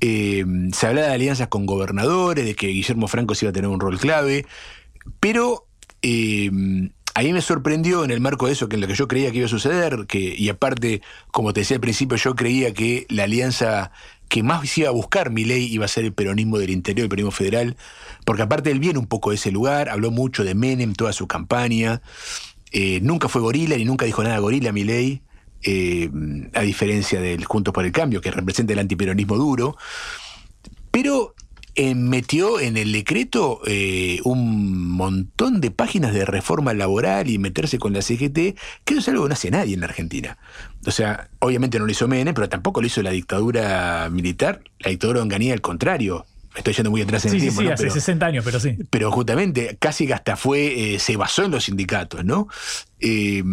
Eh, 0.00 0.44
se 0.72 0.86
hablaba 0.86 1.08
de 1.08 1.14
alianzas 1.14 1.48
con 1.48 1.66
gobernadores, 1.66 2.46
de 2.46 2.54
que 2.54 2.68
Guillermo 2.68 3.06
Franco 3.06 3.34
sí 3.34 3.44
iba 3.44 3.50
a 3.50 3.52
tener 3.52 3.68
un 3.68 3.80
rol 3.80 3.98
clave. 3.98 4.46
Pero 5.20 5.66
eh, 6.02 6.50
a 7.20 7.22
mí 7.22 7.34
me 7.34 7.42
sorprendió 7.42 8.02
en 8.02 8.10
el 8.10 8.18
marco 8.18 8.46
de 8.46 8.54
eso, 8.54 8.66
que 8.66 8.76
en 8.76 8.80
lo 8.80 8.86
que 8.86 8.94
yo 8.94 9.06
creía 9.06 9.30
que 9.30 9.36
iba 9.36 9.46
a 9.46 9.50
suceder, 9.50 10.06
que, 10.06 10.34
y 10.38 10.48
aparte, 10.48 11.02
como 11.30 11.52
te 11.52 11.60
decía 11.60 11.74
al 11.76 11.82
principio, 11.82 12.16
yo 12.16 12.34
creía 12.34 12.72
que 12.72 13.06
la 13.10 13.24
alianza 13.24 13.92
que 14.30 14.42
más 14.42 14.78
iba 14.78 14.88
a 14.88 14.92
buscar 14.92 15.30
mi 15.30 15.44
ley 15.44 15.66
iba 15.70 15.84
a 15.84 15.88
ser 15.88 16.06
el 16.06 16.14
peronismo 16.14 16.56
del 16.56 16.70
interior, 16.70 17.04
el 17.04 17.08
peronismo 17.10 17.30
federal, 17.30 17.76
porque 18.24 18.40
aparte 18.40 18.70
él 18.70 18.80
viene 18.80 18.98
un 18.98 19.06
poco 19.06 19.30
de 19.30 19.36
ese 19.36 19.50
lugar, 19.50 19.90
habló 19.90 20.10
mucho 20.10 20.44
de 20.44 20.54
Menem, 20.54 20.94
toda 20.94 21.12
su 21.12 21.26
campaña, 21.26 22.00
eh, 22.72 23.00
nunca 23.02 23.28
fue 23.28 23.42
gorila 23.42 23.76
ni 23.76 23.84
nunca 23.84 24.06
dijo 24.06 24.24
nada 24.24 24.38
gorila 24.38 24.72
mi 24.72 24.84
ley, 24.84 25.20
a 26.54 26.60
diferencia 26.62 27.20
del 27.20 27.44
Juntos 27.44 27.74
por 27.74 27.84
el 27.84 27.92
Cambio, 27.92 28.22
que 28.22 28.30
representa 28.30 28.72
el 28.72 28.78
antiperonismo 28.78 29.36
duro, 29.36 29.76
pero 30.90 31.34
eh, 31.74 31.94
metió 31.94 32.58
en 32.60 32.76
el 32.76 32.92
decreto 32.92 33.60
eh, 33.66 34.20
un 34.24 34.88
montón 34.90 35.60
de 35.60 35.70
páginas 35.70 36.12
de 36.12 36.24
reforma 36.24 36.74
laboral 36.74 37.28
y 37.30 37.38
meterse 37.38 37.78
con 37.78 37.92
la 37.92 38.02
CGT, 38.02 38.34
que 38.84 38.94
eso 38.94 38.98
es 38.98 39.08
algo 39.08 39.22
que 39.24 39.28
no 39.28 39.34
hace 39.34 39.50
nadie 39.50 39.74
en 39.74 39.80
la 39.80 39.86
Argentina. 39.86 40.36
O 40.86 40.90
sea, 40.90 41.28
obviamente 41.38 41.78
no 41.78 41.86
lo 41.86 41.92
hizo 41.92 42.08
Menem, 42.08 42.34
pero 42.34 42.48
tampoco 42.48 42.80
lo 42.80 42.86
hizo 42.86 43.02
la 43.02 43.10
dictadura 43.10 44.08
militar. 44.10 44.62
La 44.80 44.90
dictadura 44.90 45.22
Onganía, 45.22 45.52
al 45.54 45.60
contrario. 45.60 46.26
Estoy 46.56 46.74
yendo 46.74 46.90
muy 46.90 47.00
atrás 47.02 47.24
en 47.26 47.30
Sí, 47.30 47.36
el 47.36 47.40
sí, 47.42 47.46
tiempo. 47.46 47.60
sí, 47.62 47.66
¿no? 47.68 47.74
hace 47.74 47.82
Pero- 47.84 47.94
60 47.94 48.26
años, 48.26 48.44
pero 48.44 48.58
sí. 48.58 48.76
pero 48.90 49.12
justamente 49.12 49.76
casi 49.78 50.06
que 50.08 50.14
hasta 50.14 50.36
fue, 50.36 50.94
eh, 50.94 50.98
se 50.98 51.16
basó 51.16 51.44
en 51.44 51.52
los 51.52 51.64
sindicatos, 51.64 52.24
¿no? 52.24 52.48
Eh, 52.98 53.44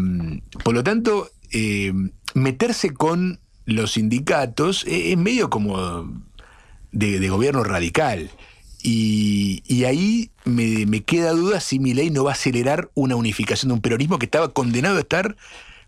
por 0.64 0.74
lo 0.74 0.84
tanto, 0.84 1.30
eh, 1.52 1.94
meterse 2.34 2.94
con 2.94 3.40
los 3.66 3.92
sindicatos 3.92 4.84
es 4.88 5.16
medio 5.18 5.50
como 5.52 6.24
de, 6.92 7.20
de 7.20 7.30
gobierno 7.30 7.64
radical. 7.64 8.30
Y, 8.84 9.64
y 9.66 9.86
ahí 9.86 10.30
me, 10.46 10.86
me 10.86 11.02
queda 11.04 11.32
duda 11.32 11.60
si 11.60 11.80
mi 11.80 11.94
ley 11.94 12.10
no 12.10 12.24
va 12.24 12.32
a 12.32 12.34
acelerar 12.34 12.90
una 12.94 13.16
unificación 13.16 13.70
de 13.70 13.74
un 13.74 13.82
peronismo 13.82 14.20
que 14.20 14.26
estaba 14.26 14.50
condenado 14.54 14.98
a 14.98 15.02
estar 15.02 15.36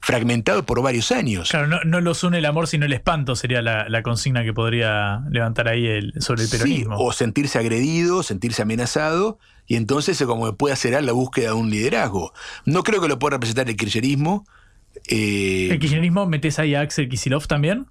fragmentado 0.02 0.66
por 0.66 0.82
varios 0.82 1.12
años. 1.12 1.50
Claro, 1.50 1.68
no, 1.68 1.82
no 1.84 2.00
los 2.02 2.24
une 2.24 2.38
el 2.38 2.46
amor, 2.46 2.68
sino 2.68 2.86
el 2.86 2.94
espanto 2.94 3.36
sería 3.36 3.62
la, 3.62 3.88
la 3.90 4.02
consigna 4.02 4.44
que 4.44 4.54
podría 4.54 5.22
levantar 5.30 5.68
ahí 5.68 5.86
el, 5.86 6.14
sobre 6.20 6.44
el 6.44 6.48
Sí, 6.48 6.58
peronismo. 6.58 6.96
o 6.98 7.12
sentirse 7.12 7.60
agredido, 7.60 8.24
sentirse 8.24 8.62
amenazado, 8.62 9.40
y 9.68 9.76
entonces 9.76 10.22
como 10.26 10.56
puede 10.56 10.74
acelerar 10.74 11.04
la 11.04 11.12
búsqueda 11.12 11.48
de 11.48 11.54
un 11.54 11.70
liderazgo. 11.70 12.34
No 12.66 12.84
creo 12.84 13.02
que 13.02 13.08
lo 13.10 13.20
pueda 13.20 13.36
representar 13.36 13.70
el 13.70 13.76
kirchnerismo. 13.76 14.46
eh, 15.10 15.68
¿El 15.72 15.80
kirchnerismo 15.80 16.26
metes 16.26 16.60
ahí 16.60 16.76
a 16.76 16.82
Axel 16.82 17.08
Kisilov 17.10 17.46
también? 17.48 17.86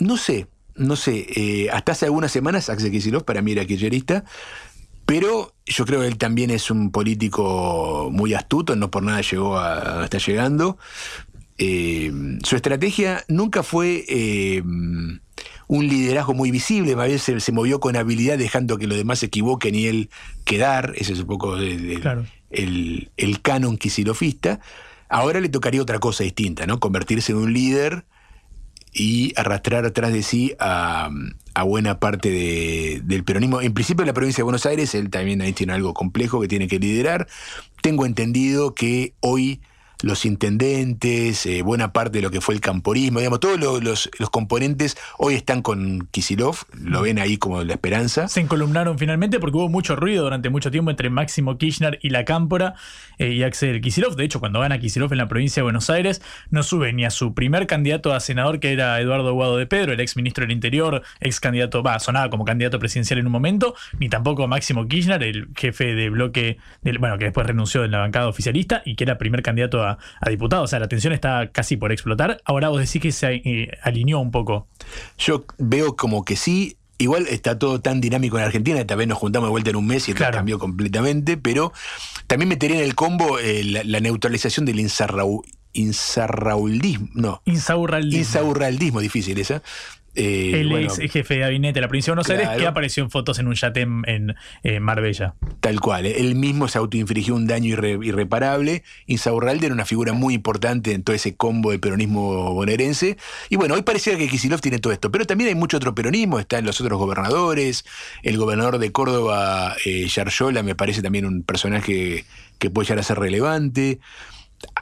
no 0.00 0.16
sé, 0.16 0.46
no 0.78 0.96
sé. 0.96 1.26
eh, 1.34 1.68
hasta 1.70 1.92
hace 1.92 2.06
algunas 2.06 2.32
semanas 2.32 2.68
Axel 2.68 2.90
Kicillof 2.90 3.24
para 3.24 3.42
mí 3.42 3.52
era 3.52 3.64
kirchnerista, 3.64 4.24
pero 5.06 5.54
yo 5.66 5.84
creo 5.84 6.00
que 6.00 6.06
él 6.06 6.18
también 6.18 6.50
es 6.50 6.70
un 6.70 6.90
político 6.90 8.08
muy 8.12 8.34
astuto, 8.34 8.76
no 8.76 8.90
por 8.90 9.02
nada 9.02 9.20
llegó 9.20 9.58
a, 9.58 9.78
a 9.78 9.90
donde 9.90 10.04
está 10.04 10.18
llegando. 10.18 10.78
Eh, 11.58 12.12
su 12.44 12.54
estrategia 12.56 13.24
nunca 13.26 13.62
fue 13.62 14.04
eh, 14.08 14.62
un 14.62 15.88
liderazgo 15.88 16.34
muy 16.34 16.50
visible, 16.50 16.94
más 16.94 17.08
bien 17.08 17.18
se, 17.18 17.40
se 17.40 17.52
movió 17.52 17.80
con 17.80 17.96
habilidad 17.96 18.38
dejando 18.38 18.78
que 18.78 18.86
los 18.86 18.96
demás 18.96 19.18
se 19.18 19.26
equivoquen 19.26 19.74
y 19.74 19.86
él 19.86 20.10
quedar, 20.44 20.92
ese 20.96 21.14
es 21.14 21.20
un 21.20 21.26
poco 21.26 21.56
el 21.56 23.40
canon 23.42 23.76
quisilofista. 23.76 24.60
Ahora 25.08 25.40
le 25.40 25.48
tocaría 25.48 25.82
otra 25.82 25.98
cosa 25.98 26.22
distinta, 26.22 26.66
¿no? 26.66 26.80
Convertirse 26.80 27.32
en 27.32 27.38
un 27.38 27.52
líder 27.52 28.04
y 28.92 29.32
arrastrar 29.36 29.84
atrás 29.84 30.12
de 30.12 30.22
sí 30.22 30.54
a, 30.58 31.10
buena 31.64 31.98
parte 31.98 32.30
de- 32.30 33.00
del 33.04 33.24
peronismo. 33.24 33.60
En 33.60 33.74
principio 33.74 34.02
en 34.02 34.08
la 34.08 34.14
provincia 34.14 34.42
de 34.42 34.44
Buenos 34.44 34.66
Aires, 34.66 34.94
él 34.94 35.10
también 35.10 35.42
ahí 35.42 35.52
tiene 35.52 35.72
algo 35.72 35.92
complejo 35.94 36.40
que 36.40 36.48
tiene 36.48 36.68
que 36.68 36.78
liderar. 36.78 37.26
Tengo 37.82 38.06
entendido 38.06 38.74
que 38.74 39.14
hoy 39.20 39.60
los 40.02 40.24
intendentes, 40.24 41.44
eh, 41.46 41.62
buena 41.62 41.92
parte 41.92 42.18
de 42.18 42.22
lo 42.22 42.30
que 42.30 42.40
fue 42.40 42.54
el 42.54 42.60
camporismo, 42.60 43.18
digamos, 43.18 43.40
todos 43.40 43.58
lo- 43.58 43.80
los, 43.80 44.10
los 44.18 44.30
componentes 44.30 44.96
hoy 45.18 45.34
están 45.34 45.62
con 45.62 46.06
Kisilov, 46.10 46.56
lo 46.82 47.02
ven 47.02 47.18
ahí 47.18 47.36
como 47.36 47.62
la 47.64 47.72
esperanza. 47.72 48.28
Se 48.28 48.40
encolumnaron 48.40 48.98
finalmente 48.98 49.38
porque 49.40 49.56
hubo 49.56 49.68
mucho 49.68 49.96
ruido 49.96 50.24
durante 50.24 50.50
mucho 50.50 50.70
tiempo 50.70 50.90
entre 50.90 51.10
Máximo 51.10 51.58
Kirchner 51.58 51.98
y 52.02 52.10
la 52.10 52.24
Cámpora 52.24 52.74
eh, 53.18 53.32
y 53.32 53.42
Axel 53.42 53.80
Kisilov. 53.80 54.16
De 54.16 54.24
hecho, 54.24 54.40
cuando 54.40 54.60
gana 54.60 54.78
Kisilov 54.78 55.12
en 55.12 55.18
la 55.18 55.28
provincia 55.28 55.60
de 55.60 55.64
Buenos 55.64 55.90
Aires, 55.90 56.22
no 56.50 56.62
sube 56.62 56.92
ni 56.92 57.04
a 57.04 57.10
su 57.10 57.34
primer 57.34 57.66
candidato 57.66 58.12
a 58.12 58.20
senador, 58.20 58.60
que 58.60 58.72
era 58.72 59.00
Eduardo 59.00 59.32
Guado 59.32 59.56
de 59.56 59.66
Pedro, 59.66 59.92
el 59.92 60.00
ex 60.00 60.16
ministro 60.16 60.42
del 60.42 60.52
Interior, 60.52 61.02
ex 61.20 61.40
candidato, 61.40 61.82
va, 61.82 61.98
sonaba 61.98 62.30
como 62.30 62.44
candidato 62.44 62.78
presidencial 62.78 63.18
en 63.18 63.26
un 63.26 63.32
momento, 63.32 63.74
ni 63.98 64.08
tampoco 64.08 64.44
a 64.44 64.46
Máximo 64.46 64.86
Kirchner, 64.86 65.22
el 65.22 65.48
jefe 65.56 65.94
de 65.94 66.10
bloque, 66.10 66.58
del, 66.82 66.98
bueno, 66.98 67.18
que 67.18 67.24
después 67.26 67.46
renunció 67.46 67.82
de 67.82 67.88
la 67.88 67.98
bancada 67.98 68.28
oficialista 68.28 68.82
y 68.84 68.94
que 68.94 69.04
era 69.04 69.18
primer 69.18 69.42
candidato 69.42 69.82
a, 69.82 69.87
a 70.20 70.28
diputado. 70.28 70.64
O 70.64 70.66
sea, 70.66 70.78
la 70.80 70.88
tensión 70.88 71.12
está 71.12 71.50
casi 71.52 71.76
por 71.76 71.92
explotar. 71.92 72.40
Ahora 72.44 72.68
vos 72.68 72.80
decís 72.80 73.00
que 73.00 73.12
se 73.12 73.34
eh, 73.34 73.70
alineó 73.82 74.18
un 74.18 74.30
poco. 74.30 74.66
Yo 75.18 75.44
veo 75.58 75.96
como 75.96 76.24
que 76.24 76.36
sí. 76.36 76.76
Igual 77.00 77.28
está 77.28 77.56
todo 77.56 77.80
tan 77.80 78.00
dinámico 78.00 78.38
en 78.38 78.44
Argentina, 78.44 78.84
tal 78.84 78.98
vez 78.98 79.06
nos 79.06 79.18
juntamos 79.18 79.46
de 79.46 79.50
vuelta 79.52 79.70
en 79.70 79.76
un 79.76 79.86
mes 79.86 80.08
y 80.08 80.10
esto 80.10 80.24
cambió 80.32 80.58
completamente, 80.58 81.36
pero 81.36 81.72
también 82.26 82.48
metería 82.48 82.78
en 82.78 82.82
el 82.82 82.96
combo 82.96 83.38
eh, 83.38 83.62
la, 83.62 83.84
la 83.84 84.00
neutralización 84.00 84.66
del 84.66 84.80
insarrau. 84.80 85.44
No. 87.14 87.42
Insaurraldismo. 87.44 88.18
Insaurraldismo, 88.18 89.00
difícil 89.00 89.38
esa. 89.38 89.62
Eh, 90.18 90.60
el 90.60 90.68
bueno, 90.68 90.92
ex 90.92 91.12
jefe 91.12 91.34
de 91.34 91.40
gabinete 91.40 91.74
de 91.74 91.80
la 91.82 91.88
provincia 91.88 92.10
de 92.10 92.14
Buenos 92.16 92.28
Aires 92.30 92.44
Claro. 92.46 92.60
que 92.60 92.66
apareció 92.66 93.04
en 93.04 93.10
fotos 93.10 93.38
en 93.38 93.46
un 93.46 93.54
yate 93.54 93.82
en, 93.82 94.02
en, 94.06 94.34
eh, 94.64 94.80
Marbella. 94.80 95.34
Tal 95.60 95.80
cual, 95.80 96.06
eh, 96.06 96.16
él 96.18 96.34
mismo 96.34 96.66
se 96.68 96.78
autoinfligió 96.78 97.34
un 97.36 97.46
daño 97.46 97.74
irre- 97.76 98.04
irreparable. 98.04 98.82
Insaurralde 99.06 99.66
era 99.66 99.74
una 99.74 99.84
figura 99.84 100.12
muy 100.12 100.34
importante 100.34 100.92
en 100.92 101.02
todo 101.04 101.14
ese 101.14 101.36
combo 101.36 101.70
del 101.70 101.80
peronismo 101.80 102.52
bonaerense. 102.52 103.16
Y 103.48 103.56
bueno, 103.56 103.74
hoy 103.74 103.82
pareciera 103.82 104.18
que 104.18 104.28
Kisilov 104.28 104.60
tiene 104.60 104.78
todo 104.78 104.92
esto, 104.92 105.10
pero 105.12 105.24
también 105.24 105.48
hay 105.48 105.54
mucho 105.54 105.76
otro 105.76 105.94
peronismo, 105.94 106.38
están 106.40 106.66
los 106.66 106.80
otros 106.80 106.98
gobernadores, 106.98 107.84
el 108.22 108.36
gobernador 108.38 108.78
de 108.78 108.90
Córdoba, 108.92 109.76
eh, 109.84 110.08
me 110.64 110.74
parece 110.74 111.00
también 111.00 111.24
un 111.26 111.42
personaje 111.44 112.24
que 112.58 112.70
puede 112.70 112.86
llegar 112.86 112.98
a 112.98 113.02
ser 113.04 113.18
relevante. 113.18 114.00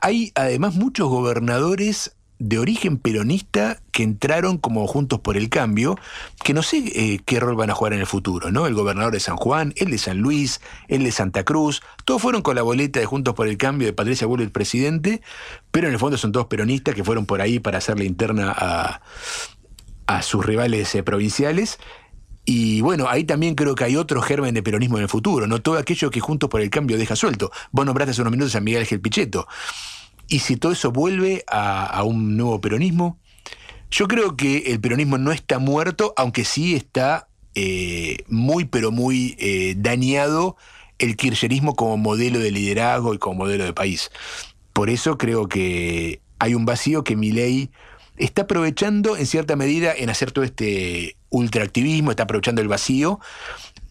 Hay 0.01 0.33
además 0.35 0.75
muchos 0.75 1.09
gobernadores 1.09 2.16
de 2.39 2.59
origen 2.59 2.99
peronista 2.99 3.81
que 3.93 4.03
entraron 4.03 4.59
como 4.59 4.87
juntos 4.87 5.21
por 5.21 5.37
el 5.37 5.49
cambio, 5.49 5.99
que 6.45 6.53
no 6.53 6.63
sé 6.63 6.85
eh, 6.95 7.21
qué 7.25 7.41
rol 7.41 7.57
van 7.57 7.71
a 7.71 7.75
jugar 7.75 7.95
en 7.95 8.01
el 8.01 8.07
futuro, 8.07 8.51
¿no? 8.51 8.67
El 8.67 8.75
gobernador 8.75 9.13
de 9.13 9.21
San 9.21 9.37
Juan, 9.37 9.73
el 9.77 9.91
de 9.91 9.99
San 9.99 10.19
Luis, 10.19 10.61
el 10.89 11.05
de 11.05 11.13
Santa 11.13 11.45
Cruz, 11.45 11.83
todos 12.05 12.21
fueron 12.21 12.43
con 12.43 12.55
la 12.57 12.63
boleta 12.63 13.01
de 13.01 13.07
Juntos 13.07 13.35
por 13.35 13.49
el 13.49 13.57
Cambio 13.57 13.87
de 13.87 13.93
Patricia 13.93 14.27
Bull, 14.27 14.43
el 14.43 14.51
presidente, 14.51 15.23
pero 15.71 15.87
en 15.87 15.95
el 15.95 15.99
fondo 15.99 16.19
son 16.19 16.33
todos 16.33 16.47
peronistas 16.47 16.95
que 16.95 17.05
fueron 17.05 17.27
por 17.27 17.41
ahí 17.41 17.59
para 17.59 17.79
hacerle 17.79 18.05
interna 18.05 18.55
a, 18.57 19.01
a 20.07 20.23
sus 20.23 20.45
rivales 20.45 20.95
eh, 20.95 21.03
provinciales. 21.03 21.79
Y 22.49 22.81
bueno, 22.81 23.09
ahí 23.09 23.25
también 23.25 23.57
creo 23.57 23.75
que 23.75 23.83
hay 23.83 23.97
otro 23.97 24.23
germen 24.23 24.55
de 24.55 24.63
peronismo 24.63 24.99
en 24.99 25.03
el 25.03 25.09
futuro, 25.09 25.49
¿no? 25.49 25.61
Todo 25.61 25.79
aquello 25.79 26.11
que 26.11 26.21
Juntos 26.21 26.49
por 26.49 26.61
el 26.61 26.71
Cambio 26.71 26.97
deja 26.97 27.17
suelto. 27.17 27.51
Vos 27.73 27.85
nombraste 27.85 28.13
hace 28.13 28.21
unos 28.21 28.31
minutos 28.31 28.55
a 28.55 28.61
Miguel 28.61 28.83
Ángel 28.83 29.01
Pichetto. 29.01 29.49
Y 30.29 30.41
si 30.41 30.57
todo 30.57 30.73
eso 30.73 30.91
vuelve 30.91 31.45
a, 31.47 32.03
un 32.05 32.37
nuevo 32.37 32.61
peronismo, 32.61 33.19
yo 33.91 34.09
creo 34.09 34.37
que 34.37 34.59
el 34.73 34.81
peronismo 34.81 35.19
no 35.19 35.33
está 35.33 35.59
muerto, 35.59 36.13
aunque 36.17 36.45
sí 36.45 36.75
está 36.75 37.29
eh, 37.55 38.19
muy, 38.29 38.65
pero 38.65 38.91
muy 38.91 39.37
eh, 39.39 39.75
dañado 39.77 40.57
el 40.99 41.17
kirchnerismo 41.17 41.77
como 41.77 41.97
modelo 41.97 42.39
de 42.39 42.51
liderazgo 42.51 43.15
y 43.15 43.19
como 43.19 43.45
modelo 43.45 43.65
de 43.65 43.73
país. 43.73 44.11
Por 44.73 44.91
eso 44.91 45.17
creo 45.17 45.49
que 45.49 46.21
hay 46.39 46.55
un 46.55 46.65
vacío 46.65 47.05
que 47.05 47.17
Milei 47.17 47.71
está 48.17 48.43
aprovechando 48.43 49.17
en 49.17 49.27
cierta 49.27 49.57
medida 49.57 49.93
en 49.95 50.11
hacer 50.11 50.33
todo 50.33 50.45
este 50.45 51.17
ultraactivismo, 51.31 52.11
está 52.11 52.25
aprovechando 52.25 52.63
el 52.63 52.69
vacío, 52.69 53.21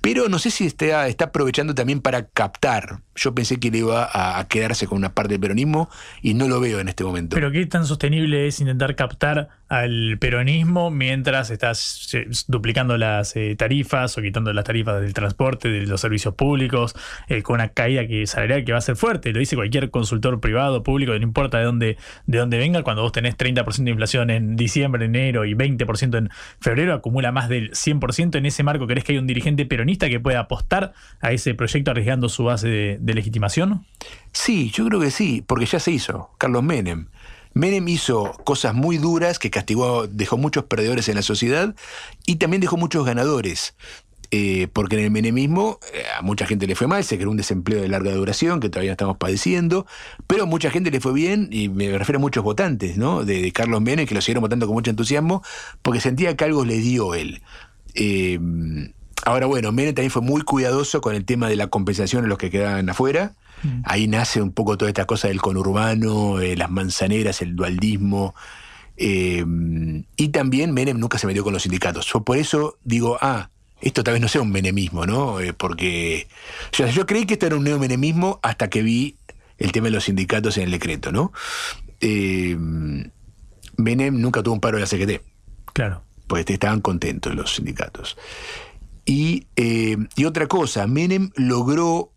pero 0.05 0.29
no 0.29 0.37
sé 0.37 0.51
si 0.51 0.67
está, 0.67 1.07
está 1.07 1.25
aprovechando 1.25 1.73
también 1.73 1.99
para 1.99 2.27
captar. 2.27 2.99
Yo 3.15 3.33
pensé 3.33 3.59
que 3.59 3.71
le 3.71 3.79
iba 3.79 4.03
a, 4.03 4.37
a 4.37 4.47
quedarse 4.47 4.85
con 4.85 4.99
una 4.99 5.15
parte 5.15 5.33
del 5.33 5.39
peronismo 5.39 5.89
y 6.21 6.35
no 6.35 6.47
lo 6.47 6.59
veo 6.59 6.79
en 6.79 6.89
este 6.89 7.03
momento. 7.03 7.33
Pero 7.33 7.51
qué 7.51 7.65
tan 7.65 7.87
sostenible 7.87 8.45
es 8.45 8.59
intentar 8.59 8.95
captar 8.95 9.49
al 9.79 10.17
peronismo 10.19 10.89
mientras 10.89 11.49
estás 11.49 12.09
eh, 12.13 12.27
duplicando 12.47 12.97
las 12.97 13.35
eh, 13.35 13.55
tarifas 13.57 14.17
o 14.17 14.21
quitando 14.21 14.53
las 14.53 14.63
tarifas 14.63 15.01
del 15.01 15.13
transporte, 15.13 15.69
de 15.69 15.85
los 15.85 15.99
servicios 15.99 16.33
públicos, 16.33 16.95
eh, 17.27 17.41
con 17.41 17.55
una 17.55 17.69
caída 17.69 18.07
que, 18.07 18.25
salarial 18.25 18.63
que 18.63 18.71
va 18.71 18.77
a 18.77 18.81
ser 18.81 18.95
fuerte. 18.95 19.33
Lo 19.33 19.39
dice 19.39 19.55
cualquier 19.55 19.89
consultor 19.91 20.39
privado, 20.39 20.81
público, 20.83 21.11
no 21.11 21.23
importa 21.23 21.57
de 21.57 21.65
dónde, 21.65 21.97
de 22.25 22.37
dónde 22.37 22.57
venga, 22.57 22.83
cuando 22.83 23.01
vos 23.01 23.11
tenés 23.11 23.37
30% 23.37 23.83
de 23.83 23.91
inflación 23.91 24.29
en 24.29 24.55
diciembre, 24.55 25.05
enero 25.05 25.45
y 25.45 25.53
20% 25.53 26.17
en 26.17 26.29
febrero, 26.61 26.93
acumula 26.93 27.31
más 27.31 27.49
del 27.49 27.71
100%. 27.71 28.37
En 28.37 28.45
ese 28.45 28.63
marco, 28.63 28.87
¿crees 28.87 29.03
que 29.03 29.11
hay 29.13 29.17
un 29.17 29.27
dirigente 29.27 29.65
peronista 29.65 30.09
que 30.09 30.19
pueda 30.19 30.39
apostar 30.39 30.93
a 31.19 31.31
ese 31.31 31.53
proyecto 31.53 31.91
arriesgando 31.91 32.29
su 32.29 32.45
base 32.45 32.67
de, 32.69 32.97
de 33.01 33.13
legitimación? 33.13 33.85
Sí, 34.31 34.71
yo 34.71 34.85
creo 34.85 35.01
que 35.01 35.11
sí, 35.11 35.43
porque 35.45 35.65
ya 35.65 35.79
se 35.79 35.91
hizo. 35.91 36.31
Carlos 36.37 36.63
Menem. 36.63 37.07
Menem 37.55 37.87
hizo 37.87 38.33
cosas 38.43 38.73
muy 38.75 38.97
duras 38.97 39.39
que 39.39 39.49
castigó, 39.49 40.07
dejó 40.07 40.37
muchos 40.37 40.65
perdedores 40.65 41.07
en 41.07 41.15
la 41.15 41.21
sociedad 41.21 41.73
y 42.25 42.35
también 42.35 42.59
dejó 42.59 42.75
muchos 42.75 43.05
ganadores. 43.05 43.75
Eh, 44.31 44.67
porque 44.73 44.97
en 44.97 45.05
el 45.05 45.11
menemismo 45.11 45.79
eh, 45.93 46.03
a 46.17 46.21
mucha 46.21 46.45
gente 46.45 46.67
le 46.67 46.75
fue 46.75 46.87
mal, 46.87 47.05
se 47.05 47.17
creó 47.17 47.29
un 47.29 47.37
desempleo 47.37 47.81
de 47.81 47.87
larga 47.87 48.11
duración 48.11 48.59
que 48.59 48.69
todavía 48.69 48.91
estamos 48.91 49.15
padeciendo, 49.15 49.85
pero 50.27 50.43
a 50.43 50.45
mucha 50.45 50.69
gente 50.69 50.91
le 50.91 50.99
fue 50.99 51.13
bien, 51.13 51.47
y 51.51 51.69
me 51.69 51.97
refiero 51.97 52.17
a 52.17 52.21
muchos 52.21 52.43
votantes 52.43 52.97
¿no? 52.97 53.23
de, 53.23 53.49
Carlos 53.53 53.81
Menem 53.81 54.05
que 54.05 54.15
lo 54.15 54.21
siguieron 54.21 54.41
votando 54.41 54.65
con 54.65 54.73
mucho 54.73 54.91
entusiasmo 54.91 55.41
porque 55.81 56.01
sentía 56.01 56.35
que 56.35 56.43
algo 56.43 56.65
le 56.65 56.79
dio 56.79 57.15
él. 57.15 57.41
Eh, 57.93 58.37
ahora 59.23 59.45
bueno, 59.45 59.71
Menem 59.71 59.95
también 59.95 60.11
fue 60.11 60.23
muy 60.23 60.41
cuidadoso 60.41 60.99
con 60.99 61.15
el 61.15 61.23
tema 61.23 61.47
de 61.47 61.55
la 61.55 61.67
compensación 61.67 62.25
a 62.25 62.27
los 62.27 62.37
que 62.37 62.49
quedaban 62.49 62.89
afuera. 62.89 63.35
Ahí 63.83 64.07
nace 64.07 64.41
un 64.41 64.51
poco 64.51 64.77
toda 64.77 64.89
esta 64.89 65.05
cosa 65.05 65.27
del 65.27 65.41
conurbano, 65.41 66.39
eh, 66.39 66.55
las 66.55 66.69
manzaneras, 66.69 67.41
el 67.41 67.55
dualdismo. 67.55 68.35
eh, 68.97 69.43
y 70.17 70.29
también 70.29 70.73
Menem 70.73 70.99
nunca 70.99 71.17
se 71.17 71.27
metió 71.27 71.43
con 71.43 71.53
los 71.53 71.63
sindicatos. 71.63 72.05
Yo 72.05 72.23
por 72.23 72.37
eso 72.37 72.77
digo, 72.83 73.17
ah, 73.21 73.49
esto 73.81 74.03
tal 74.03 74.13
vez 74.13 74.21
no 74.21 74.27
sea 74.27 74.41
un 74.41 74.51
menemismo, 74.51 75.05
¿no? 75.05 75.39
Eh, 75.39 75.53
porque 75.53 76.27
yo, 76.71 76.87
yo 76.87 77.05
creí 77.05 77.25
que 77.25 77.33
esto 77.33 77.45
era 77.45 77.55
un 77.55 77.63
neomenemismo 77.63 78.39
hasta 78.41 78.69
que 78.69 78.81
vi 78.81 79.17
el 79.57 79.71
tema 79.71 79.85
de 79.85 79.91
los 79.91 80.05
sindicatos 80.05 80.57
en 80.57 80.63
el 80.63 80.71
decreto, 80.71 81.11
¿no? 81.11 81.31
Eh, 82.01 82.57
Menem 83.77 84.19
nunca 84.19 84.41
tuvo 84.43 84.53
un 84.53 84.59
paro 84.61 84.77
de 84.77 84.81
la 84.81 84.87
CGT. 84.87 85.21
Claro. 85.73 86.03
Pues 86.27 86.45
estaban 86.49 86.81
contentos 86.81 87.35
los 87.35 87.55
sindicatos. 87.55 88.17
Y, 89.05 89.45
eh, 89.55 89.97
y 90.15 90.25
otra 90.25 90.47
cosa, 90.47 90.87
Menem 90.87 91.29
logró, 91.35 92.11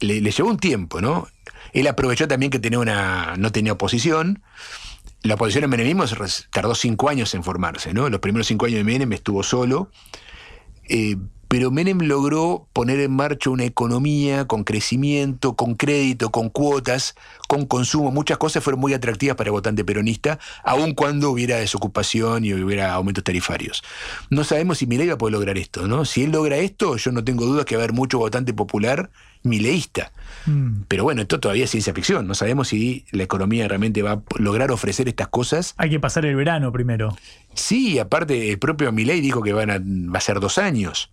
le, 0.00 0.20
le 0.20 0.30
llevó 0.30 0.50
un 0.50 0.58
tiempo, 0.58 1.00
¿no? 1.00 1.28
Él 1.72 1.86
aprovechó 1.86 2.28
también 2.28 2.50
que 2.50 2.58
tenía 2.58 2.78
una, 2.78 3.36
no 3.36 3.52
tenía 3.52 3.72
oposición. 3.72 4.42
La 5.22 5.34
oposición 5.34 5.64
en 5.64 5.70
menemismo 5.70 6.04
tardó 6.50 6.74
cinco 6.74 7.08
años 7.08 7.34
en 7.34 7.42
formarse, 7.42 7.92
¿no? 7.92 8.08
Los 8.08 8.20
primeros 8.20 8.46
cinco 8.46 8.66
años 8.66 8.78
de 8.78 8.84
Menem 8.84 9.12
estuvo 9.12 9.42
solo. 9.42 9.90
Eh, 10.88 11.16
pero 11.48 11.70
Menem 11.70 12.00
logró 12.02 12.68
poner 12.74 13.00
en 13.00 13.12
marcha 13.12 13.50
una 13.50 13.64
economía 13.64 14.46
con 14.46 14.64
crecimiento, 14.64 15.56
con 15.56 15.74
crédito, 15.74 16.30
con 16.30 16.50
cuotas, 16.50 17.14
con 17.48 17.64
consumo. 17.64 18.10
Muchas 18.10 18.36
cosas 18.36 18.62
fueron 18.62 18.80
muy 18.80 18.92
atractivas 18.92 19.36
para 19.36 19.48
el 19.48 19.52
votante 19.52 19.84
peronista, 19.84 20.38
aun 20.62 20.94
cuando 20.94 21.30
hubiera 21.30 21.56
desocupación 21.56 22.44
y 22.44 22.52
hubiera 22.52 22.92
aumentos 22.92 23.24
tarifarios. 23.24 23.82
No 24.28 24.44
sabemos 24.44 24.78
si 24.78 24.86
Milei 24.86 25.08
va 25.08 25.14
a 25.14 25.18
poder 25.18 25.32
lograr 25.32 25.56
esto, 25.56 25.88
¿no? 25.88 26.04
Si 26.04 26.22
él 26.22 26.32
logra 26.32 26.58
esto, 26.58 26.96
yo 26.96 27.12
no 27.12 27.24
tengo 27.24 27.46
dudas 27.46 27.64
que 27.64 27.76
va 27.76 27.82
a 27.82 27.84
haber 27.84 27.94
mucho 27.94 28.18
votante 28.18 28.52
popular 28.52 29.10
mileísta. 29.42 30.12
Mm. 30.46 30.82
Pero 30.88 31.04
bueno, 31.04 31.22
esto 31.22 31.40
todavía 31.40 31.64
es 31.64 31.70
ciencia 31.70 31.94
ficción. 31.94 32.26
No 32.26 32.34
sabemos 32.34 32.68
si 32.68 33.06
la 33.10 33.22
economía 33.22 33.66
realmente 33.68 34.02
va 34.02 34.12
a 34.12 34.22
lograr 34.36 34.70
ofrecer 34.70 35.08
estas 35.08 35.28
cosas. 35.28 35.74
Hay 35.78 35.90
que 35.90 36.00
pasar 36.00 36.26
el 36.26 36.36
verano 36.36 36.72
primero. 36.72 37.16
Sí, 37.54 37.98
aparte 37.98 38.50
el 38.50 38.58
propio 38.58 38.92
Milei 38.92 39.20
dijo 39.20 39.42
que 39.42 39.52
van 39.52 39.70
a, 39.70 39.78
va 39.78 40.18
a 40.18 40.20
ser 40.20 40.40
dos 40.40 40.58
años. 40.58 41.10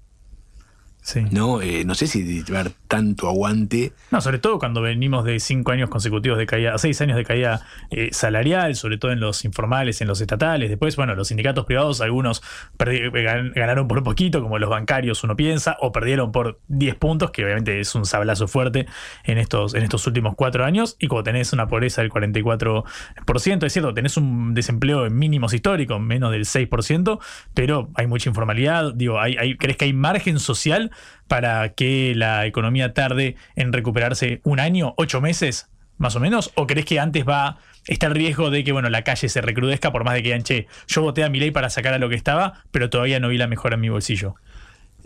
No, 1.31 1.61
Eh, 1.61 1.83
no 1.85 1.93
sé 1.93 2.07
si 2.07 2.43
haber 2.49 2.71
tanto 2.87 3.27
aguante. 3.27 3.93
No, 4.11 4.21
sobre 4.21 4.39
todo 4.39 4.57
cuando 4.59 4.81
venimos 4.81 5.23
de 5.23 5.39
cinco 5.39 5.71
años 5.71 5.89
consecutivos 5.89 6.37
de 6.37 6.45
caída, 6.47 6.77
seis 6.79 6.99
años 7.01 7.15
de 7.17 7.23
caída 7.23 7.61
eh, 7.91 8.09
salarial, 8.11 8.75
sobre 8.75 8.97
todo 8.97 9.11
en 9.11 9.19
los 9.19 9.45
informales, 9.45 10.01
en 10.01 10.07
los 10.07 10.19
estatales. 10.21 10.69
Después, 10.69 10.95
bueno, 10.95 11.13
los 11.15 11.27
sindicatos 11.27 11.65
privados, 11.65 12.01
algunos 12.01 12.41
gan- 12.79 13.53
ganaron 13.53 13.87
por 13.87 14.01
poquito, 14.03 14.41
como 14.41 14.57
los 14.59 14.69
bancarios, 14.69 15.23
uno 15.23 15.35
piensa, 15.35 15.77
o 15.79 15.91
perdieron 15.91 16.31
por 16.31 16.59
10 16.69 16.95
puntos, 16.95 17.31
que 17.31 17.43
obviamente 17.43 17.79
es 17.79 17.93
un 17.95 18.05
sablazo 18.05 18.47
fuerte 18.47 18.87
en 19.25 19.37
estos, 19.37 19.75
en 19.75 19.83
estos 19.83 20.05
últimos 20.07 20.33
cuatro 20.35 20.65
años. 20.65 20.95
Y 20.99 21.07
cuando 21.07 21.23
tenés 21.25 21.53
una 21.53 21.67
pobreza 21.67 22.01
del 22.01 22.09
44%, 22.11 23.65
es 23.65 23.73
cierto, 23.73 23.93
tenés 23.93 24.17
un 24.17 24.53
desempleo 24.53 25.05
en 25.05 25.17
mínimos 25.17 25.53
históricos, 25.53 25.99
menos 26.01 26.31
del 26.31 26.45
6%, 26.45 27.19
pero 27.53 27.89
hay 27.95 28.07
mucha 28.07 28.29
informalidad. 28.29 28.93
Digo, 28.93 29.19
hay, 29.19 29.35
hay- 29.37 29.57
¿crees 29.57 29.77
que 29.77 29.85
hay 29.85 29.93
margen 29.93 30.39
social 30.39 30.91
para 31.27 31.73
que 31.73 32.13
la 32.15 32.45
economía 32.45 32.93
tarde 32.93 33.35
en 33.55 33.73
recuperarse 33.73 34.41
un 34.43 34.59
año, 34.59 34.93
ocho 34.97 35.21
meses, 35.21 35.67
más 35.97 36.15
o 36.15 36.19
menos? 36.19 36.51
¿O 36.55 36.67
crees 36.67 36.85
que 36.85 36.99
antes 36.99 37.25
va 37.25 37.57
está 37.87 38.07
el 38.07 38.15
riesgo 38.15 38.49
de 38.49 38.63
que 38.63 38.71
bueno 38.71 38.89
la 38.89 39.03
calle 39.03 39.29
se 39.29 39.41
recrudezca 39.41 39.91
por 39.91 40.03
más 40.03 40.15
de 40.15 40.23
que 40.23 40.29
digan, 40.29 40.43
che, 40.43 40.67
yo 40.87 41.01
voté 41.01 41.23
a 41.23 41.29
mi 41.29 41.39
ley 41.39 41.51
para 41.51 41.69
sacar 41.69 41.93
a 41.93 41.99
lo 41.99 42.09
que 42.09 42.15
estaba, 42.15 42.63
pero 42.71 42.89
todavía 42.89 43.19
no 43.19 43.29
vi 43.29 43.37
la 43.37 43.47
mejora 43.47 43.75
en 43.75 43.81
mi 43.81 43.89
bolsillo? 43.89 44.35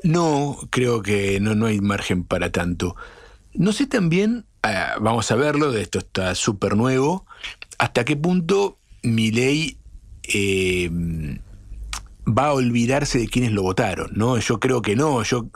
No, 0.04 0.58
creo 0.70 1.02
que 1.02 1.40
no, 1.40 1.56
no 1.56 1.66
hay 1.66 1.82
margen 1.82 2.24
para 2.24 2.52
tanto. 2.52 2.96
No 3.54 3.74
sé 3.74 3.86
también, 3.86 4.46
ah, 4.64 4.96
vamos 5.02 5.30
a 5.32 5.36
verlo, 5.36 5.72
de 5.72 5.82
esto 5.82 6.00
está 6.00 6.34
súper 6.36 6.78
nuevo, 6.78 7.26
hasta 7.78 8.06
qué 8.06 8.16
punto 8.16 8.78
mi 9.02 9.32
ley 9.32 9.78
va 12.38 12.48
a 12.48 12.54
olvidarse 12.54 13.20
de 13.20 13.28
quienes 13.28 13.52
lo 13.52 13.64
votaron, 13.64 14.12
¿no? 14.14 14.38
Yo 14.38 14.60
creo 14.60 14.82
que 14.82 14.96
no, 14.96 15.24
yo 15.24 15.48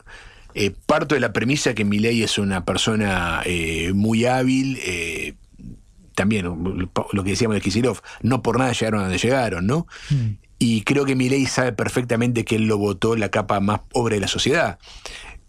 eh, 0.55 0.71
parto 0.85 1.15
de 1.15 1.21
la 1.21 1.33
premisa 1.33 1.73
que 1.73 1.85
Milei 1.85 2.23
es 2.23 2.37
una 2.37 2.63
persona 2.65 3.41
eh, 3.45 3.91
muy 3.93 4.25
hábil, 4.25 4.79
eh, 4.83 5.33
también 6.15 6.45
lo 6.45 7.23
que 7.23 7.31
decíamos 7.31 7.55
de 7.55 7.61
Kicillof, 7.61 8.01
no 8.21 8.43
por 8.43 8.59
nada 8.59 8.71
llegaron 8.71 8.99
a 8.99 9.03
donde 9.03 9.17
llegaron, 9.17 9.65
¿no? 9.65 9.87
Y 10.59 10.81
creo 10.83 11.05
que 11.05 11.15
Milei 11.15 11.45
sabe 11.47 11.73
perfectamente 11.73 12.45
que 12.45 12.55
él 12.55 12.67
lo 12.67 12.77
votó 12.77 13.15
la 13.15 13.29
capa 13.29 13.59
más 13.59 13.81
pobre 13.89 14.15
de 14.15 14.21
la 14.21 14.27
sociedad. 14.27 14.77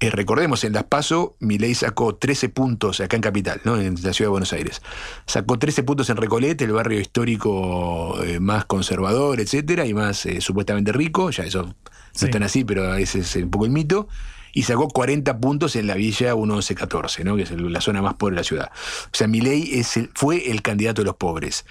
Eh, 0.01 0.11
recordemos, 0.11 0.65
en 0.65 0.73
Las 0.73 0.85
Paso, 0.85 1.37
Milei 1.41 1.75
sacó 1.75 2.17
13 2.17 2.49
puntos 2.49 3.01
acá 3.01 3.17
en 3.17 3.23
Capital, 3.23 3.61
¿no? 3.65 3.77
en 3.81 3.95
la 4.03 4.13
ciudad 4.13 4.27
de 4.27 4.33
Buenos 4.33 4.53
Aires. 4.53 4.83
Sacó 5.27 5.59
13 5.59 5.83
puntos 5.85 6.11
en 6.11 6.17
Recolete, 6.17 6.65
el 6.65 6.73
barrio 6.73 7.01
histórico 7.01 8.23
eh, 8.25 8.41
más 8.41 8.65
conservador, 8.67 9.41
etcétera, 9.41 9.87
y 9.87 9.95
más 9.95 10.27
eh, 10.27 10.41
supuestamente 10.41 10.93
rico. 10.93 11.31
Ya 11.31 11.45
eso 11.45 11.63
no 11.63 11.75
Sí. 12.13 12.27
están 12.27 12.43
así, 12.45 12.65
pero 12.65 12.95
ese 12.95 13.21
es 13.21 13.35
un 13.37 13.51
poco 13.51 13.65
el 13.65 13.71
mito. 13.73 14.09
Y 14.53 14.63
sacó 14.63 14.87
40 14.89 15.39
puntos 15.41 15.75
en 15.75 15.89
la 15.89 15.95
Villa 15.95 16.35
1114, 16.37 17.25
¿no? 17.25 17.35
que 17.35 17.43
es 17.43 17.51
la 17.51 17.81
zona 17.81 18.03
más 18.03 18.15
pobre 18.15 18.35
de 18.37 18.41
la 18.41 18.45
ciudad. 18.45 18.71
O 19.07 19.09
sea, 19.17 19.27
Milei 19.27 19.81
es 19.81 19.97
el- 19.97 20.11
fue 20.15 20.51
el 20.51 20.63
candidato 20.63 21.03
de 21.03 21.07
los 21.07 21.17
pobres. 21.17 21.65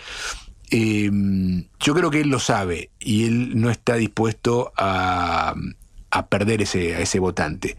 Eh, 0.69 1.09
yo 1.79 1.93
creo 1.93 2.09
que 2.09 2.21
él 2.21 2.29
lo 2.29 2.39
sabe 2.39 2.89
y 2.99 3.25
él 3.25 3.59
no 3.61 3.69
está 3.69 3.95
dispuesto 3.95 4.73
a, 4.75 5.53
a 6.11 6.27
perder 6.27 6.61
ese, 6.63 6.95
a 6.95 6.99
ese 6.99 7.19
votante. 7.19 7.77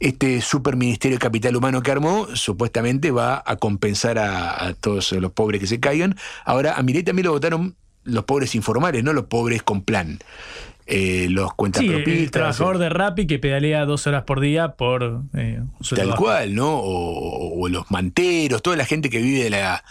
Este 0.00 0.40
superministerio 0.40 1.16
de 1.16 1.20
capital 1.20 1.54
humano 1.56 1.82
que 1.82 1.90
armó 1.90 2.26
supuestamente 2.34 3.10
va 3.10 3.42
a 3.46 3.56
compensar 3.56 4.18
a, 4.18 4.66
a 4.66 4.72
todos 4.74 5.12
los 5.12 5.30
pobres 5.32 5.60
que 5.60 5.66
se 5.66 5.78
caigan. 5.78 6.16
Ahora, 6.44 6.74
a 6.76 6.82
Milei 6.82 7.02
también 7.02 7.26
lo 7.26 7.32
votaron 7.32 7.76
los 8.04 8.24
pobres 8.24 8.54
informales, 8.54 9.04
no 9.04 9.12
los 9.12 9.26
pobres 9.26 9.62
con 9.62 9.82
plan. 9.82 10.18
Eh, 10.86 11.28
los 11.30 11.48
Sí, 11.50 11.54
cuentapropistas. 11.56 12.14
el 12.24 12.30
trabajador 12.32 12.78
de 12.78 12.88
Rappi 12.88 13.26
que 13.28 13.38
pedalea 13.38 13.84
dos 13.84 14.06
horas 14.08 14.24
por 14.24 14.40
día 14.40 14.72
por 14.72 15.22
eh, 15.34 15.60
sueldo 15.80 16.08
Tal 16.08 16.16
cual, 16.18 16.54
¿no? 16.54 16.78
O, 16.78 17.60
o 17.62 17.68
los 17.68 17.88
manteros, 17.92 18.60
toda 18.62 18.76
la 18.76 18.84
gente 18.86 19.08
que 19.10 19.20
vive 19.20 19.44
de 19.44 19.50
la 19.50 19.84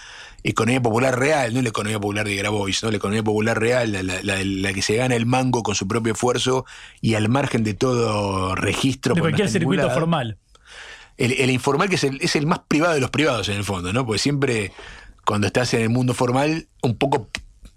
economía 0.43 0.81
popular 0.81 1.17
real, 1.19 1.53
no 1.53 1.61
la 1.61 1.69
economía 1.69 1.99
popular 1.99 2.25
de 2.25 2.35
Grabois, 2.35 2.81
¿no? 2.83 2.91
La 2.91 2.97
economía 2.97 3.23
popular 3.23 3.59
real, 3.59 3.91
la, 3.91 4.03
la- 4.03 4.21
la- 4.23 4.43
la 4.43 4.73
que 4.73 4.81
se 4.81 4.95
gana 4.95 5.15
el 5.15 5.25
mango 5.25 5.63
con 5.63 5.75
su 5.75 5.87
propio 5.87 6.13
esfuerzo 6.13 6.65
y 7.01 7.15
al 7.15 7.29
margen 7.29 7.63
de 7.63 7.73
todo 7.73 8.55
registro. 8.55 9.15
De 9.15 9.21
cualquier 9.21 9.47
circuito 9.49 9.83
formal. 9.99 10.37
El, 11.17 11.33
el 11.33 11.49
informal 11.49 11.89
que 11.89 11.95
es 11.95 12.03
el, 12.05 12.17
es 12.21 12.35
el 12.35 12.45
más 12.47 12.59
privado 12.67 12.93
de 12.93 13.01
los 13.01 13.09
privados 13.09 13.49
en 13.49 13.57
el 13.57 13.63
fondo, 13.65 13.91
¿no? 13.91 14.05
Porque 14.05 14.19
siempre 14.19 14.71
cuando 15.25 15.47
estás 15.47 15.73
en 15.73 15.81
el 15.81 15.89
mundo 15.89 16.13
formal, 16.13 16.67
un 16.81 16.95
poco 16.95 17.27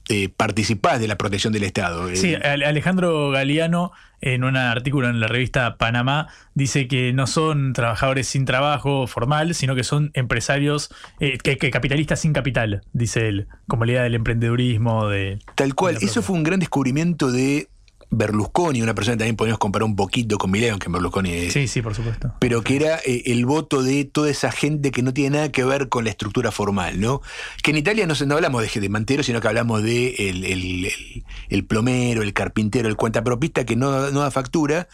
eh, 0.08 0.28
participás 0.28 1.00
de 1.00 1.08
la 1.08 1.16
protección 1.16 1.52
del 1.52 1.64
Estado. 1.64 2.08
Eh, 2.08 2.16
Sí, 2.16 2.34
Ale- 2.34 2.64
Alejandro 2.66 3.30
Galeano, 3.30 3.92
en 4.20 4.44
un 4.44 4.56
artículo 4.56 5.08
en 5.08 5.18
la 5.20 5.26
revista 5.26 5.76
Panamá, 5.78 6.28
dice 6.54 6.86
que 6.88 7.12
no 7.12 7.26
son 7.26 7.72
trabajadores 7.72 8.28
sin 8.28 8.44
trabajo 8.44 9.06
formal, 9.06 9.54
sino 9.54 9.74
que 9.74 9.82
son 9.84 10.10
empresarios, 10.14 10.90
eh, 11.20 11.38
que, 11.38 11.56
que 11.58 11.70
capitalistas 11.70 12.20
sin 12.20 12.32
capital, 12.32 12.82
dice 12.92 13.28
él, 13.28 13.48
como 13.66 13.84
la 13.84 13.92
idea 13.92 14.02
del 14.04 14.14
emprendedurismo, 14.14 15.08
de... 15.08 15.38
Tal 15.56 15.74
cual, 15.74 15.96
eso 16.00 16.22
fue 16.22 16.36
un 16.36 16.42
gran 16.44 16.60
descubrimiento 16.60 17.32
de 17.32 17.68
Berlusconi, 18.14 18.82
una 18.82 18.94
persona 18.94 19.14
que 19.14 19.20
también 19.20 19.36
podemos 19.36 19.58
comparar 19.58 19.84
un 19.84 19.96
poquito 19.96 20.36
con 20.36 20.50
Milei, 20.50 20.68
aunque 20.68 20.88
Berlusconi 20.90 21.30
es- 21.32 21.52
Sí, 21.54 21.66
sí, 21.66 21.80
por 21.80 21.94
supuesto. 21.94 22.34
pero 22.38 22.62
que 22.62 22.76
era 22.76 22.98
eh, 23.04 23.22
el 23.26 23.46
voto 23.46 23.82
de 23.82 24.04
toda 24.04 24.30
esa 24.30 24.52
gente 24.52 24.90
que 24.90 25.02
no 25.02 25.14
tiene 25.14 25.36
nada 25.36 25.50
que 25.50 25.64
ver 25.64 25.88
con 25.88 26.04
la 26.04 26.10
estructura 26.10 26.52
formal, 26.52 27.00
¿no? 27.00 27.22
Que 27.62 27.70
en 27.70 27.78
Italia 27.78 28.06
no, 28.06 28.14
hablamos 28.34 28.62
de, 28.74 28.80
de 28.80 28.88
mantero, 28.90 29.22
sino 29.22 29.40
que 29.40 29.48
hablamos 29.48 29.82
de 29.82 30.14
el, 30.28 30.44
el- 30.44 30.84
el- 30.84 31.24
el 31.48 31.64
plomero, 31.64 32.22
el 32.22 32.34
carpintero, 32.34 32.88
el 32.88 32.96
cuentapropista 32.96 33.64
que 33.64 33.76
no, 33.76 34.10
no 34.10 34.20
da 34.20 34.30
factura. 34.30 34.88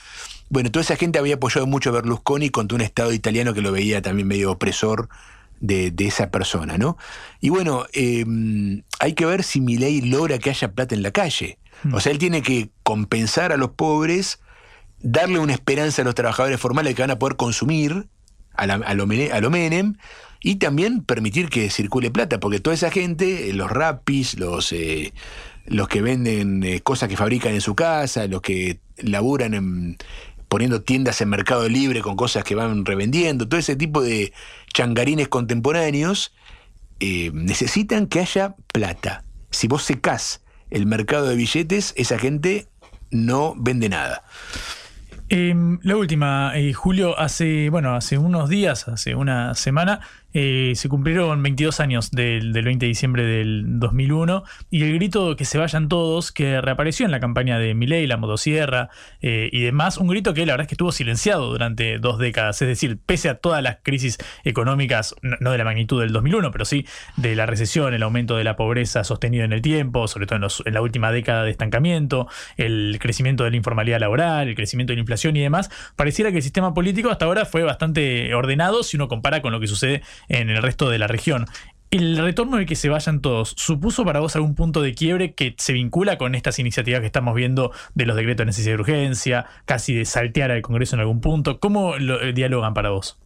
Bueno, 0.49 0.71
toda 0.71 0.83
esa 0.83 0.97
gente 0.97 1.19
había 1.19 1.35
apoyado 1.35 1.67
mucho 1.67 1.91
a 1.91 1.95
Berlusconi 1.95 2.51
contra 2.51 2.77
un 2.77 2.83
Estado 2.83 3.13
italiano 3.13 3.53
que 3.53 3.61
lo 3.63 3.73
veía 3.73 4.01
también 4.01 4.29
medio 4.29 4.53
opresor 4.53 5.09
de, 5.61 5.91
de 5.91 6.07
esa 6.07 6.31
persona, 6.31 6.79
¿no? 6.79 6.97
Y 7.41 7.49
bueno, 7.49 7.85
eh, 7.93 8.25
hay 9.01 9.13
que 9.15 9.27
ver 9.27 9.43
si 9.43 9.61
Milei 9.61 10.01
logra 10.03 10.39
que 10.39 10.51
haya 10.51 10.73
plata 10.73 10.95
en 10.95 11.03
la 11.03 11.11
calle. 11.11 11.59
O 11.93 12.01
sea, 12.01 12.13
él 12.13 12.19
tiene 12.19 12.43
que 12.43 12.71
compensar 12.83 13.53
a 13.53 13.57
los 13.57 13.71
pobres 13.71 14.41
darle 15.01 15.39
una 15.39 15.53
esperanza 15.53 16.03
a 16.03 16.05
los 16.05 16.15
trabajadores 16.15 16.61
formales 16.61 16.95
que 16.95 17.03
van 17.03 17.11
a 17.11 17.19
poder 17.19 17.37
consumir 17.37 18.09
a, 18.55 18.95
lo, 18.95 19.07
Menem 19.07 19.95
y 20.41 20.57
también 20.57 21.03
permitir 21.03 21.49
que 21.49 21.71
circule 21.71 22.11
plata, 22.11 22.41
porque 22.41 22.59
toda 22.59 22.75
esa 22.75 22.91
gente, 22.91 23.51
eh, 23.51 23.53
los 23.53 23.71
rapis, 23.71 24.37
los, 24.39 24.73
eh, 24.73 25.13
los 25.67 25.87
que 25.89 26.03
venden 26.03 26.65
eh, 26.65 26.81
cosas 26.81 27.09
que 27.09 27.17
fabrican 27.17 27.55
en 27.55 27.61
su 27.61 27.77
casa, 27.77 28.27
los 28.27 28.43
que 28.43 28.81
laburan 28.97 29.55
en, 29.55 29.97
poniendo 30.49 30.83
tiendas 30.83 31.21
en 31.21 31.29
Mercado 31.29 31.69
Libre 31.69 32.03
con 32.03 32.17
cosas 32.17 32.43
que 32.43 32.57
van 32.57 32.85
revendiendo, 32.85 33.49
todo 33.49 33.61
ese 33.61 33.77
tipo 33.77 34.03
de 34.03 34.33
changarines 34.75 35.29
contemporáneos, 35.29 36.33
necesitan 37.01 38.09
que 38.09 38.19
haya 38.19 38.57
plata. 38.73 39.23
Si 39.51 39.69
vos 39.69 39.85
secás 39.85 40.41
el 40.71 40.87
mercado 40.87 41.29
de 41.29 41.37
billetes, 41.37 41.95
esa 41.97 42.19
gente 42.19 42.69
no 43.11 43.55
vende 43.57 43.89
nada. 43.89 44.23
Em, 45.31 45.79
la 45.83 45.97
última, 45.97 46.53
eh, 46.57 46.73
Julio, 46.73 47.19
hace, 47.19 47.69
bueno, 47.69 47.95
hace 47.95 48.17
unos 48.17 48.49
días, 48.49 48.89
hace 48.89 49.15
una 49.15 49.55
semana, 49.55 50.01
eh, 50.35 50.73
se 50.77 50.89
cumplieron 50.89 51.43
22 51.43 51.81
años 51.81 52.11
del, 52.11 52.53
del 52.53 52.65
20 52.65 52.85
de 52.85 52.89
diciembre 52.89 53.25
del 53.25 53.79
2001 53.81 54.45
y 54.71 54.83
el 54.83 54.95
grito 54.95 55.37
que 55.37 55.45
se 55.45 55.59
vayan 55.59 55.89
todos, 55.89 56.33
que 56.33 56.61
reapareció 56.61 57.07
en 57.07 57.13
la 57.13 57.21
campaña 57.21 57.59
de 57.59 57.75
Milei, 57.75 58.07
la 58.07 58.17
motosierra 58.19 58.91
eh, 59.23 59.49
y 59.53 59.61
demás, 59.63 59.97
un 59.99 60.09
grito 60.09 60.35
que 60.35 60.45
la 60.47 60.53
verdad 60.53 60.63
es 60.65 60.69
que 60.69 60.75
estuvo 60.75 60.93
silenciado 60.93 61.51
durante 61.51 61.99
dos 61.99 62.19
décadas, 62.19 62.61
es 62.63 62.69
decir, 62.69 62.99
pese 63.05 63.29
a 63.29 63.37
todas 63.37 63.63
las 63.63 63.79
crisis 63.83 64.19
económicas, 64.45 65.15
no, 65.23 65.51
de 65.53 65.59
la 65.59 65.65
magnitud 65.65 66.01
del 66.01 66.13
2001, 66.13 66.51
pero 66.51 66.65
sí 66.65 66.87
de 67.17 67.35
la 67.35 67.47
recesión, 67.47 67.95
el 67.95 68.03
aumento 68.03 68.37
de 68.37 68.45
la 68.45 68.57
pobreza 68.57 69.05
sostenido 69.05 69.45
en 69.45 69.53
el 69.53 69.63
tiempo, 69.63 70.09
sobre 70.09 70.27
todo 70.27 70.37
en, 70.37 70.43
los- 70.43 70.63
en 70.67 70.75
la 70.75 70.83
última 70.83 71.11
década 71.13 71.45
de 71.45 71.51
estancamiento, 71.51 72.29
el 72.57 72.99
crecimiento 73.01 73.45
de 73.45 73.51
la 73.51 73.57
informalidad 73.57 74.01
laboral, 74.01 74.49
el 74.49 74.55
crecimiento 74.55 74.93
de 74.93 74.97
la 74.97 75.01
inflación 75.01 75.37
y 75.37 75.41
demás, 75.41 75.71
pareciera 75.97 76.31
que 76.31 76.39
el 76.39 76.43
sistema 76.43 76.75
político 76.75 77.11
hasta 77.11 77.25
ahora 77.25 77.45
fue 77.47 77.63
bastante 77.63 78.35
ordenado 78.35 78.83
si 78.83 78.97
uno 78.97 79.09
compara 79.09 79.43
con 79.43 79.53
lo 79.53 79.61
que 79.61 79.67
sucede 79.67 80.03
en 80.29 80.51
el 80.51 80.63
resto 80.63 80.91
de 80.91 80.99
la 80.99 81.07
región. 81.07 81.47
El 81.91 82.19
retorno 82.19 82.59
de 82.59 82.67
que 82.67 82.77
se 82.77 82.91
vayan 82.91 83.23
todos, 83.23 83.55
¿supuso 83.57 84.05
para 84.05 84.21
vos 84.21 84.37
algún 84.37 84.55
punto 84.55 84.83
de 84.83 84.95
quiebre 84.95 85.33
que 85.33 85.55
se 85.57 85.73
vincula 85.73 86.19
con 86.19 86.35
estas 86.35 86.59
iniciativas 86.59 87.01
que 87.01 87.07
estamos 87.07 87.35
viendo 87.35 87.73
de 87.95 88.05
los 88.05 88.15
decretos 88.15 88.43
de 88.43 88.47
necesidad 88.47 88.75
de 88.77 88.81
urgencia, 88.81 89.47
casi 89.65 89.95
de 89.95 90.05
saltear 90.05 90.51
al 90.51 90.61
Congreso 90.61 90.97
en 90.97 91.01
algún 91.01 91.23
punto? 91.23 91.61
¿Cómo 91.61 91.97
lo, 91.97 92.21
eh, 92.21 92.35
dialogan 92.35 92.75
para 92.75 92.91
vos? 92.91 93.19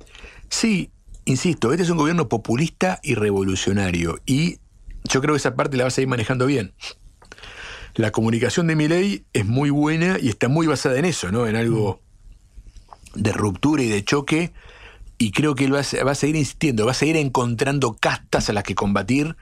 Sí, 0.48 0.90
insisto, 1.24 1.72
este 1.72 1.82
es 1.82 1.90
un 1.90 1.96
gobierno 1.96 2.28
populista 2.28 3.00
y 3.02 3.16
revolucionario 3.16 4.20
y 4.26 4.58
yo 5.04 5.20
creo 5.20 5.34
que 5.34 5.38
esa 5.38 5.56
parte 5.56 5.76
la 5.76 5.84
vas 5.84 5.98
a 5.98 6.02
ir 6.02 6.08
manejando 6.08 6.46
bien. 6.46 6.72
La 7.94 8.12
comunicación 8.12 8.68
de 8.68 8.76
mi 8.76 8.86
ley 8.86 9.24
es 9.32 9.44
muy 9.44 9.70
buena 9.70 10.18
y 10.20 10.28
está 10.28 10.46
muy 10.46 10.68
basada 10.68 10.98
en 10.98 11.04
eso, 11.04 11.32
¿no? 11.32 11.48
En 11.48 11.56
algo 11.56 12.00
de 13.14 13.32
ruptura 13.32 13.82
y 13.82 13.88
de 13.88 14.04
choque 14.04 14.52
y 15.22 15.30
creo 15.30 15.54
que 15.54 15.66
él 15.66 15.72
va 15.72 15.78
a, 15.78 16.14
seguir 16.16 16.34
insistiendo, 16.34 16.84
va 16.84 16.90
a 16.90 16.94
seguir 16.94 17.16
encontrando 17.16 17.94
castas 17.94 18.50
a 18.50 18.52
las 18.52 18.64
que 18.64 18.74
combatir 18.74 19.36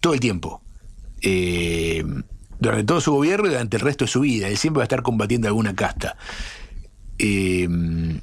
todo 0.00 0.14
el 0.14 0.20
tiempo. 0.20 0.62
Eh, 1.20 2.02
durante 2.58 2.84
todo 2.84 3.02
su 3.02 3.12
gobierno 3.12 3.46
y 3.46 3.50
durante 3.50 3.76
el 3.76 3.82
resto 3.82 4.06
de 4.06 4.10
su 4.10 4.20
vida. 4.20 4.48
Él 4.48 4.56
siempre 4.56 4.78
va 4.78 4.84
a 4.84 4.86
estar 4.86 5.02
combatiendo 5.02 5.46
alguna 5.46 5.76
casta. 5.76 6.16
Eh, 7.18 7.68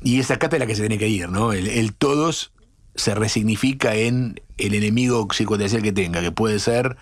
y 0.01 0.19
esa 0.19 0.39
casta 0.39 0.55
es 0.55 0.59
la 0.61 0.65
que 0.65 0.73
se 0.73 0.81
tiene 0.81 0.97
que 0.97 1.07
ir, 1.07 1.29
¿no? 1.29 1.53
El, 1.53 1.93
todos 1.93 2.53
se 2.95 3.13
resignifica 3.13 3.93
en 3.93 4.41
el 4.57 4.73
enemigo 4.73 5.27
circunstancial 5.31 5.83
que 5.83 5.91
tenga, 5.91 6.21
que 6.21 6.31
puede 6.31 6.57
ser 6.57 6.97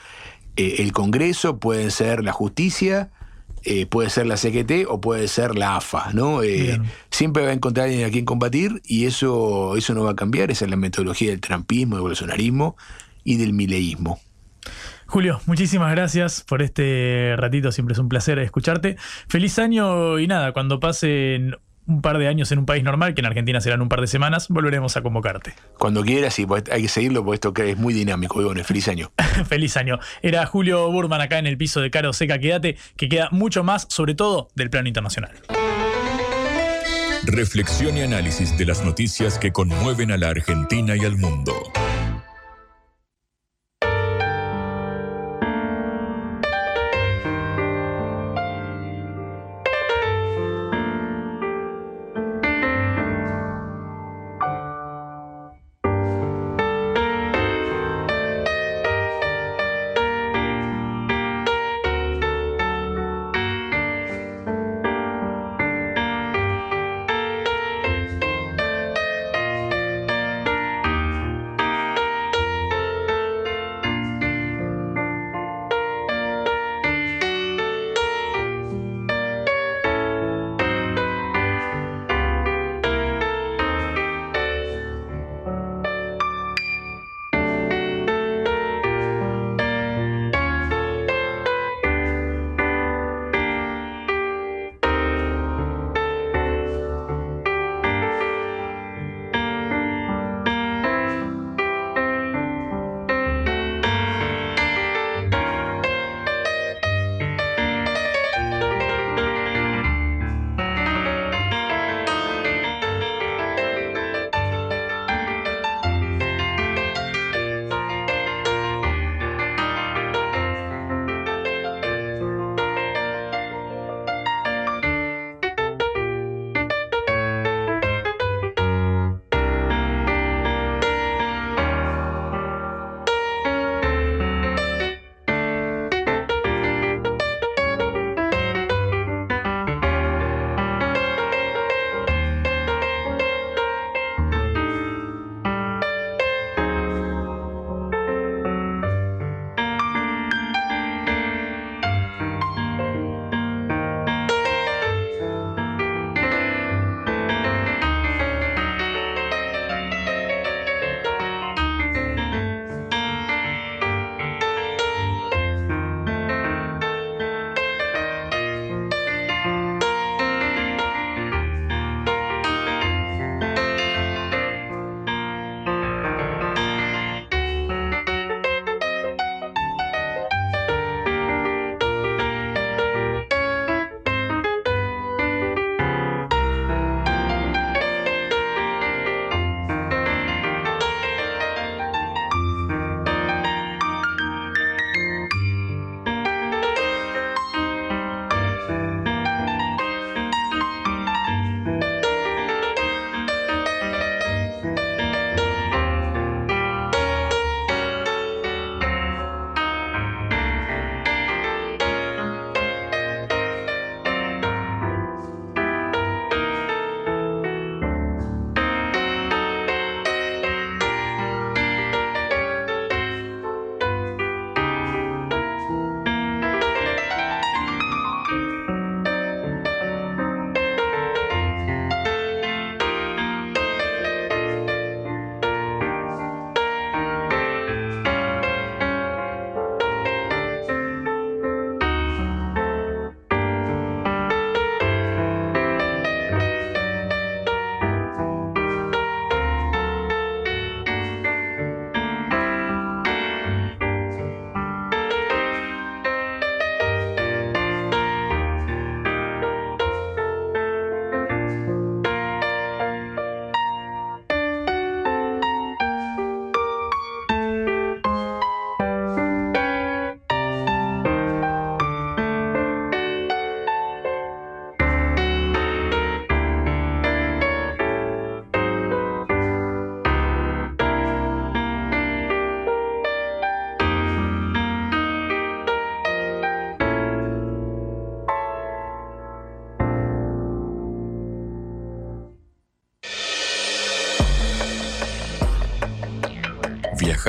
eh, 0.58 0.76
el 0.80 0.92
Congreso, 0.92 1.60
puede 1.60 1.92
ser 1.92 2.26
la 2.26 2.34
justicia, 2.34 3.10
eh, 3.66 3.86
puede 3.86 4.10
ser 4.10 4.26
la 4.26 4.38
CGT 4.38 4.88
o 4.88 5.00
puede 5.00 5.28
ser 5.28 5.56
la 5.56 5.78
AFA, 5.78 6.12
¿no? 6.14 6.44
Eh, 6.44 6.80
siempre 7.12 7.44
va 7.44 7.50
a 7.50 7.54
encontrar 7.54 7.88
alguien 7.88 8.06
a 8.06 8.12
quien 8.12 8.26
combatir 8.26 8.82
y 8.86 9.06
eso, 9.06 9.76
eso 9.78 9.94
no 9.94 10.04
va 10.04 10.12
a 10.12 10.16
cambiar, 10.16 10.52
esa 10.52 10.66
es 10.66 10.72
la 10.72 10.78
metodología 10.78 11.30
del 11.30 11.42
trampismo, 11.42 11.96
del 11.96 12.04
bolsonarismo 12.04 12.76
y 13.24 13.38
del 13.38 13.54
mileísmo. 13.54 14.20
Julio, 15.06 15.40
muchísimas 15.46 15.92
gracias 15.92 16.44
por 16.44 16.62
este 16.62 17.36
ratito, 17.38 17.72
siempre 17.72 17.94
es 17.94 18.00
un 18.00 18.10
placer 18.10 18.40
escucharte. 18.40 18.98
Feliz 19.28 19.60
año 19.60 20.20
y 20.20 20.28
nada, 20.28 20.54
cuando 20.54 20.80
pasen 20.80 21.56
un 21.88 22.02
par 22.02 22.18
de 22.18 22.28
años 22.28 22.52
en 22.52 22.60
un 22.60 22.66
país 22.66 22.84
normal, 22.84 23.14
que 23.14 23.22
en 23.22 23.26
Argentina 23.26 23.60
serán 23.62 23.82
un 23.82 23.90
par 23.90 24.02
de 24.02 24.08
semanas, 24.08 24.48
volveremos 24.50 24.96
a 24.98 25.02
convocarte. 25.02 25.54
Cuando 25.78 26.04
quieras, 26.04 26.34
sí, 26.34 26.46
pues, 26.46 26.64
hay 26.72 26.84
que 26.84 26.88
seguirlo 26.88 27.24
porque 27.24 27.36
esto 27.36 27.54
es 27.64 27.78
muy 27.78 27.94
dinámico. 27.94 28.42
bueno, 28.42 28.64
feliz 28.64 28.88
año. 28.88 29.12
feliz 29.48 29.78
año. 29.78 30.00
Era 30.22 30.46
Julio 30.46 30.92
Burman 30.92 31.22
acá 31.22 31.40
en 31.40 31.48
el 31.48 31.58
piso 31.58 31.82
de 31.82 31.92
Caro 31.92 32.14
Seca. 32.14 32.40
Quédate, 32.40 32.78
que 32.98 33.10
queda 33.10 33.30
mucho 33.32 33.64
más, 33.64 33.86
sobre 33.90 34.16
todo 34.16 34.50
del 34.56 34.70
plano 34.70 34.88
internacional. 34.88 35.32
Reflexión 37.26 37.98
y 37.98 38.02
análisis 38.02 38.58
de 38.58 38.66
las 38.66 38.84
noticias 38.84 39.40
que 39.40 39.52
conmueven 39.52 40.12
a 40.12 40.18
la 40.18 40.30
Argentina 40.30 40.96
y 40.96 41.06
al 41.06 41.18
mundo. 41.18 41.54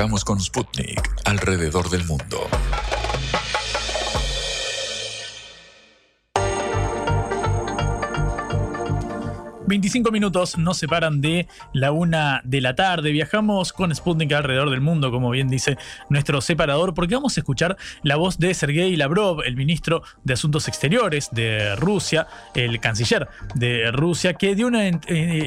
Con 0.05 0.39
Sputnik 0.39 1.01
alrededor 1.25 1.89
del 1.89 2.05
mundo. 2.05 2.47
25 9.67 10.11
minutos 10.11 10.57
nos 10.57 10.77
separan 10.77 11.21
de 11.21 11.47
la 11.73 11.91
una 11.91 12.41
de 12.43 12.61
la 12.61 12.75
tarde. 12.75 13.11
Viajamos 13.11 13.73
con 13.73 13.93
Sputnik 13.93 14.31
alrededor 14.33 14.69
del 14.69 14.81
mundo, 14.81 15.09
como 15.11 15.31
bien 15.31 15.47
dice 15.47 15.77
nuestro 16.09 16.39
separador, 16.41 16.93
porque 16.93 17.15
vamos 17.15 17.35
a 17.37 17.39
escuchar 17.39 17.75
la 18.03 18.15
voz 18.15 18.37
de 18.37 18.53
Sergei 18.53 18.95
Lavrov, 18.95 19.41
el 19.41 19.55
ministro 19.55 20.03
de 20.23 20.33
Asuntos 20.33 20.67
Exteriores 20.67 21.29
de 21.31 21.75
Rusia, 21.75 22.27
el 22.53 22.79
canciller 22.79 23.27
de 23.55 23.91
Rusia, 23.91 24.33
que 24.33 24.55
dio 24.55 24.67
una 24.67 24.87
eh, 24.87 24.99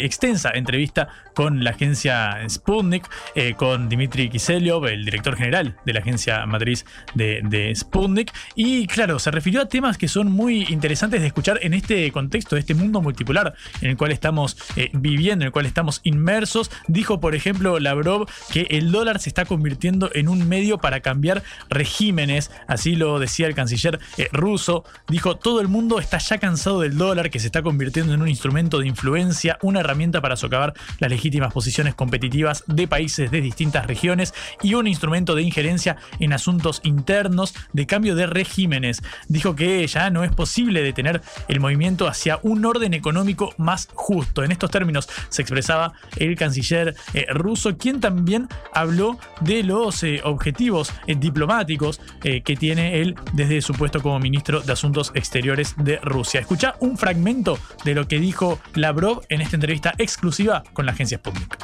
extensa 0.03 0.51
entrevista 0.53 1.09
con 1.35 1.63
la 1.63 1.71
agencia 1.71 2.39
Sputnik, 2.49 3.09
eh, 3.37 3.55
con 3.55 3.89
Dmitry 3.89 4.29
Kiselyov, 4.29 4.87
el 4.87 5.05
director 5.05 5.37
general 5.37 5.77
de 5.85 5.93
la 5.93 6.01
agencia 6.01 6.45
matriz 6.47 6.85
de, 7.15 7.73
Sputnik. 7.77 8.33
Y 8.57 8.89
claro, 8.89 9.21
se 9.21 9.31
refirió 9.31 9.63
a 9.63 9.69
temas 9.69 9.97
que 9.97 10.09
son 10.09 10.33
muy 10.33 10.67
interesantes 10.69 11.21
de 11.21 11.29
escuchar 11.29 11.61
en 11.63 11.75
este 11.75 12.11
contexto, 12.11 12.57
de 12.57 12.61
este 12.61 12.75
mundo 12.75 13.01
multipolar 13.01 13.55
en 13.81 13.91
el 13.91 13.97
cual 13.97 14.11
estamos 14.19 14.57
eh, 14.77 14.91
viviendo, 14.93 15.45
en 15.45 15.47
el 15.47 15.53
cual 15.53 15.67
estamos 15.67 16.01
inmersos. 16.03 16.71
Dijo, 16.89 17.21
por 17.21 17.35
ejemplo, 17.35 17.79
Lavrov 17.79 18.29
que 18.51 18.67
el 18.71 18.91
dólar 18.91 19.21
se 19.21 19.31
está 19.31 19.45
convirtiendo 19.45 20.11
en 20.13 20.29
un 20.29 20.49
medio 20.49 20.79
para 20.79 21.01
cambiar 21.01 21.43
regímenes. 21.71 22.51
Así 22.67 22.97
lo 22.97 23.19
decía 23.19 23.47
el 23.47 23.55
canciller 23.55 24.01
eh, 24.17 24.29
ruso. 24.33 24.85
Dijo, 25.09 25.37
todo 25.37 25.61
el 25.61 25.69
mundo 25.69 26.01
está 26.01 26.19
ya 26.19 26.39
cansado 26.39 26.81
del 26.81 26.99
dólar 26.99 27.31
que 27.31 27.39
se 27.39 27.47
está 27.47 27.63
convirtiendo 27.63 28.13
en 28.13 28.23
un 28.23 28.29
instrumento 28.29 28.81
de 28.81 28.89
influencia, 28.89 29.59
una 29.63 29.81
herramienta 29.81 30.21
para 30.21 30.37
socavar 30.37 30.75
las 30.99 31.11
legítimas 31.11 31.53
posiciones 31.53 31.95
competitivas 31.95 32.65
de 32.67 32.89
países 32.89 33.31
de 33.31 33.41
distintas 33.41 33.87
regiones 33.87 34.35
y 34.63 34.75
un 34.75 34.87
instrumento 34.87 35.35
de 35.35 35.43
injerencia 35.43 35.97
en 36.19 36.33
asuntos 36.33 36.81
internos 36.83 37.55
de 37.73 37.87
cambio 37.87 38.17
de 38.17 38.27
regímenes. 38.27 39.03
Dijo 39.29 39.55
que 39.55 39.87
ya 39.87 40.11
no 40.11 40.25
es 40.25 40.33
posible 40.33 40.83
detener 40.83 41.23
el 41.47 41.61
movimiento 41.61 42.09
hacia 42.09 42.41
un 42.43 42.65
orden 42.65 42.95
económico 42.95 43.55
más 43.59 43.89
justo. 43.99 44.45
En 44.45 44.53
estos 44.53 44.71
términos 44.71 45.09
se 45.29 45.43
expresaba 45.43 45.93
el 46.17 46.37
canciller 46.37 46.95
eh, 47.13 47.27
ruso, 47.31 47.77
quien 47.77 48.01
también 48.01 48.49
habló 48.73 49.19
de 49.41 49.65
los 49.65 50.03
eh, 50.05 50.21
objetivos 50.25 50.93
eh, 51.07 51.17
diplomáticos 51.17 52.01
que 52.21 52.57
tiene 52.57 53.01
él 53.01 53.17
desde 53.33 53.61
su 53.61 53.73
puesto 53.73 54.01
como 54.01 54.19
ministro 54.19 54.61
de 54.61 54.73
Asuntos 54.73 55.11
Exteriores 55.15 55.75
de 55.77 55.97
Rusia. 55.99 56.41
Escucha 56.41 56.77
un 56.81 56.97
fragmento 56.97 57.59
de 57.85 57.95
lo 57.95 58.07
que 58.07 58.21
dijo 58.21 58.59
Lavrov 58.75 59.23
en 59.29 59.41
esta 59.41 59.57
entrevista 59.57 59.95
exclusiva 59.99 60.63
con 60.73 60.87
la 60.87 60.93
agencia 60.93 61.19
Sputnik. 61.19 61.59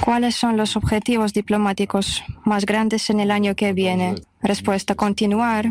¿Cuáles 0.00 0.34
son 0.34 0.56
los 0.56 0.76
objetivos 0.76 1.32
diplomáticos 1.32 2.22
más 2.44 2.66
grandes 2.66 3.08
en 3.10 3.20
el 3.20 3.30
año 3.30 3.54
que 3.54 3.72
viene? 3.72 4.16
Respuesta, 4.42 4.94
continuar 4.94 5.66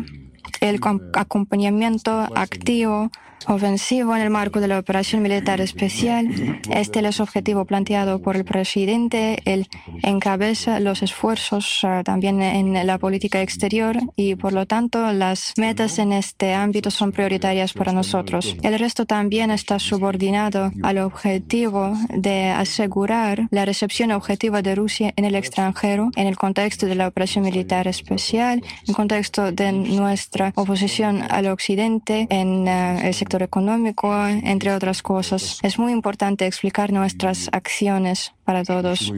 el 0.60 0.80
acompañamiento 1.14 2.28
activo 2.34 3.10
ofensivo 3.46 4.14
en 4.16 4.22
el 4.22 4.30
marco 4.30 4.60
de 4.60 4.68
la 4.68 4.78
operación 4.78 5.22
militar 5.22 5.60
especial. 5.60 6.28
Este 6.70 7.00
es 7.00 7.16
el 7.16 7.22
objetivo 7.22 7.64
planteado 7.64 8.20
por 8.20 8.36
el 8.36 8.44
presidente. 8.44 9.42
Él 9.44 9.68
encabeza 10.02 10.80
los 10.80 11.02
esfuerzos 11.02 11.80
ah, 11.82 12.02
también 12.04 12.42
en 12.42 12.86
la 12.86 12.98
política 12.98 13.42
exterior 13.42 13.96
y, 14.16 14.34
por 14.34 14.52
lo 14.52 14.66
tanto, 14.66 15.12
las 15.12 15.52
metas 15.56 15.98
en 15.98 16.12
este 16.12 16.54
ámbito 16.54 16.90
son 16.90 17.12
prioritarias 17.12 17.72
para 17.72 17.92
nosotros. 17.92 18.56
El 18.62 18.78
resto 18.78 19.06
también 19.06 19.50
está 19.50 19.78
subordinado 19.78 20.72
al 20.82 20.98
objetivo 20.98 21.96
de 22.10 22.50
asegurar 22.50 23.48
la 23.50 23.64
recepción 23.64 24.12
objetiva 24.12 24.62
de 24.62 24.74
Rusia 24.74 25.12
en 25.16 25.24
el 25.24 25.34
extranjero 25.34 26.10
en 26.16 26.26
el 26.26 26.36
contexto 26.36 26.86
de 26.86 26.94
la 26.94 27.08
operación 27.08 27.44
militar 27.44 27.88
especial, 27.88 28.58
en 28.58 28.88
el 28.88 28.94
contexto 28.94 29.52
de 29.52 29.72
nuestra 29.72 30.52
oposición 30.54 31.22
al 31.22 31.46
occidente 31.46 32.26
en 32.30 32.68
ah, 32.68 33.00
el 33.06 33.14
sector 33.14 33.33
económico, 33.42 34.14
entre 34.26 34.72
otras 34.72 35.02
cosas. 35.02 35.58
Es 35.62 35.78
muy 35.78 35.92
importante 35.92 36.46
explicar 36.46 36.92
nuestras 36.92 37.48
acciones 37.52 38.32
para 38.44 38.64
todos. 38.64 39.12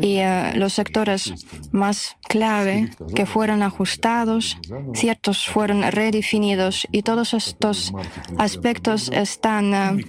Y 0.00 0.18
eh, 0.18 0.52
los 0.54 0.72
sectores 0.72 1.32
más 1.70 2.16
clave 2.28 2.90
que 3.14 3.26
fueron 3.26 3.62
ajustados, 3.62 4.58
ciertos 4.94 5.46
fueron 5.46 5.82
redefinidos 5.82 6.86
y 6.90 7.02
todos 7.02 7.34
estos 7.34 7.92
aspectos 8.38 9.10
están 9.12 9.74
eh, 9.74 10.04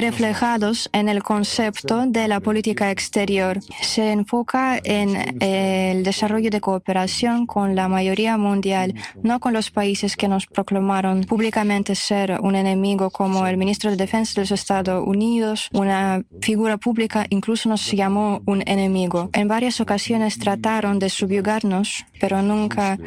reflejados 0.00 0.88
en 0.92 1.08
el 1.08 1.22
concepto 1.22 2.06
de 2.06 2.28
la 2.28 2.40
política 2.40 2.90
exterior. 2.90 3.60
Se 3.82 4.12
enfoca 4.12 4.78
en 4.82 5.42
el 5.42 6.02
desarrollo 6.02 6.50
de 6.50 6.60
cooperación 6.60 7.46
con 7.46 7.74
la 7.74 7.88
mayoría 7.88 8.36
mundial, 8.38 8.94
no 9.22 9.40
con 9.40 9.52
los 9.52 9.70
países 9.70 10.16
que 10.16 10.28
nos 10.28 10.46
proclamaron 10.46 11.24
públicamente 11.24 11.94
ser 11.94 12.38
un 12.40 12.54
enemigo 12.54 13.10
como 13.10 13.46
el 13.46 13.56
ministro 13.56 13.90
de 13.90 13.96
Defensa 13.96 14.34
de 14.34 14.42
los 14.42 14.52
Estados 14.52 15.02
Unidos, 15.06 15.68
una 15.72 16.22
figura 16.40 16.76
pública, 16.78 17.26
incluso 17.30 17.68
nos 17.68 17.81
se 17.82 17.96
llamó 17.96 18.40
un 18.46 18.62
enemigo. 18.66 19.30
En 19.32 19.48
varias 19.48 19.80
ocasiones 19.80 20.38
trataron 20.38 20.98
de 20.98 21.10
subyugarnos, 21.10 22.06
pero 22.20 22.40
nunca 22.42 22.98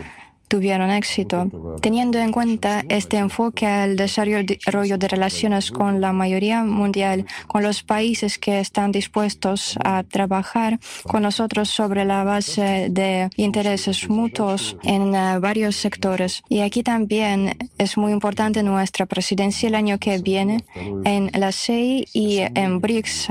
tuvieron 0.47 0.91
éxito. 0.91 1.47
Teniendo 1.81 2.19
en 2.19 2.31
cuenta 2.31 2.83
este 2.89 3.17
enfoque 3.17 3.65
al 3.65 3.95
desarrollo 3.95 4.97
de 4.97 5.07
relaciones 5.07 5.71
con 5.71 6.01
la 6.01 6.13
mayoría 6.13 6.63
mundial, 6.63 7.25
con 7.47 7.63
los 7.63 7.83
países 7.83 8.37
que 8.37 8.59
están 8.59 8.91
dispuestos 8.91 9.77
a 9.83 10.03
trabajar 10.03 10.79
con 11.03 11.23
nosotros 11.23 11.69
sobre 11.69 12.05
la 12.05 12.23
base 12.23 12.87
de 12.89 13.29
intereses 13.35 14.09
mutuos 14.09 14.77
en 14.83 15.15
eh, 15.15 15.39
varios 15.39 15.75
sectores. 15.75 16.43
Y 16.49 16.59
aquí 16.61 16.83
también 16.83 17.57
es 17.77 17.97
muy 17.97 18.11
importante 18.11 18.63
nuestra 18.63 19.05
presidencia 19.05 19.67
el 19.67 19.75
año 19.75 19.97
que 19.97 20.19
viene 20.19 20.63
en 20.75 21.31
la 21.33 21.51
CEI 21.51 22.05
y 22.13 22.39
en 22.39 22.79
BRICS 22.79 23.29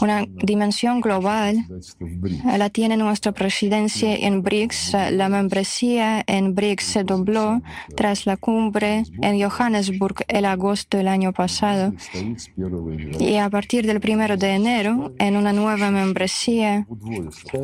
una 0.00 0.24
dimensión 0.26 1.00
global 1.00 1.64
la 2.44 2.70
tiene 2.70 2.96
nuestra 2.96 3.32
presidencia 3.32 4.14
en 4.14 4.42
BRICS. 4.42 4.92
La 5.12 5.28
membresía 5.28 6.22
en 6.26 6.54
BRICS 6.54 6.84
se 6.84 7.04
dobló 7.04 7.62
tras 7.96 8.26
la 8.26 8.36
cumbre 8.36 9.04
en 9.20 9.40
Johannesburg 9.40 10.24
el 10.28 10.44
agosto 10.44 10.96
del 10.96 11.08
año 11.08 11.32
pasado. 11.32 11.92
Y 13.18 13.36
a 13.36 13.50
partir 13.50 13.86
del 13.86 14.00
primero 14.00 14.36
de 14.36 14.54
enero, 14.54 15.12
en 15.18 15.36
una 15.36 15.52
nueva 15.52 15.90
membresía, 15.90 16.86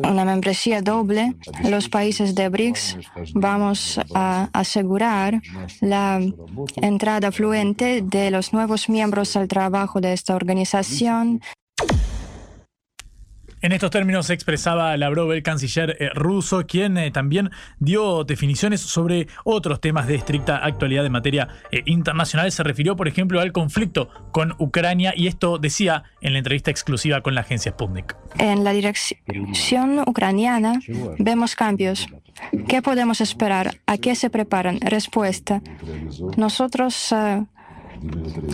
una 0.03 0.25
membresía 0.25 0.81
doble, 0.81 1.35
los 1.69 1.89
países 1.89 2.35
de 2.35 2.49
BRICS 2.49 2.97
vamos 3.33 3.99
a 4.13 4.49
asegurar 4.53 5.41
la 5.81 6.21
entrada 6.77 7.31
fluente 7.31 8.01
de 8.01 8.31
los 8.31 8.53
nuevos 8.53 8.89
miembros 8.89 9.35
al 9.35 9.47
trabajo 9.47 10.01
de 10.01 10.13
esta 10.13 10.35
organización 10.35 11.41
en 13.61 13.71
estos 13.71 13.91
términos 13.91 14.27
se 14.27 14.33
expresaba 14.33 14.95
Lavrov, 14.95 15.31
el 15.31 15.43
canciller 15.43 15.97
eh, 15.99 16.09
ruso, 16.13 16.65
quien 16.65 16.97
eh, 16.97 17.11
también 17.11 17.51
dio 17.79 18.23
definiciones 18.23 18.81
sobre 18.81 19.27
otros 19.43 19.81
temas 19.81 20.07
de 20.07 20.15
estricta 20.15 20.57
actualidad 20.57 21.05
en 21.05 21.11
materia 21.11 21.49
eh, 21.71 21.83
internacional. 21.85 22.51
Se 22.51 22.63
refirió, 22.63 22.95
por 22.95 23.07
ejemplo, 23.07 23.41
al 23.41 23.51
conflicto 23.51 24.09
con 24.31 24.55
Ucrania 24.59 25.13
y 25.15 25.27
esto 25.27 25.57
decía 25.57 26.03
en 26.21 26.33
la 26.33 26.39
entrevista 26.39 26.71
exclusiva 26.71 27.21
con 27.21 27.35
la 27.35 27.41
agencia 27.41 27.71
Sputnik. 27.71 28.15
En 28.37 28.63
la 28.63 28.71
dirección 28.71 29.99
ucraniana 30.05 30.79
vemos 31.17 31.55
cambios. 31.55 32.07
¿Qué 32.67 32.81
podemos 32.81 33.19
esperar? 33.19 33.75
¿A 33.85 33.97
qué 33.97 34.15
se 34.15 34.29
preparan? 34.29 34.79
Respuesta. 34.79 35.61
Nosotros 36.37 37.13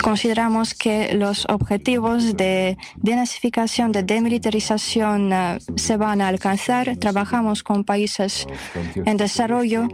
Consideramos 0.02 0.74
que 0.74 1.14
los 1.14 1.46
objetivos 1.50 2.36
de 2.36 2.78
denazificación, 2.98 3.92
de 3.92 4.04
demilitarización 4.04 5.32
eh, 5.34 5.60
se 5.76 5.98
van 5.98 6.22
a 6.22 6.28
alcanzar. 6.28 6.98
Trabajamos 6.98 7.64
con 7.64 7.84
países 7.84 8.48
en 8.96 9.18
desarrollo 9.18 9.88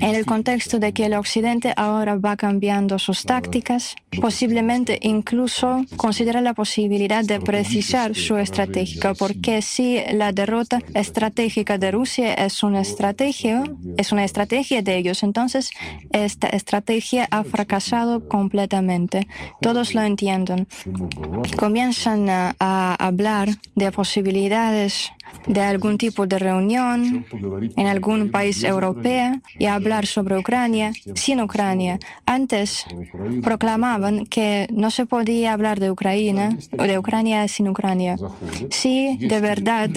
en 0.00 0.14
el 0.14 0.26
contexto 0.26 0.78
de 0.78 0.92
que 0.92 1.06
el 1.06 1.14
Occidente 1.14 1.72
ahora 1.76 2.16
va 2.16 2.36
cambiando 2.36 2.98
sus 2.98 3.24
tácticas, 3.24 3.94
posiblemente 4.20 4.98
incluso 5.02 5.84
considera 5.96 6.40
la 6.40 6.54
posibilidad 6.54 7.24
de 7.24 7.40
precisar 7.40 8.14
su 8.14 8.36
estrategia, 8.36 9.14
porque 9.14 9.62
si 9.62 10.00
la 10.12 10.32
derrota 10.32 10.80
estratégica 10.94 11.78
de 11.78 11.90
Rusia 11.90 12.34
es 12.34 12.62
una 12.62 12.80
estrategia, 12.80 13.64
es 13.96 14.12
una 14.12 14.24
estrategia 14.24 14.82
de 14.82 14.96
ellos, 14.96 15.22
entonces 15.22 15.70
esta 16.10 16.48
estrategia 16.48 17.28
ha 17.30 17.44
fracasado 17.44 18.28
completamente 18.28 18.61
todos 19.60 19.94
lo 19.94 20.02
entienden. 20.02 20.66
Comienzan 21.56 22.28
a, 22.28 22.94
hablar 22.98 23.48
de 23.74 23.90
posibilidades 23.92 25.12
de 25.46 25.60
algún 25.60 25.98
tipo 25.98 26.26
de 26.26 26.38
reunión 26.38 27.26
en 27.76 27.86
algún 27.86 28.30
país 28.30 28.62
europeo 28.64 29.40
y 29.58 29.66
hablar 29.66 30.06
sobre 30.06 30.38
Ucrania 30.38 30.92
sin 31.14 31.40
Ucrania. 31.40 31.98
Antes 32.26 32.86
proclamaban 33.42 34.26
que 34.26 34.68
no 34.72 34.90
se 34.90 35.06
podía 35.06 35.52
hablar 35.52 35.80
de 35.80 35.90
Ucrania 35.90 36.56
o 36.78 36.82
de 36.84 36.98
Ucrania 36.98 37.48
sin 37.48 37.68
Ucrania. 37.68 38.16
Si 38.70 39.16
de 39.18 39.40
verdad 39.40 39.90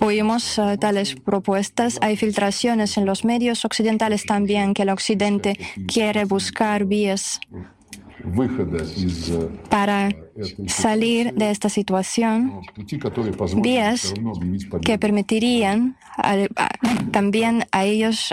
oímos 0.00 0.58
eh, 0.58 0.76
tales 0.78 1.14
propuestas, 1.14 1.98
hay 2.00 2.16
filtraciones 2.16 2.96
en 2.96 3.06
los 3.06 3.24
medios 3.24 3.64
occidentales 3.64 4.24
también 4.26 4.74
que 4.74 4.82
el 4.82 4.90
Occidente 4.90 5.58
quiere 5.86 6.24
buscar 6.24 6.84
vías 6.84 7.40
para 9.68 10.10
salir 10.66 11.34
de 11.34 11.50
esta 11.50 11.68
situación, 11.68 12.60
vías 13.56 14.14
que 14.82 14.98
permitirían 14.98 15.96
también 17.12 17.64
a 17.72 17.84
ellos 17.84 18.32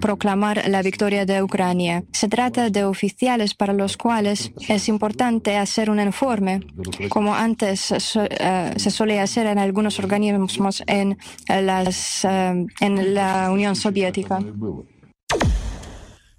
proclamar 0.00 0.68
la 0.68 0.82
victoria 0.82 1.26
de 1.26 1.42
Ucrania. 1.42 2.04
Se 2.12 2.28
trata 2.28 2.70
de 2.70 2.84
oficiales 2.84 3.54
para 3.54 3.72
los 3.72 3.96
cuales 3.96 4.52
es 4.68 4.88
importante 4.88 5.56
hacer 5.56 5.90
un 5.90 6.00
informe, 6.00 6.60
como 7.08 7.34
antes 7.34 7.92
eh, 7.92 8.72
se 8.76 8.90
solía 8.90 9.22
hacer 9.22 9.46
en 9.46 9.58
algunos 9.58 9.98
organismos 9.98 10.82
en, 10.86 11.18
las, 11.48 12.24
eh, 12.24 12.66
en 12.80 13.14
la 13.14 13.50
Unión 13.50 13.76
Soviética. 13.76 14.40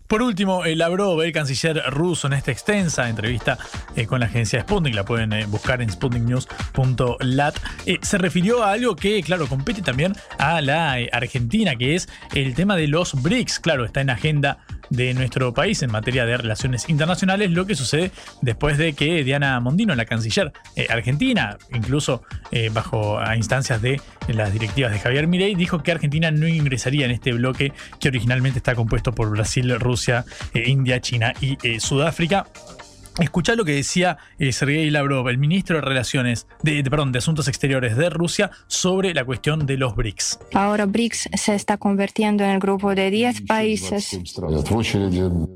Por 0.08 0.22
último, 0.22 0.64
Lavrov, 0.64 1.22
el 1.22 1.34
canciller 1.34 1.84
ruso, 1.90 2.28
en 2.28 2.34
esta 2.34 2.52
extensa 2.52 3.10
entrevista 3.10 3.58
eh, 3.94 4.06
con 4.08 4.22
la 4.22 4.28
agencia 4.28 4.62
Sputnik, 4.62 4.96
la 4.96 5.04
pueden 5.04 5.34
eh, 5.34 5.46
buscar 5.46 5.82
en 5.82 5.90
sputniknews.lat, 5.92 7.56
eh, 7.86 8.00
se 8.02 8.18
refirió 8.18 8.64
a 8.64 8.72
algo 8.72 8.96
que, 8.96 9.22
claro, 9.22 9.48
compete 9.48 9.82
también 9.82 10.14
a 10.38 10.62
la 10.62 10.94
Argentina, 11.12 11.76
que 11.76 11.96
es 11.96 12.08
el 12.34 12.56
tema 12.56 12.78
de 12.78 12.88
los 12.88 13.22
BRICS. 13.22 13.60
Claro, 13.60 13.84
está 13.84 14.00
en 14.00 14.10
agenda 14.10 14.60
de 14.90 15.14
nuestro 15.14 15.54
país 15.54 15.82
en 15.84 15.92
materia 15.92 16.26
de 16.26 16.38
relaciones 16.38 16.90
internacionales, 16.90 17.52
lo 17.52 17.66
que 17.66 17.76
sucede 17.76 18.12
después 18.42 18.78
de 18.78 18.94
que 18.94 19.24
Diana 19.24 19.60
Mondino, 19.60 19.96
la 19.96 20.06
canciller 20.06 20.52
argentina, 20.90 21.58
incluso 21.74 22.24
bajo 22.72 23.20
a 23.20 23.36
instancias 23.36 23.82
de 23.82 24.02
las 24.28 24.54
directivas 24.54 24.92
de 24.92 25.00
Javier 25.00 25.28
Mirey, 25.28 25.56
dijo 25.56 25.84
que 25.84 25.92
Argentina 25.92 26.32
no 26.32 26.48
ingresaría 26.48 27.06
en 27.06 27.12
este 27.12 27.34
bloque 27.34 27.74
que 28.00 28.08
originalmente 28.08 28.60
está 28.60 28.76
compuesto 28.76 29.14
por 29.14 29.30
Brasil, 29.30 29.80
Rusia, 29.80 30.26
eh, 30.54 30.64
India, 30.68 31.00
China 31.02 31.34
y 31.42 31.58
eh, 31.64 31.80
Sudáfrica. 31.80 32.46
Escuchá 33.20 33.56
lo 33.56 33.66
que 33.66 33.72
decía 33.72 34.18
eh, 34.38 34.52
Sergei 34.52 34.92
Lavrov, 34.92 35.28
el 35.30 35.40
ministro 35.40 35.78
de 35.78 35.82
Relaciones, 35.82 36.46
de, 36.62 36.84
perdón, 36.84 37.12
de 37.12 37.18
Asuntos 37.18 37.48
Exteriores 37.48 37.98
de 37.98 38.12
Rusia, 38.12 38.52
sobre 38.68 39.14
la 39.16 39.26
cuestión 39.26 39.66
de 39.66 39.78
los 39.78 39.96
BRICS. 39.96 40.40
Ahora 40.54 40.86
BRICS 40.86 41.30
se 41.34 41.56
está 41.56 41.78
convirtiendo 41.78 42.44
en 42.44 42.52
el 42.52 42.60
grupo 42.60 42.94
de 42.94 43.10
10 43.10 43.42
países 43.42 44.20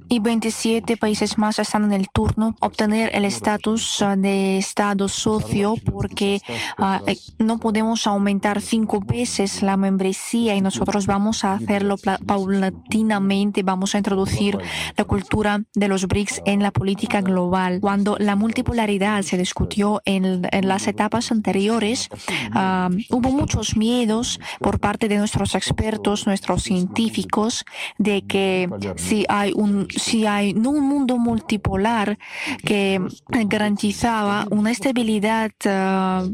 y 0.09 0.19
27 0.19 0.97
países 0.97 1.37
más 1.37 1.59
están 1.59 1.85
en 1.85 1.93
el 1.93 2.09
turno 2.09 2.55
obtener 2.61 3.11
el 3.13 3.25
estatus 3.25 4.01
uh, 4.01 4.19
de 4.19 4.57
Estado 4.57 5.07
socio 5.07 5.75
porque 5.85 6.41
uh, 6.79 7.07
eh, 7.07 7.17
no 7.37 7.59
podemos 7.59 8.07
aumentar 8.07 8.61
cinco 8.61 9.01
veces 9.01 9.61
la 9.61 9.77
membresía 9.77 10.55
y 10.55 10.61
nosotros 10.61 11.05
vamos 11.05 11.43
a 11.43 11.53
hacerlo 11.53 11.95
paulatinamente, 12.25 13.61
vamos 13.61 13.93
a 13.93 13.99
introducir 13.99 14.57
la 14.97 15.03
cultura 15.03 15.63
de 15.75 15.87
los 15.87 16.07
BRICS 16.07 16.41
en 16.45 16.63
la 16.63 16.71
política 16.71 17.21
global 17.21 17.50
cuando 17.79 18.17
la 18.19 18.35
multipolaridad 18.35 19.21
se 19.23 19.37
discutió 19.37 20.01
en, 20.05 20.41
las 20.63 20.87
etapas 20.87 21.31
anteriores, 21.31 22.09
ah, 22.53 22.89
hubo 23.09 23.31
muchos 23.31 23.75
miedos 23.75 24.39
por 24.59 24.79
parte 24.79 25.07
de 25.07 25.17
nuestros 25.17 25.55
expertos, 25.55 26.25
nuestros 26.25 26.63
científicos, 26.63 27.65
de 27.97 28.21
que 28.23 28.69
si 28.95 29.25
hay 29.27 29.51
un, 29.55 29.87
si 29.89 30.25
hay 30.25 30.53
un 30.53 30.79
mundo 30.81 31.17
multipolar 31.17 32.17
que 32.63 33.01
garantizaba 33.47 34.47
una 34.49 34.71
estabilidad, 34.71 35.51
uh, 35.65 36.33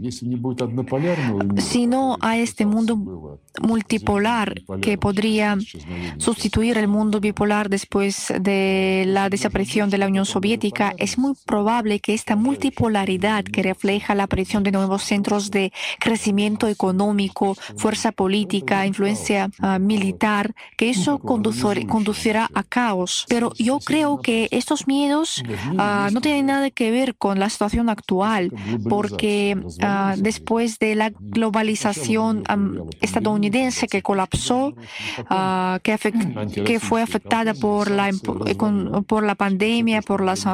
si 1.60 1.88
no 1.88 2.18
hay 2.22 2.42
este 2.42 2.66
mundo 2.66 2.98
multipolar 3.62 4.62
que 4.82 4.98
podría 4.98 5.58
sustituir 6.18 6.78
el 6.78 6.88
mundo 6.88 7.20
bipolar 7.20 7.70
después 7.70 8.34
de 8.40 9.06
la 9.08 9.30
desaparición 9.30 9.90
de 9.90 9.98
la 9.98 10.08
Unión 10.08 10.26
Soviética, 10.26 10.94
es 11.08 11.18
muy 11.18 11.36
probable 11.46 12.02
que 12.02 12.14
esta 12.14 12.36
multipolaridad 12.36 13.46
que 13.46 13.64
refleja 13.64 14.14
la 14.14 14.24
aparición 14.24 14.64
de 14.64 14.74
nuevos 14.74 15.04
centros 15.04 15.52
de 15.52 15.72
crecimiento 16.00 16.68
económico, 16.68 17.56
fuerza 17.78 18.12
política, 18.12 18.86
influencia 18.86 19.50
ah, 19.62 19.80
militar, 19.80 20.54
que 20.76 20.90
eso 20.90 21.20
conducirá 21.20 22.50
a 22.54 22.64
caos. 22.64 23.26
Pero 23.30 23.54
yo 23.58 23.80
creo 23.80 24.22
que 24.22 24.50
estos 24.52 24.86
miedos 24.86 25.42
ah, 25.78 26.10
no 26.12 26.20
tienen 26.20 26.48
nada 26.48 26.70
que 26.72 26.92
ver 26.92 27.16
con 27.16 27.40
la 27.40 27.50
situación 27.50 27.90
actual, 27.90 28.52
porque 28.90 29.58
ah, 29.82 30.16
después 30.18 30.78
de 30.78 30.96
la 30.96 31.14
globalización 31.18 32.44
estadounidense 33.00 33.88
que 33.88 34.02
colapsó, 34.02 34.74
que, 35.84 35.98
que 36.66 36.80
fue 36.82 37.02
afectada 37.02 37.54
por 37.54 37.90
la, 37.90 38.12
por 39.08 39.24
la 39.24 39.36
pandemia, 39.36 40.02
por 40.02 40.22
las 40.22 40.46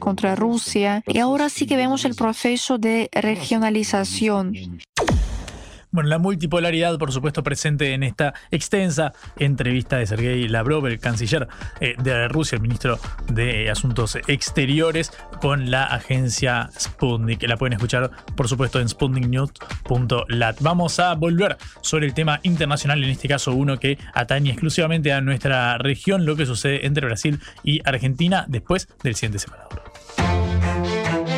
contra 0.00 0.34
Rusia 0.34 1.02
y 1.06 1.18
ahora 1.18 1.48
sí 1.48 1.66
que 1.66 1.76
vemos 1.76 2.04
el 2.04 2.14
proceso 2.14 2.78
de 2.78 3.08
regionalización. 3.12 4.54
Bueno, 5.96 6.10
la 6.10 6.18
multipolaridad, 6.18 6.98
por 6.98 7.10
supuesto, 7.10 7.42
presente 7.42 7.94
en 7.94 8.02
esta 8.02 8.34
extensa 8.50 9.14
entrevista 9.38 9.96
de 9.96 10.06
Sergei 10.06 10.46
Lavrov, 10.46 10.86
el 10.88 10.98
canciller 10.98 11.48
eh, 11.80 11.94
de 11.96 12.28
Rusia, 12.28 12.56
el 12.56 12.60
ministro 12.60 12.98
de 13.32 13.70
Asuntos 13.70 14.18
Exteriores, 14.26 15.10
con 15.40 15.70
la 15.70 15.84
agencia 15.84 16.68
Sputnik. 16.78 17.42
La 17.44 17.56
pueden 17.56 17.72
escuchar, 17.72 18.10
por 18.36 18.46
supuesto, 18.46 18.78
en 18.78 18.90
sputniknews.lat. 18.90 20.58
Vamos 20.60 21.00
a 21.00 21.14
volver 21.14 21.56
sobre 21.80 22.04
el 22.04 22.12
tema 22.12 22.40
internacional, 22.42 23.02
en 23.02 23.08
este 23.08 23.26
caso 23.26 23.54
uno 23.54 23.78
que 23.78 23.96
atañe 24.12 24.50
exclusivamente 24.50 25.14
a 25.14 25.22
nuestra 25.22 25.78
región, 25.78 26.26
lo 26.26 26.36
que 26.36 26.44
sucede 26.44 26.84
entre 26.84 27.06
Brasil 27.06 27.40
y 27.64 27.80
Argentina 27.88 28.44
después 28.48 28.86
del 29.02 29.14
siguiente 29.14 29.38
separador. 29.38 29.85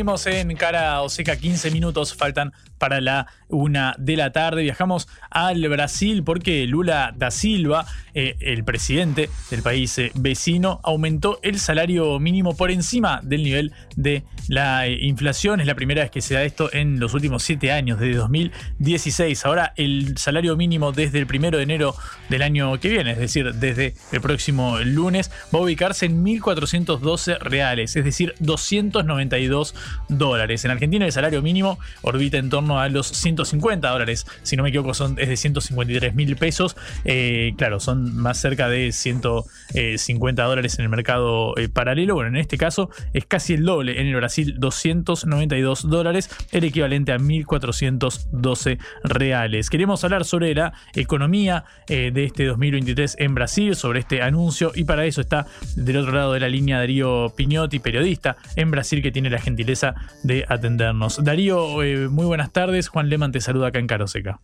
Seguimos 0.00 0.26
en 0.28 0.56
Cara 0.56 1.02
Oseca, 1.02 1.36
15 1.36 1.70
minutos 1.72 2.14
faltan 2.14 2.54
para 2.78 3.02
la 3.02 3.26
una 3.48 3.94
de 3.98 4.16
la 4.16 4.32
tarde. 4.32 4.62
Viajamos 4.62 5.06
al 5.28 5.68
Brasil 5.68 6.24
porque 6.24 6.66
Lula 6.66 7.12
da 7.14 7.30
Silva, 7.30 7.84
eh, 8.14 8.36
el 8.40 8.64
presidente 8.64 9.28
del 9.50 9.62
país 9.62 9.98
eh, 9.98 10.10
vecino, 10.14 10.80
aumentó 10.82 11.38
el 11.42 11.60
salario 11.60 12.18
mínimo 12.18 12.56
por 12.56 12.70
encima 12.70 13.20
del 13.22 13.42
nivel 13.42 13.72
de 13.96 14.24
la 14.48 14.86
eh, 14.86 15.04
inflación. 15.04 15.60
Es 15.60 15.66
la 15.66 15.74
primera 15.74 16.02
vez 16.02 16.10
que 16.10 16.22
se 16.22 16.34
da 16.34 16.42
esto 16.44 16.72
en 16.72 16.98
los 16.98 17.12
últimos 17.12 17.42
siete 17.42 17.70
años, 17.70 18.00
desde 18.00 18.16
2016. 18.16 19.44
Ahora 19.44 19.74
el 19.76 20.16
salario 20.16 20.56
mínimo 20.56 20.92
desde 20.92 21.18
el 21.18 21.26
primero 21.26 21.58
de 21.58 21.64
enero 21.64 21.94
del 22.30 22.40
año 22.40 22.80
que 22.80 22.88
viene, 22.88 23.12
es 23.12 23.18
decir, 23.18 23.52
desde 23.54 23.94
el 24.12 24.22
próximo 24.22 24.78
lunes, 24.78 25.30
va 25.54 25.58
a 25.58 25.62
ubicarse 25.62 26.06
en 26.06 26.24
1.412 26.24 27.38
reales, 27.40 27.94
es 27.94 28.04
decir, 28.04 28.34
292 28.38 29.74
dólares. 30.08 30.64
En 30.64 30.70
Argentina 30.70 31.06
el 31.06 31.12
salario 31.12 31.42
mínimo 31.42 31.78
orbita 32.02 32.38
en 32.38 32.50
torno 32.50 32.80
a 32.80 32.88
los 32.88 33.06
150 33.06 33.88
dólares. 33.88 34.26
Si 34.42 34.56
no 34.56 34.62
me 34.62 34.70
equivoco, 34.70 34.94
son, 34.94 35.18
es 35.18 35.28
de 35.28 35.36
153 35.36 36.14
mil 36.14 36.36
pesos. 36.36 36.76
Eh, 37.04 37.52
claro, 37.56 37.80
son 37.80 38.16
más 38.16 38.38
cerca 38.38 38.68
de 38.68 38.92
150 38.92 40.42
dólares 40.42 40.78
en 40.78 40.84
el 40.84 40.88
mercado 40.88 41.56
eh, 41.56 41.68
paralelo. 41.68 42.14
Bueno, 42.14 42.30
en 42.30 42.36
este 42.36 42.58
caso 42.58 42.90
es 43.12 43.26
casi 43.26 43.54
el 43.54 43.64
doble. 43.64 44.00
En 44.00 44.06
el 44.06 44.14
Brasil, 44.14 44.56
292 44.58 45.88
dólares, 45.88 46.30
el 46.52 46.64
equivalente 46.64 47.12
a 47.12 47.18
1.412 47.18 48.78
reales. 49.04 49.70
Queremos 49.70 50.04
hablar 50.04 50.24
sobre 50.24 50.54
la 50.54 50.72
economía 50.94 51.64
eh, 51.88 52.10
de 52.12 52.24
este 52.24 52.44
2023 52.46 53.16
en 53.18 53.34
Brasil, 53.34 53.76
sobre 53.76 54.00
este 54.00 54.22
anuncio, 54.22 54.72
y 54.74 54.84
para 54.84 55.04
eso 55.04 55.20
está 55.20 55.46
del 55.76 55.98
otro 55.98 56.12
lado 56.12 56.32
de 56.32 56.40
la 56.40 56.48
línea 56.48 56.78
Darío 56.78 57.32
Piñotti, 57.36 57.78
periodista 57.78 58.36
en 58.56 58.70
Brasil, 58.70 59.02
que 59.02 59.12
tiene 59.12 59.30
la 59.30 59.38
gentileza 59.38 59.79
de 60.22 60.44
atendernos. 60.48 61.22
Darío, 61.22 61.82
eh, 61.82 62.08
muy 62.08 62.26
buenas 62.26 62.52
tardes. 62.52 62.88
Juan 62.88 63.08
Leman 63.08 63.32
te 63.32 63.40
saluda 63.40 63.68
acá 63.68 63.78
en 63.78 63.86
Caroseca. 63.86 64.40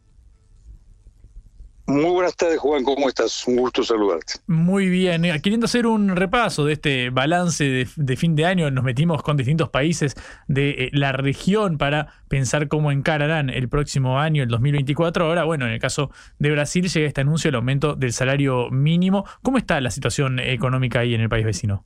Muy 1.88 2.10
buenas 2.10 2.34
tardes, 2.34 2.58
Juan, 2.58 2.82
¿cómo 2.82 3.08
estás? 3.08 3.46
Un 3.46 3.58
gusto 3.58 3.84
saludarte. 3.84 4.34
Muy 4.48 4.88
bien, 4.88 5.24
eh, 5.24 5.40
queriendo 5.40 5.66
hacer 5.66 5.86
un 5.86 6.16
repaso 6.16 6.64
de 6.64 6.72
este 6.72 7.10
balance 7.10 7.86
de, 7.96 8.16
fin 8.16 8.34
de 8.34 8.44
año, 8.44 8.68
nos 8.72 8.82
metimos 8.82 9.22
con 9.22 9.36
distintos 9.36 9.68
países 9.68 10.16
de 10.48 10.70
eh, 10.70 10.90
la 10.92 11.12
región 11.12 11.78
para 11.78 12.08
pensar 12.26 12.66
cómo 12.66 12.90
encararán 12.90 13.50
el 13.50 13.68
próximo 13.68 14.18
año, 14.18 14.42
el 14.42 14.48
2024. 14.48 15.26
Ahora, 15.26 15.44
bueno, 15.44 15.64
en 15.64 15.74
el 15.74 15.78
caso 15.78 16.10
de 16.40 16.50
Brasil 16.50 16.88
llega 16.88 17.06
este 17.06 17.20
anuncio 17.20 17.48
del 17.48 17.56
aumento 17.56 17.94
del 17.94 18.12
salario 18.12 18.68
mínimo. 18.70 19.24
¿Cómo 19.42 19.56
está 19.56 19.80
la 19.80 19.92
situación 19.92 20.40
económica 20.40 21.00
ahí 21.00 21.14
en 21.14 21.20
el 21.20 21.28
país 21.28 21.44
vecino? 21.44 21.84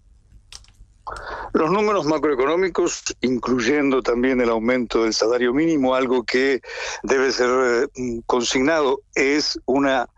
Los 1.52 1.70
números 1.70 2.06
macroeconómicos, 2.06 3.16
incluyendo 3.20 4.02
también 4.02 4.40
el 4.40 4.50
aumento 4.50 5.04
del 5.04 5.14
salario 5.14 5.52
mínimo, 5.52 5.94
algo 5.94 6.22
que 6.22 6.60
debe 7.02 7.32
ser 7.32 7.88
eh, 7.94 8.20
consignado, 8.26 9.00
es 9.14 9.58
una 9.66 10.08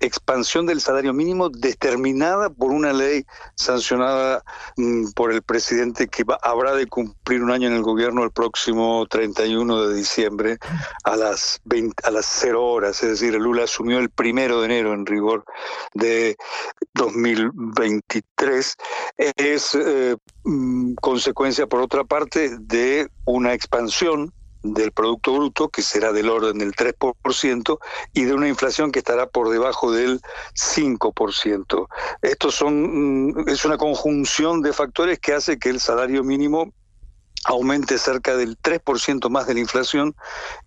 expansión 0.00 0.66
del 0.66 0.80
salario 0.80 1.12
mínimo 1.12 1.48
determinada 1.48 2.50
por 2.50 2.70
una 2.70 2.92
ley 2.92 3.24
sancionada 3.54 4.42
mm, 4.76 5.10
por 5.14 5.32
el 5.32 5.42
presidente 5.42 6.08
que 6.08 6.24
habrá 6.42 6.74
de 6.74 6.86
cumplir 6.86 7.42
un 7.42 7.50
año 7.50 7.68
en 7.68 7.74
el 7.74 7.82
gobierno 7.82 8.24
el 8.24 8.30
próximo 8.30 9.06
31 9.08 9.88
de 9.88 9.94
diciembre 9.94 10.58
a 11.04 11.16
las 11.16 11.60
20, 11.64 12.06
a 12.06 12.10
las 12.10 12.26
0 12.26 12.64
horas, 12.64 13.02
es 13.02 13.20
decir, 13.20 13.34
Lula 13.34 13.64
asumió 13.64 13.98
el 13.98 14.10
primero 14.10 14.60
de 14.60 14.66
enero 14.66 14.92
en 14.92 15.06
rigor 15.06 15.44
de 15.94 16.36
2023. 16.94 18.76
Es 19.36 19.74
eh, 19.74 20.16
mm, 20.44 20.94
consecuencia, 20.94 21.66
por 21.66 21.80
otra 21.80 22.04
parte, 22.04 22.56
de 22.60 23.08
una 23.24 23.54
expansión 23.54 24.32
del 24.62 24.92
Producto 24.92 25.34
Bruto, 25.34 25.68
que 25.68 25.82
será 25.82 26.12
del 26.12 26.28
orden 26.28 26.58
del 26.58 26.74
3%, 26.74 27.78
y 28.12 28.24
de 28.24 28.34
una 28.34 28.48
inflación 28.48 28.90
que 28.90 28.98
estará 28.98 29.28
por 29.28 29.50
debajo 29.50 29.92
del 29.92 30.20
5%. 30.54 31.88
Estos 32.22 32.54
son, 32.54 33.30
mm, 33.30 33.48
es 33.48 33.64
una 33.64 33.78
conjunción 33.78 34.62
de 34.62 34.72
factores 34.72 35.18
que 35.20 35.32
hace 35.32 35.58
que 35.58 35.70
el 35.70 35.80
salario 35.80 36.24
mínimo 36.24 36.72
aumente 37.48 37.96
cerca 37.96 38.36
del 38.36 38.58
3% 38.58 39.30
más 39.30 39.46
de 39.46 39.54
la 39.54 39.60
inflación 39.60 40.14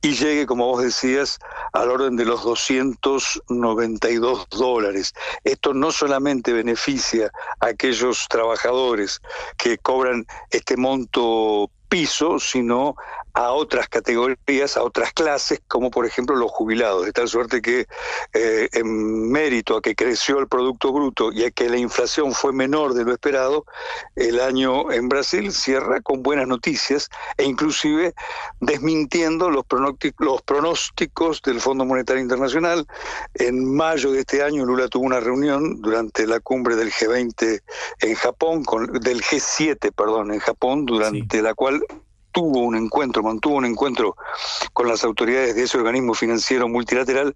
y 0.02 0.16
llegue, 0.16 0.48
como 0.48 0.66
vos 0.66 0.82
decías, 0.82 1.38
al 1.74 1.92
orden 1.92 2.16
de 2.16 2.26
los 2.26 2.44
292 2.44 4.48
dólares. 4.50 5.14
Esto 5.44 5.76
no 5.76 5.92
solamente 5.92 6.54
beneficia 6.54 7.32
a 7.60 7.68
aquellos 7.68 8.26
trabajadores 8.30 9.22
que 9.58 9.78
cobran 9.78 10.26
este 10.50 10.76
monto 10.76 11.70
piso, 11.88 12.40
sino 12.40 12.96
a 13.34 13.52
otras 13.52 13.88
categorías, 13.88 14.78
a 14.78 14.84
otras 14.84 15.14
clases, 15.14 15.62
como 15.68 15.92
por 15.92 16.06
ejemplo 16.06 16.36
los 16.36 16.52
jubilados, 16.52 17.06
de 17.06 17.12
tal 17.12 17.28
suerte 17.28 17.62
que 17.62 17.88
eh, 18.34 18.70
en 18.74 19.32
mérito 19.32 19.78
a 19.78 19.82
que 19.82 19.96
creció 19.96 20.40
el 20.40 20.48
Producto 20.48 20.92
Bruto 20.92 21.32
y 21.32 21.44
a 21.44 21.52
que 21.52 21.70
la 21.70 21.78
inflación 21.78 22.34
fue 22.34 22.54
menor 22.54 22.94
de 22.94 23.04
lo 23.04 23.14
esperado, 23.14 23.66
el 24.16 24.40
año 24.40 24.92
en 24.92 25.10
Brasil 25.10 25.52
cierra 25.52 26.02
con 26.02 26.24
buenas 26.24 26.48
noticias 26.48 27.10
e 27.38 27.44
inclusive 27.44 28.14
desmintiendo 28.60 29.50
los, 29.50 29.66
los 30.20 30.42
pronósticos 30.42 31.42
del 31.42 31.62
Fondo 31.62 31.86
Monetario 31.86 32.22
Internacional. 32.22 32.86
En 33.36 33.74
mayo 33.76 34.12
de 34.12 34.20
este 34.20 34.44
año 34.44 34.66
Lula 34.66 34.88
tuvo 34.88 35.06
una 35.06 35.20
reunión 35.20 35.82
durante 35.82 36.28
la 36.28 36.40
cumbre 36.40 36.76
del 36.76 36.92
G20 36.92 37.62
en 38.02 38.16
Japón, 38.16 38.64
con, 38.64 38.92
del 38.94 39.22
G7, 39.22 39.92
perdón, 39.96 40.34
en 40.34 40.40
Japón, 40.40 40.86
durante 40.86 41.42
la 41.42 41.54
cual 41.54 41.82
tuvo 42.32 42.60
un 42.60 42.76
encuentro, 42.76 43.24
mantuvo 43.24 43.56
un 43.56 43.66
encuentro 43.66 44.16
con 44.74 44.88
las 44.88 45.04
autoridades 45.04 45.56
de 45.56 45.64
ese 45.64 45.78
organismo 45.78 46.14
financiero 46.14 46.68
multilateral 46.68 47.36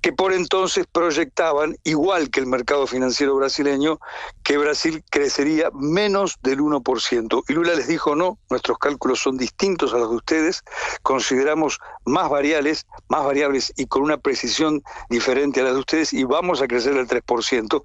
que 0.00 0.12
por 0.12 0.32
entonces 0.32 0.86
proyectaban, 0.90 1.76
igual 1.84 2.30
que 2.30 2.40
el 2.40 2.46
mercado 2.46 2.86
financiero 2.86 3.34
brasileño, 3.36 3.98
que 4.42 4.58
Brasil 4.58 5.02
crecería 5.10 5.70
menos 5.72 6.36
del 6.42 6.60
1%. 6.60 7.42
Y 7.48 7.52
Lula 7.54 7.74
les 7.74 7.88
dijo, 7.88 8.14
no, 8.14 8.38
nuestros 8.50 8.78
cálculos 8.78 9.20
son 9.20 9.36
distintos 9.36 9.94
a 9.94 9.98
los 9.98 10.10
de 10.10 10.16
ustedes, 10.16 10.62
consideramos 11.02 11.80
más 12.04 12.28
variables, 12.28 12.86
más 13.08 13.24
variables 13.24 13.72
y 13.76 13.86
con 13.86 14.02
una 14.02 14.18
precisión 14.18 14.82
diferente 15.08 15.60
a 15.60 15.64
las 15.64 15.74
de 15.74 15.80
ustedes 15.80 16.12
y 16.12 16.24
vamos 16.24 16.60
a 16.60 16.68
crecer 16.68 16.96
el 16.96 17.08
3%, 17.08 17.82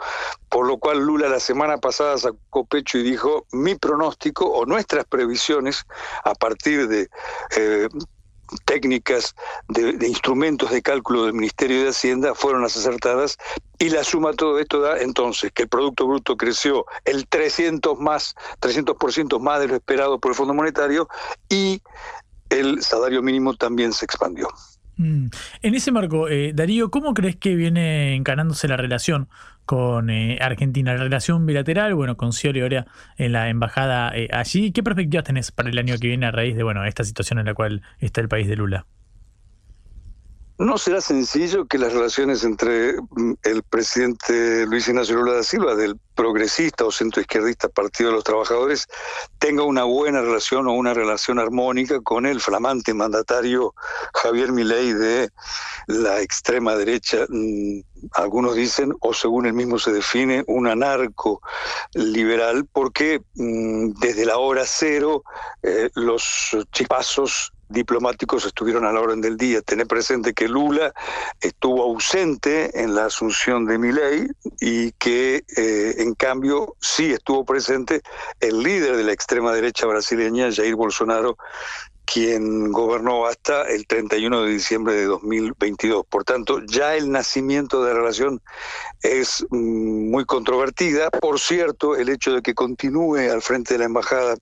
por 0.50 0.68
lo 0.68 0.78
cual 0.78 1.00
Lula 1.00 1.30
la 1.30 1.40
semana 1.40 1.78
pasada 1.78 2.18
sacó 2.18 2.66
pecho 2.66 2.98
y 2.98 3.04
dijo, 3.04 3.46
mi 3.52 3.76
pronóstico 3.76 4.46
o 4.46 4.66
nuestras 4.66 5.06
previsiones 5.06 5.86
a 6.24 6.34
partir 6.36 6.49
de 6.56 7.10
eh, 7.58 7.88
técnicas, 8.66 9.36
de, 9.68 10.08
instrumentos 10.08 10.72
de 10.72 10.82
cálculo 10.82 11.26
del 11.26 11.34
Ministerio 11.34 11.84
de 11.84 11.90
Hacienda 11.90 12.34
fueron 12.34 12.62
las 12.62 12.76
acertadas 12.76 13.38
y 13.78 13.90
la 13.90 14.04
suma 14.04 14.32
de 14.32 14.36
todo 14.38 14.60
esto 14.60 14.80
da 14.82 15.00
entonces 15.00 15.52
que 15.52 15.64
el 15.64 15.70
Producto 15.70 16.08
Bruto 16.08 16.38
creció 16.38 16.86
el 17.06 17.28
300 17.28 17.98
más, 18.00 18.36
300% 18.62 19.40
más 19.40 19.60
de 19.60 19.68
lo 19.68 19.76
esperado 19.76 20.20
por 20.20 20.32
el 20.32 20.36
Fondo 20.36 20.54
Monetario 20.54 21.08
y 21.50 21.82
el 22.50 22.82
salario 22.82 23.22
mínimo 23.22 23.54
también 23.54 23.94
se 23.94 24.06
expandió. 24.06 24.48
Mm. 24.98 25.28
En 25.62 25.76
ese 25.76 25.92
marco, 25.92 26.28
eh, 26.28 26.52
Darío, 26.54 26.92
¿cómo 26.92 27.14
crees 27.14 27.38
que 27.38 27.56
viene 27.56 28.16
encarándose 28.16 28.68
la 28.68 28.76
relación 28.76 29.30
con 29.70 30.10
eh, 30.10 30.40
Argentina, 30.42 30.96
la 30.96 31.04
relación 31.04 31.46
bilateral, 31.46 31.94
bueno, 31.94 32.18
con 32.18 32.34
Scioli 32.34 32.62
ahora 32.62 32.88
en 33.18 33.34
la 33.34 33.50
embajada 33.50 34.12
eh, 34.16 34.28
allí? 34.34 34.72
¿Qué 34.72 34.82
perspectivas 34.82 35.26
tenés 35.26 35.52
para 35.52 35.70
el 35.70 35.78
año 35.78 35.94
que 36.02 36.08
viene 36.08 36.26
a 36.26 36.32
raíz 36.32 36.56
de 36.56 36.64
bueno, 36.64 36.84
esta 36.86 37.04
situación 37.04 37.38
en 37.38 37.46
la 37.46 37.54
cual 37.54 37.84
está 38.00 38.20
el 38.20 38.30
país 38.30 38.48
de 38.48 38.56
Lula? 38.56 38.88
No 40.60 40.78
será 40.78 41.00
sencillo 41.00 41.68
que 41.68 41.78
las 41.78 41.94
relaciones 41.94 42.44
entre 42.44 42.96
mm, 43.12 43.36
el 43.44 43.64
presidente 43.64 44.66
Luis 44.66 44.90
Ignacio 44.90 45.16
Lula 45.16 45.36
da 45.36 45.44
Silva, 45.44 45.74
del 45.74 45.98
progresista 46.16 46.84
o 46.84 46.92
centroizquierdista 46.92 47.70
Partido 47.70 48.10
de 48.10 48.18
los 48.18 48.26
Trabajadores, 48.26 48.86
tenga 49.38 49.64
una 49.64 49.86
buena 49.86 50.20
relación 50.20 50.68
o 50.68 50.74
una 50.74 50.94
relación 50.94 51.40
armónica 51.40 52.02
con 52.02 52.26
el 52.26 52.42
flamante 52.42 52.94
mandatario 52.94 53.74
Javier 54.14 54.52
Milei 54.52 54.92
de 54.92 55.30
la 55.88 56.20
extrema 56.20 56.76
derecha, 56.76 57.26
mm, 57.30 57.80
algunos 58.16 58.56
dicen, 58.56 58.94
o 59.00 59.14
según 59.14 59.46
él 59.46 59.54
mismo 59.54 59.80
se 59.80 59.94
define, 59.94 60.44
un 60.48 60.68
anarco 60.68 61.42
liberal, 61.94 62.68
porque 62.74 63.22
mm, 63.36 63.92
desde 64.02 64.26
la 64.26 64.38
hora 64.38 64.64
cero 64.66 65.24
eh, 65.64 65.90
los 65.96 66.58
chipazos 66.74 67.54
diplomáticos 67.70 68.46
estuvieron 68.46 68.86
a 68.86 68.92
la 68.92 69.00
orden 69.00 69.22
del 69.22 69.38
día. 69.38 69.62
Tener 69.62 69.88
presente 69.88 70.34
que 70.34 70.48
Lula 70.48 70.94
estuvo 71.40 71.84
ausente 71.84 72.82
en 72.82 72.96
la 72.96 73.06
asunción 73.06 73.66
de 73.66 73.78
Milei 73.78 74.28
y 74.60 74.92
que 74.94 75.44
eh, 75.56 75.96
en 76.00 76.16
cambio 76.16 76.76
sí 76.82 77.14
estuvo 77.14 77.46
presente 77.46 78.02
el 78.40 78.62
líder 78.62 78.98
de 78.98 79.04
la 79.04 79.14
extrema 79.14 79.54
derecha 79.54 79.86
brasileña, 79.86 80.52
Jair 80.52 80.76
Bolsonaro, 80.76 81.38
quien 82.12 82.72
gobernó 82.72 83.28
hasta 83.28 83.70
el 83.70 83.86
31 83.86 84.42
de 84.42 84.52
diciembre 84.52 84.96
de 84.96 85.06
2022. 85.06 86.06
Por 86.08 86.24
tanto, 86.24 86.62
ya 86.66 86.96
el 86.96 87.12
nacimiento 87.12 87.84
de 87.84 87.94
la 87.94 88.00
relación 88.00 88.42
es 89.04 89.46
mm, 89.52 90.10
muy 90.10 90.26
controvertida. 90.26 91.12
Por 91.12 91.40
cierto, 91.40 91.96
el 91.96 92.10
hecho 92.10 92.34
de 92.34 92.42
que 92.42 92.56
continúe 92.56 93.32
al 93.32 93.44
frente 93.44 93.76
de 93.76 93.80
la 93.80 93.86
embajada 93.86 94.38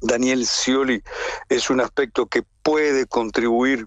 Daniel 0.00 0.46
Scioli 0.46 1.02
es 1.48 1.70
un 1.70 1.80
aspecto 1.80 2.26
que 2.26 2.42
puede 2.62 3.06
contribuir 3.06 3.86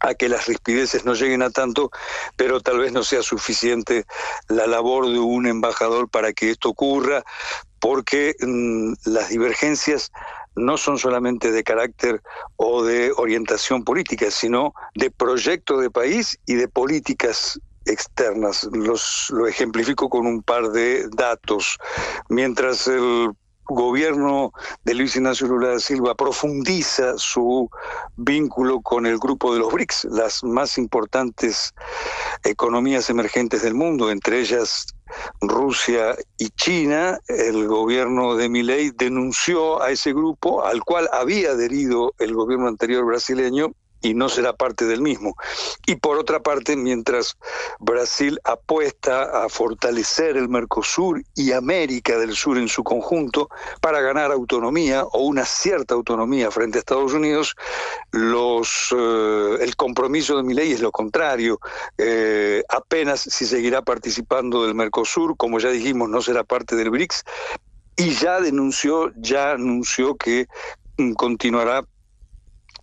a 0.00 0.14
que 0.14 0.28
las 0.28 0.46
rispideces 0.46 1.04
no 1.04 1.14
lleguen 1.14 1.42
a 1.42 1.50
tanto, 1.50 1.90
pero 2.36 2.60
tal 2.60 2.78
vez 2.78 2.92
no 2.92 3.02
sea 3.02 3.22
suficiente 3.22 4.06
la 4.48 4.66
labor 4.66 5.06
de 5.10 5.18
un 5.18 5.46
embajador 5.46 6.08
para 6.08 6.32
que 6.32 6.50
esto 6.50 6.70
ocurra, 6.70 7.22
porque 7.78 8.34
mm, 8.40 8.92
las 9.04 9.28
divergencias 9.28 10.10
no 10.56 10.76
son 10.76 10.98
solamente 10.98 11.52
de 11.52 11.62
carácter 11.62 12.22
o 12.56 12.82
de 12.82 13.12
orientación 13.16 13.84
política, 13.84 14.30
sino 14.30 14.74
de 14.94 15.10
proyecto 15.10 15.78
de 15.78 15.90
país 15.90 16.38
y 16.46 16.54
de 16.54 16.68
políticas 16.68 17.60
externas. 17.86 18.68
Los, 18.72 19.28
lo 19.30 19.46
ejemplifico 19.46 20.08
con 20.08 20.26
un 20.26 20.42
par 20.42 20.70
de 20.70 21.08
datos. 21.10 21.78
Mientras 22.28 22.86
el 22.88 23.30
gobierno 23.66 24.52
de 24.84 24.94
Luis 24.94 25.16
Ignacio 25.16 25.46
Lula 25.46 25.68
da 25.68 25.78
Silva 25.78 26.14
profundiza 26.14 27.16
su 27.16 27.68
vínculo 28.16 28.80
con 28.80 29.06
el 29.06 29.18
grupo 29.18 29.52
de 29.52 29.60
los 29.60 29.72
BRICS, 29.72 30.04
las 30.10 30.42
más 30.44 30.78
importantes 30.78 31.72
economías 32.44 33.10
emergentes 33.10 33.62
del 33.62 33.74
mundo, 33.74 34.10
entre 34.10 34.40
ellas 34.40 34.86
Rusia 35.40 36.16
y 36.38 36.48
China, 36.50 37.18
el 37.26 37.66
gobierno 37.66 38.36
de 38.36 38.48
Milei 38.48 38.90
denunció 38.90 39.82
a 39.82 39.90
ese 39.90 40.12
grupo 40.12 40.64
al 40.64 40.82
cual 40.82 41.08
había 41.12 41.50
adherido 41.50 42.14
el 42.18 42.34
gobierno 42.34 42.68
anterior 42.68 43.04
brasileño 43.04 43.72
y 44.02 44.14
no 44.14 44.28
será 44.28 44.52
parte 44.52 44.86
del 44.86 45.02
mismo. 45.02 45.36
Y 45.86 45.96
por 45.96 46.18
otra 46.18 46.40
parte, 46.40 46.76
mientras 46.76 47.36
Brasil 47.78 48.38
apuesta 48.44 49.44
a 49.44 49.48
fortalecer 49.48 50.36
el 50.36 50.48
Mercosur 50.48 51.22
y 51.34 51.52
América 51.52 52.18
del 52.18 52.34
Sur 52.34 52.58
en 52.58 52.68
su 52.68 52.82
conjunto 52.82 53.48
para 53.80 54.00
ganar 54.00 54.32
autonomía 54.32 55.04
o 55.04 55.22
una 55.22 55.44
cierta 55.44 55.94
autonomía 55.94 56.50
frente 56.50 56.78
a 56.78 56.80
Estados 56.80 57.12
Unidos, 57.12 57.54
los, 58.12 58.94
eh, 58.96 59.56
el 59.60 59.76
compromiso 59.76 60.36
de 60.36 60.42
mi 60.42 60.54
ley 60.54 60.72
es 60.72 60.80
lo 60.80 60.92
contrario. 60.92 61.60
Eh, 61.98 62.62
apenas 62.68 63.20
si 63.20 63.46
seguirá 63.46 63.82
participando 63.82 64.64
del 64.64 64.74
Mercosur, 64.74 65.36
como 65.36 65.58
ya 65.58 65.70
dijimos, 65.70 66.08
no 66.08 66.22
será 66.22 66.44
parte 66.44 66.76
del 66.76 66.90
BRICS, 66.90 67.24
y 67.96 68.14
ya 68.14 68.40
denunció, 68.40 69.12
ya 69.16 69.52
anunció 69.52 70.16
que 70.16 70.46
mm, 70.96 71.12
continuará 71.12 71.84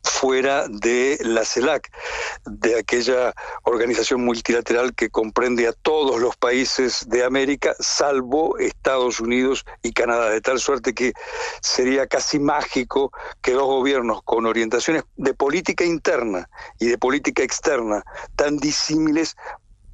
fuera 0.09 0.67
de 0.67 1.17
la 1.21 1.45
CELAC, 1.45 1.91
de 2.45 2.79
aquella 2.79 3.33
organización 3.63 4.23
multilateral 4.23 4.93
que 4.95 5.09
comprende 5.09 5.67
a 5.67 5.73
todos 5.73 6.19
los 6.19 6.35
países 6.35 7.07
de 7.07 7.23
América, 7.23 7.75
salvo 7.79 8.57
Estados 8.57 9.19
Unidos 9.19 9.65
y 9.83 9.93
Canadá, 9.93 10.29
de 10.29 10.41
tal 10.41 10.59
suerte 10.59 10.93
que 10.93 11.13
sería 11.61 12.07
casi 12.07 12.39
mágico 12.39 13.11
que 13.41 13.53
dos 13.53 13.65
gobiernos 13.65 14.21
con 14.23 14.45
orientaciones 14.45 15.03
de 15.15 15.33
política 15.33 15.83
interna 15.83 16.49
y 16.79 16.87
de 16.87 16.97
política 16.97 17.43
externa 17.43 18.03
tan 18.35 18.57
disímiles 18.57 19.35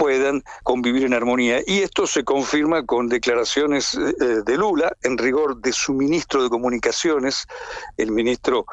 puedan 0.03 0.43
convivir 0.63 1.05
en 1.05 1.13
armonía. 1.13 1.61
Y 1.65 1.79
esto 1.79 2.05
se 2.07 2.25
confirma 2.25 2.85
con 2.85 3.07
declaraciones 3.07 3.93
eh, 3.95 4.41
de 4.45 4.57
Lula, 4.57 4.91
en 5.01 5.17
rigor 5.17 5.61
de 5.61 5.71
su 5.71 5.93
ministro 5.93 6.43
de 6.43 6.49
Comunicaciones, 6.49 7.47
el 7.95 8.11
ministro 8.11 8.65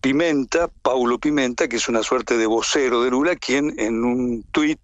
Pimenta, 0.00 0.70
Paulo 0.80 1.18
Pimenta, 1.18 1.68
que 1.68 1.76
es 1.76 1.90
una 1.90 2.02
suerte 2.02 2.38
de 2.38 2.46
vocero 2.46 3.02
de 3.02 3.10
Lula, 3.10 3.36
quien 3.36 3.78
en 3.78 4.02
un 4.02 4.44
tuit 4.50 4.80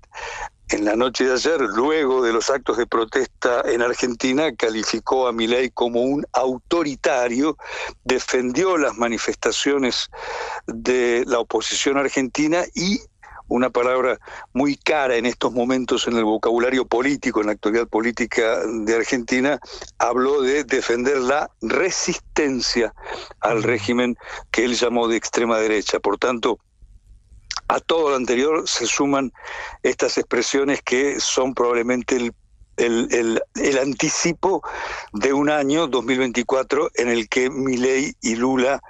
en 0.68 0.84
la 0.84 0.94
noche 0.94 1.24
de 1.24 1.32
ayer, 1.32 1.58
luego 1.60 2.22
de 2.22 2.34
los 2.34 2.50
actos 2.50 2.76
de 2.76 2.86
protesta 2.86 3.62
en 3.64 3.80
Argentina, 3.80 4.54
calificó 4.54 5.26
a 5.26 5.32
Milei 5.32 5.70
como 5.70 6.02
un 6.02 6.26
autoritario, 6.34 7.56
defendió 8.04 8.76
las 8.76 8.94
manifestaciones 8.98 10.10
de 10.66 11.24
la 11.26 11.38
oposición 11.38 11.96
argentina 11.96 12.64
y 12.74 13.00
una 13.54 13.70
palabra 13.70 14.18
muy 14.52 14.76
cara 14.76 15.14
en 15.14 15.26
estos 15.26 15.52
momentos 15.52 16.08
en 16.08 16.16
el 16.16 16.24
vocabulario 16.24 16.86
político, 16.86 17.40
en 17.40 17.46
la 17.46 17.52
actualidad 17.52 17.86
política 17.86 18.58
de 18.66 18.96
Argentina, 18.96 19.60
habló 19.98 20.42
de 20.42 20.64
defender 20.64 21.18
la 21.18 21.48
resistencia 21.62 22.92
al 23.38 23.62
régimen 23.62 24.16
que 24.50 24.64
él 24.64 24.74
llamó 24.74 25.06
de 25.06 25.16
extrema 25.16 25.58
derecha. 25.58 26.00
Por 26.00 26.18
tanto, 26.18 26.58
a 27.68 27.78
todo 27.78 28.10
lo 28.10 28.16
anterior 28.16 28.68
se 28.68 28.86
suman 28.86 29.32
estas 29.84 30.18
expresiones 30.18 30.82
que 30.82 31.20
son 31.20 31.54
probablemente 31.54 32.16
el 32.16 32.34
el, 32.76 33.40
el, 33.54 33.78
anticipo 33.78 34.62
de 35.12 35.32
un 35.32 35.48
año 35.48 35.86
2024 35.86 36.90
en 36.96 37.08
el 37.08 37.28
que 37.28 37.50
Milei 37.50 38.14
y 38.20 38.34
Lula 38.34 38.82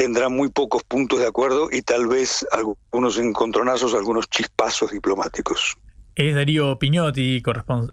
tendrán 0.00 0.34
muy 0.34 0.48
pocos 0.48 0.82
puntos 0.82 1.18
de 1.18 1.26
acuerdo 1.26 1.68
y 1.70 1.82
tal 1.82 2.06
vez 2.06 2.46
algunos 2.52 3.18
encontronazos, 3.18 3.92
algunos 3.92 4.30
chispazos 4.30 4.92
diplomáticos. 4.92 5.76
Es 6.20 6.34
Darío 6.34 6.78
Piñotti, 6.78 7.42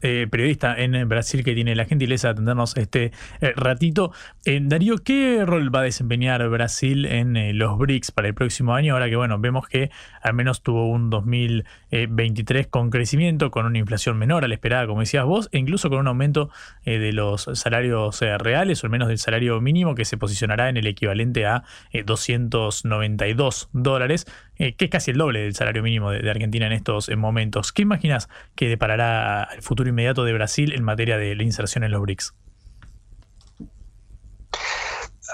eh, 0.01 0.27
periodista 0.29 0.75
en 0.77 1.07
Brasil, 1.07 1.45
que 1.45 1.53
tiene 1.53 1.77
la 1.77 1.85
gentileza 1.85 2.27
de 2.27 2.31
atendernos 2.33 2.75
este 2.75 3.13
eh, 3.39 3.53
ratito. 3.55 4.11
Eh, 4.43 4.59
Darío, 4.61 4.97
¿qué 4.97 5.45
rol 5.45 5.73
va 5.73 5.79
a 5.79 5.83
desempeñar 5.83 6.45
Brasil 6.49 7.05
en 7.05 7.57
los 7.57 7.77
BRICS 7.77 8.11
para 8.11 8.27
el 8.27 8.33
próximo 8.33 8.73
año? 8.73 8.95
Ahora 8.95 9.07
que, 9.07 9.15
bueno, 9.15 9.39
vemos 9.39 9.69
que 9.69 9.91
al 10.21 10.33
menos 10.33 10.61
tuvo 10.61 10.89
un 10.89 11.09
2023 11.09 12.67
con 12.67 12.89
crecimiento, 12.89 13.49
con 13.49 13.65
una 13.65 13.77
inflación 13.77 14.17
menor 14.17 14.43
a 14.43 14.49
la 14.49 14.55
esperada, 14.55 14.87
como 14.87 14.99
decías 14.99 15.23
vos, 15.23 15.47
e 15.53 15.59
incluso 15.59 15.89
con 15.89 15.99
un 15.99 16.07
aumento 16.07 16.49
de 16.83 17.13
los 17.13 17.49
salarios 17.53 18.19
reales, 18.39 18.83
o 18.83 18.87
al 18.87 18.91
menos 18.91 19.07
del 19.07 19.19
salario 19.19 19.61
mínimo, 19.61 19.95
que 19.95 20.03
se 20.03 20.17
posicionará 20.17 20.67
en 20.67 20.75
el 20.75 20.87
equivalente 20.87 21.45
a 21.45 21.63
292 22.05 23.69
dólares, 23.71 24.25
que 24.57 24.75
es 24.77 24.89
casi 24.89 25.11
el 25.11 25.17
doble 25.17 25.43
del 25.43 25.55
salario 25.55 25.81
mínimo 25.81 26.11
de, 26.11 26.29
Argentina 26.29 26.65
en 26.65 26.73
estos 26.73 27.09
momentos. 27.15 27.71
¿Qué 27.71 27.83
imaginas? 27.83 28.16
Que 28.56 28.68
deparará 28.68 29.49
el 29.56 29.61
futuro 29.61 29.89
inmediato 29.89 30.23
de 30.23 30.34
Brasil 30.34 30.73
en 30.73 30.84
materia 30.84 31.18
de 31.18 31.35
la 31.35 31.44
inserción 31.44 31.84
en 31.84 31.91
los 31.91 32.02
BRICS? 32.02 32.34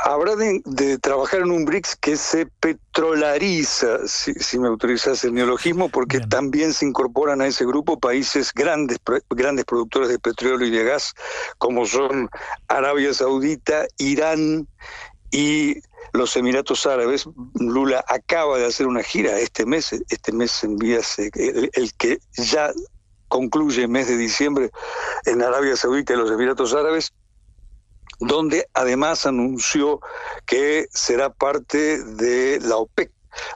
Habrá 0.06 0.36
de, 0.36 0.98
trabajar 0.98 1.42
en 1.42 1.52
un 1.52 1.66
BRICS 1.66 1.96
que 1.96 2.18
se 2.18 2.46
petrolariza, 2.46 4.00
si, 4.06 4.60
me 4.60 4.68
autorizas 4.68 5.24
el 5.24 5.34
neologismo, 5.34 5.88
porque 5.88 6.20
también 6.20 6.74
se 6.74 6.86
incorporan 6.86 7.40
a 7.42 7.48
ese 7.48 7.66
grupo 7.66 8.00
países 8.00 8.52
grandes, 8.54 8.98
grandes 9.30 9.64
productores 9.66 10.10
de 10.10 10.20
petróleo 10.20 10.68
y 10.68 10.72
de 10.72 10.84
gas, 10.84 11.14
como 11.58 11.86
son 11.86 12.30
Arabia 12.68 13.14
Saudita, 13.14 13.86
Irán 13.98 14.68
y 15.32 15.76
los 16.12 16.36
Emiratos 16.36 16.86
Árabes. 16.86 17.26
Lula 17.56 18.04
acaba 18.08 18.58
de 18.58 18.66
hacer 18.66 18.88
una 18.88 19.04
gira 19.04 19.40
este 19.40 19.66
mes, 19.66 19.94
este 20.10 20.32
mes 20.32 20.64
envía 20.64 21.00
el, 21.36 21.70
el 21.74 21.94
que 21.94 22.20
ya 22.38 22.72
concluye 23.28 23.84
el 23.84 23.90
mes 23.90 24.08
de 24.08 24.18
diciembre 24.18 24.70
en 25.26 25.42
Arabia 25.42 25.76
Saudita 25.76 26.14
y 26.14 26.18
los 26.18 26.30
Emiratos 26.30 26.74
Árabes, 26.74 27.14
donde 28.20 28.68
además 28.74 29.26
anunció 29.26 30.02
que 30.46 30.86
será 30.92 31.32
parte 31.32 32.04
de 32.04 32.60
la 32.62 32.78
OPEC, 32.78 33.12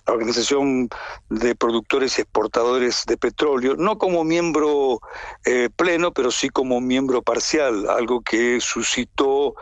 la 0.07 0.13
Organización 0.13 0.89
de 1.29 1.55
Productores 1.55 2.17
y 2.17 2.21
Exportadores 2.21 3.03
de 3.05 3.17
Petróleo, 3.17 3.75
no 3.75 3.97
como 3.97 4.23
miembro 4.23 4.99
eh, 5.45 5.69
pleno, 5.75 6.11
pero 6.11 6.31
sí 6.31 6.49
como 6.49 6.81
miembro 6.81 7.21
parcial, 7.21 7.87
algo 7.89 8.21
que 8.21 8.59
suscitó 8.59 9.53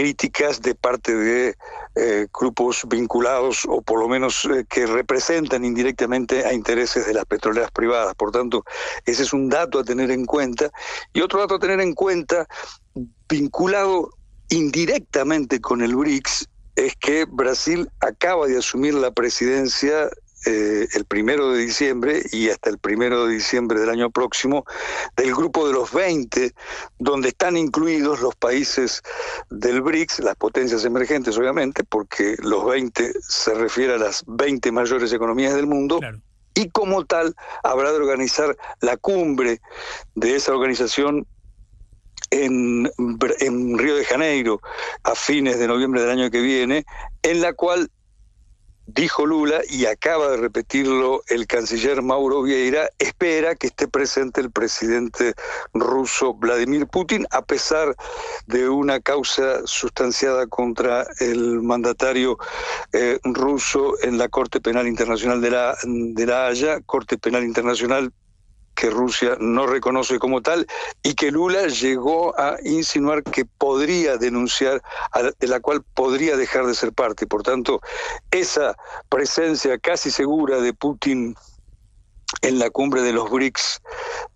críticas 0.00 0.62
de 0.62 0.74
parte 0.74 1.14
de 1.14 1.54
eh, 1.94 2.26
grupos 2.32 2.86
vinculados 2.88 3.66
o 3.68 3.82
por 3.82 4.00
lo 4.00 4.08
menos 4.08 4.46
eh, 4.46 4.64
que 4.66 4.86
representan 4.86 5.62
indirectamente 5.62 6.46
a 6.46 6.54
intereses 6.54 7.06
de 7.06 7.12
las 7.12 7.26
petroleras 7.26 7.70
privadas. 7.70 8.14
Por 8.14 8.32
tanto, 8.32 8.64
ese 9.04 9.24
es 9.24 9.34
un 9.34 9.50
dato 9.50 9.78
a 9.78 9.84
tener 9.84 10.10
en 10.10 10.24
cuenta. 10.24 10.70
Y 11.12 11.20
otro 11.20 11.40
dato 11.40 11.56
a 11.56 11.58
tener 11.58 11.82
en 11.82 11.92
cuenta, 11.92 12.46
vinculado 13.28 14.08
indirectamente 14.48 15.60
con 15.60 15.82
el 15.82 15.94
BRICS, 15.94 16.48
es 16.76 16.96
que 16.96 17.26
Brasil 17.26 17.90
acaba 18.00 18.46
de 18.46 18.56
asumir 18.56 18.94
la 18.94 19.10
presidencia 19.10 20.08
eh, 20.46 20.88
el 20.94 21.04
primero 21.04 21.52
de 21.52 21.60
diciembre 21.60 22.22
y 22.32 22.48
hasta 22.48 22.70
el 22.70 22.78
primero 22.78 23.26
de 23.26 23.34
diciembre 23.34 23.78
del 23.78 23.90
año 23.90 24.10
próximo 24.10 24.64
del 25.16 25.34
grupo 25.34 25.66
de 25.66 25.74
los 25.74 25.92
20, 25.92 26.54
donde 26.98 27.28
están 27.28 27.56
incluidos 27.56 28.20
los 28.20 28.34
países 28.36 29.02
del 29.50 29.82
BRICS, 29.82 30.20
las 30.20 30.36
potencias 30.36 30.84
emergentes 30.84 31.36
obviamente, 31.36 31.84
porque 31.84 32.36
los 32.42 32.64
20 32.64 33.12
se 33.20 33.54
refiere 33.54 33.94
a 33.94 33.98
las 33.98 34.24
20 34.26 34.72
mayores 34.72 35.12
economías 35.12 35.54
del 35.54 35.66
mundo. 35.66 36.00
Y 36.54 36.70
como 36.70 37.04
tal, 37.04 37.34
habrá 37.62 37.92
de 37.92 37.98
organizar 37.98 38.56
la 38.80 38.96
cumbre 38.96 39.60
de 40.14 40.36
esa 40.36 40.52
organización 40.52 41.26
en, 42.30 42.90
en, 43.40 43.78
Río 43.78 43.96
de 43.96 44.04
Janeiro 44.04 44.60
a 45.02 45.14
fines 45.14 45.58
de 45.58 45.68
noviembre 45.68 46.00
del 46.00 46.10
año 46.10 46.30
que 46.30 46.40
viene, 46.40 46.84
en 47.22 47.40
la 47.40 47.52
cual 47.52 47.90
dijo 48.94 49.26
Lula, 49.26 49.60
y 49.68 49.86
acaba 49.86 50.30
de 50.30 50.36
repetirlo 50.36 51.22
el 51.28 51.46
canciller 51.46 52.02
Mauro 52.02 52.42
Vieira, 52.42 52.88
espera 52.98 53.54
que 53.54 53.68
esté 53.68 53.88
presente 53.88 54.40
el 54.40 54.50
presidente 54.50 55.34
ruso 55.72 56.34
Vladimir 56.34 56.86
Putin, 56.86 57.26
a 57.30 57.42
pesar 57.42 57.94
de 58.46 58.68
una 58.68 59.00
causa 59.00 59.66
sustanciada 59.66 60.46
contra 60.46 61.06
el 61.20 61.62
mandatario 61.62 62.38
eh, 62.92 63.18
ruso 63.24 63.94
en 64.02 64.18
la 64.18 64.28
Corte 64.28 64.60
Penal 64.60 64.86
Internacional 64.86 65.40
de 65.40 65.50
la, 65.50 65.76
de 65.84 66.26
la 66.26 66.46
Haya, 66.46 66.80
Corte 66.80 67.18
Penal 67.18 67.44
Internacional 67.44 68.12
que 68.80 68.88
Rusia 68.88 69.36
no 69.38 69.66
reconoce 69.66 70.18
como 70.18 70.40
tal 70.40 70.66
y 71.02 71.14
que 71.14 71.30
Lula 71.30 71.66
llegó 71.66 72.38
a 72.40 72.56
insinuar 72.64 73.22
que 73.22 73.44
podría 73.44 74.16
denunciar, 74.16 74.82
de 75.38 75.46
la 75.46 75.60
cual 75.60 75.84
podría 75.94 76.34
dejar 76.36 76.66
de 76.66 76.74
ser 76.74 76.94
parte. 76.94 77.26
Por 77.26 77.42
tanto, 77.42 77.80
esa 78.30 78.74
presencia 79.10 79.78
casi 79.78 80.10
segura 80.10 80.60
de 80.60 80.72
Putin 80.72 81.36
en 82.42 82.58
la 82.58 82.70
cumbre 82.70 83.02
de 83.02 83.12
los 83.12 83.30
BRICS 83.30 83.80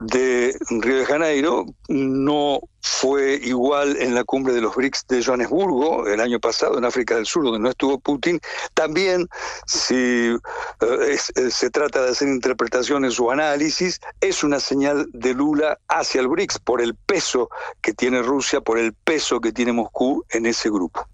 de 0.00 0.56
Río 0.70 0.98
de 0.98 1.06
Janeiro, 1.06 1.66
no 1.88 2.60
fue 2.80 3.40
igual 3.42 3.96
en 4.00 4.14
la 4.14 4.24
cumbre 4.24 4.52
de 4.52 4.60
los 4.60 4.74
BRICS 4.74 5.06
de 5.08 5.24
Johannesburgo 5.24 6.06
el 6.06 6.20
año 6.20 6.38
pasado 6.38 6.76
en 6.76 6.84
África 6.84 7.14
del 7.14 7.26
Sur, 7.26 7.44
donde 7.44 7.60
no 7.60 7.70
estuvo 7.70 7.98
Putin. 7.98 8.40
También, 8.74 9.28
si 9.66 9.84
eh, 9.84 10.38
eh, 10.80 11.50
se 11.50 11.70
trata 11.70 12.02
de 12.02 12.10
hacer 12.10 12.28
interpretaciones 12.28 13.18
o 13.18 13.30
análisis, 13.30 14.00
es 14.20 14.44
una 14.44 14.60
señal 14.60 15.06
de 15.12 15.32
Lula 15.32 15.78
hacia 15.88 16.20
el 16.20 16.28
BRICS 16.28 16.58
por 16.58 16.82
el 16.82 16.94
peso 16.94 17.48
que 17.80 17.94
tiene 17.94 18.22
Rusia, 18.22 18.60
por 18.60 18.78
el 18.78 18.92
peso 18.92 19.40
que 19.40 19.52
tiene 19.52 19.72
Moscú 19.72 20.24
en 20.30 20.46
ese 20.46 20.68
grupo. 20.68 21.08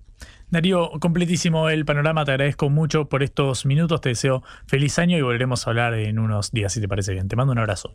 Darío, 0.50 0.90
completísimo 1.00 1.68
el 1.70 1.84
panorama, 1.84 2.24
te 2.24 2.32
agradezco 2.32 2.70
mucho 2.70 3.08
por 3.08 3.22
estos 3.22 3.66
minutos, 3.66 4.00
te 4.00 4.08
deseo 4.08 4.42
feliz 4.66 4.98
año 4.98 5.16
y 5.16 5.22
volveremos 5.22 5.66
a 5.66 5.70
hablar 5.70 5.94
en 5.94 6.18
unos 6.18 6.50
días, 6.50 6.72
si 6.72 6.80
te 6.80 6.88
parece 6.88 7.12
bien. 7.12 7.28
Te 7.28 7.36
mando 7.36 7.52
un 7.52 7.58
abrazo. 7.58 7.94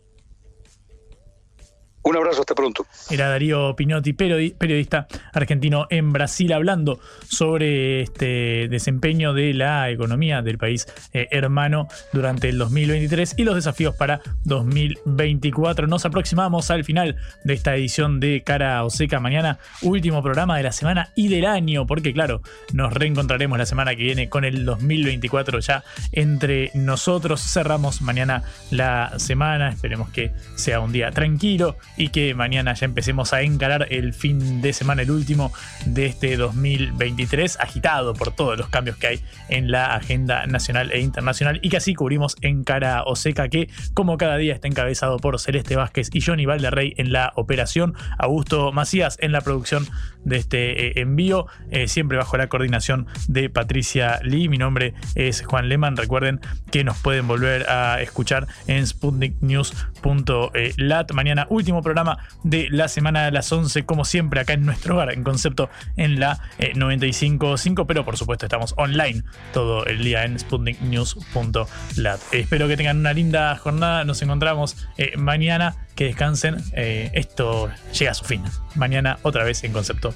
Un 2.06 2.16
abrazo, 2.16 2.42
hasta 2.42 2.54
pronto. 2.54 2.86
Era 3.10 3.28
Darío 3.28 3.74
Pinotti, 3.74 4.12
periodista 4.12 5.08
argentino 5.32 5.88
en 5.90 6.12
Brasil, 6.12 6.52
hablando 6.52 7.00
sobre 7.28 8.02
este 8.02 8.68
desempeño 8.68 9.34
de 9.34 9.52
la 9.52 9.90
economía 9.90 10.40
del 10.40 10.56
país 10.56 10.86
eh, 11.12 11.26
hermano 11.32 11.88
durante 12.12 12.48
el 12.48 12.58
2023 12.58 13.34
y 13.38 13.42
los 13.42 13.56
desafíos 13.56 13.96
para 13.96 14.20
2024. 14.44 15.88
Nos 15.88 16.06
aproximamos 16.06 16.70
al 16.70 16.84
final 16.84 17.16
de 17.42 17.54
esta 17.54 17.74
edición 17.74 18.20
de 18.20 18.44
Cara 18.44 18.84
o 18.84 18.90
Seca. 18.90 19.18
Mañana, 19.18 19.58
último 19.82 20.22
programa 20.22 20.58
de 20.58 20.62
la 20.62 20.70
semana 20.70 21.10
y 21.16 21.26
del 21.26 21.44
año, 21.44 21.88
porque 21.88 22.12
claro, 22.12 22.40
nos 22.72 22.92
reencontraremos 22.92 23.58
la 23.58 23.66
semana 23.66 23.96
que 23.96 24.04
viene 24.04 24.28
con 24.28 24.44
el 24.44 24.64
2024 24.64 25.58
ya 25.58 25.82
entre 26.12 26.70
nosotros. 26.72 27.40
Cerramos 27.40 28.00
mañana 28.00 28.44
la 28.70 29.18
semana, 29.18 29.70
esperemos 29.70 30.10
que 30.10 30.30
sea 30.54 30.78
un 30.78 30.92
día 30.92 31.10
tranquilo 31.10 31.76
y 31.96 32.08
que 32.08 32.34
mañana 32.34 32.74
ya 32.74 32.84
empecemos 32.84 33.32
a 33.32 33.42
encarar 33.42 33.86
el 33.90 34.12
fin 34.12 34.60
de 34.60 34.72
semana, 34.72 35.02
el 35.02 35.10
último 35.10 35.52
de 35.84 36.06
este 36.06 36.36
2023, 36.36 37.58
agitado 37.60 38.14
por 38.14 38.32
todos 38.32 38.58
los 38.58 38.68
cambios 38.68 38.96
que 38.96 39.06
hay 39.06 39.20
en 39.48 39.70
la 39.70 39.94
agenda 39.94 40.46
nacional 40.46 40.92
e 40.92 41.00
internacional 41.00 41.58
y 41.62 41.68
que 41.68 41.78
así 41.78 41.94
cubrimos 41.94 42.36
en 42.40 42.64
cara 42.64 43.02
o 43.04 43.16
seca 43.16 43.48
que 43.48 43.68
como 43.94 44.16
cada 44.16 44.36
día 44.36 44.54
está 44.54 44.68
encabezado 44.68 45.18
por 45.18 45.38
Celeste 45.40 45.76
Vázquez 45.76 46.10
y 46.12 46.20
Johnny 46.20 46.46
Valderrey 46.46 46.94
en 46.96 47.12
la 47.12 47.32
operación, 47.36 47.94
Augusto 48.18 48.72
Macías 48.72 49.18
en 49.20 49.32
la 49.32 49.40
producción 49.40 49.86
de 50.26 50.36
este 50.36 50.88
eh, 50.88 51.00
envío, 51.00 51.46
eh, 51.70 51.88
siempre 51.88 52.18
bajo 52.18 52.36
la 52.36 52.48
coordinación 52.48 53.06
de 53.28 53.48
Patricia 53.48 54.20
Lee. 54.22 54.50
Mi 54.50 54.58
nombre 54.58 54.92
es 55.14 55.42
Juan 55.46 55.70
Leman. 55.70 55.96
Recuerden 55.96 56.40
que 56.70 56.84
nos 56.84 56.98
pueden 56.98 57.26
volver 57.28 57.70
a 57.70 58.02
escuchar 58.02 58.46
en 58.66 58.86
sputniknews.lat. 58.86 61.12
Mañana 61.12 61.46
último 61.48 61.82
programa 61.82 62.18
de 62.42 62.68
la 62.70 62.88
semana 62.88 63.24
a 63.26 63.30
las 63.30 63.50
11, 63.50 63.86
como 63.86 64.04
siempre, 64.04 64.40
acá 64.40 64.52
en 64.54 64.66
nuestro 64.66 64.96
hogar, 64.96 65.12
en 65.12 65.22
concepto 65.22 65.70
en 65.96 66.18
la 66.18 66.40
95.5, 66.58 67.82
eh, 67.82 67.84
pero 67.86 68.04
por 68.04 68.16
supuesto 68.16 68.46
estamos 68.46 68.74
online 68.76 69.22
todo 69.52 69.86
el 69.86 70.02
día 70.02 70.24
en 70.24 70.36
sputniknews.lat. 70.38 72.20
espero 72.32 72.66
que 72.66 72.76
tengan 72.76 72.98
una 72.98 73.12
linda 73.12 73.54
jornada, 73.56 74.04
nos 74.04 74.20
encontramos 74.22 74.88
mañana, 75.16 75.76
que 75.94 76.06
descansen, 76.06 76.56
esto 76.74 77.70
llega 77.92 78.10
a 78.10 78.14
su 78.14 78.24
fin. 78.24 78.42
Mañana 78.74 79.18
otra 79.22 79.44
vez 79.44 79.62
en 79.64 79.72
concepto 79.72 80.15